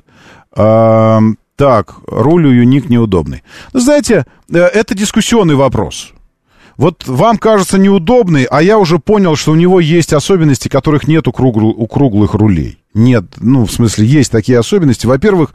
А, 0.55 1.19
так, 1.55 1.95
руль 2.07 2.45
у 2.47 2.51
Юник 2.51 2.89
неудобный. 2.89 3.43
Знаете, 3.73 4.25
э, 4.51 4.57
это 4.59 4.95
дискуссионный 4.95 5.55
вопрос. 5.55 6.11
вот 6.77 7.07
вам 7.07 7.37
кажется 7.37 7.77
неудобный, 7.77 8.45
а 8.45 8.61
я 8.61 8.77
уже 8.79 8.97
понял, 8.99 9.35
что 9.35 9.51
у 9.51 9.55
него 9.55 9.79
есть 9.79 10.13
особенности, 10.13 10.67
которых 10.67 11.07
нет 11.07 11.27
у, 11.27 11.31
кругл- 11.31 11.73
у 11.75 11.87
круглых 11.87 12.33
рулей. 12.33 12.79
Нет, 12.93 13.25
ну, 13.37 13.65
в 13.65 13.71
смысле, 13.71 14.05
есть 14.07 14.31
такие 14.31 14.57
особенности. 14.59 15.05
Во-первых, 15.05 15.53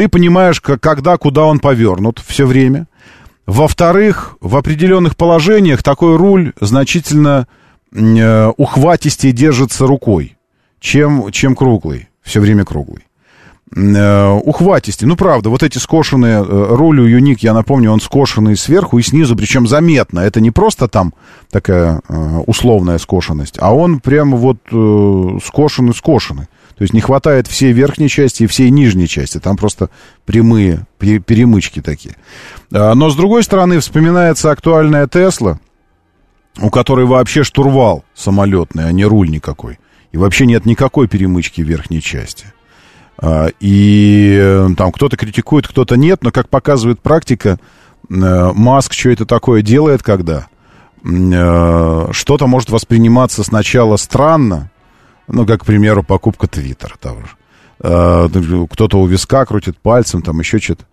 ты 0.00 0.08
понимаешь, 0.08 0.62
когда, 0.62 1.18
куда 1.18 1.44
он 1.44 1.58
повернут 1.58 2.22
все 2.26 2.46
время. 2.46 2.86
Во-вторых, 3.44 4.38
в 4.40 4.56
определенных 4.56 5.14
положениях 5.14 5.82
такой 5.82 6.16
руль 6.16 6.54
значительно 6.58 7.46
э, 7.92 8.46
ухватистее 8.56 9.34
держится 9.34 9.86
рукой, 9.86 10.38
чем, 10.80 11.30
чем 11.32 11.54
круглый, 11.54 12.08
все 12.22 12.40
время 12.40 12.64
круглый. 12.64 13.04
Э, 13.76 14.30
ухватистее. 14.42 15.06
Ну, 15.06 15.16
правда, 15.16 15.50
вот 15.50 15.62
эти 15.62 15.76
скошенные 15.76 16.38
э, 16.38 16.66
рули 16.74 17.02
у 17.02 17.04
Юник, 17.04 17.40
я 17.40 17.52
напомню, 17.52 17.92
он 17.92 18.00
скошенный 18.00 18.56
сверху 18.56 18.98
и 18.98 19.02
снизу, 19.02 19.36
причем 19.36 19.68
заметно. 19.68 20.20
Это 20.20 20.40
не 20.40 20.50
просто 20.50 20.88
там 20.88 21.12
такая 21.50 22.00
э, 22.08 22.38
условная 22.46 22.96
скошенность, 22.96 23.58
а 23.60 23.74
он 23.74 24.00
прямо 24.00 24.38
вот 24.38 24.56
э, 24.72 25.38
скошенный-скошенный. 25.44 26.48
То 26.80 26.84
есть 26.84 26.94
не 26.94 27.02
хватает 27.02 27.46
всей 27.46 27.72
верхней 27.72 28.08
части 28.08 28.44
и 28.44 28.46
всей 28.46 28.70
нижней 28.70 29.06
части. 29.06 29.36
Там 29.36 29.58
просто 29.58 29.90
прямые 30.24 30.86
пе- 30.98 31.18
перемычки 31.18 31.82
такие. 31.82 32.16
А, 32.72 32.94
Но, 32.94 33.10
с 33.10 33.16
другой 33.16 33.42
стороны, 33.42 33.80
вспоминается 33.80 34.50
актуальная 34.50 35.06
Тесла, 35.06 35.60
у 36.58 36.70
которой 36.70 37.04
вообще 37.04 37.42
штурвал 37.42 38.02
самолетный, 38.14 38.86
а 38.88 38.92
не 38.92 39.04
руль 39.04 39.28
никакой. 39.28 39.78
И 40.12 40.16
вообще 40.16 40.46
нет 40.46 40.64
никакой 40.64 41.06
перемычки 41.06 41.60
в 41.60 41.68
верхней 41.68 42.00
части. 42.00 42.46
А, 43.18 43.48
И 43.60 44.38
э, 44.40 44.68
там 44.74 44.90
кто-то 44.90 45.18
критикует, 45.18 45.68
кто-то 45.68 45.96
нет, 45.96 46.20
но, 46.24 46.30
как 46.30 46.48
показывает 46.48 47.02
практика, 47.02 47.58
э, 48.08 48.52
Маск 48.54 48.94
что 48.94 49.10
это 49.10 49.26
такое 49.26 49.60
делает, 49.60 50.02
когда 50.02 50.46
э, 51.04 52.08
что-то 52.12 52.46
может 52.46 52.70
восприниматься 52.70 53.44
сначала 53.44 53.98
странно, 53.98 54.70
ну, 55.30 55.46
как, 55.46 55.62
к 55.62 55.64
примеру, 55.64 56.02
покупка 56.02 56.46
Твиттера 56.46 56.96
того 57.00 57.20
же. 57.20 57.28
Э, 57.80 58.28
Кто-то 58.70 59.00
у 59.00 59.06
виска 59.06 59.44
крутит 59.46 59.78
пальцем, 59.78 60.22
там 60.22 60.38
еще 60.40 60.58
что-то. 60.58 60.84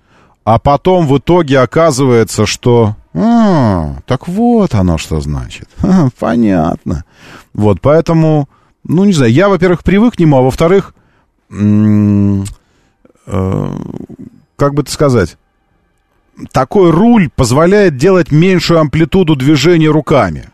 А 0.44 0.60
потом 0.60 1.08
в 1.08 1.18
итоге 1.18 1.60
оказывается, 1.60 2.46
что... 2.46 2.96
«А, 3.14 3.96
так 4.06 4.28
вот 4.28 4.76
оно 4.76 4.98
что 4.98 5.20
значит. 5.20 5.68
Ха, 5.78 6.10
понятно. 6.20 7.04
Вот, 7.54 7.82
поэтому, 7.82 8.48
ну, 8.84 9.06
не 9.06 9.14
знаю, 9.14 9.32
я, 9.34 9.50
во-первых, 9.50 9.84
привык 9.84 10.16
к 10.16 10.20
нему, 10.20 10.38
а 10.38 10.42
во-вторых, 10.42 10.94
э, 11.50 12.44
как 14.56 14.74
бы 14.74 14.84
это 14.84 14.92
сказать, 14.92 15.38
такой 16.52 16.92
руль 16.92 17.30
позволяет 17.36 17.98
делать 17.98 18.32
меньшую 18.32 18.80
амплитуду 18.80 19.36
движения 19.36 19.90
руками. 19.90 20.50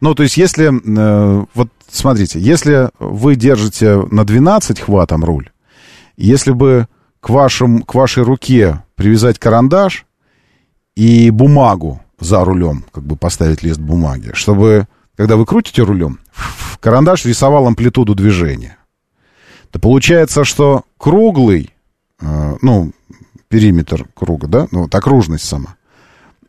Ну, 0.00 0.14
то 0.14 0.22
есть, 0.22 0.36
если, 0.36 0.70
э, 0.70 1.44
вот 1.54 1.68
смотрите, 1.90 2.40
если 2.40 2.90
вы 2.98 3.36
держите 3.36 4.06
на 4.10 4.24
12 4.24 4.80
хватом 4.80 5.24
руль, 5.24 5.50
если 6.16 6.52
бы 6.52 6.86
к, 7.20 7.28
вашим, 7.28 7.82
к 7.82 7.94
вашей 7.94 8.22
руке 8.22 8.82
привязать 8.94 9.38
карандаш 9.38 10.06
и 10.96 11.30
бумагу 11.30 12.00
за 12.18 12.44
рулем, 12.44 12.84
как 12.92 13.04
бы 13.04 13.16
поставить 13.16 13.62
лист 13.62 13.78
бумаги, 13.78 14.30
чтобы, 14.32 14.86
когда 15.16 15.36
вы 15.36 15.44
крутите 15.44 15.82
рулем, 15.82 16.18
карандаш 16.80 17.26
рисовал 17.26 17.66
амплитуду 17.66 18.14
движения. 18.14 18.78
То 19.70 19.78
получается, 19.78 20.44
что 20.44 20.84
круглый, 20.96 21.74
э, 22.20 22.56
ну, 22.62 22.92
периметр 23.48 24.06
круга, 24.14 24.46
да, 24.46 24.66
ну, 24.70 24.82
вот 24.82 24.94
окружность 24.94 25.44
сама, 25.44 25.76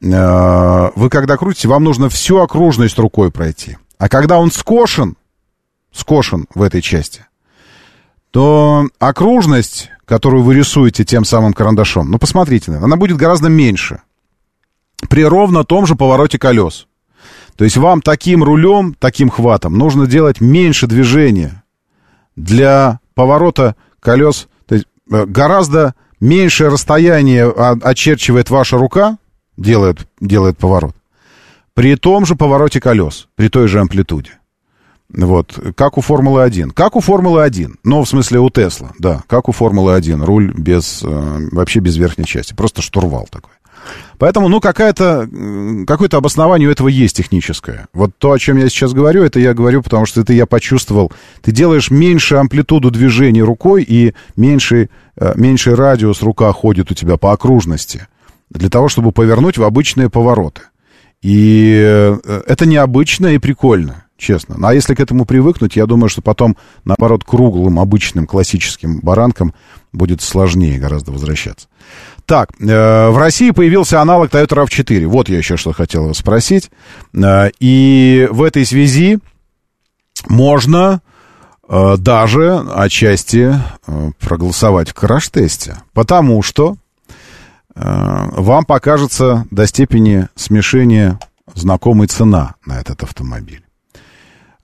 вы 0.02 1.10
когда 1.10 1.38
крутите, 1.38 1.68
вам 1.68 1.84
нужно 1.84 2.10
всю 2.10 2.40
окружность 2.40 2.98
рукой 2.98 3.32
пройти. 3.32 3.78
А 4.00 4.10
когда 4.10 4.40
он 4.40 4.52
скошен, 4.52 5.16
скошен 5.92 6.48
в 6.56 6.64
этой 6.64 6.82
части, 6.82 7.28
то 8.32 8.88
окружность, 8.98 9.92
которую 10.06 10.44
вы 10.44 10.56
рисуете 10.56 11.04
тем 11.04 11.24
самым 11.24 11.54
карандашом, 11.54 12.10
ну, 12.10 12.18
посмотрите, 12.18 12.72
она 12.72 12.96
будет 12.96 13.18
гораздо 13.18 13.50
меньше 13.50 14.02
при 15.10 15.24
ровно 15.24 15.64
том 15.64 15.86
же 15.86 15.96
повороте 15.96 16.40
колес. 16.40 16.88
То 17.56 17.64
есть 17.64 17.78
вам 17.78 18.02
таким 18.02 18.44
рулем, 18.44 18.96
таким 18.98 19.30
хватом 19.30 19.78
нужно 19.78 20.08
делать 20.08 20.42
меньше 20.42 20.88
движения 20.88 21.64
для 22.36 23.00
поворота 23.14 23.76
колес. 24.00 24.48
То 24.66 24.76
есть 24.76 24.88
э, 25.12 25.26
гораздо 25.26 25.94
меньшее 26.20 26.70
расстояние 26.70 27.50
очерчивает 27.50 28.50
ваша 28.50 28.78
рука, 28.78 29.18
делает, 29.62 30.08
делает 30.20 30.58
поворот, 30.58 30.96
при 31.74 31.96
том 31.96 32.26
же 32.26 32.36
повороте 32.36 32.80
колес, 32.80 33.28
при 33.36 33.50
той 33.50 33.68
же 33.68 33.80
амплитуде. 33.80 34.32
Вот, 35.14 35.60
как 35.76 35.98
у 35.98 36.02
Формулы-1. 36.02 36.72
Как 36.72 36.96
у 36.96 37.02
Формулы-1, 37.02 37.76
но 37.84 38.04
в 38.04 38.08
смысле 38.08 38.40
у 38.40 38.50
Тесла, 38.50 38.92
да, 38.98 39.24
как 39.28 39.50
у 39.50 39.52
Формулы-1, 39.52 40.24
руль 40.24 40.54
без, 40.54 41.02
э, 41.04 41.48
вообще 41.52 41.80
без 41.80 41.98
верхней 41.98 42.26
части, 42.26 42.54
просто 42.54 42.82
штурвал 42.82 43.28
такой. 43.30 43.52
Поэтому, 44.18 44.48
ну, 44.48 44.62
какая-то, 44.62 45.28
какое-то 45.88 46.18
обоснование 46.18 46.70
у 46.70 46.72
этого 46.72 46.88
есть 46.88 47.18
техническое. 47.18 47.88
Вот 47.94 48.12
то, 48.18 48.32
о 48.32 48.40
чем 48.40 48.58
я 48.58 48.70
сейчас 48.70 48.94
говорю, 48.94 49.24
это 49.24 49.40
я 49.40 49.54
говорю, 49.54 49.82
потому 49.82 50.06
что 50.06 50.22
это 50.22 50.32
я 50.34 50.46
почувствовал. 50.46 51.12
Ты 51.42 51.52
делаешь 51.52 51.90
меньше 51.90 52.36
амплитуду 52.36 52.92
движения 52.92 53.44
рукой, 53.44 53.84
и 53.84 54.14
меньший, 54.36 54.92
э, 55.18 55.34
меньший 55.36 55.74
радиус 55.74 56.22
рука 56.22 56.54
ходит 56.54 56.92
у 56.92 56.94
тебя 56.94 57.18
по 57.18 57.34
окружности 57.34 58.08
для 58.54 58.70
того, 58.70 58.90
чтобы 58.90 59.12
повернуть 59.12 59.58
в 59.58 59.64
обычные 59.64 60.10
повороты. 60.10 60.62
И 61.22 61.80
э, 61.84 62.42
это 62.48 62.66
необычно 62.66 63.28
и 63.28 63.38
прикольно, 63.38 64.06
честно. 64.18 64.56
Ну, 64.58 64.68
А 64.68 64.74
если 64.74 64.96
к 64.96 65.00
этому 65.00 65.26
привыкнуть, 65.26 65.76
я 65.76 65.86
думаю, 65.86 66.10
что 66.10 66.22
потом, 66.22 66.58
наоборот, 66.84 67.24
круглым, 67.24 67.80
обычным, 67.80 68.26
классическим 68.26 69.00
баранкам 69.02 69.54
будет 69.94 70.22
сложнее 70.22 70.80
гораздо 70.80 71.12
возвращаться. 71.12 71.68
Так, 72.26 72.50
э, 72.60 73.10
в 73.10 73.18
России 73.18 73.52
появился 73.52 74.02
аналог 74.02 74.32
Toyota 74.32 74.66
RAV4. 74.66 75.06
Вот 75.08 75.30
я 75.30 75.38
еще 75.38 75.58
что 75.58 75.74
хотел 75.74 76.08
вас 76.08 76.18
спросить. 76.18 76.72
Э, 77.14 77.50
и 77.60 78.28
в 78.32 78.42
этой 78.42 78.66
связи 78.66 79.20
можно 80.28 81.02
э, 81.70 81.98
даже 81.98 82.58
отчасти 82.76 83.54
э, 83.86 84.12
проголосовать 84.20 84.90
в 84.90 84.94
краш-тесте. 84.96 85.78
Потому 85.94 86.42
что 86.42 86.78
вам 87.76 88.66
покажется 88.66 89.46
до 89.52 89.66
степени 89.66 90.28
смешения 90.36 91.20
знакомой 91.56 92.08
цена 92.08 92.56
на 92.66 92.80
этот 92.80 93.04
автомобиль. 93.04 93.64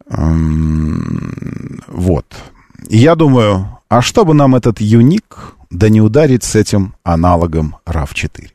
Эм, 0.10 1.82
Вот. 1.88 2.26
И 2.90 2.98
я 2.98 3.16
думаю, 3.16 3.80
а 3.90 4.02
что 4.02 4.26
бы 4.26 4.34
нам 4.34 4.56
этот 4.56 4.80
юник, 4.80 5.56
да 5.70 5.90
не 5.90 6.02
ударить 6.02 6.44
с 6.44 6.56
этим 6.56 6.94
аналогом 7.04 7.78
RAV4? 7.86 8.50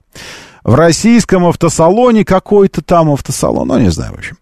В 0.64 0.74
российском 0.74 1.44
автосалоне, 1.44 2.24
какой-то 2.24 2.82
там 2.82 3.10
автосалон, 3.10 3.68
ну, 3.68 3.78
не 3.78 3.90
знаю, 3.90 4.12
в 4.12 4.18
общем, 4.18 4.36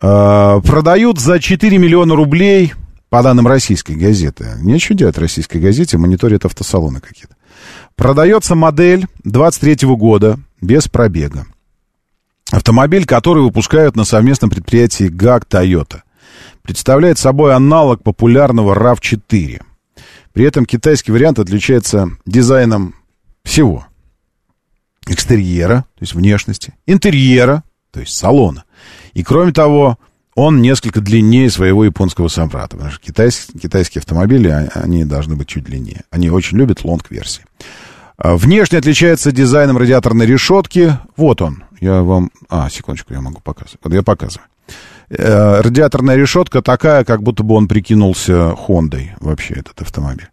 э, 0.00 0.60
продают 0.64 1.20
за 1.20 1.38
4 1.38 1.78
миллиона 1.78 2.16
рублей, 2.16 2.74
по 3.14 3.22
данным 3.22 3.46
российской 3.46 3.92
газеты. 3.92 4.54
Нечего 4.58 4.98
делать 4.98 5.16
российской 5.18 5.58
газете, 5.58 5.98
мониторят 5.98 6.44
автосалоны 6.46 6.98
какие-то. 6.98 7.36
Продается 7.96 8.56
модель 8.56 9.06
23 9.22 9.88
года 9.94 10.38
без 10.60 10.88
пробега. 10.88 11.46
Автомобиль, 12.50 13.06
который 13.06 13.42
выпускают 13.42 13.94
на 13.94 14.04
совместном 14.04 14.50
предприятии 14.50 15.04
ГАК 15.04 15.46
Toyota. 15.48 16.02
Представляет 16.62 17.18
собой 17.18 17.54
аналог 17.54 18.02
популярного 18.02 18.74
RAV4. 18.74 19.62
При 20.32 20.44
этом 20.44 20.66
китайский 20.66 21.12
вариант 21.12 21.38
отличается 21.38 22.10
дизайном 22.26 22.96
всего. 23.44 23.86
Экстерьера, 25.06 25.84
то 25.94 26.02
есть 26.02 26.14
внешности, 26.14 26.74
интерьера, 26.86 27.62
то 27.92 28.00
есть 28.00 28.16
салона. 28.16 28.64
И 29.12 29.22
кроме 29.22 29.52
того, 29.52 29.98
он 30.34 30.62
несколько 30.62 31.00
длиннее 31.00 31.50
своего 31.50 31.84
японского 31.84 32.28
собрата. 32.28 32.76
Потому 32.76 32.90
что 32.92 33.00
китайс- 33.00 33.48
китайские 33.60 34.00
автомобили, 34.00 34.48
а- 34.48 34.68
они 34.74 35.04
должны 35.04 35.36
быть 35.36 35.48
чуть 35.48 35.64
длиннее. 35.64 36.02
Они 36.10 36.30
очень 36.30 36.58
любят 36.58 36.84
long 36.84 37.04
-версии. 37.04 37.44
А, 38.16 38.36
Внешне 38.36 38.78
отличается 38.78 39.32
дизайном 39.32 39.76
радиаторной 39.78 40.26
решетки. 40.26 40.96
Вот 41.16 41.42
он. 41.42 41.64
Я 41.80 42.02
вам... 42.02 42.30
А, 42.48 42.68
секундочку, 42.70 43.12
я 43.14 43.20
могу 43.20 43.40
показывать. 43.40 43.78
Вот 43.82 43.92
я 43.92 44.02
показываю. 44.02 44.46
Э, 45.10 45.60
Радиаторная 45.60 46.16
решетка 46.16 46.62
такая, 46.62 47.04
как 47.04 47.22
будто 47.22 47.42
бы 47.42 47.54
он 47.54 47.68
прикинулся 47.68 48.54
Хондой 48.56 49.12
вообще, 49.20 49.54
этот 49.54 49.82
автомобиль. 49.82 50.28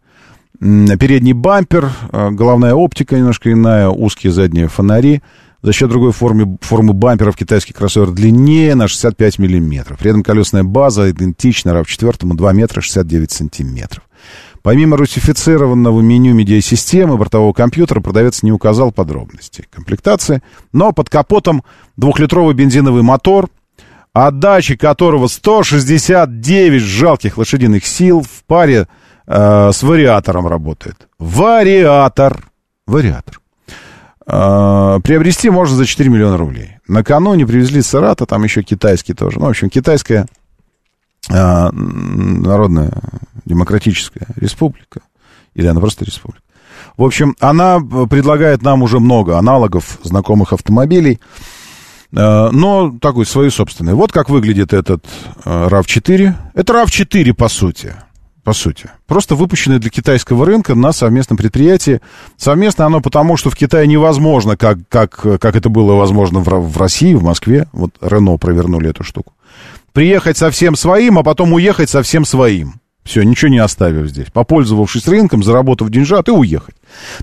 Передний 0.60 1.34
бампер, 1.34 1.92
э, 2.12 2.30
головная 2.32 2.74
оптика 2.74 3.18
немножко 3.18 3.52
иная, 3.52 3.90
узкие 3.90 4.32
задние 4.32 4.68
фонари. 4.68 5.22
За 5.62 5.74
счет 5.74 5.90
другой 5.90 6.12
формы, 6.12 6.58
формы 6.62 6.94
бамперов 6.94 7.36
китайский 7.36 7.74
кроссовер 7.74 8.12
длиннее 8.12 8.74
на 8.74 8.88
65 8.88 9.38
миллиметров. 9.38 10.00
При 10.00 10.10
этом 10.10 10.24
колесная 10.24 10.64
база 10.64 11.12
идентична 11.12 11.70
RAV4 11.70 12.34
2 12.34 12.54
метра 12.54 12.82
69 12.82 13.32
сантиметров. 13.32 14.04
Помимо 14.64 14.98
русифицированного 14.98 16.02
меню 16.02 16.34
медиасистемы 16.34 17.18
бортового 17.18 17.54
компьютера, 17.54 18.00
продавец 18.00 18.44
не 18.44 18.52
указал 18.52 18.92
подробностей 18.92 19.66
комплектации, 19.72 20.42
но 20.72 20.92
под 20.94 21.10
капотом 21.10 21.64
двухлитровый 21.98 22.54
бензиновый 22.54 23.02
мотор, 23.02 23.50
отдачи 24.14 24.76
которого 24.76 25.28
169 25.28 26.82
жалких 26.82 27.38
лошадиных 27.38 27.86
сил 27.86 28.22
в 28.22 28.44
паре 28.46 28.88
э, 29.26 29.72
с 29.74 29.82
вариатором 29.84 30.48
работает. 30.48 31.08
Вариатор. 31.18 32.46
Вариатор. 32.86 33.41
Э, 34.34 35.00
приобрести 35.04 35.50
можно 35.50 35.76
за 35.76 35.86
4 35.86 36.10
миллиона 36.10 36.38
рублей. 36.38 36.78
Накануне 36.88 37.46
привезли 37.46 37.82
Сарата, 37.82 38.26
там 38.26 38.44
еще 38.46 38.64
китайский 38.64 39.14
тоже. 39.14 39.40
Ну, 39.40 39.48
в 39.48 39.50
общем, 39.50 39.70
китайская 39.70 40.26
э, 41.30 41.70
народная 41.72 42.94
демократическая 43.44 44.28
республика. 44.38 45.02
Или 45.54 45.68
она 45.68 45.82
просто 45.82 46.06
республика. 46.06 46.44
В 46.96 47.04
общем, 47.04 47.36
она 47.42 47.82
предлагает 47.82 48.62
нам 48.62 48.84
уже 48.84 49.00
много 49.00 49.38
аналогов 49.38 50.00
знакомых 50.02 50.54
автомобилей, 50.54 51.20
э, 52.14 52.50
но 52.52 52.98
такой 53.02 53.26
свои 53.26 53.50
собственные. 53.50 53.96
Вот 53.96 54.14
как 54.14 54.30
выглядит 54.30 54.72
этот 54.72 55.04
э, 55.44 55.68
RAV4. 55.68 56.34
Это 56.54 56.74
RAV4, 56.74 57.34
по 57.34 57.50
сути 57.50 57.96
по 58.44 58.54
сути. 58.54 58.90
Просто 59.08 59.36
выпущенное 59.36 59.80
для 59.80 59.90
китайского 59.90 60.46
рынка 60.46 60.76
на 60.76 60.92
совместном 60.92 61.38
предприятии. 61.38 62.02
Совместно 62.38 62.86
оно 62.86 63.02
потому, 63.02 63.38
что 63.38 63.50
в 63.50 63.56
Китае 63.56 63.88
невозможно, 63.88 64.58
как, 64.58 64.80
как, 64.90 65.12
как 65.40 65.56
это 65.56 65.70
было 65.70 65.94
возможно 65.94 66.40
в, 66.40 66.48
в 66.48 66.78
России, 66.78 67.14
в 67.14 67.24
Москве. 67.24 67.68
Вот 67.72 67.92
Рено 68.02 68.38
провернули 68.38 68.90
эту 68.90 69.04
штуку. 69.04 69.34
Приехать 69.94 70.38
совсем 70.38 70.76
своим, 70.76 71.20
а 71.20 71.24
потом 71.24 71.54
уехать 71.54 71.90
совсем 71.90 72.26
своим. 72.26 72.76
Все, 73.04 73.24
ничего 73.24 73.50
не 73.50 73.58
оставив 73.58 74.08
здесь. 74.08 74.28
Попользовавшись 74.32 75.08
рынком, 75.08 75.44
заработав 75.44 75.90
деньжат 75.90 76.28
и 76.30 76.32
уехать. 76.32 76.76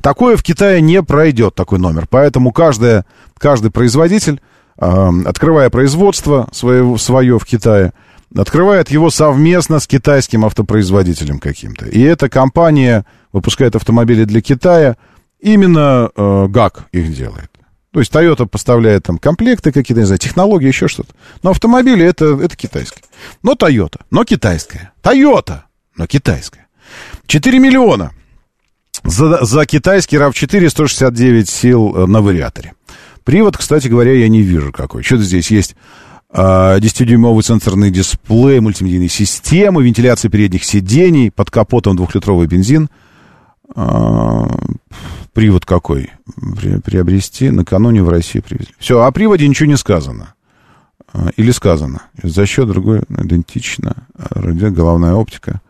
Такое 0.02 0.36
в 0.36 0.42
Китае 0.42 0.80
не 0.80 1.02
пройдет, 1.02 1.54
такой 1.54 1.78
номер. 1.78 2.06
Поэтому 2.10 2.52
каждая, 2.52 3.04
каждый 3.38 3.70
производитель, 3.70 4.40
э, 4.78 5.10
открывая 5.24 5.70
производство 5.70 6.48
свое, 6.52 6.98
свое 6.98 7.38
в 7.38 7.44
Китае, 7.44 7.92
открывает 8.34 8.90
его 8.90 9.10
совместно 9.10 9.80
с 9.80 9.86
китайским 9.86 10.44
автопроизводителем 10.44 11.38
каким-то. 11.38 11.86
И 11.86 12.00
эта 12.00 12.28
компания 12.28 13.04
выпускает 13.32 13.76
автомобили 13.76 14.24
для 14.24 14.40
Китая, 14.40 14.96
именно 15.40 16.10
э, 16.14 16.46
ГАК 16.48 16.86
их 16.92 17.14
делает. 17.14 17.50
То 17.92 18.00
есть 18.00 18.12
Toyota 18.12 18.46
поставляет 18.46 19.04
там 19.04 19.18
комплекты 19.18 19.72
какие-то, 19.72 20.00
не 20.00 20.06
знаю, 20.06 20.18
технологии, 20.18 20.68
еще 20.68 20.88
что-то. 20.88 21.14
Но 21.42 21.50
автомобили 21.50 22.04
это, 22.04 22.38
это 22.40 22.54
китайские. 22.54 23.02
Но 23.42 23.54
Toyota, 23.54 24.00
но 24.10 24.24
китайская. 24.24 24.92
Toyota, 25.02 25.60
но 25.96 26.06
китайская. 26.06 26.66
4 27.26 27.58
миллиона 27.58 28.12
за, 29.04 29.44
за 29.44 29.66
китайский 29.66 30.16
RAV4 30.16 30.68
169 30.68 31.48
сил 31.48 31.94
э, 31.96 32.06
на 32.06 32.20
вариаторе. 32.20 32.74
Привод, 33.24 33.56
кстати 33.56 33.88
говоря, 33.88 34.12
я 34.12 34.28
не 34.28 34.42
вижу 34.42 34.72
какой. 34.72 35.02
Что-то 35.02 35.22
здесь 35.22 35.50
есть 35.50 35.76
10-дюймовый 36.32 37.40
а, 37.40 37.42
сенсорный 37.42 37.90
дисплей, 37.90 38.60
мультимедийные 38.60 39.08
системы, 39.08 39.82
вентиляция 39.82 40.30
передних 40.30 40.64
сидений, 40.64 41.30
под 41.30 41.50
капотом 41.50 41.96
двухлитровый 41.96 42.46
бензин. 42.46 42.88
А, 43.74 44.48
привод 45.32 45.64
какой? 45.64 46.10
Приобрести 46.84 47.50
накануне 47.50 48.02
в 48.02 48.08
России 48.08 48.40
привезли. 48.40 48.74
Все, 48.78 49.02
о 49.02 49.10
приводе 49.10 49.48
ничего 49.48 49.68
не 49.68 49.76
сказано. 49.76 50.34
А, 51.12 51.30
или 51.36 51.50
сказано. 51.50 52.02
За 52.22 52.44
счет 52.44 52.68
другой 52.68 53.00
идентично. 53.08 53.96
Радио, 54.14 54.70
головная 54.70 55.14
оптика. 55.14 55.62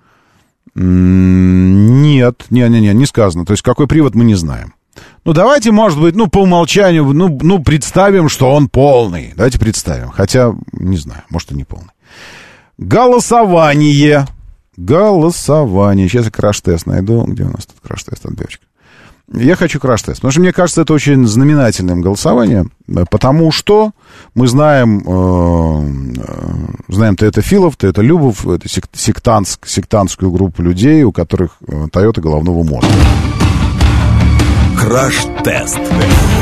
Нет, 0.75 2.47
не-не-не, 2.51 2.95
не 2.95 3.07
сказано. 3.07 3.45
То 3.47 3.53
есть 3.53 3.63
какой 3.63 3.87
привод 3.87 4.15
мы 4.15 4.25
не 4.25 4.35
знаем. 4.35 4.75
Ну, 5.25 5.33
давайте, 5.33 5.73
может 5.73 6.01
быть, 6.01 6.15
ну, 6.15 6.29
по 6.29 6.39
умолчанию, 6.39 7.05
ну, 7.05 7.39
ну, 7.43 7.63
представим, 7.63 8.29
что 8.29 8.53
он 8.53 8.69
полный. 8.69 9.33
Давайте 9.37 9.59
представим. 9.59 10.11
Хотя, 10.11 10.55
не 10.73 10.97
знаю, 10.97 11.23
может, 11.29 11.53
и 11.53 11.55
не 11.55 11.65
полный. 11.65 11.91
Голосование. 12.79 14.27
Голосование. 14.77 16.09
Сейчас 16.09 16.27
я 16.27 16.31
краш-тест 16.31 16.87
найду. 16.87 17.25
Где 17.25 17.43
у 17.43 17.51
нас 17.51 17.67
тут 17.67 17.77
краш-тест 17.83 18.25
от 18.25 18.37
девочки? 18.37 18.63
Я 19.35 19.57
хочу 19.57 19.79
краш-тест, 19.79 20.21
потому 20.21 20.33
что 20.33 20.41
мне 20.41 20.53
кажется, 20.55 20.83
это 20.83 20.95
очень 20.95 21.27
знаменательным 21.27 22.01
голосованием, 22.01 22.73
потому 23.11 23.53
что 23.53 23.91
мы 24.35 24.49
знаем, 24.49 25.01
э, 25.01 26.23
э 26.23 26.93
знаем 26.93 27.15
Филов, 27.17 27.77
ты 27.77 27.89
это 27.89 28.01
Любов, 28.01 28.47
это 28.47 28.67
сектантск, 28.69 29.67
сектантскую 29.67 30.31
группу 30.31 30.63
людей, 30.63 31.03
у 31.03 31.13
которых 31.13 31.59
э, 31.67 31.89
Тойота 31.93 32.23
головного 32.23 32.63
мозга. 32.63 32.89
Краш-тест. 34.89 35.79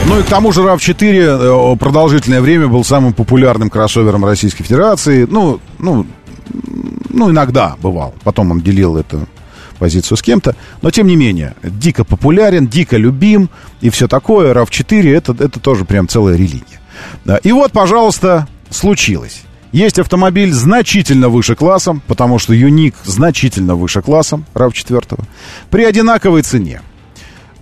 Ну 0.07 0.21
и 0.21 0.23
к 0.23 0.27
тому 0.27 0.53
же 0.53 0.61
RAV4 0.61 1.75
э, 1.75 1.77
продолжительное 1.79 2.41
время 2.41 2.69
был 2.69 2.85
самым 2.85 3.13
популярным 3.13 3.71
кроссовером 3.71 4.25
Российской 4.25 4.63
Федерации. 4.63 5.27
Ну, 5.29 5.59
ну, 5.81 6.07
ну, 7.09 7.33
иногда 7.33 7.75
бывал. 7.83 8.15
Потом 8.23 8.53
он 8.53 8.61
делил 8.61 8.97
эту 8.97 9.27
позицию 9.81 10.17
с 10.17 10.23
кем-то. 10.23 10.55
Но, 10.81 10.93
тем 10.93 11.09
не 11.09 11.17
менее, 11.17 11.57
дико 11.65 12.05
популярен, 12.05 12.69
дико 12.69 12.97
любим 12.97 13.51
и 13.81 13.91
все 13.91 14.07
такое. 14.07 14.55
RAV4 14.55 15.13
это, 15.13 15.33
это 15.33 15.59
тоже 15.59 15.85
прям 15.85 16.07
целая 16.07 16.37
религия. 16.37 16.79
И 17.43 17.51
вот, 17.51 17.73
пожалуйста, 17.73 18.47
случилось. 18.71 19.43
Есть 19.73 19.99
автомобиль 19.99 20.53
значительно 20.53 21.31
выше 21.31 21.57
классом, 21.57 22.01
потому 22.07 22.39
что 22.39 22.55
Юник 22.55 22.95
значительно 23.03 23.75
выше 23.75 24.03
классом 24.03 24.47
RAV4, 24.55 25.19
при 25.69 25.83
одинаковой 25.83 26.43
цене. 26.43 26.81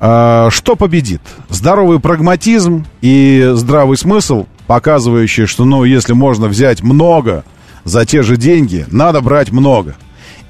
А, 0.00 0.48
что 0.50 0.76
победит? 0.76 1.20
Здоровый 1.48 2.00
прагматизм 2.00 2.86
и 3.00 3.50
здравый 3.54 3.96
смысл, 3.96 4.46
показывающий, 4.66 5.46
что, 5.46 5.64
ну, 5.64 5.84
если 5.84 6.12
можно 6.12 6.46
взять 6.48 6.82
много 6.82 7.44
за 7.84 8.04
те 8.06 8.22
же 8.22 8.36
деньги, 8.36 8.86
надо 8.90 9.20
брать 9.20 9.50
много. 9.50 9.96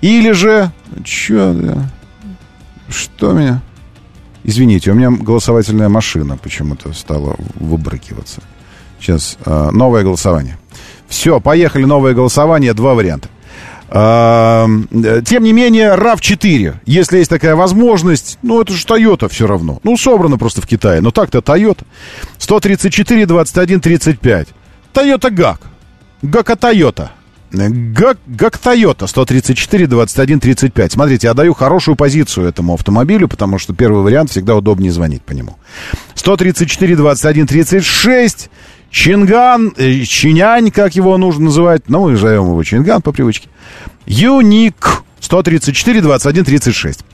Или 0.01 0.33
же... 0.33 0.71
Чё? 1.05 1.55
Что 2.89 3.33
меня... 3.33 3.63
Извините, 4.45 4.91
у 4.91 4.95
меня 4.95 5.11
голосовательная 5.11 5.89
машина 5.89 6.37
почему-то 6.37 6.93
стала 6.93 7.35
выбрыкиваться. 7.55 8.43
Сейчас, 9.01 9.39
а, 9.45 9.71
новое 9.71 10.03
голосование. 10.03 10.59
Все, 11.09 11.41
поехали, 11.41 11.85
новое 11.85 12.13
голосование, 12.13 12.75
два 12.75 12.95
варианта. 12.95 13.29
Тем 13.95 15.45
не 15.45 15.53
менее, 15.53 15.95
RAV4, 15.95 16.75
если 16.85 17.19
есть 17.19 17.31
такая 17.31 17.55
возможность, 17.55 18.39
ну, 18.43 18.61
это 18.61 18.73
же 18.73 18.85
Toyota 18.85 19.29
все 19.29 19.47
равно. 19.47 19.79
Ну, 19.85 19.97
собрано 19.97 20.37
просто 20.37 20.61
в 20.61 20.67
Китае. 20.67 21.01
Но 21.01 21.13
так-то 21.13 21.39
Toyota. 21.39 21.85
134, 22.39 23.27
21, 23.27 23.81
35. 23.81 24.49
Toyota 24.93 25.31
GAC. 25.31 25.59
GAC 26.23 26.59
Toyota. 26.59 27.09
ГАК, 27.53 28.19
ГАК 28.27 28.57
Toyota 28.57 29.07
134 29.07 29.87
21 29.87 30.41
35. 30.41 30.93
Смотрите, 30.93 31.29
я 31.29 31.35
даю 31.35 31.55
хорошую 31.55 31.95
позицию 31.95 32.49
этому 32.49 32.75
автомобилю, 32.75 33.29
потому 33.29 33.61
что 33.61 33.75
первый 33.75 34.03
вариант 34.03 34.31
всегда 34.31 34.57
удобнее 34.57 34.91
звонить 34.91 35.23
по 35.23 35.31
нему. 35.31 35.57
134 36.17 36.97
21 36.97 37.47
36. 37.47 38.51
Чинган, 38.95 39.75
э, 39.77 40.05
Чинянь, 40.05 40.71
как 40.71 40.95
его 40.95 41.19
нужно 41.19 41.47
называть, 41.47 41.83
ну, 41.89 42.05
мы 42.05 42.13
назовем 42.13 42.45
его 42.45 42.63
Чинган 42.63 43.03
по 43.03 43.11
привычке. 43.11 43.49
Юник 44.07 45.03
134 45.19 46.01
21 46.01 46.45
36. 46.45 47.05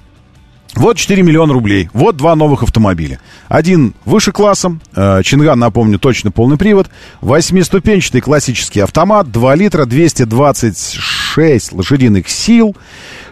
Вот 0.74 0.98
4 0.98 1.22
миллиона 1.22 1.54
рублей. 1.54 1.88
Вот 1.94 2.18
два 2.18 2.36
новых 2.36 2.62
автомобиля. 2.64 3.18
Один 3.48 3.94
выше 4.04 4.30
классом. 4.30 4.82
Э, 4.94 5.22
Чинган, 5.24 5.58
напомню, 5.58 5.98
точно 5.98 6.30
полный 6.30 6.58
привод. 6.58 6.90
Восьмиступенчатый 7.22 8.20
классический 8.20 8.80
автомат. 8.80 9.32
2 9.32 9.54
литра, 9.54 9.86
226 9.86 11.72
лошадиных 11.72 12.28
сил 12.28 12.76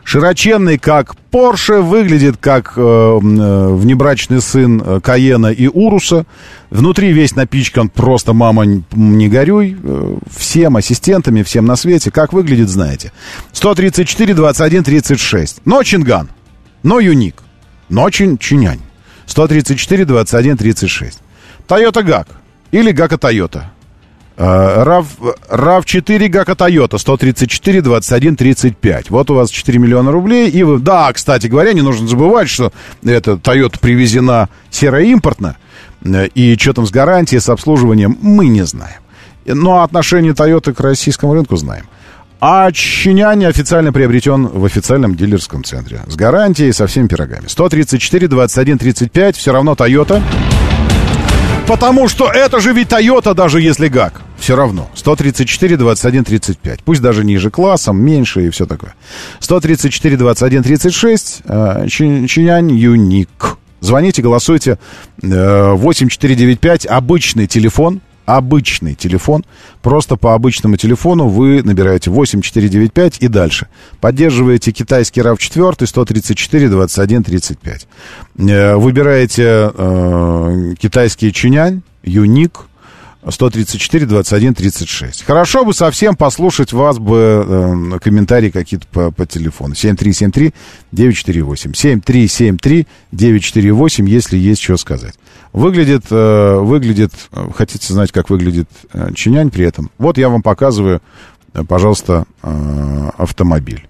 широченный, 0.09 0.79
как 0.79 1.17
Порше, 1.31 1.83
выглядит 1.83 2.39
как 2.39 2.73
э, 2.77 2.81
э, 2.81 3.69
внебрачный 3.75 4.41
сын 4.41 4.83
э, 4.83 5.01
Каена 5.03 5.49
и 5.49 5.69
Уруса. 5.69 6.25
Внутри 6.71 7.13
весь 7.13 7.37
напичкан 7.37 7.91
просто 7.91 8.33
«мама, 8.33 8.65
не 8.65 9.29
горюй». 9.29 9.77
Э, 9.83 10.17
всем 10.35 10.77
ассистентами, 10.77 11.43
всем 11.43 11.67
на 11.67 11.77
свете. 11.77 12.11
Как 12.11 12.33
выглядит, 12.33 12.71
знаете. 12.71 13.13
134, 13.53 14.33
21, 14.33 14.83
36. 14.83 15.59
Но 15.67 15.83
Чинган. 15.83 16.31
Но 16.83 17.01
Юник. 17.01 17.43
Но 17.91 18.09
Чин, 18.09 18.39
Чинянь. 18.39 18.81
134, 19.27 20.07
21, 20.07 20.57
36. 20.57 21.19
Toyota 21.69 22.03
ГАК. 22.03 22.29
Или 22.73 22.93
ГАКа 22.93 23.17
Toyota. 23.17 23.65
RAV, 24.39 25.07
RAV4 25.51 26.29
Гака 26.29 26.53
Toyota 26.53 26.97
134 26.97 27.83
21 27.83 28.37
35. 28.37 29.11
Вот 29.11 29.31
у 29.31 29.35
вас 29.35 29.51
4 29.51 29.79
миллиона 29.79 30.13
рублей. 30.13 30.49
И 30.49 30.63
вы, 30.63 30.79
да, 30.79 31.13
кстати 31.13 31.49
говоря, 31.49 31.73
не 31.73 31.83
нужно 31.83 32.07
забывать, 32.07 32.49
что 32.49 32.73
эта 33.05 33.33
Toyota 33.33 33.79
привезена 33.81 34.49
сероимпортно. 34.71 35.57
И 36.05 36.57
что 36.59 36.73
там 36.73 36.87
с 36.87 36.91
гарантией, 36.93 37.41
с 37.41 37.49
обслуживанием, 37.49 38.17
мы 38.23 38.47
не 38.47 38.63
знаем. 38.65 39.01
Но 39.45 39.83
отношение 39.83 40.33
Toyota 40.35 40.73
к 40.73 40.81
российскому 40.81 41.35
рынку 41.35 41.57
знаем. 41.57 41.87
А 42.41 42.71
Чинянь 42.71 43.45
официально 43.45 43.93
приобретен 43.93 44.47
в 44.47 44.65
официальном 44.65 45.17
дилерском 45.17 45.65
центре. 45.65 46.03
С 46.07 46.15
гарантией, 46.15 46.71
со 46.71 46.87
всеми 46.87 47.09
пирогами. 47.09 47.49
134, 47.49 48.29
21, 48.29 48.79
35. 48.79 49.37
Все 49.37 49.53
равно 49.53 49.73
Toyota. 49.73 50.23
Потому 51.67 52.07
что 52.07 52.31
это 52.31 52.61
же 52.61 52.73
ведь 52.73 52.89
Toyota, 52.89 53.35
даже 53.35 53.61
если 53.61 53.89
GAC. 53.89 54.23
Все 54.39 54.55
равно. 54.57 54.89
134, 54.95 55.77
21, 55.77 56.25
35. 56.25 56.83
Пусть 56.85 57.03
даже 57.03 57.25
ниже 57.25 57.51
классом, 57.51 58.01
меньше 58.01 58.47
и 58.47 58.51
все 58.51 58.67
такое. 58.67 58.95
134, 59.41 60.17
21, 60.17 60.63
36. 60.63 61.43
э, 61.45 61.87
Чи- 61.89 62.27
Чинянь 62.29 62.71
Юник. 62.71 63.57
Звоните, 63.81 64.23
голосуйте. 64.23 64.79
Э, 65.23 65.73
8495. 65.75 66.87
Обычный 66.87 67.47
телефон. 67.47 68.01
Обычный 68.27 68.95
телефон. 68.95 69.45
Просто 69.81 70.17
по 70.17 70.35
обычному 70.35 70.77
телефону 70.77 71.29
вы 71.29 71.63
набираете 71.63 72.11
8495 72.11 73.19
и 73.21 73.29
дальше. 73.29 73.69
Поддерживаете 74.01 74.71
китайский 74.73 75.23
RAV4 75.23 75.87
134 75.87 76.69
21 76.69 77.25
35. 77.25 77.87
Э, 78.39 78.77
Выбираете 78.77 79.73
э, 79.75 80.75
китайский 80.79 81.33
чинянь, 81.33 81.83
юник, 82.05 82.68
134, 83.27 84.07
21, 84.07 84.55
36. 84.55 85.25
Хорошо 85.25 85.65
бы 85.65 85.75
совсем 85.75 86.15
послушать 86.15 86.73
вас 86.73 86.99
бы 86.99 87.45
э, 87.95 87.99
комментарии 87.99 88.51
какие-то 88.51 88.87
по, 88.87 89.11
по 89.11 89.27
телефону. 89.27 89.75
7373 89.75 90.55
948. 90.93 91.75
7373 91.75 92.87
948, 93.13 94.09
если 94.09 94.37
есть 94.37 94.63
что 94.63 94.77
сказать. 94.77 95.15
Выглядит, 95.53 96.05
э, 96.11 96.59
выглядит, 96.61 97.13
э, 97.33 97.49
хотите 97.57 97.93
знать, 97.93 98.13
как 98.13 98.31
выглядит 98.31 98.69
э, 98.93 99.11
чинянь 99.15 99.51
при 99.51 99.65
этом? 99.65 99.91
Вот 99.99 100.17
я 100.17 100.29
вам 100.29 100.43
показываю, 100.43 101.03
э, 101.55 101.65
пожалуйста, 101.65 102.25
э, 102.43 103.11
автомобиль. 103.19 103.89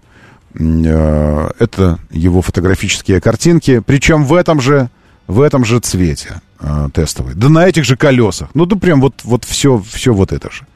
Э, 0.55 1.51
Это 1.59 1.99
его 2.11 2.41
фотографические 2.41 3.21
картинки, 3.21 3.83
причем 3.85 4.25
в 4.25 4.33
этом 4.33 4.63
же, 4.63 4.89
в 5.27 5.43
этом 5.43 5.67
же 5.67 5.81
цвете 5.81 6.41
э, 6.61 6.89
тестовый. 6.93 7.35
Да 7.35 7.49
на 7.49 7.67
этих 7.67 7.85
же 7.85 7.97
колесах. 7.97 8.51
Ну, 8.55 8.67
да 8.67 8.77
прям 8.77 9.01
вот, 9.01 9.15
вот 9.25 9.45
все, 9.45 9.83
все 9.91 10.13
вот 10.13 10.33
это 10.33 10.51
же. 10.51 10.67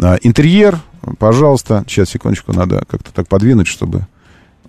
А, 0.00 0.16
Интерьер, 0.22 0.78
пожалуйста. 1.18 1.84
Сейчас, 1.86 2.10
секундочку, 2.10 2.52
надо 2.52 2.84
как-то 2.88 3.12
так 3.12 3.28
подвинуть, 3.28 3.66
чтобы 3.66 4.06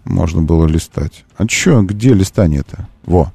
можно 0.05 0.41
было 0.41 0.65
листать. 0.65 1.23
А 1.37 1.47
чё, 1.47 1.81
где 1.81 2.13
листание-то? 2.13 2.87
Во. 3.05 3.31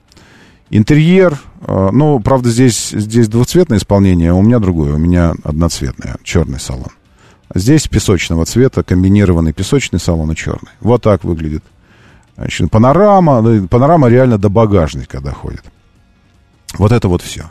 Интерьер, 0.71 1.39
э, 1.63 1.89
ну, 1.93 2.21
правда, 2.21 2.51
здесь, 2.51 2.91
здесь 2.91 3.29
двухцветное 3.29 3.79
исполнение, 3.79 4.33
а 4.33 4.35
у 4.35 4.43
меня 4.43 4.59
другое, 4.59 4.95
у 4.95 4.99
меня 4.99 5.33
одноцветное, 5.43 6.17
черный 6.23 6.61
салон. 6.61 6.89
А 7.49 7.59
Здесь 7.59 7.89
песочного 7.89 8.45
цвета, 8.45 8.83
комбинированный 8.83 9.55
песочный 9.55 9.99
салон 9.99 10.33
и 10.33 10.37
черный. 10.37 10.71
Вот 10.81 11.03
так 11.03 11.25
выглядит. 11.25 11.65
Панорама, 12.71 13.41
ну, 13.41 13.67
панорама 13.67 14.09
реально 14.09 14.39
до 14.39 14.49
багажника 14.49 15.21
доходит. 15.21 15.65
Вот 16.79 16.93
это 16.93 17.09
вот 17.09 17.23
все. 17.23 17.43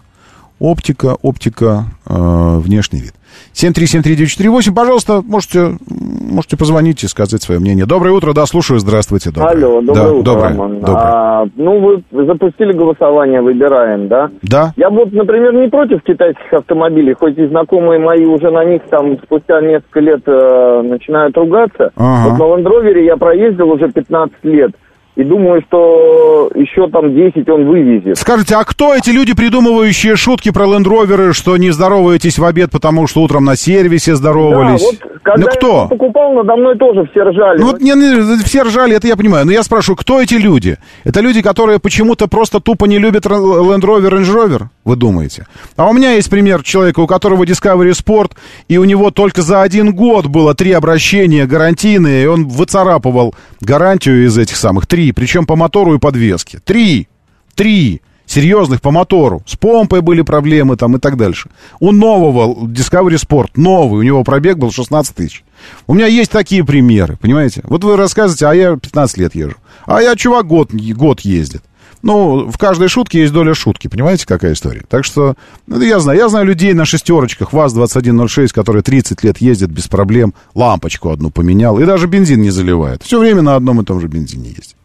Оптика, 0.59 1.15
оптика, 1.21 1.83
э, 2.09 2.13
внешний 2.59 2.99
вид. 2.99 3.13
7373948, 3.53 4.73
пожалуйста, 4.73 5.21
можете, 5.23 5.77
можете 5.89 6.57
позвонить 6.57 7.03
и 7.03 7.07
сказать 7.07 7.41
свое 7.41 7.59
мнение. 7.59 7.85
Доброе 7.85 8.11
утро, 8.11 8.33
да, 8.33 8.45
слушаю, 8.45 8.79
здравствуйте. 8.79 9.31
Доброе. 9.31 9.51
Алло, 9.51 9.81
доброе 9.81 9.95
да, 9.95 10.11
утро, 10.11 10.23
доброе, 10.23 10.49
Роман. 10.49 10.79
доброе. 10.79 10.97
А, 10.97 11.45
ну, 11.55 11.79
вы 12.11 12.25
запустили 12.25 12.71
голосование, 12.71 13.41
выбираем, 13.41 14.07
да? 14.07 14.29
Да. 14.41 14.73
Я 14.77 14.89
вот, 14.89 15.11
например, 15.11 15.53
не 15.53 15.69
против 15.69 16.01
китайских 16.03 16.51
автомобилей, 16.51 17.13
хоть 17.13 17.37
и 17.37 17.47
знакомые 17.47 17.99
мои 17.99 18.25
уже 18.25 18.49
на 18.49 18.63
них 18.65 18.81
там 18.89 19.17
спустя 19.23 19.61
несколько 19.61 19.99
лет 19.99 20.21
э, 20.25 20.81
начинают 20.83 21.37
ругаться. 21.37 21.91
Ага. 21.95 22.35
Вот 22.39 22.59
на 22.59 22.67
Rover 22.67 23.03
я 23.03 23.17
проездил 23.17 23.69
уже 23.69 23.91
15 23.91 24.35
лет. 24.43 24.71
И 25.17 25.23
думаю, 25.23 25.63
что 25.67 26.51
еще 26.53 26.87
там 26.91 27.15
10 27.15 27.49
он 27.49 27.65
вывезет. 27.65 28.19
Скажите, 28.19 28.53
а 28.55 28.63
кто 28.63 28.93
эти 28.93 29.09
люди, 29.09 29.33
придумывающие 29.33 30.15
шутки 30.15 30.51
про 30.51 30.67
лендроверы, 30.67 31.33
что 31.33 31.57
не 31.57 31.71
здороваетесь 31.71 32.37
в 32.37 32.45
обед, 32.45 32.69
потому 32.69 33.07
что 33.07 33.23
утром 33.23 33.43
на 33.43 33.55
сервисе 33.55 34.13
здоровались? 34.15 34.79
Да, 34.79 34.85
вот 34.85 35.21
когда 35.23 35.41
ну 35.41 35.47
я 35.47 35.57
кто? 35.57 35.67
его 35.67 35.87
покупал, 35.87 36.33
надо 36.33 36.55
мной 36.55 36.77
тоже 36.77 37.09
все 37.11 37.23
ржали. 37.23 37.59
Ну 37.59 37.65
вот 37.65 37.81
не, 37.81 37.93
не, 37.93 38.43
все 38.43 38.61
ржали, 38.61 38.95
это 38.95 39.07
я 39.07 39.17
понимаю. 39.17 39.47
Но 39.47 39.51
я 39.51 39.63
спрашиваю, 39.63 39.97
кто 39.97 40.21
эти 40.21 40.35
люди? 40.35 40.77
Это 41.03 41.19
люди, 41.21 41.41
которые 41.41 41.79
почему-то 41.79 42.27
просто 42.27 42.59
тупо 42.59 42.85
не 42.85 42.99
любят 42.99 43.25
Р- 43.25 43.31
Land 43.33 43.81
Rover, 43.81 44.09
Range 44.09 44.35
Rover, 44.35 44.61
вы 44.85 44.95
думаете? 44.95 45.47
А 45.77 45.89
у 45.89 45.93
меня 45.93 46.11
есть 46.11 46.29
пример 46.29 46.61
человека, 46.61 46.99
у 46.99 47.07
которого 47.07 47.43
Discovery 47.43 47.91
Sport, 47.91 48.33
и 48.67 48.77
у 48.77 48.83
него 48.83 49.09
только 49.09 49.41
за 49.41 49.63
один 49.63 49.93
год 49.95 50.27
было 50.27 50.53
три 50.53 50.73
обращения 50.73 51.47
гарантийные, 51.47 52.23
и 52.25 52.27
он 52.27 52.47
выцарапывал 52.47 53.33
гарантию 53.61 54.25
из 54.25 54.37
этих 54.37 54.55
самых 54.55 54.85
три, 54.85 55.06
причем 55.11 55.45
по 55.45 55.55
мотору 55.55 55.95
и 55.95 55.99
подвеске. 55.99 56.59
Три! 56.63 57.07
Три! 57.55 58.01
серьезных 58.27 58.81
по 58.81 58.91
мотору. 58.91 59.41
С 59.47 59.55
помпой 59.55 60.01
были 60.01 60.21
проблемы 60.21 60.75
там 60.75 60.95
и 60.95 60.99
так 60.99 61.17
дальше. 61.17 61.49
У 61.79 61.91
нового 61.91 62.65
Discovery 62.67 63.15
Sport, 63.15 63.51
новый, 63.55 63.99
у 63.99 64.03
него 64.03 64.23
пробег 64.23 64.57
был 64.57 64.71
16 64.71 65.15
тысяч. 65.15 65.43
У 65.87 65.95
меня 65.95 66.05
есть 66.05 66.29
такие 66.29 66.63
примеры, 66.63 67.17
понимаете? 67.19 67.61
Вот 67.63 67.83
вы 67.83 67.95
рассказываете, 67.95 68.47
а 68.47 68.53
я 68.53 68.75
15 68.75 69.17
лет 69.17 69.33
езжу. 69.33 69.55
А 69.85 70.01
я, 70.01 70.15
чувак, 70.15 70.45
год, 70.45 70.71
год 70.73 71.21
ездит. 71.21 71.63
Ну, 72.03 72.49
в 72.51 72.57
каждой 72.59 72.89
шутке 72.89 73.21
есть 73.21 73.33
доля 73.33 73.55
шутки, 73.55 73.87
понимаете, 73.87 74.27
какая 74.27 74.53
история? 74.53 74.83
Так 74.87 75.03
что, 75.03 75.35
ну, 75.65 75.81
я 75.81 75.99
знаю, 75.99 76.19
я 76.19 76.29
знаю 76.29 76.45
людей 76.45 76.73
на 76.73 76.85
шестерочках, 76.85 77.53
ВАЗ-2106, 77.53 78.49
которые 78.49 78.83
30 78.83 79.23
лет 79.23 79.39
ездят 79.39 79.71
без 79.71 79.87
проблем, 79.87 80.35
лампочку 80.53 81.09
одну 81.09 81.31
поменял, 81.31 81.79
и 81.79 81.85
даже 81.85 82.05
бензин 82.07 82.41
не 82.41 82.51
заливает. 82.51 83.01
Все 83.01 83.19
время 83.19 83.41
на 83.41 83.55
одном 83.55 83.81
и 83.81 83.83
том 83.83 83.99
же 83.99 84.07
бензине 84.07 84.49
ездит. 84.49 84.75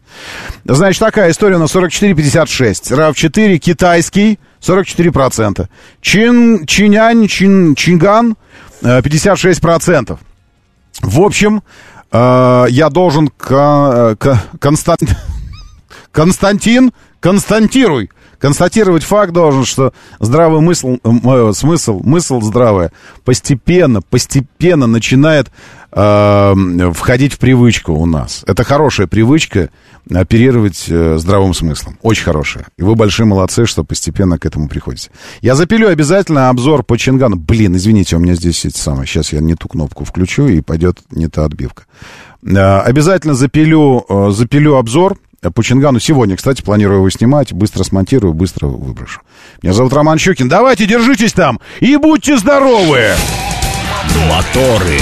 Значит, 0.65 0.99
такая 0.99 1.31
история 1.31 1.57
на 1.57 1.65
44,56. 1.65 2.91
RAV4 2.91 3.57
китайский, 3.57 4.39
44%. 4.61 5.67
Чин, 6.01 6.65
Чинянь, 6.65 7.27
Чин, 7.27 7.75
Чинган, 7.75 8.35
э, 8.81 9.01
56%. 9.01 10.17
В 11.01 11.21
общем, 11.21 11.63
э, 12.11 12.65
я 12.69 12.89
должен... 12.89 13.27
К, 13.29 14.15
к, 14.15 14.39
Констан... 14.59 14.97
Константин, 16.11 16.93
константируй. 17.19 18.11
Констатировать 18.43 19.03
факт 19.03 19.31
должен, 19.31 19.63
что 19.63 19.93
здравый 20.19 20.59
мысл, 20.59 20.97
э, 21.01 21.51
смысл, 21.55 22.01
мысл 22.03 22.41
здравая 22.41 22.91
постепенно, 23.23 24.01
постепенно 24.01 24.85
начинает 24.85 25.49
э, 25.93 26.53
входить 26.93 27.31
в 27.31 27.39
привычку 27.39 27.93
у 27.93 28.05
нас. 28.05 28.43
Это 28.45 28.65
хорошая 28.65 29.07
привычка 29.07 29.69
оперировать 30.13 30.87
э, 30.89 31.15
здравым 31.19 31.53
смыслом. 31.53 31.97
Очень 32.01 32.25
хорошая. 32.25 32.65
И 32.77 32.81
вы 32.81 32.95
большие 32.95 33.25
молодцы, 33.25 33.65
что 33.65 33.85
постепенно 33.85 34.37
к 34.37 34.45
этому 34.45 34.67
приходите. 34.67 35.09
Я 35.39 35.55
запилю 35.55 35.87
обязательно 35.87 36.49
обзор 36.49 36.83
по 36.83 36.97
Чингану. 36.97 37.37
Блин, 37.37 37.77
извините, 37.77 38.17
у 38.17 38.19
меня 38.19 38.35
здесь 38.35 38.65
эти 38.65 38.77
самые. 38.77 39.07
Сейчас 39.07 39.31
я 39.31 39.39
не 39.39 39.55
ту 39.55 39.69
кнопку 39.69 40.03
включу, 40.03 40.47
и 40.47 40.59
пойдет 40.59 40.99
не 41.11 41.29
та 41.29 41.45
отбивка. 41.45 41.83
Э, 42.45 42.79
обязательно 42.79 43.35
запилю, 43.35 44.05
э, 44.09 44.31
запилю 44.31 44.75
обзор 44.75 45.17
по 45.51 45.63
Чингану 45.63 45.99
сегодня, 45.99 46.35
кстати, 46.37 46.61
планирую 46.61 46.99
его 46.99 47.09
снимать. 47.09 47.53
Быстро 47.53 47.83
смонтирую, 47.83 48.33
быстро 48.33 48.67
выброшу. 48.67 49.21
Меня 49.61 49.73
зовут 49.73 49.93
Роман 49.93 50.17
Щукин. 50.17 50.49
Давайте, 50.49 50.85
держитесь 50.85 51.33
там 51.33 51.59
и 51.79 51.97
будьте 51.97 52.37
здоровы! 52.37 53.11
Моторы. 54.29 54.99